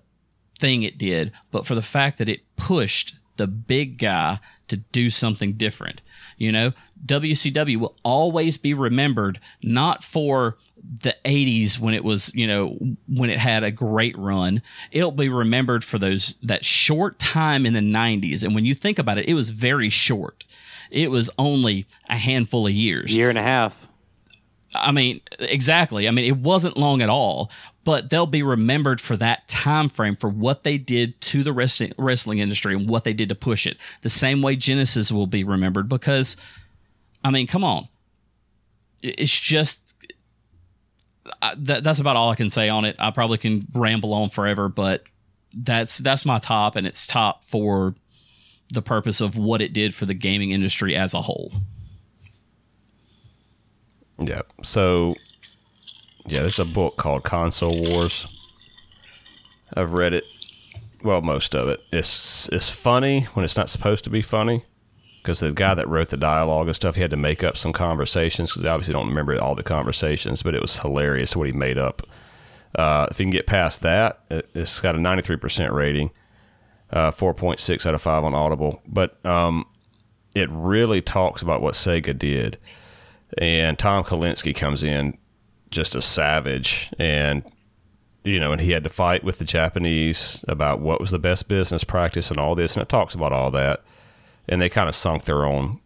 thing 0.58 0.82
it 0.82 0.98
did, 0.98 1.32
but 1.50 1.66
for 1.66 1.74
the 1.74 1.82
fact 1.82 2.18
that 2.18 2.28
it 2.28 2.40
pushed 2.56 3.14
the 3.36 3.46
big 3.46 3.98
guy 3.98 4.38
to 4.68 4.76
do 4.76 5.10
something 5.10 5.54
different. 5.54 6.00
You 6.36 6.52
know, 6.52 6.72
WCW 7.04 7.76
will 7.76 7.96
always 8.04 8.58
be 8.58 8.74
remembered 8.74 9.40
not 9.62 10.04
for 10.04 10.58
the 11.02 11.14
80s 11.24 11.78
when 11.78 11.94
it 11.94 12.04
was, 12.04 12.34
you 12.34 12.46
know, 12.46 12.76
when 13.08 13.30
it 13.30 13.38
had 13.38 13.62
a 13.62 13.70
great 13.70 14.16
run. 14.18 14.62
It'll 14.90 15.12
be 15.12 15.28
remembered 15.28 15.84
for 15.84 15.98
those 15.98 16.34
that 16.42 16.64
short 16.64 17.18
time 17.18 17.66
in 17.66 17.72
the 17.72 17.80
90s. 17.80 18.42
And 18.42 18.54
when 18.54 18.64
you 18.64 18.74
think 18.74 18.98
about 18.98 19.18
it, 19.18 19.28
it 19.28 19.34
was 19.34 19.50
very 19.50 19.90
short. 19.90 20.44
It 20.90 21.10
was 21.10 21.30
only 21.38 21.86
a 22.08 22.16
handful 22.16 22.66
of 22.66 22.72
years. 22.72 23.14
Year 23.14 23.28
and 23.28 23.38
a 23.38 23.42
half. 23.42 23.88
I 24.74 24.92
mean, 24.92 25.20
exactly. 25.38 26.08
I 26.08 26.10
mean, 26.10 26.24
it 26.24 26.38
wasn't 26.38 26.76
long 26.76 27.02
at 27.02 27.08
all, 27.08 27.50
but 27.84 28.10
they'll 28.10 28.26
be 28.26 28.42
remembered 28.42 29.00
for 29.00 29.16
that 29.18 29.46
time 29.48 29.88
frame 29.88 30.16
for 30.16 30.30
what 30.30 30.64
they 30.64 30.78
did 30.78 31.20
to 31.22 31.42
the 31.42 31.52
wrestling 31.52 31.92
wrestling 31.98 32.38
industry 32.38 32.74
and 32.74 32.88
what 32.88 33.04
they 33.04 33.12
did 33.12 33.28
to 33.28 33.34
push 33.34 33.66
it. 33.66 33.76
The 34.00 34.08
same 34.08 34.40
way 34.40 34.56
Genesis 34.56 35.12
will 35.12 35.26
be 35.26 35.44
remembered 35.44 35.88
because, 35.88 36.36
I 37.22 37.30
mean, 37.30 37.46
come 37.46 37.64
on, 37.64 37.88
it's 39.02 39.38
just 39.38 39.91
That's 41.56 42.00
about 42.00 42.16
all 42.16 42.30
I 42.30 42.34
can 42.34 42.50
say 42.50 42.68
on 42.68 42.84
it. 42.84 42.96
I 42.98 43.10
probably 43.10 43.38
can 43.38 43.66
ramble 43.72 44.12
on 44.12 44.30
forever, 44.30 44.68
but 44.68 45.04
that's 45.54 45.98
that's 45.98 46.24
my 46.24 46.38
top, 46.38 46.76
and 46.76 46.86
it's 46.86 47.06
top 47.06 47.44
for 47.44 47.94
the 48.72 48.82
purpose 48.82 49.20
of 49.20 49.36
what 49.36 49.60
it 49.60 49.72
did 49.72 49.94
for 49.94 50.06
the 50.06 50.14
gaming 50.14 50.50
industry 50.50 50.96
as 50.96 51.14
a 51.14 51.22
whole. 51.22 51.52
Yeah. 54.18 54.42
So, 54.62 55.14
yeah, 56.26 56.40
there's 56.40 56.58
a 56.58 56.64
book 56.64 56.96
called 56.96 57.22
Console 57.22 57.78
Wars. 57.88 58.26
I've 59.74 59.92
read 59.92 60.14
it. 60.14 60.24
Well, 61.02 61.20
most 61.20 61.54
of 61.54 61.68
it. 61.68 61.80
It's 61.92 62.48
it's 62.50 62.70
funny 62.70 63.22
when 63.34 63.44
it's 63.44 63.56
not 63.56 63.68
supposed 63.68 64.04
to 64.04 64.10
be 64.10 64.22
funny, 64.22 64.64
because 65.22 65.38
the 65.38 65.52
guy 65.52 65.74
that 65.74 65.88
wrote 65.88 66.08
the 66.08 66.16
dialogue 66.16 66.66
and 66.66 66.74
stuff, 66.74 66.96
he 66.96 67.00
had 67.00 67.10
to 67.12 67.16
make 67.16 67.44
up 67.44 67.56
some 67.56 67.72
conversations 67.72 68.50
because 68.50 68.66
obviously 68.66 68.92
don't 68.92 69.08
remember 69.08 69.40
all 69.40 69.54
the 69.54 69.62
conversations, 69.62 70.42
but 70.42 70.54
it 70.54 70.60
was 70.60 70.78
hilarious 70.78 71.36
what 71.36 71.46
he 71.46 71.52
made 71.52 71.78
up. 71.78 72.02
Uh, 72.74 73.06
if 73.10 73.20
you 73.20 73.26
can 73.26 73.30
get 73.30 73.46
past 73.46 73.82
that, 73.82 74.20
it, 74.30 74.50
it's 74.54 74.80
got 74.80 74.96
a 74.96 74.98
93% 74.98 75.70
rating, 75.72 76.10
uh, 76.90 77.12
4.6 77.12 77.86
out 77.86 77.94
of 77.94 78.02
5 78.02 78.24
on 78.24 78.34
Audible. 78.34 78.82
But 78.86 79.24
um, 79.24 79.64
it 80.34 80.48
really 80.50 81.00
talks 81.00 81.40
about 81.40 81.62
what 81.62 81.74
Sega 81.74 82.18
did. 82.18 82.58
And 83.38 83.78
Tom 83.78 84.02
Kalinske 84.02 84.56
comes 84.56 84.82
in 84.82 85.16
just 85.70 85.94
a 85.94 86.02
savage 86.02 86.90
and 86.98 87.44
you 88.24 88.38
know, 88.38 88.52
and 88.52 88.60
he 88.60 88.70
had 88.70 88.84
to 88.84 88.88
fight 88.88 89.24
with 89.24 89.38
the 89.38 89.44
Japanese 89.44 90.44
about 90.46 90.80
what 90.80 91.00
was 91.00 91.10
the 91.10 91.18
best 91.18 91.48
business 91.48 91.82
practice 91.82 92.30
and 92.30 92.38
all 92.38 92.54
this, 92.54 92.76
and 92.76 92.82
it 92.82 92.88
talks 92.88 93.14
about 93.16 93.32
all 93.32 93.50
that. 93.50 93.82
And 94.48 94.60
they 94.60 94.68
kind 94.68 94.88
of 94.88 94.94
sunk 94.94 95.24
their 95.24 95.44
own 95.44 95.80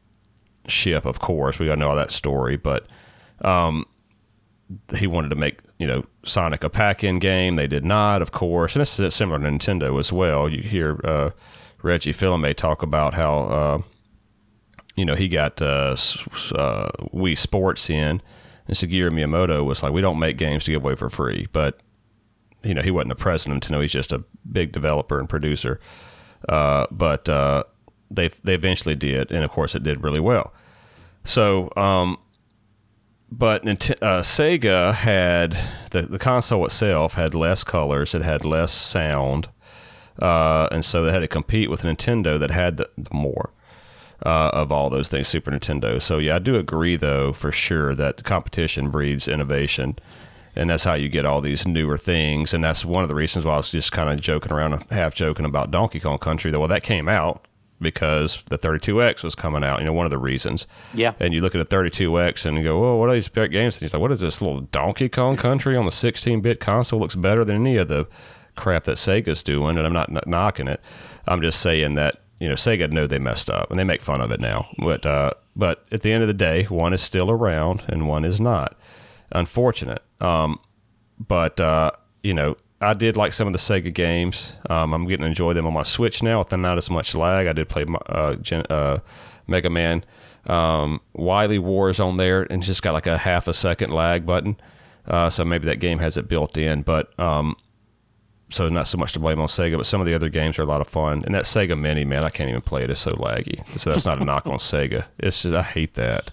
ship, 0.66 1.04
of 1.04 1.20
course. 1.20 1.59
We 1.59 1.66
to 1.66 1.76
know 1.76 1.90
all 1.90 1.96
that 1.96 2.12
story, 2.12 2.57
but 2.57 2.86
um, 3.42 3.84
he 4.94 5.07
wanted 5.07 5.28
to 5.28 5.36
make 5.36 5.61
you 5.78 5.86
know 5.86 6.04
Sonic 6.24 6.64
a 6.64 6.70
pack-in 6.70 7.18
game. 7.18 7.57
They 7.57 7.66
did 7.66 7.84
not, 7.84 8.22
of 8.22 8.32
course, 8.32 8.74
and 8.74 8.80
this 8.80 8.98
is 8.98 9.14
similar 9.14 9.38
to 9.38 9.46
Nintendo 9.46 9.98
as 9.98 10.12
well. 10.12 10.48
You 10.48 10.62
hear 10.62 11.00
uh, 11.04 11.30
Reggie 11.82 12.12
Fils-Aimé 12.12 12.54
talk 12.54 12.82
about 12.82 13.14
how 13.14 13.38
uh, 13.38 13.82
you 14.96 15.04
know 15.04 15.14
he 15.14 15.28
got 15.28 15.61
uh, 15.62 15.96
uh, 16.54 16.90
Wii 17.14 17.38
Sports 17.38 17.90
in, 17.90 18.22
and 18.66 18.76
Shigeru 18.76 19.11
Miyamoto 19.11 19.64
was 19.64 19.82
like, 19.82 19.92
"We 19.92 20.00
don't 20.00 20.18
make 20.18 20.38
games 20.38 20.64
to 20.64 20.72
give 20.72 20.82
away 20.82 20.94
for 20.94 21.09
free," 21.09 21.48
but 21.52 21.80
you 22.62 22.74
know 22.74 22.82
he 22.82 22.90
wasn't 22.90 23.12
a 23.12 23.16
president 23.16 23.62
to 23.64 23.72
know 23.72 23.80
he's 23.80 23.92
just 23.92 24.12
a 24.12 24.24
big 24.50 24.72
developer 24.72 25.20
and 25.20 25.28
producer. 25.28 25.80
Uh, 26.48 26.86
but 26.90 27.28
uh, 27.28 27.64
they 28.11 28.28
they 28.44 28.54
eventually 28.54 28.94
did, 28.94 29.30
and 29.30 29.44
of 29.44 29.50
course 29.50 29.74
it 29.74 29.82
did 29.82 30.02
really 30.02 30.20
well. 30.20 30.52
So, 31.24 31.70
um, 31.76 32.18
but 33.30 33.66
uh, 33.66 34.22
Sega 34.22 34.94
had 34.94 35.59
the 35.90 36.02
the 36.02 36.18
console 36.18 36.64
itself 36.64 37.14
had 37.14 37.34
less 37.34 37.64
colors, 37.64 38.14
it 38.14 38.22
had 38.22 38.44
less 38.44 38.72
sound, 38.72 39.48
uh, 40.20 40.68
and 40.70 40.84
so 40.84 41.04
they 41.04 41.12
had 41.12 41.20
to 41.20 41.28
compete 41.28 41.70
with 41.70 41.82
Nintendo 41.82 42.38
that 42.38 42.50
had 42.50 42.76
the, 42.78 42.88
more. 43.12 43.50
Uh, 44.24 44.50
of 44.54 44.72
all 44.72 44.88
those 44.88 45.11
things, 45.11 45.28
Super 45.28 45.50
Nintendo. 45.50 46.00
So 46.00 46.16
yeah, 46.16 46.36
I 46.36 46.38
do 46.38 46.57
agree 46.57 46.96
though 46.96 47.34
for 47.34 47.52
sure 47.52 47.94
that 47.96 48.24
competition 48.24 48.88
breeds 48.88 49.28
innovation, 49.28 49.98
and 50.57 50.70
that's 50.70 50.84
how 50.84 50.94
you 50.94 51.11
get 51.11 51.26
all 51.26 51.42
these 51.42 51.66
newer 51.68 51.98
things. 51.98 52.54
And 52.54 52.64
that's 52.64 52.82
one 52.82 53.02
of 53.02 53.11
the 53.11 53.14
reasons 53.14 53.44
why 53.44 53.52
I 53.52 53.57
was 53.59 53.68
just 53.68 53.92
kind 53.92 54.09
of 54.09 54.18
joking 54.18 54.52
around, 54.52 54.86
half 54.90 55.14
joking 55.14 55.44
about 55.44 55.70
Donkey 55.70 56.00
Kong 56.00 56.16
Country. 56.16 56.50
Though, 56.50 56.61
well, 56.61 56.68
that 56.68 56.82
came 56.82 57.11
out 57.11 57.46
because 57.81 58.43
the 58.49 58.59
32X 58.59 59.22
was 59.22 59.35
coming 59.35 59.62
out. 59.62 59.81
You 59.81 59.87
know, 59.87 59.93
one 59.93 60.07
of 60.07 60.11
the 60.11 60.18
reasons. 60.18 60.66
Yeah. 60.95 61.12
And 61.20 61.35
you 61.35 61.41
look 61.41 61.55
at 61.55 61.61
a 61.61 61.64
32X 61.64 62.47
and 62.47 62.57
you 62.57 62.62
go, 62.62 62.85
"Oh, 62.85 62.97
what 62.97 63.09
are 63.09 63.14
these 63.14 63.29
big 63.29 63.53
games?" 63.53 63.77
And 63.77 63.83
he's 63.83 63.93
like, 63.93 64.01
"What 64.01 64.12
is 64.12 64.20
this 64.20 64.41
little 64.41 64.62
Donkey 64.62 65.09
Kong 65.09 65.37
Country 65.37 65.77
on 65.77 65.85
the 65.85 65.91
16-bit 65.91 66.61
console? 66.61 67.01
Looks 67.01 67.14
better 67.14 67.45
than 67.45 67.57
any 67.57 67.77
of 67.77 67.89
the 67.89 68.07
crap 68.55 68.85
that 68.85 68.97
Sega's 68.97 69.43
doing." 69.43 69.77
And 69.77 69.87
I'm 69.87 69.93
not, 69.93 70.11
not 70.11 70.27
knocking 70.27 70.68
it. 70.68 70.81
I'm 71.27 71.43
just 71.43 71.61
saying 71.61 71.95
that 71.97 72.16
you 72.41 72.49
know 72.49 72.55
Sega 72.55 72.91
know 72.91 73.07
they 73.07 73.18
messed 73.18 73.51
up 73.51 73.70
and 73.70 73.79
they 73.79 73.85
make 73.85 74.03
fun 74.03 74.20
of 74.20 74.31
it 74.31 74.41
now. 74.41 74.68
But 74.79 75.05
uh, 75.05 75.33
but 75.55 75.85
at 75.93 76.03
the 76.03 76.12
end 76.12 76.22
of 76.22 76.29
the 76.29 76.35
day, 76.35 76.64
one 76.64 76.93
is 76.93 77.03
still 77.03 77.31
around 77.31 77.85
and 77.89 78.09
one 78.09 78.24
is 78.24 78.41
not. 78.41 78.79
Unfortunate. 79.33 80.03
Um, 80.20 80.61
but 81.18 81.61
uh, 81.61 81.93
you 82.22 82.35
know, 82.35 82.57
I 82.81 82.95
did 82.95 83.16
like 83.16 83.33
some 83.33 83.47
of 83.47 83.53
the 83.53 83.59
Sega 83.59 83.93
games. 83.93 84.53
Um, 84.68 84.93
I'm 84.93 85.07
getting 85.07 85.22
to 85.22 85.29
enjoy 85.29 85.55
them 85.55 85.66
on 85.66 85.72
my 85.72 85.83
Switch 85.83 86.22
now 86.22 86.41
with 86.41 86.53
not 86.57 86.77
as 86.77 86.91
much 86.91 87.14
lag. 87.14 87.47
I 87.47 87.53
did 87.53 87.68
play 87.68 87.87
uh, 88.07 88.35
Gen- 88.37 88.66
uh, 88.68 88.99
Mega 89.47 89.70
Man 89.70 90.05
um, 90.49 91.01
Wily 91.14 91.59
Wars 91.59 92.01
on 92.01 92.16
there, 92.16 92.43
and 92.51 92.62
just 92.62 92.83
got 92.83 92.93
like 92.93 93.07
a 93.07 93.18
half 93.18 93.49
a 93.49 93.55
second 93.55 93.93
lag 93.93 94.27
button. 94.27 94.57
Uh, 95.07 95.31
so 95.31 95.45
maybe 95.45 95.66
that 95.66 95.81
game 95.81 95.99
has 95.99 96.16
it 96.16 96.29
built 96.29 96.57
in, 96.57 96.83
but 96.83 97.18
um, 97.18 97.57
so 98.51 98.68
not 98.68 98.89
so 98.89 98.99
much 98.99 99.12
to 99.12 99.20
blame 99.20 99.41
on 99.41 99.47
Sega, 99.49 99.77
but 99.77 99.87
some 99.87 100.01
of 100.01 100.07
the 100.07 100.14
other 100.14 100.29
games 100.29 100.59
are 100.59 100.62
a 100.62 100.66
lot 100.66 100.81
of 100.81 100.89
fun. 100.89 101.22
And 101.24 101.35
that 101.35 101.45
Sega 101.45 101.79
Mini, 101.79 102.05
man, 102.05 102.24
I 102.24 102.31
can't 102.31 102.49
even 102.49 102.61
play 102.62 102.83
it. 102.85 102.91
It's 102.91 103.01
so 103.01 103.12
laggy. 103.12 103.66
So 103.79 103.91
that's 103.91 104.07
not 104.07 104.20
a 104.20 104.24
knock 104.24 104.47
on 104.47 104.59
Sega. 104.59 105.05
It's 105.18 105.43
just 105.43 105.55
I 105.55 105.62
hate 105.62 105.95
that. 105.95 106.31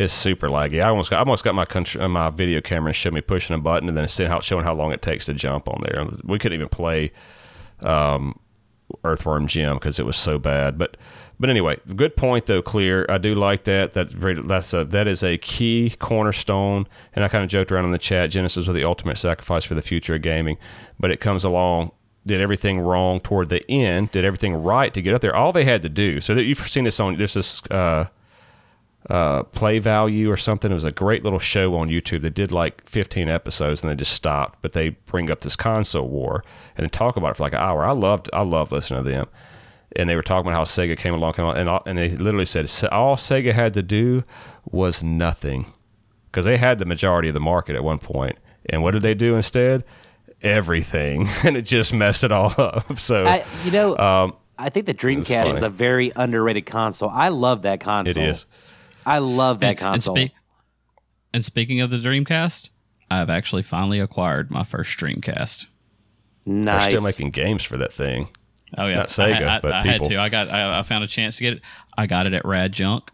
It's 0.00 0.14
super 0.14 0.48
laggy. 0.48 0.82
I 0.82 0.88
almost 0.88 1.10
got, 1.10 1.16
I 1.16 1.18
almost 1.18 1.44
got 1.44 1.54
my 1.54 1.66
country, 1.66 2.08
my 2.08 2.30
video 2.30 2.62
camera 2.62 2.88
and 2.88 2.96
showed 2.96 3.12
me 3.12 3.20
pushing 3.20 3.54
a 3.54 3.60
button 3.60 3.86
and 3.86 3.98
then 3.98 4.28
how 4.28 4.40
showing 4.40 4.64
how 4.64 4.72
long 4.72 4.92
it 4.92 5.02
takes 5.02 5.26
to 5.26 5.34
jump 5.34 5.68
on 5.68 5.82
there. 5.82 6.06
We 6.24 6.38
couldn't 6.38 6.56
even 6.56 6.70
play 6.70 7.10
um, 7.80 8.40
Earthworm 9.04 9.46
Jim 9.46 9.74
because 9.74 9.98
it 9.98 10.06
was 10.06 10.16
so 10.16 10.38
bad. 10.38 10.78
But 10.78 10.96
but 11.38 11.50
anyway, 11.50 11.76
good 11.94 12.16
point 12.16 12.46
though. 12.46 12.62
Kleer. 12.62 13.04
I 13.10 13.18
do 13.18 13.34
like 13.34 13.64
that. 13.64 13.92
That's 13.92 14.14
that's 14.16 14.72
a, 14.72 14.86
that 14.86 15.06
is 15.06 15.22
a 15.22 15.36
key 15.36 15.94
cornerstone. 15.98 16.86
And 17.12 17.22
I 17.22 17.28
kind 17.28 17.44
of 17.44 17.50
joked 17.50 17.70
around 17.70 17.84
in 17.84 17.92
the 17.92 17.98
chat. 17.98 18.30
Genesis 18.30 18.68
was 18.68 18.74
the 18.74 18.84
ultimate 18.84 19.18
sacrifice 19.18 19.66
for 19.66 19.74
the 19.74 19.82
future 19.82 20.14
of 20.14 20.22
gaming, 20.22 20.56
but 20.98 21.10
it 21.10 21.20
comes 21.20 21.44
along. 21.44 21.92
Did 22.24 22.40
everything 22.40 22.80
wrong 22.80 23.20
toward 23.20 23.50
the 23.50 23.70
end? 23.70 24.12
Did 24.12 24.24
everything 24.24 24.54
right 24.54 24.94
to 24.94 25.02
get 25.02 25.12
up 25.12 25.20
there? 25.20 25.36
All 25.36 25.52
they 25.52 25.64
had 25.64 25.82
to 25.82 25.90
do. 25.90 26.22
So 26.22 26.34
that 26.34 26.44
you've 26.44 26.66
seen 26.66 26.84
this 26.84 26.98
on 27.00 27.18
this 27.18 27.36
is 27.36 27.60
uh, 27.70 28.06
uh, 29.08 29.44
play 29.44 29.78
value 29.78 30.30
or 30.30 30.36
something. 30.36 30.70
It 30.70 30.74
was 30.74 30.84
a 30.84 30.90
great 30.90 31.24
little 31.24 31.38
show 31.38 31.74
on 31.76 31.88
YouTube. 31.88 32.22
They 32.22 32.30
did 32.30 32.52
like 32.52 32.86
15 32.88 33.28
episodes 33.28 33.82
and 33.82 33.90
they 33.90 33.96
just 33.96 34.12
stopped. 34.12 34.60
But 34.62 34.72
they 34.72 34.90
bring 34.90 35.30
up 35.30 35.40
this 35.40 35.56
console 35.56 36.08
war 36.08 36.44
and 36.76 36.84
they 36.84 36.88
talk 36.88 37.16
about 37.16 37.30
it 37.30 37.36
for 37.36 37.44
like 37.44 37.54
an 37.54 37.60
hour. 37.60 37.84
I 37.84 37.92
loved 37.92 38.28
I 38.32 38.42
love 38.42 38.72
listening 38.72 39.02
to 39.02 39.08
them. 39.08 39.28
And 39.96 40.08
they 40.08 40.14
were 40.14 40.22
talking 40.22 40.48
about 40.48 40.56
how 40.56 40.64
Sega 40.64 40.96
came 40.96 41.14
along, 41.14 41.32
came 41.32 41.44
along 41.44 41.56
and, 41.56 41.68
all, 41.68 41.82
and 41.84 41.98
they 41.98 42.10
literally 42.10 42.46
said 42.46 42.68
all 42.92 43.16
Sega 43.16 43.52
had 43.52 43.74
to 43.74 43.82
do 43.82 44.22
was 44.70 45.02
nothing 45.02 45.66
because 46.30 46.44
they 46.44 46.58
had 46.58 46.78
the 46.78 46.84
majority 46.84 47.28
of 47.28 47.34
the 47.34 47.40
market 47.40 47.74
at 47.74 47.82
one 47.82 47.98
point. 47.98 48.38
And 48.68 48.82
what 48.82 48.92
did 48.92 49.02
they 49.02 49.14
do 49.14 49.34
instead? 49.34 49.82
Everything, 50.42 51.28
and 51.44 51.56
it 51.56 51.62
just 51.62 51.92
messed 51.92 52.22
it 52.22 52.32
all 52.32 52.54
up. 52.56 52.96
So 52.98 53.24
I, 53.24 53.44
you 53.64 53.72
know, 53.72 53.96
um, 53.98 54.36
I 54.58 54.68
think 54.68 54.86
the 54.86 54.94
Dreamcast 54.94 55.52
is 55.54 55.62
a 55.62 55.70
very 55.70 56.12
underrated 56.14 56.66
console. 56.66 57.08
I 57.08 57.28
love 57.28 57.62
that 57.62 57.80
console. 57.80 58.22
is. 58.22 58.46
I 59.06 59.18
love 59.18 59.60
that 59.60 59.66
And- 59.66 59.70
and 59.70 59.78
console. 59.78 60.16
spe- 60.16 60.32
and 61.32 61.44
speaking 61.44 61.80
of 61.80 61.90
the 61.90 61.96
Dreamcast, 61.98 62.70
I've 63.10 63.30
actually 63.30 63.62
finally 63.62 64.00
acquired 64.00 64.50
my 64.50 64.64
first 64.64 64.98
Dreamcast. 64.98 65.66
They're 66.46 66.54
nice. 66.54 66.92
still 66.92 67.04
making 67.04 67.30
games 67.30 67.62
for 67.62 67.76
that 67.76 67.92
thing. 67.92 68.28
Oh 68.78 68.86
yeah, 68.86 68.96
Not 68.96 69.08
Sega, 69.08 69.46
I, 69.46 69.56
I, 69.56 69.60
but 69.60 69.72
I 69.72 69.82
people. 69.82 69.92
had 70.08 70.10
to. 70.10 70.16
I 70.20 70.28
got. 70.28 70.48
I, 70.48 70.78
I 70.78 70.82
found 70.84 71.02
a 71.04 71.08
chance 71.08 71.36
to 71.36 71.42
get 71.42 71.54
it. 71.54 71.62
I 71.98 72.06
got 72.06 72.26
it 72.26 72.32
at 72.34 72.44
Rad 72.44 72.72
Junk. 72.72 73.10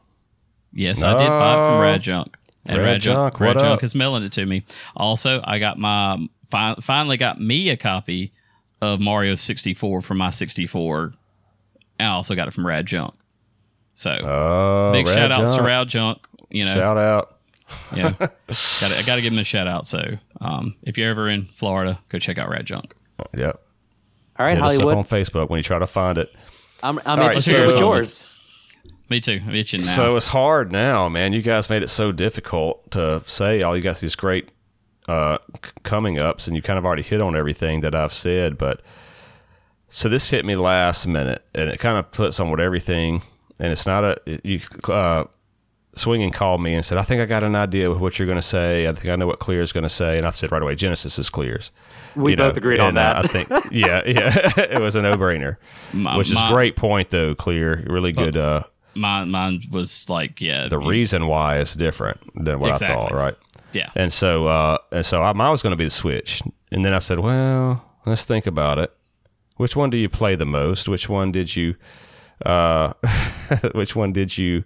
Yes, 0.72 1.02
I 1.02 1.12
did 1.16 1.28
buy 1.28 1.54
it 1.54 1.66
from 1.66 1.80
Rad 1.80 2.02
Junk. 2.02 2.36
And 2.66 2.78
Rad 2.78 2.84
Rad, 2.84 3.00
Junk, 3.00 3.16
Junk, 3.32 3.40
Rad 3.40 3.56
what 3.56 3.62
Junk 3.62 3.78
up? 3.78 3.84
is 3.84 3.94
mailing 3.94 4.22
it 4.24 4.32
to 4.32 4.44
me. 4.44 4.64
Also, 4.96 5.40
I 5.44 5.58
got 5.58 5.78
my 5.78 6.26
fi- 6.50 6.74
finally 6.80 7.16
got 7.16 7.40
me 7.40 7.70
a 7.70 7.76
copy 7.76 8.32
of 8.82 9.00
Mario 9.00 9.34
64 9.36 10.02
from 10.02 10.18
my 10.18 10.30
64, 10.30 11.14
and 11.98 12.08
I 12.08 12.12
also 12.12 12.34
got 12.34 12.48
it 12.48 12.50
from 12.52 12.66
Rad 12.66 12.84
Junk. 12.86 13.14
So 13.98 14.10
Oh, 14.10 14.90
big 14.92 15.06
Rad 15.06 15.14
shout 15.14 15.32
outs 15.32 15.50
to 15.52 15.56
Junk. 15.56 15.66
Rad 15.66 15.88
Junk. 15.88 16.26
You 16.50 16.64
know, 16.66 16.74
Shout 16.74 16.98
out. 16.98 17.36
yeah, 17.94 18.10
got 18.18 18.30
I 18.92 19.02
got 19.06 19.16
to 19.16 19.22
give 19.22 19.32
him 19.32 19.38
a 19.38 19.44
shout 19.44 19.66
out. 19.66 19.86
So 19.86 20.00
um, 20.40 20.76
if 20.82 20.96
you're 20.98 21.08
ever 21.10 21.28
in 21.30 21.46
Florida, 21.46 21.98
go 22.10 22.18
check 22.18 22.36
out 22.38 22.48
Rad 22.50 22.66
Junk. 22.66 22.94
Yep. 23.36 23.58
All 24.38 24.46
right, 24.46 24.54
Hit 24.56 24.62
us 24.62 24.76
up 24.78 24.82
Holliwood. 24.84 24.96
on 24.98 25.04
Facebook 25.04 25.48
when 25.48 25.56
you 25.58 25.62
try 25.64 25.78
to 25.78 25.86
find 25.86 26.18
it. 26.18 26.30
I'm, 26.82 27.00
I'm 27.06 27.18
right, 27.18 27.28
interested 27.28 27.52
so- 27.52 27.56
in 27.62 27.66
what's 27.66 27.80
yours. 27.80 28.26
Me 29.08 29.20
too. 29.20 29.40
I'm 29.46 29.54
itching 29.54 29.80
now. 29.82 29.86
So 29.96 30.16
it's 30.16 30.26
hard 30.26 30.70
now, 30.72 31.08
man. 31.08 31.32
You 31.32 31.40
guys 31.40 31.70
made 31.70 31.82
it 31.82 31.88
so 31.90 32.12
difficult 32.12 32.90
to 32.90 33.22
say. 33.24 33.62
All 33.62 33.74
you 33.76 33.82
got 33.82 33.98
these 33.98 34.14
great 34.16 34.50
uh, 35.08 35.38
c- 35.64 35.70
coming 35.84 36.18
ups, 36.18 36.46
and 36.48 36.54
you 36.56 36.60
kind 36.60 36.76
of 36.78 36.84
already 36.84 37.02
hit 37.04 37.22
on 37.22 37.34
everything 37.36 37.80
that 37.82 37.94
I've 37.94 38.12
said. 38.12 38.58
But 38.58 38.82
so 39.90 40.08
this 40.08 40.28
hit 40.30 40.44
me 40.44 40.56
last 40.56 41.06
minute, 41.06 41.44
and 41.54 41.70
it 41.70 41.78
kind 41.78 41.96
of 41.96 42.10
puts 42.10 42.38
on 42.40 42.50
with 42.50 42.60
everything. 42.60 43.22
And 43.58 43.72
it's 43.72 43.86
not 43.86 44.04
a 44.04 44.16
you. 44.44 44.60
Uh, 44.88 45.24
Swinging 45.98 46.30
called 46.30 46.60
me 46.62 46.74
and 46.74 46.84
said, 46.84 46.98
"I 46.98 47.02
think 47.04 47.22
I 47.22 47.24
got 47.24 47.42
an 47.42 47.56
idea 47.56 47.90
of 47.90 48.02
what 48.02 48.18
you're 48.18 48.26
going 48.26 48.36
to 48.36 48.42
say. 48.46 48.86
I 48.86 48.92
think 48.92 49.08
I 49.08 49.16
know 49.16 49.26
what 49.26 49.38
Kleer 49.38 49.62
is 49.62 49.72
going 49.72 49.84
to 49.84 49.88
say." 49.88 50.18
And 50.18 50.26
I 50.26 50.30
said 50.30 50.52
right 50.52 50.60
away, 50.60 50.74
"Genesis 50.74 51.18
is 51.18 51.30
Kleer's." 51.30 51.70
We 52.14 52.32
You 52.32 52.36
both 52.36 52.54
know, 52.56 52.58
agreed 52.58 52.80
on 52.80 52.94
that. 52.94 53.16
I 53.16 53.22
think, 53.22 53.48
yeah, 53.70 54.02
yeah, 54.06 54.50
it 54.58 54.80
was 54.80 54.94
a 54.94 55.00
no-brainer, 55.00 55.56
My- 55.94 56.18
which 56.18 56.28
is 56.28 56.34
my- 56.34 56.50
great 56.50 56.76
point 56.76 57.08
though. 57.08 57.34
Clear, 57.34 57.82
really 57.86 58.12
good. 58.12 58.36
Uh, 58.36 58.64
mine, 58.94 59.30
mine 59.30 59.62
was 59.70 60.06
like, 60.10 60.38
yeah, 60.42 60.68
the 60.68 60.78
you- 60.78 60.86
reason 60.88 61.28
why 61.28 61.60
is 61.60 61.72
different 61.72 62.20
than 62.44 62.58
what 62.60 62.72
I 62.82 62.86
thought, 62.88 63.12
right? 63.12 63.34
yeah. 63.72 63.88
And 63.94 64.12
so, 64.12 64.48
uh, 64.48 64.76
and 64.92 65.04
so 65.06 65.22
I, 65.22 65.32
mine 65.32 65.50
was 65.50 65.62
going 65.62 65.70
to 65.72 65.76
be 65.78 65.84
the 65.84 65.90
Switch, 65.90 66.42
and 66.70 66.84
then 66.84 66.92
I 66.92 66.98
said, 66.98 67.20
well, 67.20 67.82
let's 68.04 68.24
think 68.26 68.46
about 68.46 68.78
it. 68.78 68.92
Which 69.56 69.76
one 69.76 69.88
do 69.88 69.96
you 69.96 70.10
play 70.10 70.34
the 70.34 70.44
most? 70.44 70.90
Which 70.90 71.08
one 71.08 71.32
did 71.32 71.56
you, 71.56 71.76
uh, 72.44 72.92
which 73.74 73.96
one 73.96 74.12
did 74.12 74.36
you 74.36 74.64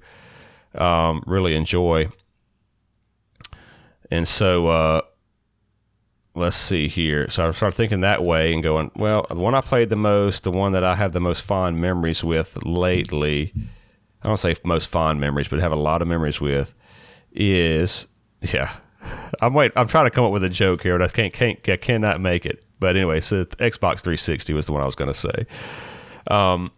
um, 0.74 1.22
really 1.26 1.54
enjoy? 1.54 2.08
And 4.10 4.26
so, 4.26 4.66
uh, 4.68 5.00
let's 6.34 6.56
see 6.56 6.88
here. 6.88 7.30
So 7.30 7.46
I 7.46 7.50
started 7.52 7.76
thinking 7.76 8.00
that 8.00 8.24
way 8.24 8.52
and 8.52 8.62
going, 8.62 8.90
well, 8.96 9.26
the 9.28 9.36
one 9.36 9.54
I 9.54 9.60
played 9.60 9.88
the 9.88 9.96
most, 9.96 10.44
the 10.44 10.50
one 10.50 10.72
that 10.72 10.84
I 10.84 10.94
have 10.94 11.12
the 11.12 11.20
most 11.20 11.42
fond 11.42 11.80
memories 11.80 12.24
with 12.24 12.58
lately, 12.64 13.52
I 14.22 14.28
don't 14.28 14.36
say 14.36 14.54
most 14.64 14.88
fond 14.88 15.20
memories, 15.20 15.48
but 15.48 15.60
have 15.60 15.72
a 15.72 15.76
lot 15.76 16.02
of 16.02 16.08
memories 16.08 16.40
with, 16.40 16.74
is 17.32 18.06
yeah. 18.42 18.72
I'm 19.40 19.54
wait. 19.54 19.72
I'm 19.76 19.88
trying 19.88 20.06
to 20.06 20.10
come 20.10 20.24
up 20.24 20.32
with 20.32 20.44
a 20.44 20.48
joke 20.48 20.82
here, 20.82 20.98
but 20.98 21.08
I 21.08 21.12
can't. 21.12 21.32
can't 21.32 21.68
I 21.68 21.76
cannot 21.76 22.20
make 22.20 22.44
it. 22.44 22.64
But 22.78 22.96
anyway, 22.96 23.20
so 23.20 23.44
Xbox 23.44 24.00
360 24.00 24.52
was 24.54 24.66
the 24.66 24.72
one 24.72 24.82
I 24.82 24.86
was 24.86 24.94
going 24.94 25.12
to 25.12 25.18
say. 25.18 25.46
Um, 26.30 26.70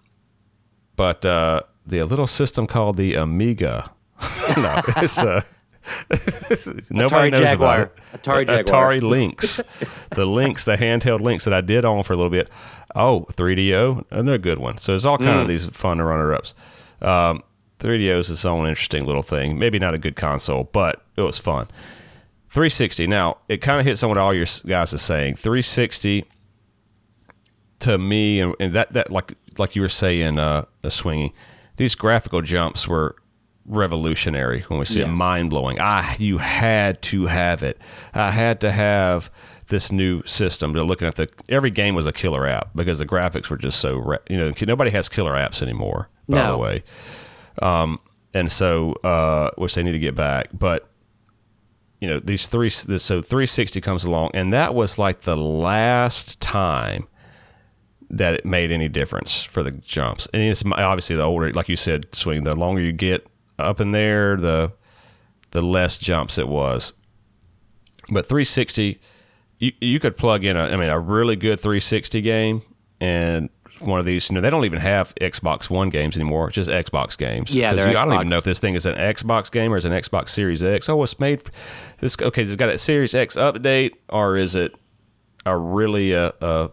but 0.96 1.24
uh, 1.26 1.60
the 1.86 2.02
little 2.04 2.26
system 2.26 2.66
called 2.66 2.96
the 2.96 3.14
Amiga. 3.14 3.90
no, 4.56 4.80
it's 4.98 5.18
uh, 5.18 5.42
nobody 6.90 7.30
Atari 7.30 7.32
knows 7.32 7.40
Jaguar. 7.40 7.82
about 7.82 7.92
it. 8.14 8.22
Atari 8.22 8.46
Jaguar. 8.46 8.92
Atari 8.92 9.02
Lynx, 9.02 9.60
the 10.10 10.24
Lynx, 10.26 10.64
the 10.64 10.76
handheld 10.76 11.20
Lynx 11.20 11.44
that 11.44 11.54
I 11.54 11.60
did 11.60 11.84
own 11.84 12.02
for 12.02 12.12
a 12.12 12.16
little 12.16 12.30
bit. 12.30 12.48
Oh, 12.94 13.26
3DO, 13.32 14.04
another 14.10 14.38
good 14.38 14.58
one. 14.58 14.78
So 14.78 14.94
it's 14.94 15.04
all 15.04 15.18
kind 15.18 15.30
Mm. 15.38 15.42
of 15.42 15.48
these 15.48 15.66
fun 15.68 16.00
runner 16.00 16.34
ups. 16.34 16.54
Um, 17.00 17.42
3DO 17.80 18.18
is 18.18 18.30
its 18.30 18.44
own 18.44 18.66
interesting 18.68 19.04
little 19.04 19.22
thing. 19.22 19.58
Maybe 19.58 19.78
not 19.78 19.94
a 19.94 19.98
good 19.98 20.14
console, 20.14 20.64
but 20.72 21.02
it 21.16 21.22
was 21.22 21.38
fun. 21.38 21.66
360. 22.50 23.06
Now 23.06 23.38
it 23.48 23.58
kind 23.62 23.80
of 23.80 23.86
hits 23.86 24.02
on 24.02 24.10
what 24.10 24.18
all 24.18 24.34
your 24.34 24.46
guys 24.66 24.92
are 24.94 24.98
saying. 24.98 25.36
360 25.36 26.26
to 27.82 27.98
me, 27.98 28.40
and, 28.40 28.54
and 28.58 28.72
that 28.74 28.92
that 28.94 29.10
like 29.12 29.34
like 29.58 29.76
you 29.76 29.82
were 29.82 29.88
saying, 29.88 30.38
uh, 30.38 30.64
uh, 30.82 30.88
swinging. 30.90 31.32
These 31.76 31.94
graphical 31.94 32.42
jumps 32.42 32.86
were 32.88 33.16
revolutionary 33.64 34.62
when 34.62 34.78
we 34.78 34.84
see 34.84 35.00
it, 35.00 35.08
mind 35.08 35.50
blowing. 35.50 35.78
Ah, 35.80 36.14
you 36.18 36.38
had 36.38 37.00
to 37.02 37.26
have 37.26 37.62
it. 37.62 37.78
I 38.12 38.30
had 38.30 38.60
to 38.62 38.72
have 38.72 39.30
this 39.68 39.90
new 39.92 40.22
system. 40.24 40.72
They're 40.72 40.82
looking 40.84 41.08
at 41.08 41.14
the 41.16 41.28
every 41.48 41.70
game 41.70 41.94
was 41.94 42.06
a 42.06 42.12
killer 42.12 42.46
app 42.46 42.70
because 42.74 42.98
the 42.98 43.06
graphics 43.06 43.48
were 43.50 43.56
just 43.56 43.80
so. 43.80 43.96
Re- 43.96 44.18
you 44.28 44.36
know, 44.36 44.52
nobody 44.66 44.90
has 44.90 45.08
killer 45.08 45.32
apps 45.34 45.62
anymore. 45.62 46.08
By 46.28 46.38
No. 46.38 46.52
the 46.52 46.58
way, 46.58 46.84
um, 47.60 47.98
and 48.34 48.50
so 48.50 48.92
uh, 49.04 49.50
which 49.56 49.74
they 49.74 49.82
need 49.82 49.92
to 49.92 49.98
get 49.98 50.14
back, 50.14 50.48
but 50.52 50.88
you 52.00 52.08
know 52.08 52.18
these 52.18 52.46
three 52.48 52.68
this, 52.86 53.04
so 53.04 53.22
360 53.22 53.80
comes 53.80 54.02
along 54.04 54.30
and 54.34 54.52
that 54.52 54.74
was 54.74 54.98
like 54.98 55.22
the 55.22 55.36
last 55.36 56.40
time 56.40 57.06
that 58.12 58.34
it 58.34 58.44
made 58.44 58.70
any 58.70 58.88
difference 58.88 59.42
for 59.42 59.62
the 59.62 59.70
jumps. 59.70 60.28
And 60.34 60.42
it's 60.42 60.62
obviously 60.64 61.16
the 61.16 61.22
older 61.22 61.52
like 61.52 61.68
you 61.68 61.76
said 61.76 62.06
swing 62.12 62.44
the 62.44 62.54
longer 62.54 62.80
you 62.82 62.92
get 62.92 63.26
up 63.58 63.80
in 63.80 63.92
there 63.92 64.36
the 64.36 64.72
the 65.52 65.62
less 65.62 65.98
jumps 65.98 66.38
it 66.38 66.46
was. 66.48 66.92
But 68.10 68.28
360 68.28 69.00
you, 69.58 69.72
you 69.80 70.00
could 70.00 70.16
plug 70.16 70.44
in 70.44 70.56
a 70.56 70.64
i 70.64 70.76
mean 70.76 70.90
a 70.90 70.98
really 70.98 71.36
good 71.36 71.60
360 71.60 72.20
game 72.20 72.62
and 73.00 73.48
one 73.78 73.98
of 74.00 74.04
these 74.04 74.28
you 74.28 74.34
know 74.34 74.40
they 74.40 74.50
don't 74.50 74.64
even 74.64 74.80
have 74.80 75.14
xbox 75.16 75.70
one 75.70 75.88
games 75.88 76.16
anymore 76.16 76.50
just 76.50 76.68
xbox 76.68 77.16
games. 77.16 77.54
Yeah, 77.54 77.72
they're 77.72 77.90
you- 77.92 77.96
i 77.96 78.04
don't 78.04 78.14
even 78.14 78.28
know 78.28 78.38
if 78.38 78.44
this 78.44 78.58
thing 78.58 78.74
is 78.74 78.86
an 78.86 78.96
xbox 78.96 79.50
game 79.50 79.72
or 79.72 79.76
is 79.76 79.84
an 79.84 79.92
xbox 79.92 80.30
series 80.30 80.62
x. 80.64 80.88
Oh 80.88 81.02
it's 81.02 81.18
made 81.20 81.42
this 81.98 82.16
okay 82.20 82.42
it's 82.42 82.54
got 82.56 82.68
a 82.70 82.78
series 82.78 83.14
x 83.14 83.36
update 83.36 83.92
or 84.08 84.36
is 84.36 84.54
it 84.56 84.74
a 85.46 85.56
really 85.56 86.12
a, 86.12 86.32
a 86.40 86.70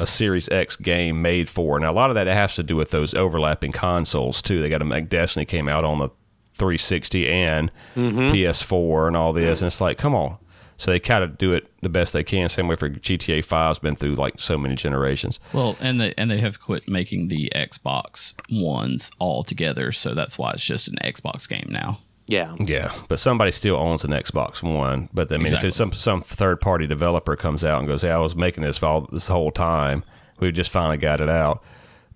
a 0.00 0.06
Series 0.06 0.48
X 0.48 0.76
game 0.76 1.22
made 1.22 1.48
for. 1.48 1.78
Now 1.78 1.92
a 1.92 1.94
lot 1.94 2.10
of 2.10 2.14
that 2.14 2.26
has 2.26 2.54
to 2.56 2.62
do 2.62 2.76
with 2.76 2.90
those 2.90 3.14
overlapping 3.14 3.72
consoles 3.72 4.42
too. 4.42 4.60
They 4.60 4.68
got 4.68 4.78
to 4.78 4.84
make 4.84 5.08
Destiny 5.08 5.44
came 5.44 5.68
out 5.68 5.84
on 5.84 5.98
the 5.98 6.08
360 6.54 7.28
and 7.28 7.70
mm-hmm. 7.96 8.18
PS4 8.18 9.08
and 9.08 9.16
all 9.16 9.32
this, 9.32 9.60
and 9.60 9.66
it's 9.66 9.80
like, 9.80 9.98
come 9.98 10.14
on. 10.14 10.38
So 10.76 10.90
they 10.90 10.98
kind 10.98 11.22
of 11.22 11.38
do 11.38 11.52
it 11.52 11.70
the 11.82 11.88
best 11.88 12.12
they 12.12 12.24
can. 12.24 12.48
Same 12.48 12.66
way 12.66 12.74
for 12.74 12.90
GTA 12.90 13.44
5's 13.44 13.78
been 13.78 13.94
through 13.94 14.14
like 14.14 14.40
so 14.40 14.58
many 14.58 14.74
generations. 14.74 15.38
Well, 15.52 15.76
and 15.80 16.00
they 16.00 16.14
and 16.18 16.30
they 16.30 16.38
have 16.40 16.60
quit 16.60 16.88
making 16.88 17.28
the 17.28 17.50
Xbox 17.54 18.34
ones 18.50 19.10
all 19.18 19.44
together, 19.44 19.92
so 19.92 20.14
that's 20.14 20.36
why 20.36 20.50
it's 20.50 20.64
just 20.64 20.88
an 20.88 20.96
Xbox 21.04 21.48
game 21.48 21.68
now. 21.70 22.00
Yeah. 22.26 22.54
Yeah, 22.58 22.92
but 23.08 23.20
somebody 23.20 23.52
still 23.52 23.76
owns 23.76 24.04
an 24.04 24.10
Xbox 24.10 24.62
One. 24.62 25.08
But 25.12 25.30
I 25.32 25.36
mean, 25.36 25.52
if 25.52 25.62
it's 25.64 25.76
some 25.76 25.92
some 25.92 26.22
third 26.22 26.60
party 26.60 26.86
developer 26.86 27.36
comes 27.36 27.64
out 27.64 27.80
and 27.80 27.88
goes, 27.88 28.02
"Hey, 28.02 28.10
I 28.10 28.18
was 28.18 28.34
making 28.34 28.64
this 28.64 28.82
all 28.82 29.02
this 29.12 29.28
whole 29.28 29.50
time. 29.50 30.04
We 30.40 30.50
just 30.52 30.70
finally 30.70 30.96
got 30.96 31.20
it 31.20 31.28
out." 31.28 31.62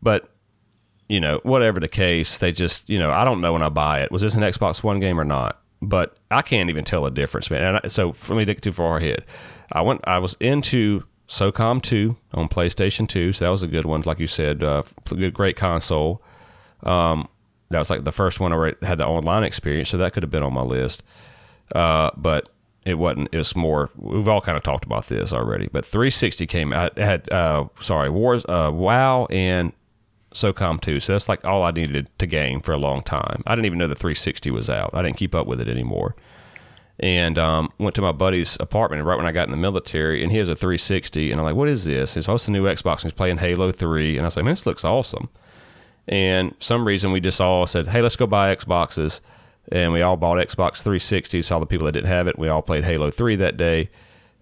But 0.00 0.30
you 1.08 1.20
know, 1.20 1.40
whatever 1.42 1.78
the 1.80 1.88
case, 1.88 2.38
they 2.38 2.52
just 2.52 2.88
you 2.88 2.98
know, 2.98 3.10
I 3.10 3.24
don't 3.24 3.40
know 3.40 3.52
when 3.52 3.62
I 3.62 3.68
buy 3.68 4.00
it. 4.02 4.10
Was 4.10 4.22
this 4.22 4.34
an 4.34 4.42
Xbox 4.42 4.82
One 4.82 5.00
game 5.00 5.20
or 5.20 5.24
not? 5.24 5.60
But 5.80 6.16
I 6.30 6.42
can't 6.42 6.70
even 6.70 6.84
tell 6.84 7.04
the 7.04 7.10
difference, 7.10 7.50
man. 7.50 7.62
And 7.62 7.80
I, 7.84 7.88
so 7.88 8.12
for 8.12 8.34
me 8.34 8.44
to 8.44 8.54
get 8.54 8.62
too 8.62 8.72
far 8.72 8.96
ahead, 8.96 9.24
I 9.72 9.82
went. 9.82 10.00
I 10.04 10.18
was 10.18 10.36
into 10.40 11.02
SOCOM 11.28 11.82
two 11.82 12.16
on 12.32 12.48
PlayStation 12.48 13.06
two, 13.06 13.34
so 13.34 13.44
that 13.44 13.50
was 13.50 13.62
a 13.62 13.68
good 13.68 13.84
one. 13.84 14.02
Like 14.06 14.18
you 14.18 14.26
said, 14.26 14.62
uh, 14.62 14.82
good, 15.04 15.34
great 15.34 15.56
console 15.56 16.22
that 17.70 17.78
was 17.78 17.90
like 17.90 18.04
the 18.04 18.12
first 18.12 18.40
one 18.40 18.52
I 18.52 18.74
had 18.82 18.98
the 18.98 19.06
online 19.06 19.44
experience, 19.44 19.90
so 19.90 19.98
that 19.98 20.12
could 20.12 20.22
have 20.22 20.30
been 20.30 20.42
on 20.42 20.54
my 20.54 20.62
list. 20.62 21.02
Uh, 21.74 22.10
but 22.16 22.48
it 22.84 22.94
wasn't. 22.94 23.28
It 23.32 23.38
was 23.38 23.54
more. 23.54 23.90
We've 23.96 24.28
all 24.28 24.40
kind 24.40 24.56
of 24.56 24.62
talked 24.62 24.84
about 24.84 25.06
this 25.06 25.32
already. 25.32 25.68
But 25.70 25.84
360 25.84 26.46
came 26.46 26.72
out. 26.72 26.96
Had 26.96 27.30
uh, 27.30 27.66
sorry, 27.80 28.08
Wars, 28.08 28.44
uh, 28.48 28.70
WoW, 28.72 29.26
and 29.26 29.72
SOCOM 30.32 30.80
2. 30.80 31.00
So 31.00 31.12
that's 31.12 31.28
like 31.28 31.44
all 31.44 31.62
I 31.62 31.70
needed 31.70 32.08
to 32.18 32.26
game 32.26 32.60
for 32.60 32.72
a 32.72 32.78
long 32.78 33.02
time. 33.02 33.42
I 33.46 33.54
didn't 33.54 33.66
even 33.66 33.78
know 33.78 33.88
the 33.88 33.94
360 33.94 34.50
was 34.50 34.70
out. 34.70 34.90
I 34.94 35.02
didn't 35.02 35.16
keep 35.16 35.34
up 35.34 35.46
with 35.46 35.60
it 35.60 35.68
anymore. 35.68 36.16
And 37.00 37.38
um, 37.38 37.72
went 37.78 37.94
to 37.96 38.02
my 38.02 38.12
buddy's 38.12 38.56
apartment 38.58 39.04
right 39.04 39.16
when 39.16 39.26
I 39.26 39.32
got 39.32 39.46
in 39.46 39.52
the 39.52 39.56
military, 39.56 40.22
and 40.22 40.32
he 40.32 40.38
has 40.38 40.48
a 40.48 40.56
360. 40.56 41.30
And 41.30 41.40
I'm 41.40 41.46
like, 41.46 41.54
"What 41.54 41.68
is 41.68 41.84
this?" 41.84 42.14
He's, 42.14 42.28
"Oh, 42.28 42.34
it's 42.34 42.46
the 42.46 42.52
new 42.52 42.64
Xbox." 42.64 43.02
And 43.02 43.04
he's 43.04 43.12
playing 43.12 43.38
Halo 43.38 43.70
3, 43.70 44.16
and 44.16 44.22
I 44.22 44.28
was 44.28 44.36
like, 44.36 44.44
"Man, 44.44 44.54
this 44.54 44.66
looks 44.66 44.84
awesome." 44.84 45.28
And 46.08 46.56
for 46.56 46.62
some 46.62 46.86
reason 46.86 47.12
we 47.12 47.20
just 47.20 47.40
all 47.40 47.66
said, 47.66 47.88
"Hey, 47.88 48.00
let's 48.00 48.16
go 48.16 48.26
buy 48.26 48.54
Xboxes," 48.54 49.20
and 49.70 49.92
we 49.92 50.00
all 50.02 50.16
bought 50.16 50.38
Xbox 50.38 50.82
360s. 50.82 51.52
All 51.52 51.60
the 51.60 51.66
people 51.66 51.84
that 51.86 51.92
didn't 51.92 52.08
have 52.08 52.26
it, 52.26 52.38
we 52.38 52.48
all 52.48 52.62
played 52.62 52.84
Halo 52.84 53.10
3 53.10 53.36
that 53.36 53.56
day, 53.56 53.90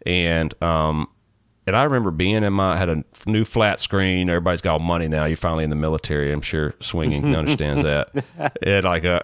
and 0.04 0.54
um, 0.62 1.08
and 1.66 1.74
I 1.74 1.82
remember 1.82 2.12
being 2.12 2.44
in 2.44 2.52
my 2.52 2.76
had 2.76 2.88
a 2.88 3.04
new 3.26 3.44
flat 3.44 3.80
screen. 3.80 4.30
Everybody's 4.30 4.60
got 4.60 4.74
all 4.74 4.78
money 4.78 5.08
now. 5.08 5.24
You're 5.24 5.36
finally 5.36 5.64
in 5.64 5.70
the 5.70 5.76
military. 5.76 6.32
I'm 6.32 6.40
sure 6.40 6.74
swinging 6.80 7.34
understands 7.34 7.82
that. 7.82 8.08
And 8.62 8.84
like 8.84 9.04
uh, 9.04 9.20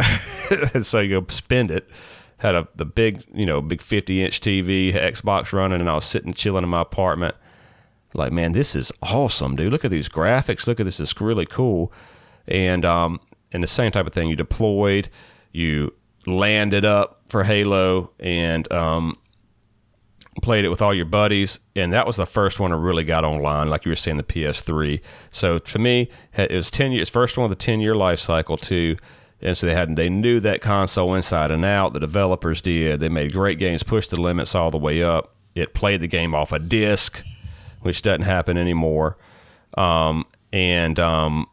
and 0.75 0.85
so 0.87 1.01
you 1.01 1.21
go 1.21 1.27
spend 1.29 1.71
it. 1.71 1.89
Had 2.39 2.57
a 2.57 2.67
the 2.75 2.85
big 2.85 3.23
you 3.33 3.47
know 3.47 3.61
big 3.61 3.81
50 3.81 4.21
inch 4.23 4.41
TV, 4.41 4.93
Xbox 4.93 5.53
running, 5.53 5.81
and 5.81 5.89
I 5.89 5.95
was 5.95 6.05
sitting 6.05 6.35
chilling 6.35 6.65
in 6.65 6.71
my 6.71 6.83
apartment. 6.83 7.37
Like 8.15 8.33
man, 8.33 8.51
this 8.51 8.75
is 8.75 8.91
awesome, 9.01 9.55
dude. 9.55 9.71
Look 9.71 9.85
at 9.85 9.93
these 9.93 10.09
graphics. 10.09 10.67
Look 10.67 10.81
at 10.81 10.85
this. 10.85 10.99
It's 10.99 11.21
really 11.21 11.47
cool. 11.47 11.93
And 12.49 12.85
um 12.85 13.21
and 13.53 13.63
the 13.63 13.69
same 13.69 13.93
type 13.93 14.07
of 14.07 14.13
thing. 14.13 14.29
You 14.29 14.37
deployed, 14.37 15.09
you 15.53 15.93
landed 16.27 16.85
up 16.85 17.23
for 17.29 17.45
Halo, 17.45 18.11
and 18.21 18.71
um 18.73 19.19
played 20.41 20.65
it 20.65 20.71
with 20.71 20.81
all 20.81 20.95
your 20.95 21.05
buddies, 21.05 21.61
and 21.77 21.93
that 21.93 22.07
was 22.07 22.17
the 22.17 22.25
first 22.25 22.59
one 22.59 22.73
I 22.73 22.77
really 22.77 23.05
got 23.05 23.25
online, 23.25 23.69
like 23.69 23.85
you 23.85 23.91
were 23.91 23.97
saying, 23.97 24.17
the 24.17 24.23
PS3. 24.23 25.01
So 25.31 25.59
to 25.59 25.79
me, 25.79 26.09
it 26.37 26.51
was 26.53 26.71
ten 26.71 26.93
years, 26.93 27.11
first 27.11 27.37
one 27.37 27.49
with 27.49 27.59
a 27.59 27.61
ten 27.61 27.81
year 27.81 27.95
life 27.95 28.19
cycle 28.19 28.57
too. 28.57 28.97
And 29.43 29.57
so 29.57 29.67
they 29.67 29.75
had 29.75 29.97
they 29.97 30.09
knew 30.09 30.41
that 30.41 30.61
console 30.61 31.15
inside 31.15 31.51
and 31.51 31.65
out. 31.65 31.93
The 31.93 32.01
developers 32.01 32.61
did. 32.61 33.01
They 33.01 33.09
made 33.09 33.33
great 33.33 33.59
games, 33.59 33.83
pushed 33.83 34.11
the 34.11 34.21
limits 34.21 34.55
all 34.55 34.71
the 34.71 34.79
way 34.79 35.03
up. 35.03 35.35
It 35.55 35.75
played 35.75 36.01
the 36.01 36.07
game 36.07 36.35
off 36.35 36.53
a 36.53 36.59
disc, 36.59 37.23
which 37.81 38.03
doesn't 38.03 38.23
happen 38.23 38.57
anymore. 38.57 39.19
Um, 39.77 40.27
and 40.53 40.99
um, 41.01 41.47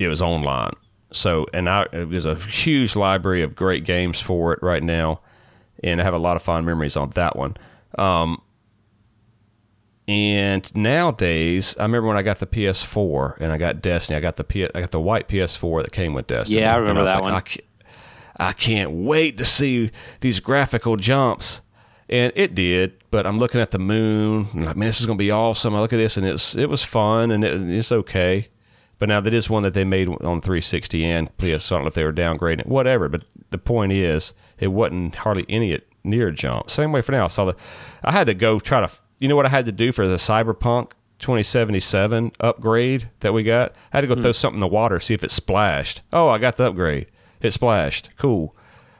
it 0.00 0.08
was 0.08 0.22
online. 0.22 0.72
So, 1.12 1.46
and 1.52 1.68
I, 1.68 1.86
there's 1.92 2.26
a 2.26 2.36
huge 2.36 2.96
library 2.96 3.42
of 3.42 3.54
great 3.54 3.84
games 3.84 4.20
for 4.20 4.52
it 4.52 4.62
right 4.62 4.82
now, 4.82 5.20
and 5.82 6.00
I 6.00 6.04
have 6.04 6.14
a 6.14 6.18
lot 6.18 6.36
of 6.36 6.42
fond 6.42 6.66
memories 6.66 6.96
on 6.96 7.10
that 7.10 7.36
one. 7.36 7.56
Um, 7.98 8.40
and 10.06 10.74
nowadays, 10.74 11.76
I 11.78 11.82
remember 11.82 12.08
when 12.08 12.16
I 12.16 12.22
got 12.22 12.38
the 12.38 12.46
PS4 12.46 13.38
and 13.38 13.52
I 13.52 13.58
got 13.58 13.80
Destiny. 13.80 14.16
I 14.16 14.20
got 14.20 14.36
the 14.36 14.44
P, 14.44 14.64
I 14.64 14.80
got 14.80 14.90
the 14.90 15.00
white 15.00 15.28
PS4 15.28 15.82
that 15.82 15.92
came 15.92 16.14
with 16.14 16.26
Destiny. 16.26 16.60
Yeah, 16.60 16.74
I 16.74 16.78
remember 16.78 17.02
was 17.02 17.10
that 17.10 17.22
like, 17.22 17.22
one. 17.22 17.34
I 17.34 17.40
can't, 17.40 17.64
I 18.36 18.52
can't 18.52 18.90
wait 18.90 19.38
to 19.38 19.44
see 19.44 19.90
these 20.20 20.40
graphical 20.40 20.96
jumps. 20.96 21.60
And 22.08 22.32
it 22.34 22.56
did, 22.56 22.94
but 23.12 23.24
I'm 23.24 23.38
looking 23.38 23.60
at 23.60 23.70
the 23.70 23.78
moon 23.78 24.48
and 24.52 24.64
like, 24.64 24.76
man, 24.76 24.88
this 24.88 24.98
is 24.98 25.06
gonna 25.06 25.16
be 25.16 25.30
awesome. 25.30 25.76
I 25.76 25.80
look 25.80 25.92
at 25.92 25.98
this 25.98 26.16
and 26.16 26.26
it's 26.26 26.56
it 26.56 26.68
was 26.68 26.82
fun 26.82 27.30
and 27.30 27.44
it, 27.44 27.70
it's 27.70 27.92
okay. 27.92 28.48
But 29.00 29.08
now 29.08 29.20
that 29.20 29.34
is 29.34 29.50
one 29.50 29.64
that 29.64 29.74
they 29.74 29.82
made 29.82 30.06
on 30.08 30.40
360 30.40 31.04
and 31.04 31.36
PS. 31.38 31.72
I 31.72 31.74
don't 31.74 31.82
know 31.82 31.88
if 31.88 31.94
they 31.94 32.04
were 32.04 32.12
downgrading 32.12 32.60
it, 32.60 32.66
whatever. 32.68 33.08
But 33.08 33.24
the 33.50 33.58
point 33.58 33.90
is, 33.92 34.32
it 34.60 34.68
wasn't 34.68 35.16
hardly 35.16 35.44
any 35.48 35.80
near 36.04 36.30
jump. 36.30 36.70
Same 36.70 36.92
way 36.92 37.00
for 37.00 37.10
now. 37.10 37.24
I 37.24 37.28
saw 37.28 37.46
the, 37.46 37.56
I 38.04 38.12
had 38.12 38.28
to 38.28 38.34
go 38.34 38.60
try 38.60 38.80
to, 38.86 38.90
you 39.18 39.26
know 39.26 39.34
what 39.36 39.46
I 39.46 39.48
had 39.48 39.66
to 39.66 39.72
do 39.72 39.90
for 39.90 40.06
the 40.06 40.16
Cyberpunk 40.16 40.92
2077 41.18 42.32
upgrade 42.40 43.08
that 43.20 43.32
we 43.32 43.42
got. 43.42 43.72
I 43.92 43.96
had 43.96 44.00
to 44.02 44.06
go 44.06 44.14
Hmm. 44.14 44.22
throw 44.22 44.32
something 44.32 44.56
in 44.56 44.60
the 44.60 44.66
water, 44.68 45.00
see 45.00 45.14
if 45.14 45.24
it 45.24 45.30
splashed. 45.30 46.02
Oh, 46.12 46.28
I 46.28 46.38
got 46.38 46.56
the 46.56 46.64
upgrade. 46.66 47.06
It 47.40 47.52
splashed. 47.52 48.10
Cool. 48.18 48.54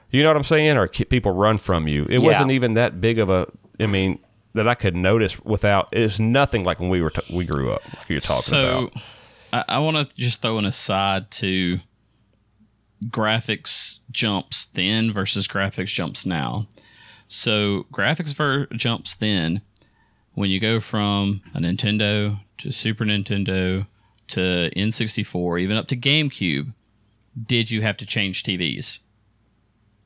You 0.09 0.23
know 0.23 0.29
what 0.29 0.37
I'm 0.37 0.43
saying? 0.43 0.77
Or 0.77 0.87
people 0.87 1.31
run 1.31 1.57
from 1.57 1.87
you. 1.87 2.03
It 2.09 2.13
Yeah. 2.13 2.27
wasn't 2.27 2.51
even 2.51 2.73
that 2.73 2.99
big 2.99 3.19
of 3.19 3.29
a. 3.29 3.47
I 3.79 3.85
mean, 3.85 4.19
that 4.53 4.67
I 4.67 4.73
could 4.75 4.95
notice 4.95 5.39
without. 5.45 5.87
It's 5.91 6.19
nothing 6.19 6.63
like 6.63 6.79
when 6.79 6.89
we 6.89 7.01
were 7.01 7.11
t- 7.11 7.33
we 7.35 7.45
grew 7.45 7.71
up. 7.71 7.81
Like 7.97 8.09
you're 8.09 8.19
talking 8.19 8.41
so 8.41 8.79
about. 8.89 8.93
I, 9.51 9.63
I 9.67 9.79
want 9.79 10.09
to 10.09 10.15
just 10.15 10.41
throw 10.41 10.57
an 10.57 10.65
aside 10.65 11.31
to 11.31 11.79
graphics 13.07 13.99
jumps 14.11 14.65
then 14.65 15.11
versus 15.11 15.47
graphics 15.47 15.87
jumps 15.87 16.25
now. 16.25 16.67
So 17.27 17.85
graphics 17.91 18.33
ver- 18.33 18.67
jumps 18.67 19.13
then 19.15 19.61
when 20.33 20.49
you 20.49 20.59
go 20.59 20.79
from 20.79 21.41
a 21.53 21.59
Nintendo 21.59 22.39
to 22.59 22.71
Super 22.71 23.05
Nintendo 23.05 23.87
to 24.29 24.69
N64, 24.75 25.61
even 25.61 25.77
up 25.77 25.87
to 25.87 25.97
GameCube, 25.97 26.73
did 27.47 27.71
you 27.71 27.81
have 27.81 27.97
to 27.97 28.05
change 28.05 28.43
TVs? 28.43 28.99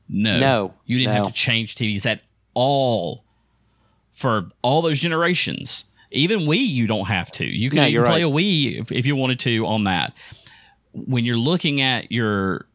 No. 0.08 0.38
No, 0.38 0.74
You 0.84 0.98
didn't 0.98 1.14
no. 1.14 1.24
have 1.24 1.32
to 1.32 1.38
change 1.38 1.74
TVs 1.74 2.06
at 2.06 2.22
all 2.54 3.24
for 4.12 4.48
all 4.62 4.80
those 4.82 4.98
generations. 5.00 5.84
Even 6.16 6.40
Wii, 6.40 6.66
you 6.66 6.86
don't 6.86 7.06
have 7.06 7.30
to. 7.32 7.44
You 7.44 7.70
can 7.70 7.76
No, 7.78 7.86
you're 7.86 8.04
play 8.04 8.24
right. 8.24 8.32
a 8.32 8.34
Wii 8.34 8.80
if, 8.80 8.92
if 8.92 9.06
you 9.06 9.16
wanted 9.16 9.38
to 9.40 9.66
on 9.66 9.84
that. 9.84 10.12
When 10.92 11.24
you're 11.24 11.36
looking 11.36 11.80
at 11.80 12.10
your 12.10 12.66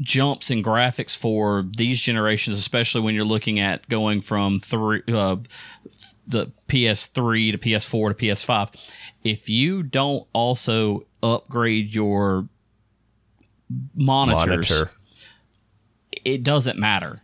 jumps 0.00 0.50
in 0.50 0.62
graphics 0.62 1.16
for 1.16 1.64
these 1.76 2.00
generations, 2.00 2.58
especially 2.58 3.00
when 3.02 3.14
you're 3.14 3.24
looking 3.24 3.58
at 3.60 3.88
going 3.88 4.20
from 4.20 4.60
three, 4.60 5.02
uh, 5.08 5.36
the 6.26 6.50
PS3 6.68 7.52
to 7.52 7.58
PS4 7.58 8.16
to 8.16 8.26
PS5, 8.26 8.74
if 9.24 9.48
you 9.48 9.82
don't 9.82 10.26
also 10.32 11.06
upgrade 11.22 11.92
your 11.94 12.48
monitors, 13.94 14.70
Monitor. 14.70 14.90
it 16.24 16.42
doesn't 16.42 16.78
matter. 16.78 17.22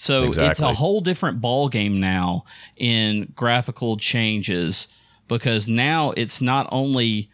So 0.00 0.30
it's 0.32 0.60
a 0.60 0.72
whole 0.74 1.00
different 1.00 1.40
ball 1.40 1.68
game 1.68 1.98
now 1.98 2.44
in 2.76 3.32
graphical 3.34 3.96
changes 3.96 4.86
because 5.26 5.68
now 5.68 6.12
it's 6.12 6.40
not 6.40 6.68
only 6.70 7.30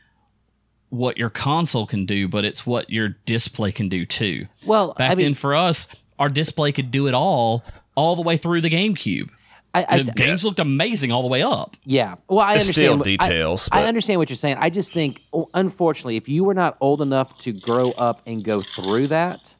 what 0.89 1.19
your 1.19 1.29
console 1.29 1.87
can 1.87 2.07
do, 2.07 2.27
but 2.27 2.43
it's 2.47 2.65
what 2.65 2.89
your 2.89 3.11
display 3.27 3.71
can 3.71 3.91
do 3.91 4.07
too. 4.07 4.47
Well, 4.65 4.95
Back 4.95 5.11
I 5.11 5.15
mean, 5.15 5.25
then 5.27 5.35
for 5.35 5.55
us, 5.55 5.89
our 6.19 6.31
display 6.31 6.73
could 6.73 6.91
do 6.91 7.07
it 7.07 7.13
all, 7.13 7.63
all 7.97 8.17
the 8.17 8.23
way 8.23 8.39
through 8.39 8.63
the 8.63 8.71
GameCube. 8.71 9.29
I, 9.75 9.85
I, 9.87 10.03
The 10.03 10.13
games 10.13 10.43
looked 10.43 10.59
amazing 10.61 11.13
all 11.13 11.21
the 11.21 11.29
way 11.29 11.43
up. 11.43 11.77
Yeah. 11.85 12.15
Well, 12.29 12.39
I 12.41 12.55
It's 12.55 12.63
understand 12.63 12.99
what- 13.01 13.05
details, 13.05 13.69
I, 13.73 13.81
but- 13.81 13.89
understand 13.89 14.21
what 14.21 14.31
you're 14.31 14.37
saying. 14.37 14.57
I 14.59 14.71
just 14.71 14.95
think, 14.95 15.21
oh, 15.35 15.51
unfortunately, 15.53 16.17
if 16.17 16.31
you 16.31 16.45
were 16.45 16.55
not 16.55 16.79
old 16.81 17.03
enough 17.03 17.37
to 17.39 17.53
grow 17.53 17.91
up 17.91 18.23
and 18.25 18.43
go 18.43 18.63
through 18.63 19.09
that, 19.09 19.55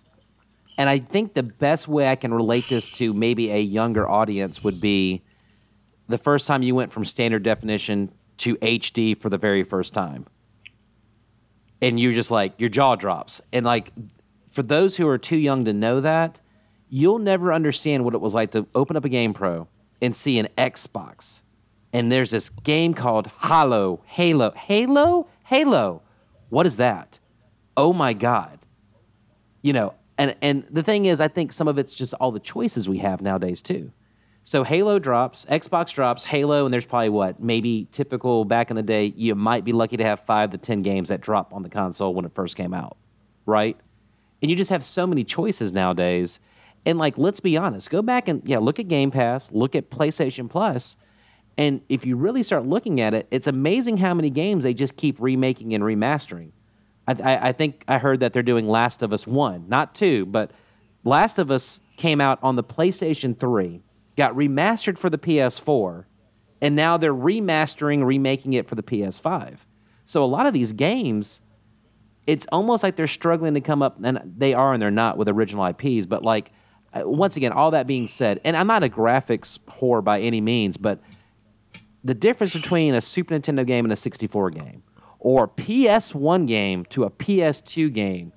and 0.77 0.91
I 0.91 0.99
think 0.99 1.35
the 1.35 1.43
best 1.43 1.87
way 1.87 2.09
I 2.09 2.17
can 2.17 2.35
relate 2.35 2.69
this 2.69 2.89
to 2.91 3.13
maybe 3.13 3.51
a 3.51 3.61
younger 3.61 4.09
audience 4.09 4.65
would 4.65 4.81
be 4.81 5.23
the 6.09 6.19
first 6.19 6.47
time 6.47 6.63
you 6.63 6.75
went 6.75 6.93
from 6.93 7.05
standard 7.05 7.43
definition 7.43 8.11
to 8.39 8.57
HD 8.57 9.19
for 9.19 9.31
the 9.31 9.39
very 9.39 9.63
first 9.63 9.95
time. 9.95 10.27
And 11.81 12.01
you're 12.01 12.13
just 12.13 12.31
like, 12.31 12.59
your 12.59 12.69
jaw 12.69 12.97
drops. 12.97 13.41
And 13.53 13.65
like, 13.65 13.93
for 14.49 14.63
those 14.63 14.97
who 14.97 15.09
are 15.09 15.19
too 15.19 15.37
young 15.37 15.65
to 15.65 15.73
know 15.73 16.01
that, 16.01 16.41
you'll 16.89 17.19
never 17.19 17.53
understand 17.53 18.05
what 18.05 18.15
it 18.15 18.21
was 18.21 18.35
like 18.35 18.51
to 18.53 18.67
open 18.75 18.97
up 18.97 19.05
a 19.05 19.09
GamePro 19.09 19.67
and 20.01 20.15
see 20.15 20.39
an 20.39 20.49
Xbox. 20.59 21.43
And 21.93 22.11
there's 22.11 22.31
this 22.31 22.49
game 22.49 22.95
called 22.95 23.29
Halo. 23.43 24.03
Halo. 24.07 24.53
Halo? 24.57 25.29
Halo. 25.45 26.03
What 26.49 26.67
is 26.67 26.77
that? 26.77 27.19
Oh 27.77 27.93
my 27.93 28.13
God. 28.13 28.59
You 29.63 29.73
know, 29.73 29.95
and, 30.19 30.35
and 30.41 30.65
the 30.71 30.83
thing 30.83 31.07
is, 31.07 31.21
I 31.21 31.29
think 31.29 31.53
some 31.53 31.69
of 31.69 31.79
it's 31.79 31.95
just 31.95 32.15
all 32.15 32.31
the 32.31 32.41
choices 32.41 32.89
we 32.89 32.99
have 32.99 33.21
nowadays, 33.21 33.63
too. 33.63 33.93
So 34.47 34.63
Halo 34.63 34.99
drops, 34.99 35.47
Xbox 35.47 35.95
drops, 35.95 36.27
Halo, 36.27 36.67
and 36.67 36.73
there's 36.73 36.85
probably 36.85 37.09
what, 37.09 37.41
maybe 37.41 37.89
typical 37.93 38.45
back 38.45 38.69
in 38.69 38.77
the 38.77 38.83
day, 38.83 39.13
you 39.17 39.35
might 39.35 39.65
be 39.65 39.73
lucky 39.73 39.97
to 39.97 40.05
have 40.05 40.21
five 40.21 40.51
to 40.51 40.59
10 40.59 40.83
games 40.83 41.09
that 41.09 41.23
drop 41.23 41.55
on 41.55 41.63
the 41.63 41.71
console 41.71 42.13
when 42.13 42.27
it 42.27 42.35
first 42.35 42.55
came 42.55 42.75
out, 42.75 42.99
right? 43.47 43.79
And 44.43 44.51
you 44.51 44.57
just 44.57 44.71
have 44.71 44.85
so 44.85 45.07
many 45.07 45.25
choices 45.25 45.73
nowadays. 45.73 46.41
And 46.85 46.99
like, 46.99 47.17
let's 47.17 47.41
be 47.41 47.57
honest, 47.57 47.91
go 47.91 48.03
back 48.03 48.29
and 48.29 48.43
yeah, 48.45 48.59
look 48.59 48.79
at 48.79 48.87
Game 48.87 49.11
Pass, 49.11 49.51
look 49.51 49.75
at 49.75 49.89
PlayStation 49.89 50.51
Plus, 50.51 50.97
and 51.57 51.81
if 51.89 52.05
you 52.05 52.17
really 52.17 52.43
start 52.43 52.67
looking 52.67 53.01
at 53.01 53.15
it, 53.15 53.27
it's 53.31 53.47
amazing 53.47 53.99
how 53.99 54.13
many 54.13 54.29
games 54.29 54.65
they 54.65 54.75
just 54.75 54.97
keep 54.97 55.17
remaking 55.21 55.73
and 55.73 55.85
remastering. 55.85 56.51
I, 57.07 57.49
I, 57.49 57.53
think 57.53 57.85
I 57.87 57.99
heard 57.99 58.21
that 58.21 58.33
they're 58.33 58.43
doing 58.43 58.67
Last 58.67 59.03
of 59.03 59.13
Us 59.13 59.27
1, 59.27 59.69
not 59.69 59.95
2, 59.95 60.27
but 60.27 60.51
Last 61.05 61.39
of 61.39 61.51
Us 61.51 61.81
came 61.97 62.21
out 62.21 62.39
on 62.43 62.57
the 62.57 62.65
PlayStation 62.65 63.39
3, 63.39 63.83
got 64.17 64.35
remastered 64.35 64.97
for 64.97 65.11
the 65.11 65.19
PS4, 65.19 66.07
and 66.63 66.75
now 66.75 66.97
they're 66.97 67.15
remastering, 67.15 68.07
remaking 68.07 68.55
it 68.55 68.67
for 68.67 68.75
the 68.75 68.83
PS5. 68.83 69.59
So 70.07 70.25
a 70.25 70.27
lot 70.27 70.47
of 70.47 70.55
these 70.55 70.73
games, 70.73 71.43
it's 72.27 72.47
almost 72.51 72.83
like 72.83 72.97
they're 72.97 73.07
struggling 73.07 73.53
to 73.55 73.61
come 73.61 73.83
up, 73.83 74.03
and 74.03 74.21
they 74.37 74.55
are 74.55 74.73
and 74.73 74.81
they're 74.81 74.91
not 74.91 75.19
with 75.19 75.29
original 75.29 75.67
IPs. 75.67 76.07
But 76.07 76.23
like, 76.23 76.53
uh, 76.95 77.03
once 77.05 77.37
again, 77.37 77.53
all 77.53 77.71
that 77.73 77.87
being 77.87 78.07
said, 78.07 78.41
and 78.45 78.57
I'm 78.57 78.67
not 78.67 78.83
a 78.83 78.89
graphics 78.89 79.59
whore 79.65 80.03
by 80.03 80.21
any 80.21 80.41
means, 80.41 80.79
but 80.79 81.01
the 82.03 82.15
difference 82.15 82.55
between 82.55 82.95
a 82.95 83.01
Super 83.01 83.35
Nintendo 83.35 83.67
game 83.67 83.85
and 83.85 83.93
a 83.93 83.97
64 83.97 84.51
game, 84.51 84.83
or 85.25 85.49
PS1 85.49 86.47
game 86.47 86.85
to 86.85 87.03
a 87.03 87.11
PS2 87.11 87.91
game, 87.91 88.35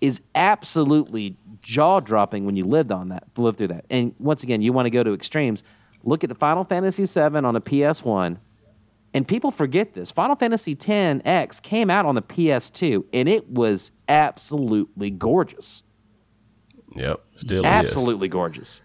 is 0.00 0.22
absolutely 0.36 1.36
jaw 1.60 1.98
dropping 1.98 2.46
when 2.46 2.54
you 2.54 2.64
lived 2.64 2.92
on 2.92 3.08
that, 3.08 3.24
live 3.36 3.56
through 3.56 3.66
that. 3.66 3.84
And 3.90 4.14
once 4.20 4.44
again, 4.44 4.62
you 4.62 4.72
want 4.72 4.86
to 4.86 4.90
go 4.90 5.02
to 5.02 5.12
extremes. 5.12 5.64
Look 6.04 6.22
at 6.22 6.30
the 6.30 6.36
Final 6.36 6.62
Fantasy 6.62 7.04
VII 7.04 7.38
on 7.38 7.56
a 7.56 7.60
PS1, 7.60 8.38
and 9.12 9.26
people 9.26 9.50
forget 9.50 9.94
this. 9.94 10.12
Final 10.12 10.36
Fantasy 10.36 10.78
X 10.88 11.58
came 11.58 11.90
out 11.90 12.06
on 12.06 12.14
the 12.14 12.22
PS2, 12.22 13.04
and 13.12 13.28
it 13.28 13.50
was 13.50 13.90
absolutely 14.08 15.10
gorgeous. 15.10 15.82
Yep. 16.94 17.20
Still 17.36 17.58
is. 17.58 17.64
Absolutely 17.64 18.28
gorgeous. 18.28 18.82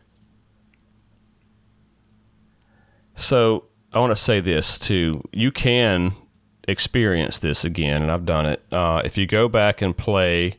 So 3.13 3.65
I 3.93 3.99
want 3.99 4.11
to 4.11 4.21
say 4.21 4.39
this 4.39 4.79
too. 4.79 5.21
You 5.31 5.51
can 5.51 6.13
experience 6.67 7.39
this 7.39 7.65
again, 7.65 8.01
and 8.01 8.11
I've 8.11 8.25
done 8.25 8.45
it. 8.45 8.63
Uh, 8.71 9.01
if 9.03 9.17
you 9.17 9.25
go 9.25 9.47
back 9.47 9.81
and 9.81 9.95
play 9.95 10.57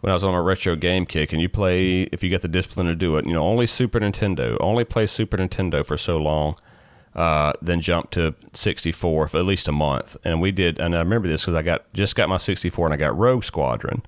when 0.00 0.10
I 0.10 0.14
was 0.14 0.22
on 0.22 0.32
my 0.32 0.38
retro 0.38 0.76
game 0.76 1.06
kick, 1.06 1.32
and 1.32 1.40
you 1.40 1.48
play, 1.48 2.02
if 2.12 2.22
you 2.22 2.30
get 2.30 2.42
the 2.42 2.48
discipline 2.48 2.86
to 2.86 2.94
do 2.94 3.16
it, 3.16 3.26
you 3.26 3.32
know, 3.32 3.42
only 3.42 3.66
Super 3.66 3.98
Nintendo, 3.98 4.56
only 4.60 4.84
play 4.84 5.06
Super 5.06 5.36
Nintendo 5.36 5.84
for 5.84 5.96
so 5.96 6.18
long, 6.18 6.56
uh, 7.14 7.54
then 7.62 7.80
jump 7.80 8.10
to 8.10 8.34
64 8.52 9.28
for 9.28 9.38
at 9.38 9.44
least 9.46 9.68
a 9.68 9.72
month. 9.72 10.16
And 10.22 10.40
we 10.40 10.52
did, 10.52 10.78
and 10.78 10.94
I 10.94 10.98
remember 10.98 11.28
this 11.28 11.42
because 11.42 11.54
I 11.54 11.62
got 11.62 11.90
just 11.94 12.14
got 12.14 12.28
my 12.28 12.36
64 12.36 12.86
and 12.86 12.94
I 12.94 12.96
got 12.98 13.16
Rogue 13.16 13.44
Squadron. 13.44 14.02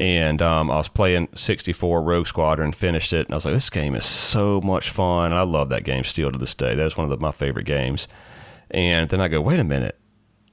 And 0.00 0.40
um, 0.40 0.70
I 0.70 0.76
was 0.76 0.88
playing 0.88 1.28
64 1.34 2.00
Rogue 2.02 2.26
Squadron, 2.26 2.72
finished 2.72 3.12
it, 3.12 3.26
and 3.26 3.34
I 3.34 3.36
was 3.36 3.44
like, 3.44 3.52
this 3.52 3.68
game 3.68 3.94
is 3.94 4.06
so 4.06 4.62
much 4.62 4.88
fun. 4.88 5.26
And 5.26 5.34
I 5.34 5.42
love 5.42 5.68
that 5.68 5.84
game 5.84 6.04
still 6.04 6.32
to 6.32 6.38
this 6.38 6.54
day. 6.54 6.74
That 6.74 6.84
was 6.84 6.96
one 6.96 7.04
of 7.04 7.10
the, 7.10 7.18
my 7.18 7.32
favorite 7.32 7.66
games. 7.66 8.08
And 8.70 9.10
then 9.10 9.20
I 9.20 9.28
go, 9.28 9.42
wait 9.42 9.60
a 9.60 9.64
minute. 9.64 9.98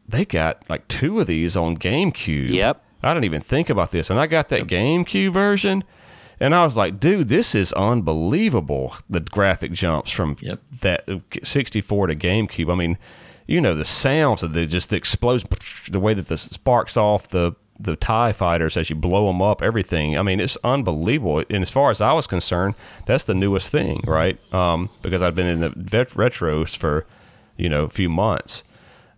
They 0.07 0.25
got 0.25 0.69
like 0.69 0.87
two 0.87 1.19
of 1.19 1.27
these 1.27 1.57
on 1.57 1.77
GameCube. 1.77 2.49
Yep. 2.49 2.81
I 3.03 3.13
didn't 3.13 3.25
even 3.25 3.41
think 3.41 3.69
about 3.69 3.91
this. 3.91 4.09
And 4.09 4.19
I 4.19 4.27
got 4.27 4.49
that 4.49 4.63
GameCube 4.67 5.31
version. 5.33 5.83
And 6.39 6.53
I 6.53 6.63
was 6.65 6.75
like, 6.75 6.99
dude, 6.99 7.29
this 7.29 7.55
is 7.55 7.71
unbelievable. 7.73 8.95
The 9.09 9.19
graphic 9.21 9.71
jumps 9.71 10.11
from 10.11 10.37
Yep. 10.41 10.59
that 10.81 11.07
64 11.43 12.07
to 12.07 12.15
GameCube. 12.15 12.71
I 12.71 12.75
mean, 12.75 12.97
you 13.47 13.61
know, 13.61 13.75
the 13.75 13.85
sounds 13.85 14.43
of 14.43 14.53
the 14.53 14.65
just 14.65 14.89
the 14.89 14.95
explosion, 14.95 15.47
the 15.89 15.99
way 15.99 16.13
that 16.13 16.27
the 16.27 16.37
sparks 16.37 16.97
off 16.97 17.27
the 17.29 17.53
the 17.77 17.97
Tie 17.97 18.31
fighters 18.31 18.77
as 18.77 18.89
you 18.89 18.95
blow 18.95 19.27
them 19.27 19.41
up, 19.41 19.61
everything. 19.61 20.17
I 20.17 20.21
mean, 20.21 20.39
it's 20.39 20.57
unbelievable. 20.63 21.43
And 21.49 21.61
as 21.61 21.69
far 21.69 21.91
as 21.91 21.99
I 21.99 22.13
was 22.13 22.25
concerned, 22.25 22.73
that's 23.05 23.25
the 23.25 23.33
newest 23.33 23.69
thing, 23.69 24.01
right? 24.07 24.39
Um, 24.53 24.89
because 25.01 25.21
I've 25.21 25.35
been 25.35 25.45
in 25.47 25.59
the 25.59 25.73
vet- 25.75 26.11
retros 26.11 26.75
for 26.75 27.05
you 27.57 27.67
know 27.69 27.83
a 27.83 27.89
few 27.89 28.09
months, 28.09 28.63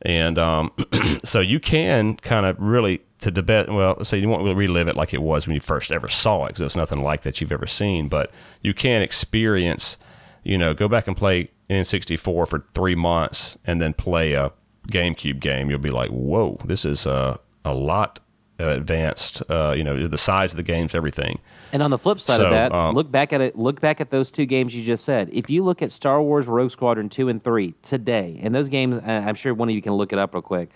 and 0.08 0.40
um, 0.40 0.72
so 1.26 1.42
you 1.42 1.60
can 1.60 2.16
kind 2.16 2.46
of 2.46 2.58
really 2.60 3.02
to 3.20 3.30
debate. 3.30 3.68
Well, 3.68 4.02
say 4.06 4.18
you 4.18 4.30
won't 4.30 4.42
really 4.42 4.56
relive 4.56 4.88
it 4.88 4.96
like 4.96 5.14
it 5.14 5.22
was 5.22 5.46
when 5.46 5.54
you 5.54 5.60
first 5.60 5.92
ever 5.92 6.08
saw 6.08 6.46
it, 6.46 6.48
because 6.48 6.60
there's 6.60 6.76
nothing 6.78 7.04
like 7.04 7.24
that 7.24 7.42
you've 7.42 7.52
ever 7.52 7.68
seen. 7.68 8.08
But 8.08 8.32
you 8.62 8.74
can 8.74 9.02
experience, 9.02 9.98
you 10.44 10.58
know, 10.58 10.74
go 10.74 10.88
back 10.88 11.08
and 11.08 11.18
play 11.18 11.52
N64 11.70 12.48
for 12.48 12.60
three 12.74 12.96
months, 12.96 13.58
and 13.66 13.82
then 13.82 13.94
play 13.94 14.32
a 14.32 14.54
GameCube 14.88 15.42
game. 15.42 15.70
You'll 15.70 15.80
be 15.80 15.90
like, 15.90 16.10
whoa, 16.10 16.58
this 16.64 16.86
is 16.86 17.06
a 17.06 17.40
a 17.66 17.74
lot 17.74 18.22
advanced. 18.60 19.44
Uh, 19.50 19.74
you 19.78 19.84
know, 19.84 20.08
the 20.08 20.18
size 20.18 20.54
of 20.54 20.58
the 20.58 20.64
games, 20.64 20.96
everything. 20.96 21.40
And 21.72 21.84
on 21.84 21.92
the 21.92 21.98
flip 21.98 22.20
side 22.20 22.38
So, 22.38 22.46
of 22.46 22.52
that, 22.52 22.72
um, 22.72 22.96
look 22.96 23.12
back 23.12 23.34
at 23.34 23.42
it. 23.42 23.58
Look 23.58 23.82
back 23.82 24.02
at 24.02 24.10
those 24.10 24.32
two 24.32 24.46
games 24.46 24.76
you 24.76 24.84
just 24.84 25.04
said. 25.06 25.30
If 25.32 25.50
you 25.50 25.64
look 25.64 25.82
at 25.82 25.92
Star 25.92 26.22
Wars 26.22 26.48
Rogue 26.48 26.72
Squadron 26.72 27.10
two 27.10 27.30
and 27.30 27.42
three 27.44 27.74
today, 27.82 28.40
and 28.42 28.54
those 28.56 28.70
games, 28.70 28.96
uh, 28.98 29.02
I'm 29.28 29.36
sure 29.36 29.54
one 29.54 29.70
of 29.70 29.76
you 29.76 29.82
can 29.82 29.94
look 29.94 30.12
it 30.14 30.20
up 30.20 30.34
real 30.34 30.42
quick. 30.42 30.70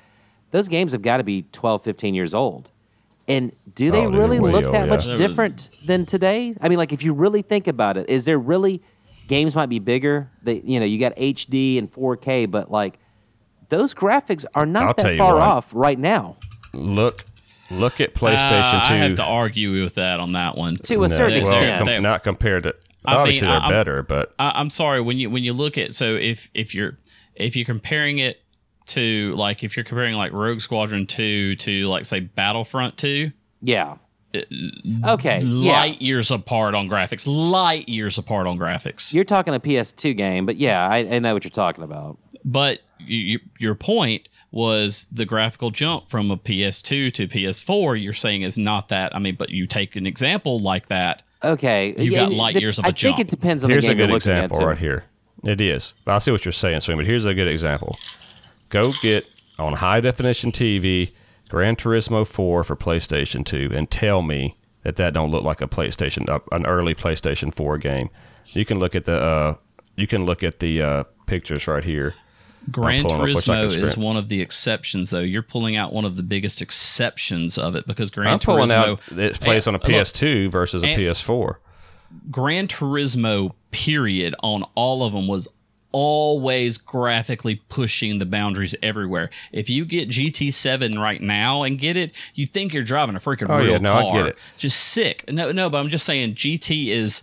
Those 0.51 0.67
games 0.67 0.91
have 0.91 1.01
got 1.01 1.17
to 1.17 1.23
be 1.23 1.45
12, 1.53 1.81
15 1.83 2.13
years 2.13 2.33
old. 2.33 2.69
And 3.27 3.53
do 3.75 3.89
they 3.91 4.05
Oh, 4.05 4.09
really 4.11 4.39
look 4.39 4.65
old, 4.65 4.73
that 4.73 4.85
yeah. 4.85 4.85
much 4.85 5.05
different 5.05 5.69
than 5.85 6.05
today? 6.05 6.53
I 6.59 6.67
mean, 6.67 6.77
like 6.77 6.91
if 6.91 7.03
you 7.03 7.13
really 7.13 7.41
think 7.41 7.67
about 7.67 7.95
it, 7.95 8.09
is 8.09 8.25
there 8.25 8.37
really 8.37 8.81
games 9.27 9.55
might 9.55 9.69
be 9.69 9.79
bigger? 9.79 10.29
That 10.43 10.65
you 10.65 10.79
know, 10.79 10.85
you 10.85 10.99
got 10.99 11.15
HD 11.15 11.77
and 11.77 11.89
4K, 11.89 12.51
but 12.51 12.69
like 12.69 12.99
those 13.69 13.93
graphics 13.93 14.43
are 14.53 14.65
not 14.65 14.99
I'll 14.99 15.05
that 15.05 15.17
far 15.17 15.39
off 15.39 15.73
right 15.73 15.97
now. 15.97 16.35
Look, 16.73 17.25
look 17.71 17.99
at 18.01 18.13
PlayStation 18.13 18.81
Uh, 18.81 18.87
Two. 18.87 18.93
I 18.93 18.97
have 18.97 19.15
to 19.15 19.23
argue 19.23 19.83
with 19.83 19.95
that 19.95 20.19
on 20.19 20.33
that 20.33 20.57
one. 20.57 20.77
To 20.77 21.03
a 21.03 21.09
certain 21.09 21.35
They- 21.35 21.39
extent. 21.41 21.85
they- 21.85 21.93
com- 21.95 22.03
not 22.03 22.23
compared 22.23 22.63
to. 22.63 22.75
I 23.03 23.11
mean, 23.13 23.19
Obviously, 23.21 23.47
they're 23.47 23.57
I- 23.57 23.59
I'm- 23.61 23.71
better, 23.71 24.03
but 24.03 24.33
I, 24.37 24.51
I'm 24.55 24.69
sorry 24.69 25.01
when 25.01 25.17
you 25.17 25.29
when 25.29 25.43
you 25.43 25.53
look 25.53 25.77
at 25.77 25.93
so 25.93 26.15
if 26.15 26.49
if 26.53 26.75
you're 26.75 26.99
if 27.35 27.55
you're 27.55 27.65
comparing 27.65 28.19
it 28.19 28.41
to 28.87 29.33
like 29.37 29.63
if 29.63 29.75
you're 29.75 29.83
comparing 29.83 30.13
like 30.15 30.31
Rogue 30.33 30.59
Squadron 30.61 31.07
two 31.07 31.55
to 31.57 31.87
like 31.87 32.05
say 32.05 32.19
Battlefront 32.19 32.97
two, 32.97 33.31
Yeah. 33.61 33.95
Okay. 35.05 35.41
Yeah. 35.41 35.71
light 35.73 36.01
years 36.01 36.31
apart 36.31 36.73
on 36.75 36.87
graphics, 36.87 37.23
light 37.27 37.89
years 37.89 38.17
apart 38.17 38.47
on 38.47 38.57
graphics. 38.57 39.13
You're 39.13 39.23
talking 39.25 39.53
a 39.53 39.59
PS2 39.59 40.15
game, 40.15 40.45
but 40.45 40.57
yeah, 40.57 40.87
I, 40.87 40.99
I 40.99 41.19
know 41.19 41.33
what 41.33 41.43
you're 41.43 41.51
talking 41.51 41.83
about. 41.83 42.17
But 42.45 42.79
you, 42.99 43.17
you, 43.19 43.39
your 43.59 43.75
point 43.75 44.29
was 44.51 45.07
the 45.11 45.25
graphical 45.25 45.71
jump 45.71 46.09
from 46.09 46.29
a 46.29 46.37
PS2 46.37 47.13
to 47.13 47.27
PS4. 47.27 48.01
You're 48.01 48.13
saying 48.13 48.41
is 48.41 48.57
not 48.57 48.89
that. 48.89 49.15
I 49.15 49.19
mean, 49.19 49.35
but 49.35 49.49
you 49.49 49.65
take 49.65 49.95
an 49.95 50.05
example 50.05 50.59
like 50.59 50.87
that. 50.89 51.23
Okay, 51.43 51.95
You 51.97 52.11
got 52.11 52.27
and 52.29 52.37
light 52.37 52.55
the- 52.55 52.61
years 52.61 52.77
of 52.77 52.85
jump. 52.93 53.15
I 53.15 53.17
think 53.17 53.19
it 53.19 53.29
depends 53.29 53.63
on 53.63 53.69
here's 53.69 53.83
the 53.83 53.91
a 53.91 53.93
game 53.93 53.99
you're 53.99 54.07
good 54.07 54.13
looking 54.13 54.31
example 54.33 54.57
at. 54.57 54.61
too. 54.61 54.67
right 54.67 54.77
here. 54.77 55.05
It 55.43 55.59
is. 55.61 55.93
I 56.05 56.19
see 56.19 56.29
what 56.31 56.45
you're 56.45 56.51
saying, 56.51 56.81
Swing, 56.81 56.97
but 56.97 57.05
here's 57.07 57.25
a 57.25 57.33
good 57.33 57.47
example. 57.47 57.97
Go 58.69 58.91
get 59.01 59.27
on 59.57 59.73
high 59.73 59.99
definition 60.01 60.51
TV 60.51 61.13
Gran 61.49 61.75
Turismo 61.75 62.27
4 62.27 62.63
for 62.63 62.75
PlayStation 62.75 63.43
2 63.43 63.71
and 63.73 63.89
tell 63.89 64.21
me 64.21 64.55
that 64.83 64.97
that 64.97 65.13
don't 65.13 65.31
look 65.31 65.43
like 65.43 65.61
a 65.61 65.67
PlayStation, 65.67 66.29
uh, 66.29 66.39
an 66.51 66.65
early 66.65 66.93
PlayStation 66.93 67.53
4 67.53 67.77
game. 67.79 68.09
You 68.47 68.65
can 68.65 68.79
look 68.79 68.93
at 68.95 69.05
the, 69.05 69.15
uh, 69.19 69.55
you 69.95 70.05
can 70.07 70.25
look 70.25 70.43
at 70.43 70.59
the 70.59 70.81
uh, 70.81 71.03
pictures 71.25 71.67
right 71.67 71.83
here. 71.83 72.13
Gran 72.69 73.03
pulling 73.03 73.15
up, 73.21 73.35
which 73.35 73.49
I 73.49 73.61
can 73.61 73.69
Turismo 73.69 73.83
is 73.83 73.97
one 73.97 74.17
of 74.17 74.29
the 74.29 74.41
exceptions, 74.41 75.09
though. 75.09 75.19
You're 75.19 75.41
pulling 75.41 75.75
out 75.75 75.93
one 75.93 76.05
of 76.05 76.15
the 76.15 76.23
biggest 76.23 76.61
exceptions 76.61 77.57
of 77.57 77.75
it 77.75 77.87
because 77.87 78.11
Gran 78.11 78.33
I'm 78.33 78.39
pulling 78.39 78.69
Turismo 78.69 78.73
out 79.11 79.17
it 79.17 79.39
plays 79.39 79.67
on 79.67 79.73
a 79.75 79.79
Look, 79.79 79.87
PS2 79.87 80.47
versus 80.49 80.83
a 80.83 80.87
and- 80.87 80.99
PS4. 81.01 81.55
Gran 82.29 82.67
Turismo 82.67 83.53
period 83.71 84.35
on 84.43 84.63
all 84.75 85.03
of 85.03 85.13
them 85.13 85.27
was 85.27 85.47
always 85.93 86.77
graphically 86.77 87.55
pushing 87.67 88.19
the 88.19 88.25
boundaries 88.25 88.75
everywhere. 88.81 89.29
If 89.51 89.69
you 89.69 89.83
get 89.85 90.09
GT7 90.09 90.97
right 90.99 91.21
now 91.21 91.63
and 91.63 91.79
get 91.79 91.97
it, 91.97 92.11
you 92.33 92.45
think 92.45 92.73
you're 92.73 92.83
driving 92.83 93.15
a 93.15 93.19
freaking 93.19 93.49
Oh, 93.49 93.57
real 93.57 93.71
yeah, 93.73 93.77
no, 93.79 93.93
I 93.93 94.01
car. 94.03 94.13
get 94.19 94.25
it. 94.27 94.37
Just 94.57 94.77
sick. 94.79 95.25
No, 95.29 95.51
no, 95.51 95.69
but 95.69 95.79
I'm 95.79 95.89
just 95.89 96.05
saying 96.05 96.35
GT 96.35 96.87
is 96.89 97.21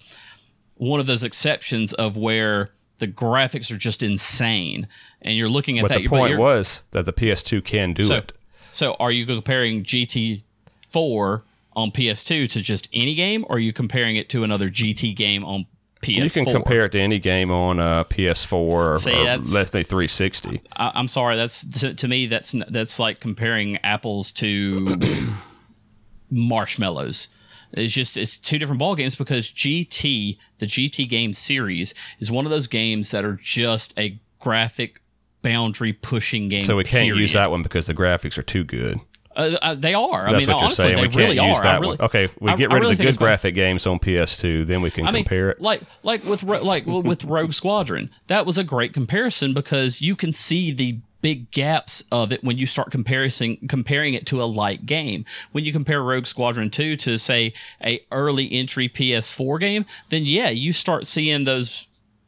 one 0.76 1.00
of 1.00 1.06
those 1.06 1.22
exceptions 1.22 1.92
of 1.94 2.16
where 2.16 2.70
the 2.98 3.06
graphics 3.08 3.70
are 3.72 3.76
just 3.76 4.02
insane, 4.02 4.88
and 5.22 5.36
you're 5.36 5.48
looking 5.48 5.78
at 5.78 5.82
But 5.82 5.88
that. 5.88 6.02
the 6.02 6.08
point 6.08 6.38
was 6.38 6.82
that 6.90 7.04
the 7.04 7.12
PS2 7.12 7.64
can 7.64 7.92
do 7.92 8.04
so, 8.04 8.16
it. 8.16 8.32
so 8.72 8.94
are 8.94 9.10
you 9.10 9.26
comparing 9.26 9.84
GT4 9.84 11.42
on 11.74 11.90
PS2 11.92 12.50
to 12.50 12.60
just 12.60 12.88
any 12.92 13.14
game, 13.14 13.44
or 13.48 13.56
are 13.56 13.60
you 13.60 13.72
comparing 13.72 14.16
it 14.16 14.28
to 14.30 14.42
another 14.44 14.68
GT 14.68 15.14
game 15.14 15.44
on 15.44 15.66
PS4? 16.02 16.24
You 16.24 16.30
can 16.30 16.44
compare 16.52 16.84
it 16.86 16.92
to 16.92 17.00
any 17.00 17.18
game 17.18 17.50
on 17.50 17.78
uh, 17.78 18.04
PS4 18.04 18.52
or, 18.52 18.98
See, 18.98 19.12
or 19.12 19.38
let's 19.38 19.70
say 19.70 19.82
360. 19.82 20.60
I, 20.76 20.92
I'm 20.94 21.08
sorry. 21.08 21.36
That's 21.36 21.64
to, 21.80 21.94
to 21.94 22.08
me. 22.08 22.26
That's 22.26 22.54
that's 22.68 22.98
like 22.98 23.20
comparing 23.20 23.76
apples 23.78 24.32
to 24.34 24.98
marshmallows. 26.30 27.28
It's 27.72 27.92
just 27.92 28.16
it's 28.16 28.38
two 28.38 28.58
different 28.58 28.78
ball 28.78 28.94
games 28.94 29.14
because 29.14 29.50
GT, 29.50 30.38
the 30.58 30.66
GT 30.66 31.08
game 31.08 31.32
series, 31.34 31.94
is 32.18 32.30
one 32.30 32.44
of 32.46 32.50
those 32.50 32.66
games 32.66 33.10
that 33.10 33.24
are 33.24 33.34
just 33.42 33.92
a 33.98 34.18
graphic 34.40 35.02
boundary 35.42 35.92
pushing 35.92 36.48
game. 36.48 36.62
So 36.62 36.76
we 36.76 36.84
can't 36.84 37.04
period. 37.04 37.20
use 37.20 37.32
that 37.34 37.50
one 37.50 37.62
because 37.62 37.86
the 37.86 37.94
graphics 37.94 38.38
are 38.38 38.42
too 38.42 38.64
good. 38.64 39.00
Uh, 39.36 39.56
uh, 39.62 39.74
they 39.76 39.94
are. 39.94 40.26
I 40.26 40.32
That's 40.32 40.46
mean, 40.46 40.54
what 40.54 40.60
you're 40.60 40.64
honestly, 40.64 40.82
saying. 40.82 40.96
they 40.96 41.02
We 41.02 41.08
can't 41.08 41.16
really 41.36 41.48
use 41.48 41.58
are. 41.58 41.62
that 41.62 41.80
really, 41.80 41.96
one. 41.98 42.06
Okay, 42.06 42.24
if 42.24 42.40
we 42.40 42.56
get 42.56 42.70
I 42.72 42.74
rid 42.74 42.80
really 42.80 42.92
of 42.92 42.98
the 42.98 43.04
good 43.04 43.18
going- 43.18 43.28
graphic 43.28 43.54
games 43.54 43.86
on 43.86 44.00
PS2, 44.00 44.66
then 44.66 44.80
we 44.82 44.90
can 44.90 45.06
I 45.06 45.12
mean, 45.12 45.22
compare 45.22 45.50
it. 45.50 45.60
like 45.60 45.82
like 46.02 46.24
with 46.24 46.42
like 46.42 46.86
with 46.86 47.22
Rogue 47.24 47.52
Squadron, 47.52 48.10
that 48.26 48.46
was 48.46 48.58
a 48.58 48.64
great 48.64 48.92
comparison 48.92 49.54
because 49.54 50.00
you 50.00 50.16
can 50.16 50.32
see 50.32 50.72
the 50.72 50.98
big 51.20 51.50
gaps 51.50 52.02
of 52.12 52.30
it 52.32 52.44
when 52.44 52.56
you 52.58 52.66
start 52.66 52.90
comparing 52.90 53.56
comparing 53.68 54.14
it 54.14 54.26
to 54.26 54.42
a 54.42 54.44
light 54.44 54.86
game. 54.86 55.24
When 55.52 55.64
you 55.64 55.72
compare 55.72 56.02
Rogue 56.02 56.26
Squadron 56.26 56.70
2 56.70 56.96
to 56.96 57.18
say 57.18 57.52
a 57.82 58.00
early 58.12 58.50
entry 58.52 58.88
PS4 58.88 59.58
game, 59.60 59.84
then 60.10 60.24
yeah, 60.24 60.48
you 60.50 60.72
start 60.72 61.06
seeing 61.06 61.44
those 61.44 61.86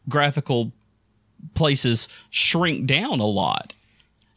graphical 0.09 0.73
places 1.55 2.09
shrink 2.31 2.87
down 2.87 3.21
a 3.21 3.27
lot. 3.27 3.75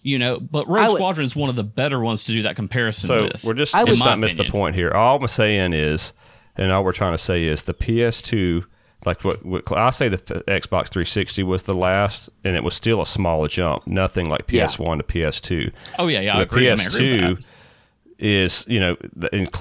You 0.06 0.20
know, 0.20 0.40
but 0.40 0.68
Rogue 0.68 0.90
would- 0.90 0.96
Squadron 0.98 1.24
is 1.26 1.36
one 1.36 1.50
of 1.50 1.56
the 1.56 1.64
better 1.64 2.00
ones 2.00 2.26
to 2.26 2.34
do 2.34 2.42
that 2.42 2.56
comparison 2.58 3.08
So 3.08 3.24
with. 3.24 3.44
we're 3.44 3.54
just 3.54 3.74
I 3.74 3.80
let's 3.84 3.92
would- 3.92 4.00
not 4.00 4.20
miss 4.20 4.34
the 4.34 4.44
point 4.44 4.76
here. 4.76 4.92
All 4.92 5.16
I'm 5.22 5.28
saying 5.30 5.72
is, 5.74 6.12
and 6.58 6.72
all 6.74 6.84
we're 6.84 6.92
trying 6.92 7.14
to 7.14 7.18
say 7.18 7.46
is 7.46 7.64
the 7.64 7.74
PS2, 7.74 8.66
like 9.06 9.24
what, 9.24 9.46
what 9.46 9.72
I 9.72 9.90
say, 9.90 10.10
the 10.10 10.18
Xbox 10.18 10.90
360 10.90 11.44
was 11.44 11.64
the 11.64 11.74
last, 11.74 12.30
and 12.44 12.56
it 12.56 12.64
was 12.64 12.74
still 12.74 13.02
a 13.02 13.06
small 13.06 13.46
jump, 13.48 13.86
nothing 13.88 14.30
like 14.30 14.48
PS1 14.48 14.98
to 14.98 15.04
PS2. 15.04 15.72
oh 16.00 16.08
yeah, 16.08 16.20
yeah, 16.22 16.36
I 16.36 16.38
the 16.38 16.44
agree. 16.44 16.70
I 16.70 16.76
mean, 16.76 16.82
I 16.82 16.86
agree 16.86 17.12
with 17.12 17.22
PS2 17.22 17.38
that. 17.38 18.26
is, 18.26 18.66
you 18.68 18.80
know, 18.80 18.98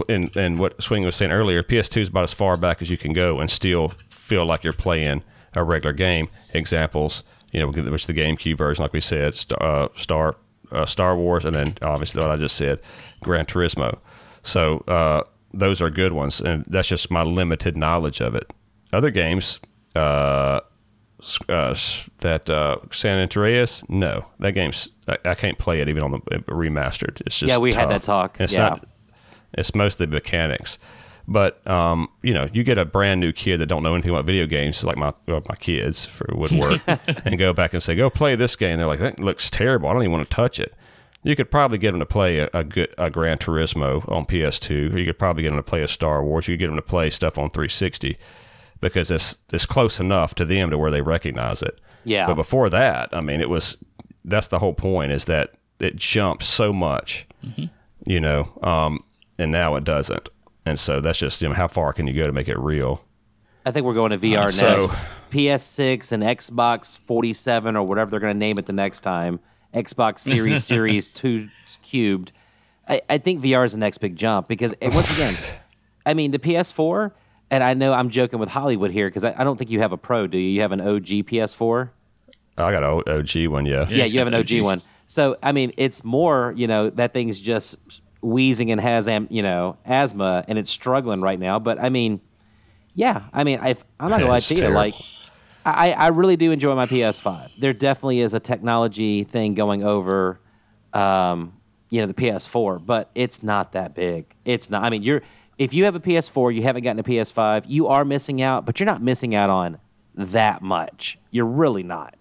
in, 0.09 0.29
in 0.35 0.57
what 0.57 0.81
Swing 0.83 1.05
was 1.05 1.17
saying 1.17 1.33
earlier, 1.33 1.63
PS2 1.63 2.03
is 2.03 2.09
about 2.09 2.25
as 2.25 2.33
far 2.33 2.57
back 2.57 2.83
as 2.83 2.91
you 2.91 2.97
can 2.97 3.13
go 3.13 3.41
and 3.41 3.51
still 3.51 3.93
feel 4.09 4.45
like 4.47 4.65
you're 4.65 4.73
playing 4.73 5.23
a 5.55 5.63
regular 5.65 5.93
game. 5.93 6.29
Examples, 6.55 7.25
you 7.53 7.61
know, 7.61 7.69
which 7.69 8.07
the 8.07 8.15
GameCube 8.15 8.59
version, 8.59 8.83
like 8.83 8.93
we 8.93 9.01
said, 9.01 9.35
Star, 9.35 9.63
uh, 9.63 9.89
Star, 9.97 10.37
uh, 10.71 10.87
Star 10.87 11.17
Wars, 11.17 11.45
and 11.45 11.55
then 11.57 11.77
obviously 11.83 12.23
what 12.23 12.31
I 12.31 12.37
just 12.37 12.57
said, 12.57 12.81
Gran 13.21 13.47
Turismo. 13.47 13.99
So 14.43 14.79
uh, 14.89 15.23
those 15.53 15.81
are 15.83 15.91
good 15.91 16.13
ones, 16.13 16.41
and 16.41 16.65
that's 16.67 16.89
just 16.89 17.11
my 17.11 17.23
limited 17.23 17.77
knowledge 17.77 18.21
of 18.21 18.35
it. 18.35 18.51
Other 18.93 19.11
games, 19.11 19.59
uh, 19.97 20.61
uh, 21.49 21.75
that 22.19 22.51
uh, 22.51 22.77
San 22.91 23.19
Andreas, 23.21 23.83
no, 23.89 24.27
that 24.41 24.53
game's 24.53 24.91
I, 25.09 25.19
I 25.25 25.35
can't 25.35 25.59
play 25.59 25.81
it 25.81 25.89
even 25.89 26.03
on 26.03 26.11
the 26.13 26.17
uh, 26.37 26.39
remastered. 26.49 27.21
It's 27.25 27.39
just 27.39 27.49
Yeah, 27.49 27.59
we 27.59 27.73
had 27.73 27.91
that 27.91 28.03
talk. 28.03 28.41
It's 28.41 28.53
Yeah. 28.53 28.69
not. 28.71 28.89
It's 29.55 29.75
mostly 29.75 30.07
mechanics, 30.07 30.79
but 31.29 31.65
um, 31.67 32.09
you 32.23 32.33
know, 32.33 32.49
you 32.53 32.65
get 32.65 32.79
a 32.79 32.85
brand 32.87 33.21
new 33.21 33.33
kid 33.33 33.59
that 33.61 33.67
don't 33.67 33.83
know 33.83 33.93
anything 33.93 34.11
about 34.11 34.25
video 34.25 34.47
games, 34.47 34.83
like 34.83 34.97
my 34.97 35.13
well, 35.27 35.43
my 35.49 35.57
kids 35.57 36.05
for 36.07 36.27
would 36.35 36.53
work, 36.53 36.81
and 37.25 37.39
go 37.39 37.53
back 37.53 37.75
and 37.75 37.83
say, 37.83 37.95
"Go 37.95 38.09
play 38.11 38.35
this 38.35 38.57
game." 38.57 38.79
They're 38.79 38.89
like, 38.89 39.01
"That 39.01 39.21
looks 39.21 39.51
terrible. 39.51 39.89
I 39.91 39.93
don't 39.93 40.03
even 40.03 40.13
want 40.13 40.25
to 40.29 40.35
touch 40.35 40.59
it." 40.59 40.75
You 41.23 41.37
could 41.37 41.51
probably 41.51 41.79
get 41.79 41.91
them 41.93 42.01
to 42.01 42.07
play 42.07 42.39
a, 42.39 42.49
a 42.55 42.65
good 42.65 42.95
a 42.99 43.11
Gran 43.11 43.39
Turismo 43.39 44.11
on 44.11 44.25
PS2, 44.27 44.95
or 44.95 44.99
you 44.99 45.05
could 45.07 45.19
probably 45.19 45.43
get 45.43 45.51
them 45.51 45.59
to 45.59 45.63
play 45.63 45.83
a 45.83 45.89
Star 45.89 46.25
Wars. 46.25 46.49
You 46.49 46.55
could 46.55 46.61
get 46.61 46.67
them 46.69 46.77
to 46.77 46.83
play 46.83 47.11
stuff 47.11 47.39
on 47.39 47.51
360 47.51 48.17
because 48.83 49.11
it's 49.11 49.39
it's 49.51 49.65
close 49.65 49.99
enough 49.99 50.35
to 50.35 50.45
them 50.45 50.69
to 50.69 50.77
where 50.77 50.91
they 50.91 51.01
recognize 51.01 51.63
it. 51.63 51.81
Yeah. 52.05 52.27
But 52.27 52.35
before 52.35 52.69
that, 52.69 53.09
I 53.13 53.23
mean, 53.23 53.41
it 53.41 53.49
was 53.49 53.79
that's 54.25 54.49
the 54.49 54.59
whole 54.59 54.75
point 54.75 55.13
is 55.13 55.25
that 55.25 55.55
it 55.79 55.97
jumped 55.97 56.45
so 56.45 56.73
much, 56.73 57.27
you 58.05 58.21
know, 58.21 58.53
um, 58.63 59.03
and 59.39 59.51
now 59.51 59.73
it 59.73 59.85
doesn't. 59.85 60.29
And 60.67 60.79
so 60.79 61.01
that's 61.01 61.19
just 61.19 61.41
you 61.41 61.49
know 61.49 61.55
how 61.55 61.69
far 61.69 61.95
can 61.95 62.07
you 62.07 62.13
go 62.13 62.27
to 62.27 62.33
make 62.33 62.49
it 62.49 62.59
real? 62.59 63.03
I 63.65 63.71
think 63.71 63.87
we're 63.87 63.95
going 63.95 64.11
to 64.11 64.19
VR 64.19 64.53
so- 64.53 64.69
next. 64.69 64.95
PS6 65.31 66.13
and 66.13 66.23
Xbox 66.23 66.99
47 66.99 67.75
or 67.75 67.87
whatever 67.87 68.11
they're 68.11 68.21
going 68.21 68.35
to 68.35 68.39
name 68.39 68.59
it 68.59 68.67
the 68.67 68.73
next 68.75 69.01
time. 69.01 69.41
Xbox 69.73 70.19
Series 70.19 70.63
Series 70.67 71.09
2 71.09 71.49
cubed. 71.83 72.33
I, 72.87 73.01
I 73.09 73.17
think 73.17 73.41
VR 73.41 73.65
is 73.65 73.73
the 73.73 73.79
next 73.79 73.97
big 73.99 74.15
jump 74.15 74.47
because 74.47 74.75
once 74.83 75.11
again, 75.11 75.33
I 76.07 76.13
mean 76.13 76.33
the 76.33 76.39
PS4, 76.39 77.13
and 77.53 77.63
I 77.63 77.75
know 77.75 77.93
I'm 77.93 78.09
joking 78.09 78.39
with 78.39 78.49
Holliwood 78.49 78.91
here 78.91 79.09
because 79.09 79.25
I, 79.25 79.35
I 79.37 79.45
don't 79.45 79.59
think 79.59 79.71
you 79.71 79.81
have 79.81 79.93
a 79.93 79.99
Pro, 79.99 80.27
do 80.27 80.39
you? 80.39 80.49
You 80.49 80.63
have 80.63 80.73
an 80.73 80.81
OG 80.81 81.29
PS4. 81.29 81.91
I 82.57 82.73
got 82.73 82.83
an 82.83 83.03
OG 83.07 83.47
one, 83.53 83.67
yeah. 83.67 83.87
Yeah, 83.89 84.05
he's 84.05 84.15
you 84.15 84.19
have 84.21 84.29
an 84.29 84.35
OG 84.35 84.55
OG. 84.55 84.63
one. 84.63 84.83
So 85.07 85.37
I 85.43 85.53
mean, 85.53 85.73
it's 85.77 86.03
more. 86.03 86.55
You 86.57 86.67
know, 86.67 86.89
that 86.91 87.13
thing's 87.13 87.39
just 87.41 88.01
wheezing 88.23 88.71
and 88.71 88.81
has 88.81 89.07
am, 89.07 89.29
you 89.31 89.43
know 89.43 89.77
asthma, 89.85 90.45
and 90.49 90.59
it's 90.59 90.71
struggling 90.71 91.21
right 91.21 91.39
now. 91.39 91.59
But 91.59 91.79
I 91.79 91.91
mean, 91.91 92.23
yeah, 92.95 93.25
I 93.35 93.45
mean, 93.45 93.63
if, 93.63 93.85
I'm 94.01 94.09
not 94.09 94.21
gonna 94.21 94.33
lie 94.33 94.41
to 94.41 94.55
you, 94.55 94.69
like. 94.69 94.95
I, 95.65 95.93
I 95.93 96.09
really 96.09 96.35
do 96.35 96.51
enjoy 96.51 96.75
my 96.75 96.87
PS5. 96.87 97.53
There 97.57 97.73
definitely 97.73 98.19
is 98.19 98.35
a 98.35 98.41
technology 98.41 99.23
thing 99.23 99.55
going 99.55 99.85
over 99.85 100.41
um, 100.93 101.53
you 101.89 102.01
know, 102.01 102.07
the 102.07 102.15
PS4, 102.15 102.85
but 102.85 103.11
it's 103.15 103.45
not 103.45 103.71
that 103.73 103.95
big. 103.95 104.35
It's 104.45 104.71
not. 104.71 104.83
I 104.83 104.91
mean, 104.91 105.05
you're 105.05 105.23
if 105.63 105.73
you 105.73 105.85
have 105.85 105.95
a 105.95 106.01
PS4, 106.01 106.53
you 106.55 106.63
haven't 106.63 106.83
gotten 106.83 106.99
a 106.99 107.05
PS5, 107.05 107.65
you 107.69 107.87
are 107.87 108.05
missing 108.05 108.43
out, 108.43 108.67
but 108.67 108.81
you're 108.81 108.87
not 108.87 109.01
missing 109.01 109.33
out 109.33 109.49
on 109.49 109.79
that 110.15 110.61
much. 110.61 111.19
You're 111.31 111.47
really 111.47 111.85
not. 111.85 112.17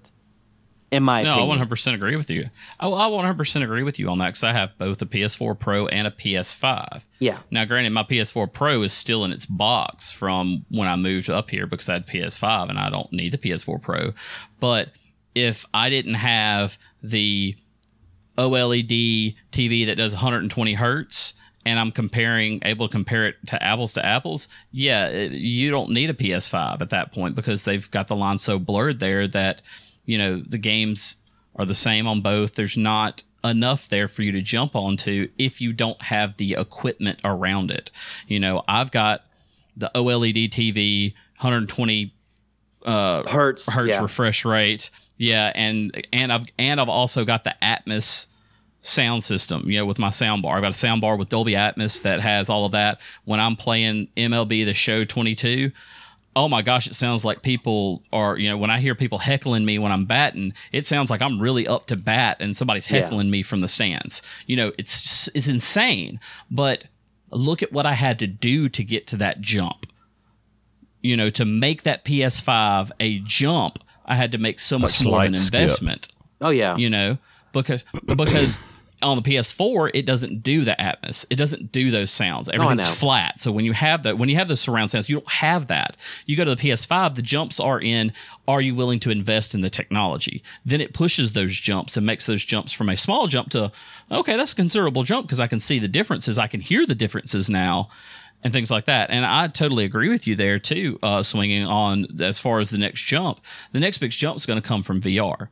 In 0.92 1.02
my 1.04 1.24
No, 1.24 1.32
opinion. 1.32 1.60
I 1.62 1.66
100% 1.66 1.94
agree 1.96 2.16
with 2.18 2.30
you. 2.30 2.50
I, 2.80 2.88
I 2.88 3.10
100% 3.10 3.64
agree 3.64 3.82
with 3.82 3.98
you 3.98 4.10
on 4.10 4.20
that 4.20 4.28
because 4.28 4.44
I 4.44 4.52
have 4.52 4.78
both 4.78 5.02
a 5.02 5.06
PS4 5.08 5.58
Pro 5.58 5.88
and 5.88 6.06
a 6.06 6.12
PS5. 6.12 7.04
Yeah. 7.18 7.40
Now, 7.50 7.66
granted, 7.66 7.94
my 7.94 8.04
PS4 8.04 8.52
Pro 8.54 8.84
is 8.84 8.94
still 8.94 9.24
in 9.26 9.32
its 9.32 9.46
box 9.48 10.12
from 10.12 10.66
when 10.70 10.88
I 10.88 10.96
moved 10.98 11.30
up 11.30 11.50
here 11.50 11.66
because 11.66 11.90
I 11.90 11.94
had 11.94 12.06
PS5 12.08 12.70
and 12.70 12.78
I 12.78 12.90
don't 12.92 13.12
need 13.12 13.32
the 13.32 13.38
PS4 13.40 13.82
Pro. 13.82 14.12
But 14.60 14.90
if 15.34 15.66
I 15.74 15.90
didn't 15.90 16.16
have 16.16 16.78
the 17.02 17.56
OLED 18.38 19.36
TV 19.52 19.86
that 19.88 19.96
does 19.96 20.14
120 20.14 20.74
hertz 20.76 21.34
and 21.66 21.80
I'm 21.80 21.92
comparing 21.92 22.60
able 22.64 22.88
to 22.88 22.92
compare 22.92 23.28
it 23.28 23.36
to 23.48 23.62
apples 23.62 23.94
to 23.94 24.06
apples, 24.06 24.48
yeah, 24.72 25.08
it, 25.08 25.32
you 25.32 25.72
don't 25.72 25.92
need 25.92 26.10
a 26.10 26.14
PS5 26.14 26.82
at 26.82 26.90
that 26.90 27.12
point 27.12 27.36
because 27.36 27.64
they've 27.64 27.90
got 27.92 28.08
the 28.08 28.16
line 28.16 28.38
so 28.38 28.60
blurred 28.60 29.00
there 29.00 29.28
that 29.28 29.62
you 30.06 30.18
know 30.18 30.38
the 30.38 30.58
games 30.58 31.16
are 31.56 31.66
the 31.66 31.76
same 31.76 32.08
on 32.08 32.22
both. 32.22 32.56
There's 32.56 32.78
not 32.78 33.24
enough 33.44 33.90
there 33.90 34.08
for 34.08 34.22
you 34.22 34.32
to 34.32 34.42
jump 34.42 34.76
onto 34.76 35.28
if 35.38 35.62
you 35.62 35.74
don't 35.74 36.02
have 36.04 36.38
the 36.38 36.54
equipment 36.54 37.20
around 37.24 37.72
it. 37.72 37.90
You 38.28 38.40
know, 38.40 38.64
I've 38.68 38.92
got 38.92 39.26
the 39.76 39.92
OLED 39.96 40.50
TV 40.50 41.14
120 41.38 42.14
hertz. 42.86 43.68
Uh, 43.68 43.72
hertz 43.72 43.90
yeah. 43.90 44.02
refresh 44.02 44.46
rate. 44.46 44.90
Yeah, 45.18 45.52
and 45.54 46.08
and 46.12 46.34
I've 46.34 46.46
and 46.58 46.82
I've 46.82 46.90
also 46.90 47.26
got 47.26 47.44
the 47.44 47.56
Atmos 47.62 48.26
sound 48.82 49.24
system, 49.24 49.70
you 49.70 49.78
know, 49.78 49.86
with 49.86 50.00
my 50.00 50.10
sound 50.12 50.42
bar. 50.42 50.56
I've 50.58 50.62
got 50.64 50.72
a 50.72 50.74
sound 50.74 51.02
bar 51.02 51.16
with 51.16 51.30
Dolby 51.30 51.54
Atmos 51.54 52.02
that 52.02 52.20
has 52.20 52.50
all 52.50 52.66
of 52.66 52.72
that. 52.72 53.00
When 53.26 53.40
I'm 53.40 53.56
playing 53.56 54.08
MLB 54.18 54.66
The 54.66 54.74
Show 54.74 55.06
22, 55.06 55.72
oh 56.36 56.48
my 56.48 56.62
gosh, 56.62 56.88
it 56.88 56.96
sounds 56.96 57.24
like 57.26 57.42
people 57.44 58.02
are, 58.12 58.38
you 58.38 58.50
know, 58.50 58.58
when 58.58 58.72
I 58.72 58.80
hear 58.80 58.96
people 58.96 59.20
heckling 59.20 59.66
me 59.66 59.78
when 59.78 59.92
I'm 59.92 60.06
batting, 60.06 60.54
it 60.72 60.86
sounds 60.86 61.10
like 61.12 61.22
I'm 61.22 61.40
really 61.40 61.68
up 61.68 61.88
to 61.88 61.96
bat 61.98 62.38
and 62.40 62.56
somebody's 62.58 62.90
Yeah. 62.90 63.02
heckling 63.02 63.30
me 63.30 63.44
from 63.44 63.62
the 63.62 63.68
stands. 63.68 64.22
You 64.48 64.56
know, 64.56 64.72
it's 64.78 65.28
it's 65.36 65.48
insane. 65.48 66.20
But 66.50 66.86
look 67.32 67.62
at 67.62 67.72
what 67.72 67.86
I 67.86 67.94
had 67.94 68.18
to 68.20 68.28
do 68.28 68.68
to 68.70 68.84
get 68.84 69.08
to 69.08 69.18
that 69.18 69.42
jump 69.42 69.86
you 71.04 71.18
know, 71.18 71.32
to 71.32 71.44
make 71.46 71.82
that 71.82 72.06
PS5 72.06 72.92
a 73.00 73.18
jump, 73.26 73.80
I 74.06 74.16
had 74.16 74.32
to 74.34 74.38
make 74.38 74.60
so 74.60 74.78
much 74.78 75.04
more 75.04 75.22
of 75.22 75.28
an 75.30 75.36
slight 75.36 75.46
skip. 75.48 75.62
investment. 75.62 76.08
Oh 76.40 76.52
yeah. 76.52 76.78
You 76.78 76.92
know, 76.92 77.18
because 77.54 77.84
because 78.06 78.60
on 79.02 79.16
the 79.16 79.22
PS4 79.22 79.92
it 79.94 80.06
doesn't 80.06 80.44
do 80.44 80.64
the 80.64 80.76
Atmos. 80.80 81.26
It 81.30 81.36
doesn't 81.36 81.72
do 81.72 81.92
those 81.92 82.12
sounds. 82.12 82.50
Everything's 82.50 82.90
flat. 82.90 83.40
So 83.40 83.52
when 83.52 83.66
you 83.66 83.74
have 83.74 84.04
that, 84.04 84.18
when 84.18 84.30
you 84.30 84.36
have 84.36 84.48
those 84.48 84.62
surround 84.62 84.92
sounds, 84.92 85.10
you 85.10 85.18
don't 85.18 85.30
have 85.30 85.68
that. 85.68 85.98
You 86.26 86.36
go 86.36 86.46
to 86.46 86.56
the 86.56 86.62
PS5, 86.62 87.16
the 87.16 87.22
jumps 87.22 87.60
are 87.60 87.80
in. 87.80 88.14
Are 88.48 88.62
you 88.62 88.76
willing 88.76 89.00
to 89.02 89.12
invest 89.12 89.54
in 89.54 89.62
the 89.62 89.70
technology? 89.70 90.44
Then 90.66 90.82
it 90.82 90.94
pushes 90.94 91.32
those 91.32 91.52
jumps 91.52 91.98
and 91.98 92.06
makes 92.06 92.26
those 92.26 92.44
jumps 92.44 92.74
from 92.74 92.90
a 92.90 92.98
small 92.98 93.28
jump 93.28 93.50
to 93.52 93.72
okay, 94.10 94.36
that's 94.36 94.54
a 94.54 94.56
considerable 94.56 95.04
jump 95.04 95.28
because 95.28 95.40
I 95.40 95.48
can 95.48 95.60
see 95.60 95.80
the 95.80 95.88
differences. 95.88 96.38
I 96.38 96.48
can 96.48 96.62
hear 96.62 96.86
the 96.86 96.96
differences 96.96 97.50
now 97.50 97.90
and 98.44 98.52
things 98.52 98.72
like 98.72 98.86
that. 98.86 99.10
And 99.10 99.26
I 99.26 99.48
totally 99.48 99.86
agree 99.86 100.10
with 100.10 100.28
you 100.28 100.36
there 100.36 100.60
too, 100.60 101.00
uh, 101.04 101.24
swinging 101.24 101.66
on 101.66 102.22
as 102.22 102.40
far 102.40 102.60
as 102.60 102.70
the 102.70 102.78
next 102.78 103.02
jump. 103.04 103.40
The 103.72 103.80
next 103.80 104.00
big 104.00 104.12
jump 104.12 104.38
is 104.38 104.46
going 104.46 104.62
to 104.62 104.68
come 104.68 104.84
from 104.84 105.02
VR. 105.02 105.50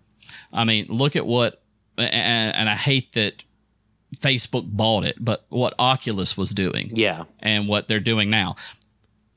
I 0.51 0.63
mean, 0.63 0.88
look 0.89 1.15
at 1.15 1.26
what, 1.26 1.61
and, 1.99 2.55
and 2.55 2.69
I 2.69 2.76
hate 2.76 3.13
that 3.13 3.43
Facebook 4.17 4.65
bought 4.65 5.05
it, 5.05 5.23
but 5.23 5.45
what 5.49 5.73
Oculus 5.77 6.35
was 6.35 6.51
doing 6.51 6.89
yeah. 6.91 7.26
and 7.39 7.67
what 7.67 7.88
they're 7.88 7.99
doing 7.99 8.30
now. 8.30 8.55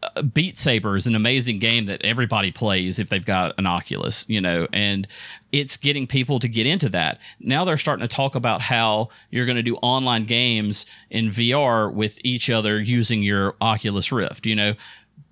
Uh, 0.02 0.22
Beat 0.22 0.58
Saber 0.58 0.96
is 0.96 1.06
an 1.06 1.14
amazing 1.14 1.58
game 1.60 1.86
that 1.86 2.02
everybody 2.02 2.50
plays 2.50 2.98
if 2.98 3.08
they've 3.08 3.24
got 3.24 3.54
an 3.58 3.66
Oculus, 3.66 4.24
you 4.28 4.40
know, 4.40 4.66
and 4.72 5.06
it's 5.52 5.76
getting 5.76 6.06
people 6.06 6.40
to 6.40 6.48
get 6.48 6.66
into 6.66 6.88
that. 6.88 7.20
Now 7.38 7.64
they're 7.64 7.76
starting 7.76 8.06
to 8.06 8.12
talk 8.12 8.34
about 8.34 8.62
how 8.62 9.10
you're 9.30 9.46
going 9.46 9.56
to 9.56 9.62
do 9.62 9.76
online 9.76 10.24
games 10.24 10.86
in 11.10 11.30
VR 11.30 11.92
with 11.92 12.18
each 12.24 12.50
other 12.50 12.80
using 12.80 13.22
your 13.22 13.54
Oculus 13.60 14.10
Rift. 14.10 14.46
You 14.46 14.56
know, 14.56 14.74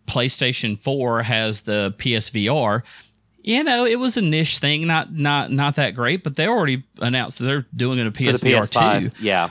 PlayStation 0.06 0.78
4 0.78 1.22
has 1.22 1.62
the 1.62 1.94
PSVR. 1.98 2.82
You 3.42 3.64
know, 3.64 3.86
it 3.86 3.98
was 3.98 4.16
a 4.16 4.22
niche 4.22 4.58
thing, 4.58 4.86
not 4.86 5.12
not 5.12 5.50
not 5.50 5.76
that 5.76 5.94
great, 5.94 6.22
but 6.22 6.36
they 6.36 6.46
already 6.46 6.84
announced 6.98 7.38
that 7.38 7.44
they're 7.46 7.66
doing 7.74 7.98
it 7.98 8.06
a 8.06 8.10
PSVR 8.10 8.68
PS5. 8.70 9.00
too 9.14 9.22
Yeah. 9.24 9.50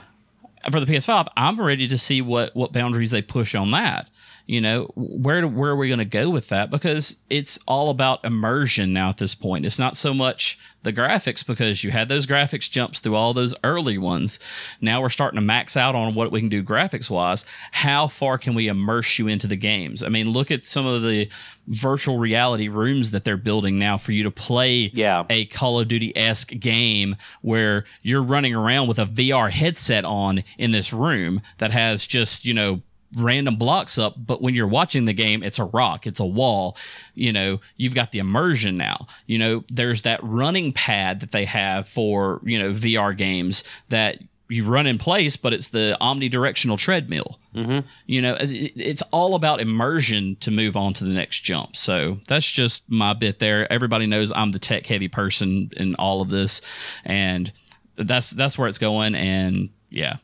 for 0.71 0.79
the 0.79 0.85
PS5, 0.85 1.27
I'm 1.35 1.59
ready 1.59 1.87
to 1.87 1.97
see 1.97 2.21
what 2.21 2.55
what 2.55 2.71
boundaries 2.71 3.11
they 3.11 3.21
push 3.21 3.55
on 3.55 3.71
that. 3.71 4.07
You 4.49 4.61
know, 4.61 4.89
where 4.95 5.45
where 5.47 5.69
are 5.69 5.75
we 5.75 5.89
going 5.89 5.99
to 5.99 6.05
go 6.05 6.27
with 6.31 6.49
that? 6.49 6.71
Because 6.71 7.17
it's 7.29 7.59
all 7.67 7.91
about 7.91 8.25
immersion 8.25 8.91
now 8.91 9.09
at 9.09 9.17
this 9.17 9.35
point. 9.35 9.63
It's 9.63 9.77
not 9.77 9.95
so 9.95 10.11
much 10.11 10.57
the 10.81 10.91
graphics 10.91 11.45
because 11.45 11.83
you 11.83 11.91
had 11.91 12.07
those 12.09 12.25
graphics 12.25 12.67
jumps 12.67 12.99
through 12.99 13.13
all 13.13 13.35
those 13.35 13.53
early 13.63 13.99
ones. 13.99 14.39
Now 14.81 15.01
we're 15.03 15.09
starting 15.09 15.37
to 15.37 15.41
max 15.45 15.77
out 15.77 15.93
on 15.93 16.15
what 16.15 16.31
we 16.31 16.39
can 16.39 16.49
do 16.49 16.63
graphics 16.63 17.11
wise. 17.11 17.45
How 17.73 18.07
far 18.07 18.39
can 18.39 18.55
we 18.55 18.67
immerse 18.67 19.19
you 19.19 19.27
into 19.27 19.45
the 19.45 19.55
games? 19.55 20.01
I 20.01 20.09
mean, 20.09 20.31
look 20.31 20.49
at 20.49 20.65
some 20.65 20.87
of 20.87 21.03
the 21.03 21.29
virtual 21.67 22.17
reality 22.17 22.69
rooms 22.69 23.11
that 23.11 23.25
they're 23.25 23.37
building 23.37 23.77
now 23.77 23.99
for 23.99 24.13
you 24.13 24.23
to 24.23 24.31
play 24.31 24.89
Yeah. 24.95 25.25
a 25.29 25.45
Call 25.45 25.79
of 25.79 25.87
Duty 25.87 26.11
esque 26.17 26.57
game 26.59 27.17
where 27.41 27.85
you're 28.01 28.23
running 28.23 28.55
around 28.55 28.87
with 28.87 28.97
a 28.97 29.05
VR 29.05 29.51
headset 29.51 30.05
on 30.05 30.43
in 30.57 30.71
this 30.71 30.91
room 30.91 31.41
that 31.59 31.69
has 31.69 32.07
just, 32.07 32.45
you 32.45 32.53
know, 32.55 32.81
random 33.15 33.55
blocks 33.55 33.97
up, 33.97 34.15
but 34.17 34.41
when 34.41 34.53
you're 34.53 34.67
watching 34.67 35.05
the 35.05 35.13
game, 35.13 35.41
it's 35.43 35.59
a 35.59 35.63
rock, 35.65 36.05
it's 36.05 36.19
a 36.19 36.25
wall. 36.25 36.77
You 37.15 37.33
know, 37.33 37.59
you've 37.77 37.95
got 37.95 38.11
the 38.11 38.19
immersion 38.19 38.77
now. 38.77 39.07
You 39.25 39.39
know, 39.39 39.63
there's 39.69 40.03
that 40.03 40.19
running 40.23 40.73
pad 40.73 41.19
that 41.21 41.31
they 41.31 41.45
have 41.45 41.87
for, 41.87 42.41
you 42.43 42.59
know, 42.59 42.71
VR 42.71 43.17
games 43.17 43.63
that 43.89 44.19
you 44.51 44.63
run 44.63 44.87
in 44.87 44.97
place, 44.97 45.37
but 45.37 45.53
it's 45.53 45.67
the 45.67 45.95
omnidirectional 46.01 46.75
treadmill. 46.77 47.39
Mm-hmm. 47.53 47.87
You 48.07 48.21
know, 48.21 48.33
it- 48.35 48.73
it's 48.75 49.01
all 49.11 49.35
about 49.35 49.59
immersion 49.61 50.37
to 50.39 50.49
move 50.51 50.75
on 50.75 50.93
to 50.95 51.03
the 51.03 51.13
next 51.13 51.41
jump. 51.41 51.75
So 51.75 52.17
that's 52.27 52.49
just 52.49 52.89
my 52.89 53.13
bit 53.13 53.37
there. 53.39 53.71
Everybody 53.71 54.07
knows 54.07 54.31
I'm 54.31 54.51
the 54.51 54.57
tech 54.59 54.87
heavy 54.87 55.07
person 55.07 55.71
in 55.77 55.93
all 55.95 56.21
of 56.21 56.29
this, 56.29 56.61
and 57.05 57.51
that's 57.95 58.31
that's 58.31 58.57
where 58.57 58.67
it's 58.67 58.77
going. 58.79 59.13
And 59.13 59.69
yeah, 59.91 60.17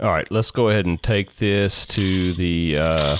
All 0.00 0.10
right, 0.10 0.30
let's 0.30 0.52
go 0.52 0.68
ahead 0.68 0.86
and 0.86 1.02
take 1.02 1.36
this 1.36 1.84
to 1.86 2.32
the 2.34 2.78
uh, 2.78 3.16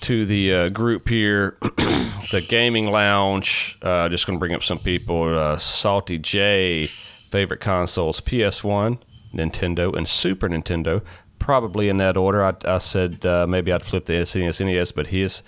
to 0.00 0.24
the 0.24 0.54
uh, 0.54 0.68
group 0.70 1.06
here, 1.06 1.58
the 1.60 2.42
gaming 2.48 2.90
lounge. 2.90 3.78
Uh, 3.82 4.08
just 4.08 4.26
going 4.26 4.38
to 4.38 4.40
bring 4.40 4.54
up 4.54 4.62
some 4.62 4.78
people. 4.78 5.38
Uh, 5.38 5.58
Salty 5.58 6.16
J, 6.16 6.90
favorite 7.30 7.60
consoles: 7.60 8.22
PS1, 8.22 8.98
Nintendo, 9.34 9.94
and 9.94 10.08
Super 10.08 10.48
Nintendo. 10.48 11.02
Probably 11.38 11.90
in 11.90 11.98
that 11.98 12.16
order. 12.16 12.42
I, 12.42 12.54
I 12.64 12.78
said 12.78 13.26
uh, 13.26 13.46
maybe 13.46 13.70
I'd 13.74 13.84
flip 13.84 14.06
the 14.06 14.14
SNES, 14.14 14.64
NES, 14.64 14.90
but 14.92 15.08
his 15.08 15.42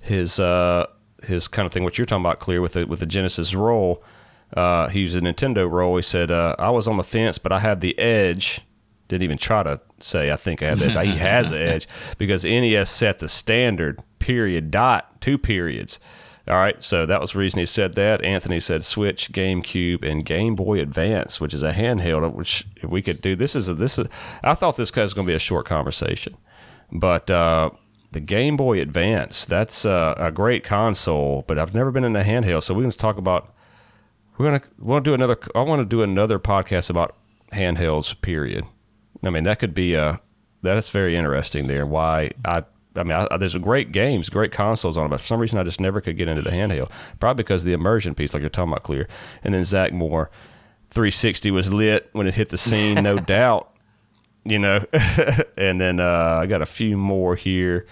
his 0.00 0.40
uh, 0.40 0.88
his 1.22 1.46
kind 1.46 1.64
of 1.64 1.72
thing. 1.72 1.84
What 1.84 1.96
you're 1.96 2.06
talking 2.06 2.24
about, 2.24 2.40
Kleer 2.40 2.60
with 2.60 2.72
the 2.72 2.86
with 2.88 2.98
the 2.98 3.06
Genesis 3.06 3.54
role. 3.54 4.02
Uh, 4.52 4.88
he 4.88 4.98
used 4.98 5.16
a 5.16 5.20
Nintendo 5.20 5.70
role. 5.70 5.94
He 5.94 6.02
said, 6.02 6.32
"I 6.32 6.70
was 6.70 6.88
on 6.88 6.96
the 6.96 7.04
fence, 7.04 7.38
but 7.38 7.52
I 7.52 7.60
had 7.60 7.80
the 7.80 7.96
edge." 8.00 8.60
Didn't 9.08 9.22
even 9.24 9.38
try 9.38 9.62
to 9.62 9.80
say 10.00 10.30
I 10.30 10.36
think 10.36 10.62
I 10.62 10.66
have 10.66 10.78
the 10.78 10.86
edge. 10.86 11.06
he 11.06 11.16
has 11.16 11.50
the 11.50 11.60
edge 11.72 11.88
because 12.18 12.44
NES 12.44 12.90
set 12.90 13.18
the 13.18 13.28
standard. 13.28 14.02
Period. 14.18 14.70
Dot. 14.70 15.20
Two 15.20 15.36
periods. 15.38 15.98
All 16.48 16.56
right. 16.56 16.82
So 16.82 17.06
that 17.06 17.20
was 17.20 17.32
the 17.32 17.38
reason 17.38 17.60
he 17.60 17.66
said 17.66 17.94
that. 17.94 18.22
Anthony 18.24 18.60
said 18.60 18.84
Switch, 18.84 19.32
GameCube, 19.32 20.02
and 20.02 20.24
Game 20.24 20.54
Boy 20.54 20.80
Advance, 20.80 21.40
which 21.40 21.54
is 21.54 21.62
a 21.62 21.72
handheld. 21.72 22.32
Which 22.32 22.66
we 22.82 23.02
could 23.02 23.20
do. 23.20 23.36
This 23.36 23.54
is 23.54 23.68
a, 23.68 23.74
this 23.74 23.98
is. 23.98 24.08
I 24.42 24.54
thought 24.54 24.76
this 24.76 24.94
was 24.94 25.14
going 25.14 25.26
to 25.26 25.30
be 25.30 25.36
a 25.36 25.40
short 25.40 25.66
conversation, 25.66 26.36
but. 26.92 27.30
uh 27.30 27.70
the 28.12 28.20
Game 28.20 28.56
Boy 28.56 28.78
Advance, 28.78 29.44
that's 29.44 29.84
uh, 29.84 30.14
a 30.16 30.30
great 30.30 30.62
console, 30.62 31.42
but 31.48 31.58
I've 31.58 31.74
never 31.74 31.90
been 31.90 32.04
in 32.04 32.14
a 32.14 32.22
handheld. 32.22 32.62
So 32.62 32.72
we're 32.72 32.82
going 32.82 32.92
to 32.92 32.96
talk 32.96 33.18
about 33.18 33.52
we're 34.38 34.46
gonna 34.46 34.62
we'll 34.78 35.00
do 35.00 35.14
another. 35.14 35.38
I 35.54 35.62
want 35.62 35.80
to 35.80 35.84
do 35.84 36.02
another 36.02 36.38
podcast 36.38 36.90
about 36.90 37.16
handhelds. 37.52 38.20
Period. 38.20 38.64
I 39.26 39.30
mean, 39.30 39.44
that 39.44 39.58
could 39.58 39.74
be 39.74 39.94
a 39.94 40.20
that's 40.62 40.90
very 40.90 41.16
interesting 41.16 41.66
there. 41.66 41.86
Why 41.86 42.30
I 42.44 42.64
I 42.96 43.02
mean, 43.02 43.12
I, 43.12 43.36
there's 43.36 43.56
great 43.56 43.92
games, 43.92 44.28
great 44.28 44.52
consoles 44.52 44.96
on 44.96 45.06
it, 45.06 45.08
but 45.08 45.20
for 45.20 45.26
some 45.26 45.40
reason 45.40 45.58
I 45.58 45.64
just 45.64 45.80
never 45.80 46.00
could 46.00 46.16
get 46.16 46.28
into 46.28 46.42
the 46.42 46.50
handheld. 46.50 46.90
Probably 47.18 47.42
because 47.42 47.62
of 47.62 47.66
the 47.66 47.72
immersion 47.72 48.14
piece, 48.14 48.34
like 48.34 48.40
you're 48.40 48.50
talking 48.50 48.72
about, 48.72 48.84
Kleer. 48.84 49.08
And 49.42 49.52
then 49.52 49.64
Zach 49.64 49.92
Moore, 49.92 50.30
360 50.90 51.50
was 51.50 51.72
lit 51.72 52.08
when 52.12 52.26
it 52.26 52.34
hit 52.34 52.50
the 52.50 52.58
scene, 52.58 53.02
no 53.02 53.18
doubt. 53.18 53.70
You 54.44 54.58
know, 54.58 54.84
and 55.56 55.80
then 55.80 56.00
uh, 56.00 56.38
I 56.42 56.46
got 56.46 56.60
a 56.60 56.66
few 56.66 56.98
more 56.98 57.34
here. 57.34 57.86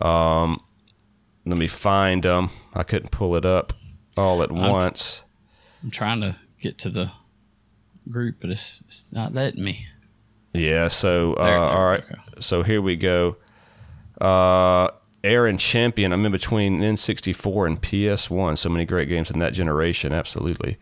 Um, 0.00 0.62
let 1.44 1.58
me 1.58 1.68
find 1.68 2.22
them. 2.22 2.50
I 2.74 2.84
couldn't 2.84 3.10
pull 3.10 3.36
it 3.36 3.44
up 3.44 3.74
all 4.16 4.42
at 4.42 4.50
once. 4.50 5.22
I'm 5.82 5.90
trying 5.90 6.22
to 6.22 6.36
get 6.60 6.78
to 6.78 6.90
the 6.90 7.12
group, 8.10 8.36
but 8.40 8.50
it's, 8.50 8.82
it's 8.86 9.04
not 9.12 9.34
letting 9.34 9.62
me. 9.62 9.86
Yeah. 10.52 10.88
So 10.88 11.34
uh, 11.34 11.44
There- 11.46 11.58
all 11.58 11.84
right. 11.86 12.06
go. 12.08 12.14
So 12.40 12.62
here 12.62 12.80
we 12.82 12.96
go. 12.96 13.36
Uh, 14.20 14.88
Aaron 15.24 15.58
Champion. 15.58 16.12
I'm 16.12 16.24
in 16.24 16.32
between 16.32 16.80
N64 16.80 17.66
and 17.66 17.80
PS1. 17.82 18.58
So 18.58 18.68
many 18.68 18.84
great 18.84 19.08
games 19.08 19.30
in 19.30 19.38
that 19.40 19.52
generation. 19.52 20.12
Absolutely. 20.12 20.78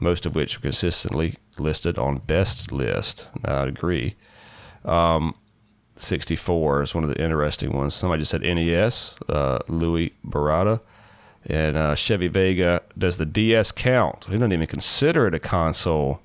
Most 0.00 0.26
of 0.26 0.34
which 0.34 0.56
are 0.56 0.60
consistently 0.60 1.36
listed 1.58 1.98
on 1.98 2.18
best 2.18 2.70
list. 2.70 3.28
I 3.44 3.64
agree. 3.64 4.14
Um, 4.84 5.34
64 5.96 6.82
is 6.82 6.94
one 6.94 7.02
of 7.02 7.10
the 7.10 7.20
interesting 7.22 7.72
ones. 7.72 7.94
Somebody 7.94 8.20
just 8.22 8.30
said 8.30 8.42
NES. 8.42 9.16
Uh, 9.28 9.58
Louis 9.68 10.12
Barada. 10.24 10.80
And 11.46 11.76
uh, 11.76 11.94
Chevy 11.94 12.28
Vega. 12.28 12.82
Does 12.96 13.16
the 13.16 13.26
DS 13.26 13.72
count? 13.72 14.28
We 14.28 14.38
don't 14.38 14.52
even 14.52 14.66
consider 14.66 15.26
it 15.26 15.34
a 15.34 15.38
console. 15.40 16.20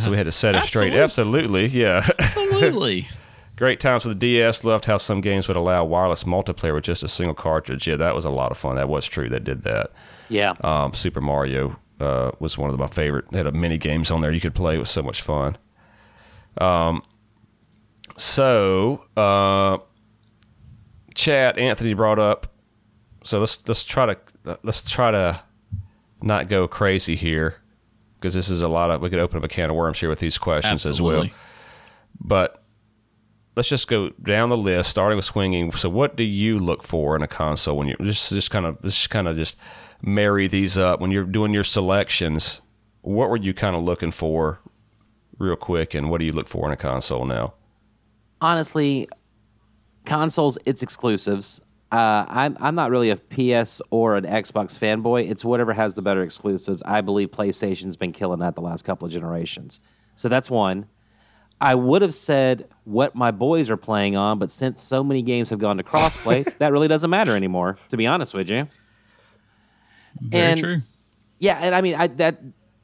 So 0.00 0.10
we 0.10 0.16
had 0.16 0.26
to 0.26 0.32
set 0.32 0.54
it 0.54 0.64
straight. 0.64 0.94
Absolutely. 0.94 1.64
Absolutely, 1.64 1.80
yeah. 1.80 2.08
Absolutely. 2.18 3.08
Great 3.56 3.78
times 3.78 4.06
with 4.06 4.18
the 4.18 4.26
DS. 4.26 4.64
Loved 4.64 4.86
how 4.86 4.96
some 4.96 5.20
games 5.20 5.46
would 5.46 5.56
allow 5.56 5.84
wireless 5.84 6.24
multiplayer 6.24 6.74
with 6.74 6.84
just 6.84 7.02
a 7.02 7.08
single 7.08 7.34
cartridge. 7.34 7.86
Yeah, 7.86 7.96
that 7.96 8.14
was 8.14 8.24
a 8.24 8.30
lot 8.30 8.50
of 8.50 8.56
fun. 8.56 8.76
That 8.76 8.88
was 8.88 9.06
true. 9.06 9.28
That 9.28 9.44
did 9.44 9.64
that. 9.64 9.92
Yeah. 10.28 10.54
Um, 10.62 10.94
Super 10.94 11.20
Mario 11.20 11.76
uh, 12.00 12.30
was 12.38 12.56
one 12.56 12.70
of 12.70 12.78
my 12.78 12.86
favorite. 12.86 13.26
Had 13.32 13.46
a 13.46 13.52
mini 13.52 13.76
games 13.76 14.10
on 14.10 14.22
there 14.22 14.32
you 14.32 14.40
could 14.40 14.54
play. 14.54 14.76
It 14.76 14.78
was 14.78 14.90
so 14.90 15.02
much 15.02 15.20
fun. 15.20 15.58
Um, 16.58 17.02
so 18.16 19.04
uh, 19.16 19.78
chat 21.14 21.58
Anthony 21.58 21.94
brought 21.94 22.18
up. 22.18 22.46
So 23.24 23.38
let's 23.40 23.58
let's 23.68 23.84
try 23.84 24.06
to 24.06 24.18
let's 24.62 24.88
try 24.90 25.10
to 25.10 25.42
not 26.22 26.48
go 26.48 26.66
crazy 26.66 27.16
here 27.16 27.59
because 28.20 28.34
this 28.34 28.50
is 28.50 28.62
a 28.62 28.68
lot 28.68 28.90
of 28.90 29.00
we 29.00 29.08
could 29.10 29.18
open 29.18 29.38
up 29.38 29.44
a 29.44 29.48
can 29.48 29.70
of 29.70 29.76
worms 29.76 29.98
here 29.98 30.08
with 30.08 30.18
these 30.20 30.38
questions 30.38 30.84
as 30.84 31.00
well 31.00 31.26
but 32.20 32.62
let's 33.56 33.68
just 33.68 33.88
go 33.88 34.10
down 34.22 34.48
the 34.50 34.56
list, 34.56 34.90
starting 34.90 35.16
with 35.16 35.24
swinging. 35.24 35.72
So, 35.72 35.88
what 35.88 36.16
do 36.16 36.24
you 36.24 36.58
look 36.58 36.82
for 36.82 37.16
in 37.16 37.22
a 37.22 37.26
console 37.26 37.76
when 37.76 37.88
you 37.88 37.96
just 38.02 38.30
just 38.30 38.50
kind 38.50 38.66
of 38.66 38.80
just 38.82 39.10
kind 39.10 39.28
of 39.28 39.36
just 39.36 39.56
marry 40.02 40.48
these 40.48 40.78
up 40.78 41.00
when 41.00 41.10
you're 41.10 41.24
doing 41.24 41.52
your 41.52 41.64
selections? 41.64 42.60
What 43.02 43.30
were 43.30 43.36
you 43.36 43.54
kind 43.54 43.74
of 43.74 43.82
looking 43.82 44.10
for, 44.10 44.60
real 45.38 45.56
quick, 45.56 45.94
and 45.94 46.10
what 46.10 46.18
do 46.18 46.26
you 46.26 46.32
look 46.32 46.48
for 46.48 46.66
in 46.66 46.72
a 46.72 46.76
console 46.76 47.24
now? 47.24 47.54
honestly, 48.42 49.06
consoles, 50.06 50.56
it's 50.64 50.82
exclusives. 50.82 51.60
Uh, 51.92 52.24
I'm 52.28 52.56
I'm 52.60 52.74
not 52.76 52.90
really 52.90 53.10
a 53.10 53.16
PS 53.16 53.82
or 53.90 54.16
an 54.16 54.24
Xbox 54.24 54.78
fanboy. 54.78 55.28
It's 55.28 55.44
whatever 55.44 55.72
has 55.72 55.96
the 55.96 56.02
better 56.02 56.22
exclusives. 56.22 56.82
I 56.84 57.00
believe 57.00 57.30
PlayStation's 57.32 57.96
been 57.96 58.12
killing 58.12 58.38
that 58.40 58.54
the 58.54 58.60
last 58.60 58.82
couple 58.82 59.06
of 59.06 59.12
generations. 59.12 59.80
So 60.14 60.28
that's 60.28 60.48
one. 60.50 60.86
I 61.60 61.74
would 61.74 62.00
have 62.02 62.14
said 62.14 62.68
what 62.84 63.14
my 63.14 63.30
boys 63.32 63.68
are 63.70 63.76
playing 63.76 64.16
on, 64.16 64.38
but 64.38 64.50
since 64.50 64.80
so 64.80 65.02
many 65.04 65.20
games 65.20 65.50
have 65.50 65.58
gone 65.58 65.76
to 65.78 65.82
crossplay, 65.82 66.44
that 66.58 66.72
really 66.72 66.88
doesn't 66.88 67.10
matter 67.10 67.34
anymore. 67.36 67.76
To 67.90 67.96
be 67.96 68.06
honest 68.06 68.34
with 68.34 68.48
you. 68.48 68.68
Very 70.20 70.52
And- 70.52 70.60
true. 70.60 70.82
Yeah, 71.42 71.54
and 71.60 71.74
I 71.74 71.80
mean 71.80 71.94
I, 71.94 72.06
that 72.08 72.38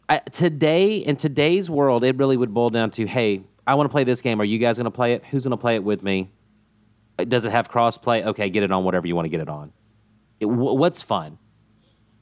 I, 0.09 0.19
today 0.19 0.97
in 0.97 1.17
today's 1.17 1.69
world, 1.69 2.05
it 2.05 2.17
really 2.17 2.37
would 2.39 2.55
boil 2.55 2.71
down 2.71 2.91
to, 2.93 3.07
hey, 3.07 3.43
I 3.67 3.75
want 3.75 3.89
to 3.89 3.93
play 3.93 4.03
this 4.05 4.23
game. 4.23 4.41
Are 4.41 4.45
you 4.45 4.59
guys 4.59 4.79
going 4.79 4.87
to 4.87 4.91
play 4.91 5.13
it? 5.13 5.25
Who's 5.27 5.43
going 5.45 5.51
to 5.51 5.57
play 5.59 5.75
it 5.75 5.85
with 5.85 6.03
me? 6.03 6.31
Does 7.17 7.45
it 7.45 7.53
have 7.53 7.71
crossplay? 7.71 8.25
Okay, 8.25 8.51
get 8.51 8.63
it 8.63 8.71
on 8.71 8.85
whatever 8.85 9.07
you 9.07 9.15
want 9.15 9.25
to 9.27 9.31
get 9.31 9.41
it 9.41 9.49
on. 9.49 9.73
It, 10.41 10.47
what's 10.47 11.03
fun 11.03 11.39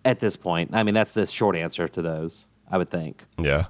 at 0.04 0.20
this 0.20 0.36
point? 0.36 0.70
I 0.72 0.82
mean, 0.82 0.94
that's 0.94 1.14
the 1.14 1.26
short 1.26 1.56
answer 1.56 1.88
to 1.88 2.02
those. 2.02 2.46
I 2.70 2.78
would 2.78 2.90
think. 2.90 3.24
Yeah, 3.38 3.66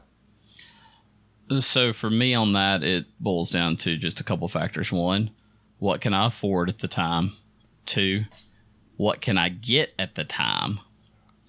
So 1.59 1.93
for 1.93 2.11
me 2.11 2.33
on 2.33 2.53
that, 2.53 2.83
it 2.83 3.07
boils 3.19 3.51
down 3.51 3.77
to 3.79 3.97
just 3.97 4.21
a 4.21 4.25
couple 4.25 4.47
factors. 4.49 4.93
One, 4.93 5.31
what 5.79 6.01
can 6.01 6.15
I 6.15 6.27
afford 6.27 6.69
at 6.69 6.79
the 6.79 6.89
time? 6.89 7.33
Two, 7.87 8.25
what 8.97 9.21
can 9.21 9.37
I 9.37 9.49
get 9.49 9.93
at 9.99 10.15
the 10.15 10.25
time? 10.25 10.81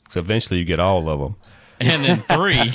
so 0.10 0.19
eventually 0.19 0.60
you 0.60 0.65
get 0.65 0.80
all 0.80 1.07
of 1.10 1.19
them. 1.19 1.35
And 1.85 2.03
then 2.03 2.19
three, 2.21 2.71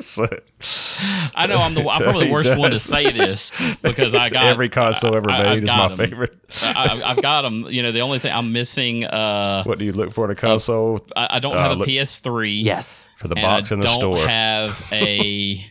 So, 0.00 0.26
I 1.34 1.46
know 1.46 1.58
I'm 1.58 1.74
the 1.74 1.86
I'm 1.88 2.02
probably 2.02 2.26
the 2.26 2.32
worst 2.32 2.56
one 2.56 2.70
to 2.70 2.78
say 2.78 3.12
this 3.12 3.52
because 3.82 4.14
I 4.14 4.28
got 4.30 4.44
every 4.46 4.68
console 4.68 5.14
ever 5.14 5.30
I- 5.30 5.36
I- 5.36 5.42
made 5.42 5.48
I've 5.50 5.58
is 5.62 5.66
my 5.68 5.76
my 5.86 5.92
'em. 5.92 5.96
favorite. 5.98 6.38
I, 6.62 7.02
I've 7.04 7.22
got 7.22 7.42
them. 7.42 7.66
You 7.68 7.82
know, 7.82 7.92
the 7.92 8.00
only 8.00 8.18
thing 8.18 8.32
I'm 8.32 8.52
missing, 8.52 9.04
uh, 9.04 9.62
What 9.64 9.78
do 9.78 9.84
you 9.84 9.92
look 9.92 10.10
for 10.12 10.24
in 10.24 10.30
a 10.30 10.34
console? 10.34 11.00
I, 11.16 11.36
I 11.36 11.38
don't 11.38 11.56
Uh, 11.56 11.68
have 11.68 11.80
a 11.80 11.84
PS3. 11.84 12.62
Yes. 12.62 13.08
for 13.18 13.28
the 13.28 13.34
and 13.36 13.42
box 13.42 13.70
I 13.70 13.74
in 13.74 13.80
the 13.80 13.86
don't 13.86 13.96
store. 14.00 14.26
have 14.28 14.86
a 14.92 15.66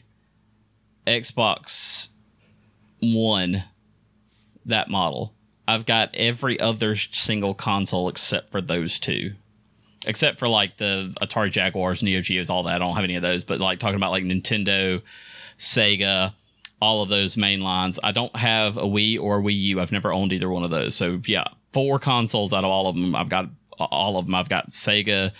Xbox 1.07 2.09
One 3.01 3.63
that 4.65 4.89
model. 4.89 5.33
I've 5.67 5.85
got 5.85 6.09
every 6.13 6.59
other 6.59 6.95
single 6.95 7.53
console 7.53 8.09
except 8.09 8.51
for 8.51 8.61
those 8.61 8.99
two. 8.99 9.33
Except 10.07 10.39
for 10.39 10.47
like 10.47 10.77
the 10.77 11.13
Atari 11.21 11.51
Jaguars, 11.51 12.01
Neo 12.01 12.21
Geos, 12.21 12.49
all 12.49 12.63
that. 12.63 12.75
I 12.75 12.77
don't 12.79 12.95
have 12.95 13.03
any 13.03 13.15
of 13.15 13.21
those. 13.21 13.43
But 13.43 13.59
like 13.59 13.79
talking 13.79 13.97
about 13.97 14.11
like 14.11 14.23
Nintendo, 14.23 15.01
Sega, 15.57 16.33
all 16.81 17.03
of 17.03 17.09
those 17.09 17.37
main 17.37 17.61
lines. 17.61 17.99
I 18.03 18.11
don't 18.11 18.35
have 18.35 18.77
a 18.77 18.83
Wii 18.83 19.21
or 19.21 19.39
a 19.39 19.41
Wii 19.41 19.59
U. 19.61 19.79
I've 19.79 19.91
never 19.91 20.11
owned 20.11 20.33
either 20.33 20.49
one 20.49 20.63
of 20.63 20.71
those. 20.71 20.95
So 20.95 21.21
yeah, 21.25 21.45
four 21.71 21.99
consoles 21.99 22.51
out 22.51 22.63
of 22.63 22.71
all 22.71 22.87
of 22.87 22.95
them. 22.95 23.15
I've 23.15 23.29
got 23.29 23.49
all 23.77 24.17
of 24.17 24.25
them. 24.25 24.35
I've 24.35 24.49
got 24.49 24.69
Sega, 24.69 25.31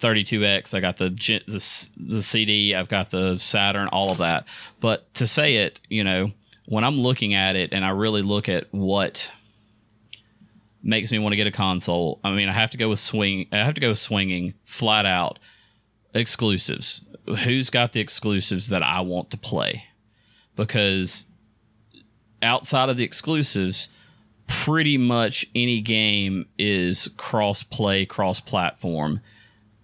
32X. 0.00 0.74
I 0.74 0.80
got 0.80 0.96
the, 0.98 1.10
the 1.10 1.88
the 1.96 2.22
CD. 2.22 2.74
I've 2.74 2.88
got 2.88 3.10
the 3.10 3.36
Saturn. 3.38 3.88
All 3.88 4.10
of 4.10 4.18
that. 4.18 4.44
But 4.80 5.12
to 5.14 5.26
say 5.26 5.56
it, 5.56 5.80
you 5.88 6.04
know, 6.04 6.30
when 6.66 6.84
I'm 6.84 6.98
looking 6.98 7.34
at 7.34 7.56
it 7.56 7.72
and 7.72 7.84
I 7.84 7.90
really 7.90 8.22
look 8.22 8.48
at 8.48 8.72
what 8.72 9.30
makes 10.86 11.10
me 11.10 11.18
want 11.18 11.32
to 11.32 11.36
get 11.36 11.46
a 11.46 11.52
console, 11.52 12.20
I 12.22 12.30
mean, 12.30 12.48
I 12.48 12.52
have 12.52 12.70
to 12.70 12.76
go 12.76 12.88
with 12.88 13.00
swing. 13.00 13.48
I 13.52 13.58
have 13.58 13.74
to 13.74 13.80
go 13.80 13.92
swinging 13.92 14.54
flat 14.64 15.04
out 15.04 15.38
exclusives. 16.14 17.02
Who's 17.26 17.70
got 17.70 17.92
the 17.92 18.00
exclusives 18.00 18.68
that 18.68 18.82
I 18.82 19.00
want 19.00 19.30
to 19.30 19.36
play? 19.36 19.84
Because 20.54 21.26
outside 22.40 22.88
of 22.88 22.96
the 22.96 23.04
exclusives, 23.04 23.88
pretty 24.46 24.96
much 24.96 25.44
any 25.54 25.80
game 25.80 26.46
is 26.56 27.08
cross 27.16 27.64
play, 27.64 28.06
cross 28.06 28.38
platform, 28.38 29.20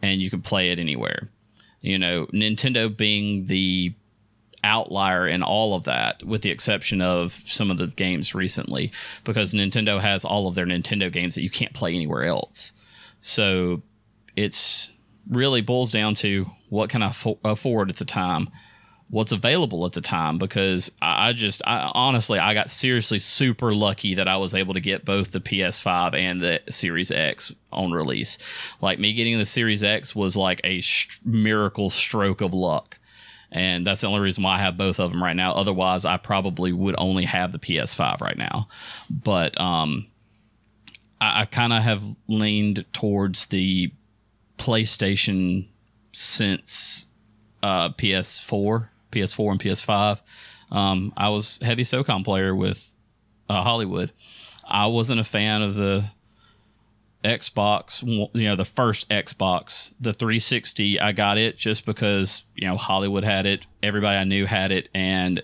and 0.03 0.23
you 0.23 0.31
can 0.31 0.41
play 0.41 0.71
it 0.71 0.79
anywhere. 0.79 1.31
You 1.81 1.99
know, 1.99 2.27
Nintendo 2.27 2.97
being 2.97 3.47
the 3.47 3.95
outlier 4.65 5.27
in 5.27 5.43
all 5.43 5.75
of 5.75 5.85
that, 5.85 6.23
with 6.25 6.43
the 6.43 6.51
exception 6.51 7.01
of 7.01 7.33
some 7.47 7.71
of 7.71 7.79
the 7.79 7.89
games 7.89 8.35
recently, 8.35 8.93
because 9.25 9.53
Nintendo 9.53 10.01
has 10.01 10.25
all 10.25 10.47
of 10.47 10.55
their 10.55 10.67
Nintendo 10.67 11.13
games 11.13 11.35
that 11.35 11.43
you 11.43 11.51
can't 11.51 11.75
play 11.75 11.95
anywhere 11.95 12.25
else. 12.25 12.73
So 13.21 13.83
it's 14.37 14.91
really 15.29 15.61
boils 15.61 15.93
down 15.93 16.15
to 16.17 16.47
what 16.69 16.91
can 16.91 17.03
I 17.03 17.11
affo- 17.11 17.39
afford 17.45 17.91
at 17.91 17.97
the 17.97 18.05
time 18.05 18.49
what's 19.13 19.31
available 19.31 19.85
at 19.85 19.93
the 19.93 20.01
time 20.01 20.39
because 20.39 20.91
I, 21.03 21.29
I 21.29 21.33
just 21.35 21.61
I 21.67 21.91
honestly 21.95 22.39
I 22.39 22.55
got 22.55 22.71
seriously 22.71 23.19
super 23.19 23.75
lucky 23.75 24.15
that 24.15 24.27
I 24.27 24.39
was 24.39 24.55
able 24.55 24.73
to 24.73 24.81
get 24.81 25.05
both 25.05 25.33
the 25.33 25.41
PS5 25.41 26.15
and 26.15 26.41
the 26.41 26.61
Series 26.71 27.11
X 27.11 27.53
on 27.71 27.93
release. 27.93 28.39
Like 28.81 28.99
me 28.99 29.13
getting 29.13 29.39
the 29.39 29.45
Series 29.45 29.85
X 29.85 30.15
was 30.15 30.35
like 30.35 30.63
a 30.65 30.81
sh- 30.81 31.21
miracle 31.23 31.91
stroke 31.91 32.41
of 32.41 32.55
luck. 32.55 32.99
And 33.53 33.87
that's 33.87 34.01
the 34.01 34.07
only 34.07 34.21
reason 34.21 34.43
why 34.43 34.57
I 34.57 34.63
have 34.63 34.79
both 34.79 34.99
of 34.99 35.11
them 35.11 35.23
right 35.23 35.37
now. 35.37 35.53
Otherwise, 35.53 36.07
I 36.07 36.17
probably 36.17 36.73
would 36.73 36.95
only 36.97 37.27
have 37.27 37.53
the 37.53 37.59
PS5 37.59 38.23
right 38.23 38.37
now. 38.37 38.67
But 39.11 39.61
um, 39.61 40.07
I, 41.21 41.43
I 41.43 41.45
kind 41.45 41.75
of 41.75 41.83
have 41.83 42.03
leaned 42.29 42.87
towards 42.95 43.47
the 43.47 43.93
PlayStation 44.57 45.69
since 46.13 47.07
uh, 47.63 47.91
PS4, 47.91 48.89
PS4 49.13 49.51
and 49.51 49.61
PS5. 49.61 50.21
Um, 50.71 51.13
I 51.15 51.29
was 51.29 51.59
heavy 51.61 51.85
SOCOM 51.85 52.25
player 52.25 52.57
with 52.57 52.95
uh, 53.51 53.63
Holliwood. 53.63 54.11
I 54.67 54.87
wasn't 54.87 55.21
a 55.21 55.25
fan 55.25 55.61
of 55.61 55.75
the 55.75 56.07
Xbox, 57.25 58.03
you 58.35 58.45
know, 58.45 58.57
the 58.57 58.65
first 58.65 59.09
Xbox, 59.09 59.93
the 60.01 60.13
360. 60.13 61.01
I 61.01 61.13
got 61.13 61.39
it 61.39 61.57
just 61.57 61.87
because, 61.87 62.45
you 62.57 62.67
know, 62.67 62.77
Holliwood 62.77 63.25
had 63.25 63.47
it, 63.47 63.67
everybody 63.83 64.19
I 64.19 64.25
knew 64.25 64.47
had 64.47 64.73
it, 64.73 64.89
and 64.93 65.43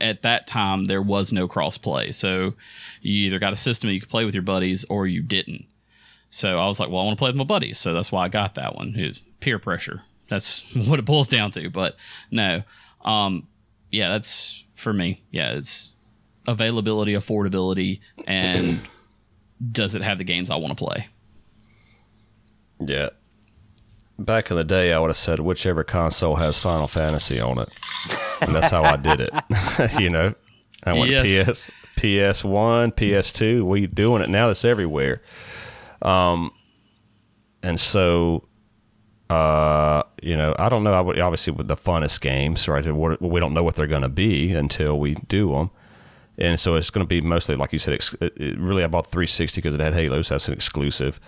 at 0.00 0.22
that 0.22 0.46
time 0.46 0.84
there 0.84 1.02
was 1.02 1.32
no 1.32 1.46
crossplay. 1.46 2.12
So 2.14 2.54
you 3.02 3.26
either 3.26 3.38
got 3.38 3.52
a 3.52 3.56
system 3.56 3.90
you 3.90 4.00
could 4.00 4.08
play 4.08 4.24
with 4.24 4.34
your 4.34 4.42
buddies 4.42 4.84
or 4.84 5.06
you 5.06 5.22
didn't. 5.22 5.66
So 6.30 6.58
I 6.58 6.66
was 6.66 6.80
like, 6.80 6.88
well, 6.88 7.00
I 7.00 7.04
want 7.04 7.18
to 7.18 7.20
play 7.20 7.28
with 7.28 7.36
my 7.36 7.44
buddies. 7.44 7.78
So 7.78 7.92
that's 7.92 8.10
why 8.10 8.24
I 8.24 8.28
got 8.28 8.54
that 8.54 8.76
one. 8.76 8.94
It 8.96 9.08
was 9.08 9.20
peer 9.40 9.58
pressure. 9.58 10.02
That's 10.28 10.64
what 10.74 10.98
it 10.98 11.04
boils 11.04 11.28
down 11.28 11.50
to. 11.52 11.68
But 11.68 11.96
no, 12.30 12.62
um, 13.04 13.48
yeah, 13.90 14.08
that's 14.08 14.64
for 14.74 14.92
me. 14.92 15.22
Yeah, 15.30 15.52
it's 15.52 15.90
availability, 16.46 17.12
affordability, 17.12 18.00
and 18.26 18.80
does 19.72 19.94
it 19.94 20.02
have 20.02 20.18
the 20.18 20.24
games 20.24 20.50
I 20.50 20.56
want 20.56 20.76
to 20.76 20.84
play? 20.84 21.08
Yeah. 22.80 23.10
Back 24.18 24.50
in 24.50 24.56
the 24.56 24.64
day, 24.64 24.92
I 24.92 24.98
would 24.98 25.08
have 25.08 25.16
said 25.16 25.40
whichever 25.40 25.82
console 25.84 26.36
has 26.36 26.58
Final 26.58 26.88
Fantasy 26.88 27.40
on 27.40 27.58
it. 27.58 27.68
and 28.42 28.54
that's 28.54 28.70
how 28.70 28.82
I 28.82 28.96
did 28.96 29.20
it. 29.20 29.32
you 30.00 30.10
know, 30.10 30.34
I 30.84 30.92
went 30.92 31.10
Yes. 31.10 31.70
PS 31.96 32.40
PS 32.40 32.44
one, 32.44 32.90
PS 32.92 33.32
two. 33.32 33.64
We 33.64 33.86
doing 33.86 34.22
it 34.22 34.28
now. 34.30 34.46
That's 34.48 34.64
everywhere. 34.64 35.22
Um, 36.02 36.52
and 37.62 37.78
so, 37.78 38.46
uh, 39.28 40.02
you 40.22 40.36
know, 40.36 40.54
I 40.58 40.68
don't 40.70 40.82
know. 40.84 40.92
I 40.94 41.00
would 41.00 41.18
obviously 41.18 41.52
with 41.52 41.68
the 41.68 41.76
funnest 41.76 42.20
games, 42.20 42.66
right? 42.68 42.84
We 43.20 43.40
don't 43.40 43.52
know 43.54 43.62
what 43.62 43.74
they're 43.74 43.86
going 43.86 44.02
to 44.02 44.08
be 44.08 44.52
until 44.52 44.98
we 44.98 45.14
do 45.14 45.52
them. 45.52 45.70
And 46.40 46.58
so 46.58 46.74
it's 46.74 46.88
going 46.90 47.04
to 47.04 47.08
be 47.08 47.20
mostly, 47.20 47.54
like 47.54 47.72
you 47.72 47.78
said, 47.78 47.94
ex- 47.94 48.14
it, 48.20 48.32
it- 48.36 48.58
really 48.58 48.82
I 48.82 48.86
bought 48.86 49.06
360 49.06 49.60
because 49.60 49.74
it 49.74 49.80
had 49.80 49.92
Halo, 49.94 50.22
so 50.22 50.34
that's 50.34 50.48
an 50.48 50.54
exclusive. 50.54 51.20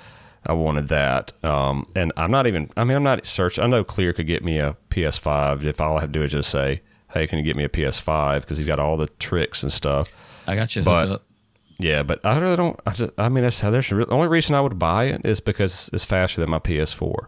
I 0.47 0.55
wanted 0.55 0.89
that. 0.89 1.33
Um, 1.45 1.87
and 1.95 2.13
I'm 2.17 2.31
not 2.31 2.47
even, 2.47 2.71
I 2.77 2.85
mean, 2.85 2.97
I'm 2.97 3.03
not 3.03 3.27
searching. 3.27 3.63
I 3.63 3.67
know 3.67 3.85
Kleer 3.85 4.13
could 4.13 4.27
get 4.27 4.43
me 4.45 4.59
a 4.59 4.77
PS5 4.91 5.65
if 5.65 5.81
all 5.81 5.99
I 5.99 6.01
have 6.01 6.13
to 6.13 6.19
do 6.19 6.25
is 6.25 6.33
just 6.33 6.51
say, 6.51 6.81
hey, 7.13 7.27
can 7.27 7.39
you 7.39 7.45
get 7.45 7.55
me 7.57 7.63
a 7.65 7.69
PS5? 7.69 8.41
Because 8.41 8.57
he's 8.57 8.67
got 8.67 8.79
all 8.79 8.97
the 8.97 9.07
tricks 9.19 9.63
and 9.63 9.71
stuff. 9.73 10.09
I 10.47 10.57
got 10.57 10.75
you. 10.75 10.83
But-. 10.83 11.23
Yeah, 11.79 12.03
but 12.05 12.25
I 12.25 12.39
really 12.39 12.55
don't. 12.57 12.79
I, 12.87 12.91
just, 12.93 13.13
I 13.19 13.29
mean, 13.29 13.43
that's 13.43 13.59
how 13.61 13.71
there's 13.71 13.89
the 13.89 14.07
only 14.09 14.29
reason 14.29 14.55
I 14.55 14.61
would 14.61 14.79
buy 14.79 15.05
it 15.07 15.23
is 15.25 15.41
because 15.41 15.91
it's 15.93 16.05
faster 16.05 16.41
than 16.41 16.51
my 16.51 16.61
PS4, 16.61 17.27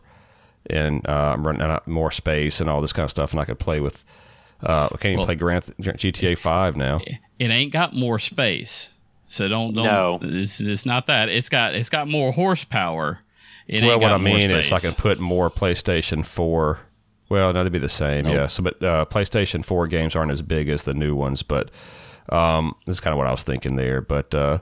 and 0.71 1.05
uh, 1.09 1.33
I'm 1.35 1.45
running 1.45 1.63
out 1.63 1.89
more 1.89 2.13
space 2.13 2.61
and 2.61 2.71
all 2.71 2.81
this 2.81 2.93
kind 2.93 3.03
of 3.05 3.11
stuff, 3.11 3.33
and 3.33 3.41
I 3.41 3.45
could 3.47 3.59
play 3.59 3.81
with. 3.81 4.05
Uh, 4.63 4.87
I 4.87 4.89
can't 4.97 5.05
even 5.07 5.17
Well- 5.19 5.27
play 5.27 5.35
Grand 5.37 5.65
GTA 5.81 6.37
Five 6.39 6.77
now. 6.77 7.01
it 7.39 7.51
ain't 7.51 7.73
got 7.73 7.95
more 7.95 8.19
space. 8.19 8.91
So 9.27 9.49
don't 9.49 9.75
don't. 9.75 9.85
No. 9.85 10.19
it's, 10.23 10.61
it's 10.61 10.87
not 10.87 11.07
that. 11.07 11.29
It's 11.29 11.49
got 11.49 11.75
it's 11.75 11.89
got 11.89 12.09
more 12.09 12.33
horsepower. 12.33 13.21
It 13.67 13.77
ain't 13.77 13.87
Well, 13.87 13.99
what 13.99 14.09
got 14.09 14.15
I 14.15 14.19
more 14.19 14.37
mean 14.37 14.51
is 14.51 14.71
I 14.71 14.79
can 14.79 14.93
put 14.93 15.19
more 15.19 15.51
PlayStation 15.51 16.25
4. 16.25 16.81
Well, 17.31 17.53
no, 17.55 17.65
they'd 17.65 17.73
be 17.73 17.79
the 17.79 17.89
same, 17.89 18.27
yeah. 18.27 18.47
So, 18.47 18.63
but 18.63 18.83
uh, 18.83 19.07
PlayStation 19.07 19.65
4 19.65 19.87
games 19.87 20.15
aren't 20.15 20.31
as 20.31 20.43
big 20.43 20.69
as 20.69 20.83
the 20.83 20.93
new 20.93 21.15
ones, 21.17 21.43
but 21.43 21.71
um, 22.29 22.75
this 22.85 22.97
is 22.97 23.01
kind 23.01 23.13
of 23.15 23.19
what 23.19 23.27
I 23.27 23.31
was 23.31 23.43
thinking 23.43 23.77
there. 23.77 24.03
But 24.03 24.35
uh, 24.35 24.59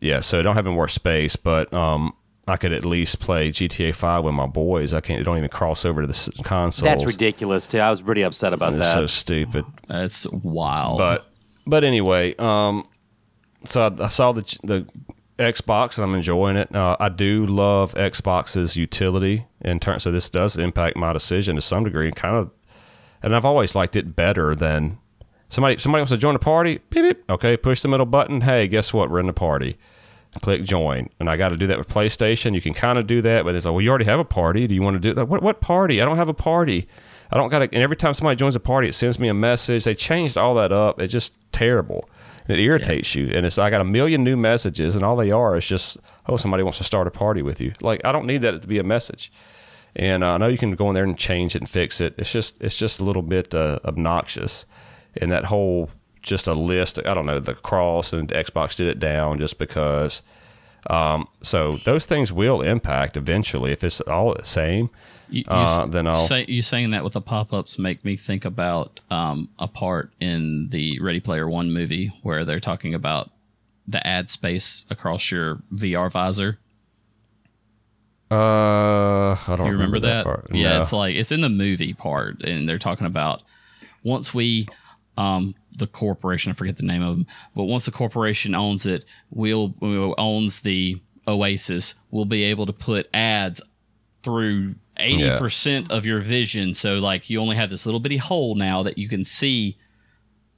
yeah, 0.00 0.20
so 0.20 0.40
I 0.40 0.42
don't 0.42 0.56
have 0.56 0.66
any 0.66 0.74
more 0.74 0.88
space, 0.88 1.36
but 1.36 1.72
um, 1.72 2.12
I 2.46 2.56
could 2.56 2.72
at 2.72 2.84
least 2.84 3.20
play 3.20 3.50
GTA 3.50 3.94
5 3.94 4.24
with 4.24 4.34
my 4.34 4.46
boys. 4.46 4.92
I 4.92 5.00
can't. 5.00 5.20
It 5.20 5.24
don't 5.24 5.38
even 5.38 5.48
cross 5.48 5.84
over 5.84 6.02
to 6.02 6.06
the 6.06 6.42
console. 6.44 6.86
That's 6.86 7.04
ridiculous 7.06 7.66
too. 7.66 7.78
I 7.78 7.88
was 7.90 8.02
pretty 8.02 8.22
upset 8.22 8.52
about 8.52 8.74
It's 8.74 8.82
that. 8.82 8.94
so 8.94 9.06
stupid. 9.06 9.64
That's 9.88 10.26
wild. 10.28 10.98
But 10.98 11.26
but 11.66 11.84
anyway, 11.84 12.34
um, 12.36 12.84
so 13.64 13.82
I, 13.82 14.04
I 14.04 14.08
saw 14.08 14.32
the 14.32 14.42
the 14.62 14.86
Xbox 15.38 15.96
and 15.96 16.04
I'm 16.04 16.14
enjoying 16.14 16.56
it. 16.56 16.74
Uh, 16.74 16.96
I 17.00 17.08
do 17.08 17.46
love 17.46 17.94
Xbox's 17.94 18.76
utility 18.76 19.46
in 19.62 19.80
terms. 19.80 20.02
So 20.02 20.12
this 20.12 20.28
does 20.28 20.56
impact 20.58 20.96
my 20.96 21.12
decision 21.12 21.56
to 21.56 21.62
some 21.62 21.84
degree, 21.84 22.06
and 22.08 22.16
kind 22.16 22.36
of. 22.36 22.50
And 23.22 23.34
I've 23.34 23.46
always 23.46 23.74
liked 23.74 23.96
it 23.96 24.14
better 24.14 24.54
than 24.54 24.98
somebody. 25.48 25.78
Somebody 25.78 26.02
wants 26.02 26.10
to 26.12 26.18
join 26.18 26.36
a 26.36 26.38
party. 26.38 26.80
Beep, 26.90 27.02
beep. 27.04 27.30
Okay, 27.30 27.56
push 27.56 27.80
the 27.80 27.88
middle 27.88 28.04
button. 28.04 28.42
Hey, 28.42 28.68
guess 28.68 28.92
what? 28.92 29.08
We're 29.10 29.20
in 29.20 29.26
the 29.26 29.32
party. 29.32 29.78
Click 30.42 30.64
join, 30.64 31.08
and 31.20 31.30
I 31.30 31.36
got 31.36 31.50
to 31.50 31.56
do 31.56 31.66
that 31.68 31.78
with 31.78 31.88
PlayStation. 31.88 32.54
You 32.54 32.60
can 32.60 32.74
kind 32.74 32.98
of 32.98 33.06
do 33.06 33.22
that, 33.22 33.44
but 33.44 33.54
it's 33.54 33.66
like, 33.66 33.72
well, 33.72 33.80
you 33.80 33.88
already 33.88 34.04
have 34.06 34.18
a 34.18 34.24
party. 34.24 34.66
Do 34.66 34.74
you 34.74 34.82
want 34.82 34.94
to 34.94 35.00
do 35.00 35.14
that? 35.14 35.28
What 35.28 35.42
what 35.42 35.60
party? 35.60 36.02
I 36.02 36.04
don't 36.04 36.16
have 36.16 36.28
a 36.28 36.34
party. 36.34 36.88
I 37.30 37.36
don't 37.36 37.50
got 37.50 37.60
to. 37.60 37.64
And 37.64 37.82
every 37.82 37.96
time 37.96 38.14
somebody 38.14 38.36
joins 38.36 38.56
a 38.56 38.60
party, 38.60 38.88
it 38.88 38.94
sends 38.94 39.18
me 39.18 39.28
a 39.28 39.34
message. 39.34 39.84
They 39.84 39.94
changed 39.94 40.36
all 40.36 40.54
that 40.56 40.72
up. 40.72 41.00
It's 41.00 41.12
just 41.12 41.34
terrible. 41.52 42.08
It 42.48 42.60
irritates 42.60 43.14
you, 43.14 43.30
and 43.34 43.46
it's 43.46 43.58
I 43.58 43.70
got 43.70 43.80
a 43.80 43.84
million 43.84 44.22
new 44.22 44.36
messages, 44.36 44.96
and 44.96 45.04
all 45.04 45.16
they 45.16 45.30
are 45.30 45.56
is 45.56 45.66
just, 45.66 45.96
oh, 46.26 46.36
somebody 46.36 46.62
wants 46.62 46.78
to 46.78 46.84
start 46.84 47.06
a 47.06 47.10
party 47.10 47.40
with 47.40 47.60
you. 47.60 47.72
Like 47.80 48.02
I 48.04 48.12
don't 48.12 48.26
need 48.26 48.42
that 48.42 48.60
to 48.60 48.68
be 48.68 48.78
a 48.78 48.84
message. 48.84 49.32
And 49.96 50.24
uh, 50.24 50.32
I 50.32 50.38
know 50.38 50.48
you 50.48 50.58
can 50.58 50.74
go 50.74 50.88
in 50.88 50.94
there 50.94 51.04
and 51.04 51.16
change 51.16 51.54
it 51.54 51.62
and 51.62 51.70
fix 51.70 52.00
it. 52.00 52.14
It's 52.18 52.30
just 52.30 52.60
it's 52.60 52.76
just 52.76 53.00
a 53.00 53.04
little 53.04 53.22
bit 53.22 53.54
uh, 53.54 53.78
obnoxious, 53.84 54.66
and 55.16 55.30
that 55.30 55.46
whole 55.46 55.90
just 56.24 56.48
a 56.48 56.54
list. 56.54 56.98
I 57.06 57.14
don't 57.14 57.26
know 57.26 57.38
the 57.38 57.54
cross 57.54 58.12
and 58.12 58.28
Xbox 58.30 58.74
did 58.76 58.88
it 58.88 58.98
down 58.98 59.38
just 59.38 59.58
because. 59.58 60.22
Um, 60.90 61.28
so 61.40 61.78
those 61.84 62.04
things 62.04 62.30
will 62.32 62.60
impact 62.60 63.16
eventually 63.16 63.72
if 63.72 63.82
it's 63.84 64.00
all 64.02 64.34
the 64.34 64.44
same. 64.44 64.90
You, 65.30 65.44
Uh, 65.48 65.86
then 65.86 66.06
I'll- 66.06 66.18
say 66.18 66.44
you 66.48 66.60
saying 66.60 66.90
that 66.90 67.02
with 67.04 67.14
the 67.14 67.22
pop 67.22 67.52
ups 67.54 67.78
make 67.78 68.04
me 68.04 68.16
think 68.16 68.44
about 68.44 69.00
um, 69.10 69.48
a 69.58 69.66
part 69.66 70.10
in 70.20 70.68
the 70.68 70.98
Ready 71.00 71.20
Player 71.20 71.48
One 71.48 71.72
movie 71.72 72.12
where 72.22 72.44
they're 72.44 72.60
talking 72.60 72.92
about 72.94 73.30
the 73.88 74.06
ad 74.06 74.28
space 74.30 74.84
across 74.90 75.30
your 75.30 75.60
VR 75.72 76.10
visor. 76.10 76.58
Uh, 78.30 79.32
I 79.32 79.54
don't 79.56 79.66
You 79.66 79.72
remember, 79.72 80.00
that? 80.00 80.24
part. 80.24 80.48
Yeah, 80.52 80.80
it's 80.80 80.92
like 80.92 81.14
it's 81.14 81.30
in 81.30 81.40
the 81.40 81.48
movie 81.48 81.92
part, 81.94 82.42
and 82.42 82.68
they're 82.68 82.78
talking 82.78 83.06
about 83.06 83.42
once 84.02 84.34
we, 84.34 84.66
um, 85.16 85.54
the 85.76 85.86
corporation, 85.86 86.50
I 86.50 86.54
forget 86.54 86.76
the 86.76 86.84
name 86.84 87.02
of 87.02 87.16
them, 87.16 87.26
but 87.54 87.64
once 87.64 87.84
the 87.84 87.90
corporation 87.90 88.54
owns 88.54 88.86
it, 88.86 89.04
we'll, 89.30 89.74
we'll 89.80 90.14
owns 90.18 90.60
the 90.60 91.00
Oasis, 91.26 91.94
we'll 92.10 92.26
be 92.26 92.44
able 92.44 92.66
to 92.66 92.72
put 92.72 93.08
ads 93.14 93.60
through 94.22 94.74
eighty 94.98 95.28
percent 95.38 95.90
of 95.90 96.06
your 96.06 96.20
vision. 96.20 96.74
So 96.74 96.98
like 96.98 97.28
you 97.28 97.40
only 97.40 97.56
have 97.56 97.70
this 97.70 97.86
little 97.86 98.00
bitty 98.00 98.16
hole 98.16 98.54
now 98.54 98.82
that 98.82 98.98
you 98.98 99.08
can 99.08 99.24
see 99.24 99.76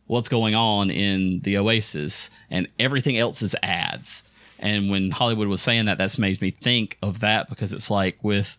what's 0.07 0.29
going 0.29 0.55
on 0.55 0.91
in 0.91 1.41
the 1.41 1.57
Oasis, 1.57 2.31
and 2.51 2.69
everything 2.79 3.19
else 3.19 3.43
is 3.43 3.57
ads. 3.63 4.23
And 4.59 4.91
when 4.91 5.11
Holliwood 5.11 5.49
was 5.49 5.63
saying 5.63 5.87
that, 5.87 5.99
that's 5.99 6.19
made 6.19 6.41
me 6.41 6.51
think 6.51 6.97
of 7.03 7.21
that 7.21 7.49
because 7.49 7.73
it's 7.73 7.91
like 7.91 8.23
with 8.23 8.57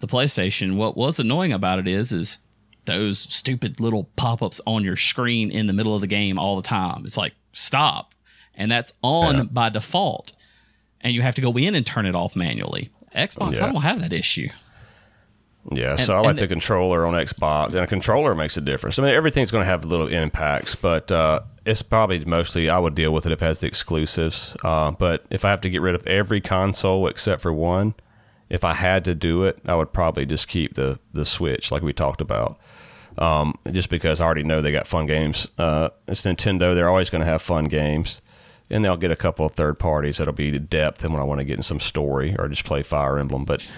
the 0.00 0.06
PlayStation, 0.06 0.76
what 0.76 0.96
was 0.96 1.18
annoying 1.18 1.52
about 1.52 1.78
it 1.78 1.88
is 1.88 2.12
is 2.12 2.38
those 2.86 3.18
stupid 3.18 3.80
little 3.80 4.04
pop-ups 4.16 4.60
on 4.66 4.82
your 4.84 4.96
screen 4.96 5.50
in 5.50 5.66
the 5.66 5.72
middle 5.72 5.94
of 5.94 6.00
the 6.00 6.06
game 6.06 6.38
all 6.38 6.56
the 6.56 6.62
time. 6.62 7.04
It's 7.04 7.16
like 7.16 7.34
stop. 7.52 8.14
And 8.54 8.70
that's 8.70 8.92
on 9.02 9.36
Yeah. 9.36 9.42
by 9.44 9.68
default. 9.68 10.32
And 11.02 11.14
you 11.14 11.22
have 11.22 11.34
to 11.36 11.40
go 11.40 11.52
in 11.56 11.74
and 11.74 11.84
turn 11.86 12.06
it 12.06 12.14
off 12.14 12.34
manually. 12.34 12.90
Xbox, 13.14 13.60
I 13.60 13.70
don't 13.70 13.82
have 13.82 14.00
that 14.00 14.12
issue. 14.12 14.48
Yeah, 15.72 15.96
so 15.96 16.16
I 16.16 16.20
like 16.20 16.36
the 16.36 16.42
the- 16.42 16.46
controller 16.48 17.06
on 17.06 17.14
Xbox, 17.14 17.68
and 17.68 17.78
a 17.78 17.86
controller 17.88 18.34
makes 18.36 18.56
a 18.56 18.60
difference. 18.60 18.98
I 19.00 19.02
mean, 19.02 19.12
everything's 19.14 19.50
going 19.50 19.62
to 19.64 19.68
have 19.68 19.84
little 19.84 20.06
impacts, 20.06 20.76
but 20.76 21.10
uh, 21.10 21.40
it's 21.64 21.82
probably 21.82 22.24
mostly 22.24 22.68
I 22.70 22.78
would 22.78 22.94
deal 22.94 23.12
with 23.12 23.26
it 23.26 23.32
if 23.32 23.42
it 23.42 23.44
has 23.44 23.58
the 23.58 23.66
exclusives. 23.66 24.56
Uh, 24.62 24.92
but 24.92 25.24
if 25.28 25.44
I 25.44 25.50
have 25.50 25.60
to 25.62 25.70
get 25.70 25.80
rid 25.80 25.96
of 25.96 26.06
every 26.06 26.40
console 26.40 27.08
except 27.08 27.42
for 27.42 27.52
one, 27.52 27.94
if 28.48 28.62
I 28.62 28.74
had 28.74 29.04
to 29.06 29.14
do 29.14 29.42
it, 29.42 29.58
I 29.66 29.74
would 29.74 29.92
probably 29.92 30.24
just 30.24 30.46
keep 30.46 30.74
the 30.74 31.00
the 31.12 31.24
Switch, 31.24 31.72
like 31.72 31.82
we 31.82 31.92
talked 31.92 32.20
about. 32.20 32.60
Um, 33.18 33.58
just 33.72 33.88
because 33.88 34.20
I 34.20 34.26
already 34.26 34.42
know 34.42 34.60
they 34.60 34.72
got 34.72 34.86
fun 34.86 35.06
games. 35.06 35.48
Uh, 35.58 35.90
it's 36.06 36.22
Nintendo; 36.22 36.74
they're 36.74 36.88
always 36.88 37.10
going 37.10 37.20
to 37.24 37.30
have 37.30 37.40
fun 37.42 37.64
games, 37.66 38.20
and 38.70 38.84
they'll 38.84 38.96
get 38.96 39.10
a 39.10 39.16
couple 39.16 39.46
of 39.46 39.52
third 39.52 39.78
parties 39.78 40.18
that'll 40.18 40.34
be 40.34 40.58
depth, 40.58 41.04
and 41.04 41.12
when 41.12 41.22
I 41.22 41.24
want 41.24 41.40
to 41.40 41.44
get 41.44 41.56
in 41.56 41.62
some 41.62 41.80
story 41.80 42.36
or 42.38 42.48
just 42.48 42.64
play 42.64 42.82
Fire 42.82 43.18
Emblem. 43.18 43.44
But 43.44 43.68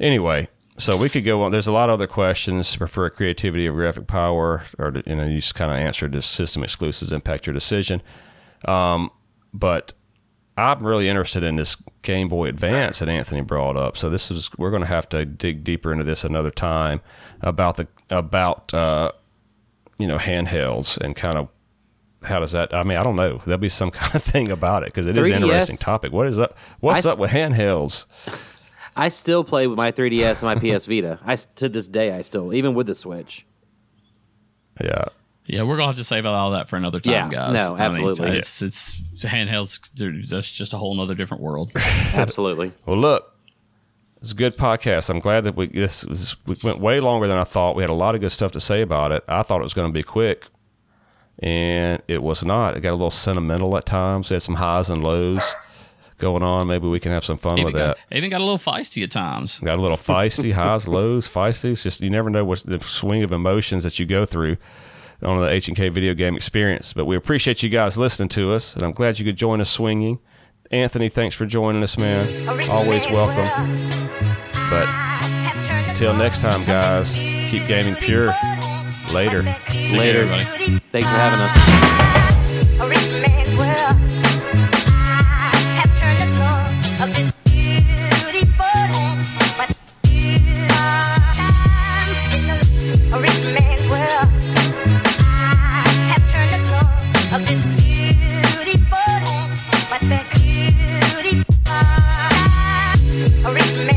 anyway, 0.00 0.48
so 0.78 0.96
we 0.96 1.08
could 1.08 1.24
go 1.24 1.42
on. 1.42 1.52
There's 1.52 1.66
a 1.66 1.72
lot 1.72 1.88
of 1.88 1.94
other 1.94 2.06
questions. 2.06 2.74
Prefer 2.76 3.10
creativity 3.10 3.66
or 3.66 3.72
graphic 3.72 4.06
power, 4.06 4.64
or 4.78 4.92
you 5.06 5.16
know, 5.16 5.26
you 5.26 5.40
just 5.40 5.54
kind 5.54 5.70
of 5.70 5.78
answered 5.78 6.12
does 6.12 6.26
system 6.26 6.62
exclusives 6.62 7.12
impact 7.12 7.46
your 7.46 7.54
decision? 7.54 8.02
Um, 8.64 9.10
but 9.52 9.92
I'm 10.56 10.84
really 10.84 11.08
interested 11.08 11.42
in 11.42 11.56
this 11.56 11.76
Game 12.02 12.28
Boy 12.28 12.48
Advance 12.48 13.00
that 13.00 13.08
Anthony 13.08 13.42
brought 13.42 13.76
up. 13.76 13.96
So 13.96 14.08
this 14.08 14.30
is 14.30 14.50
we're 14.56 14.70
going 14.70 14.82
to 14.82 14.88
have 14.88 15.08
to 15.10 15.24
dig 15.24 15.64
deeper 15.64 15.92
into 15.92 16.04
this 16.04 16.24
another 16.24 16.50
time 16.50 17.00
about 17.42 17.76
the 17.76 17.88
about 18.10 18.72
uh, 18.72 19.12
you 19.98 20.06
know 20.06 20.16
handhelds 20.18 20.96
and 20.98 21.14
kind 21.14 21.36
of 21.36 21.48
how 22.22 22.40
does 22.40 22.52
that? 22.52 22.74
I 22.74 22.82
mean, 22.82 22.96
I 22.96 23.02
don't 23.02 23.16
know. 23.16 23.40
There'll 23.44 23.58
be 23.58 23.68
some 23.68 23.90
kind 23.92 24.14
of 24.14 24.22
thing 24.22 24.50
about 24.50 24.82
it 24.82 24.86
because 24.86 25.08
it 25.08 25.16
is 25.16 25.28
an 25.28 25.42
3DS 25.42 25.42
interesting 25.42 25.76
topic. 25.76 26.12
What 26.12 26.26
is 26.26 26.38
up? 26.38 26.56
What's 26.80 27.04
I 27.04 27.12
up 27.12 27.18
with 27.18 27.30
handhelds? 27.30 28.06
I 28.96 29.10
still 29.10 29.44
play 29.44 29.66
with 29.66 29.76
my 29.76 29.92
3DS 29.92 30.42
and 30.42 30.62
my 30.62 30.76
PS 30.76 30.86
Vita. 30.86 31.20
I 31.24 31.36
to 31.36 31.68
this 31.68 31.86
day 31.86 32.12
I 32.12 32.22
still 32.22 32.54
even 32.54 32.74
with 32.74 32.86
the 32.86 32.94
Switch. 32.94 33.46
Yeah. 34.82 35.06
Yeah, 35.46 35.62
we're 35.62 35.76
gonna 35.76 35.88
have 35.88 35.96
to 35.96 36.04
save 36.04 36.26
all 36.26 36.50
that 36.52 36.68
for 36.68 36.76
another 36.76 36.98
time, 36.98 37.12
Yeah, 37.12 37.28
guys. 37.30 37.54
no, 37.54 37.76
I 37.76 37.88
mean, 37.88 38.08
absolutely. 38.08 38.38
it's 38.38 38.62
it's 38.62 38.94
handhelds. 39.22 40.28
That's 40.28 40.50
just 40.50 40.72
a 40.72 40.78
whole 40.78 40.94
nother 40.94 41.14
different 41.14 41.42
world. 41.42 41.70
Absolutely. 42.14 42.72
Well, 42.84 42.98
look, 42.98 43.32
it's 44.20 44.32
a 44.32 44.34
good 44.34 44.56
podcast. 44.56 45.08
I'm 45.08 45.20
glad 45.20 45.44
that 45.44 45.56
we 45.56 45.68
this 45.68 46.04
was, 46.04 46.36
we 46.46 46.56
went 46.64 46.80
way 46.80 46.98
longer 46.98 47.28
than 47.28 47.38
I 47.38 47.44
thought. 47.44 47.76
We 47.76 47.82
had 47.82 47.90
a 47.90 47.94
lot 47.94 48.14
of 48.16 48.20
good 48.20 48.32
stuff 48.32 48.52
to 48.52 48.60
say 48.60 48.82
about 48.82 49.12
it. 49.12 49.22
I 49.28 49.42
thought 49.42 49.60
it 49.60 49.64
was 49.64 49.74
going 49.74 49.88
to 49.88 49.92
be 49.92 50.02
quick, 50.02 50.46
and 51.38 52.02
it 52.08 52.22
was 52.22 52.44
not. 52.44 52.76
It 52.76 52.80
got 52.80 52.90
a 52.90 52.98
little 52.98 53.10
sentimental 53.10 53.76
at 53.76 53.86
times. 53.86 54.30
We 54.30 54.34
had 54.34 54.42
some 54.42 54.56
highs 54.56 54.90
and 54.90 55.04
lows 55.04 55.54
going 56.18 56.42
on. 56.42 56.66
Maybe 56.66 56.88
we 56.88 56.98
can 56.98 57.12
have 57.12 57.24
some 57.24 57.36
fun 57.36 57.54
even, 57.58 57.66
with 57.66 57.74
got, 57.74 57.98
that. 58.08 58.16
even 58.16 58.30
got 58.30 58.40
a 58.40 58.44
little 58.44 58.58
feisty 58.58 59.04
at 59.04 59.12
times. 59.12 59.60
Got 59.60 59.76
a 59.76 59.82
little 59.82 59.96
feisty, 59.96 60.54
highs, 60.54 60.88
lows, 60.88 61.28
feisty. 61.28 61.72
It's 61.72 61.84
just 61.84 62.00
you 62.00 62.10
never 62.10 62.30
know 62.30 62.44
what 62.44 62.64
the 62.64 62.80
swing 62.80 63.22
of 63.22 63.30
emotions 63.30 63.84
that 63.84 64.00
you 64.00 64.06
go 64.06 64.24
through 64.24 64.56
on 65.22 65.40
the 65.40 65.48
H 65.48 65.68
and 65.68 65.76
K 65.76 65.88
video 65.88 66.14
game 66.14 66.36
experience. 66.36 66.92
But 66.92 67.06
we 67.06 67.16
appreciate 67.16 67.62
you 67.62 67.68
guys 67.68 67.96
listening 67.96 68.28
to 68.30 68.52
us, 68.52 68.74
and 68.74 68.82
I'm 68.82 68.92
glad 68.92 69.18
you 69.18 69.24
could 69.24 69.36
join 69.36 69.60
us 69.60 69.70
swinging. 69.70 70.18
Anthony, 70.70 71.08
thanks 71.08 71.36
for 71.36 71.46
joining 71.46 71.82
us, 71.82 71.96
man. 71.96 72.48
Always 72.68 73.08
welcome. 73.10 74.08
But 74.68 74.88
until 75.88 76.14
next 76.14 76.40
time, 76.40 76.64
guys, 76.64 77.14
keep 77.14 77.66
gaming 77.68 77.94
pure. 77.94 78.34
Later. 79.12 79.42
Later. 79.92 80.22
everybody. 80.22 80.78
Thanks 80.90 81.08
for 81.08 81.14
having 81.14 81.40
us. 81.40 82.80
A 82.80 82.88
rich 82.88 83.10
man 83.10 83.75
originate. 103.46 103.95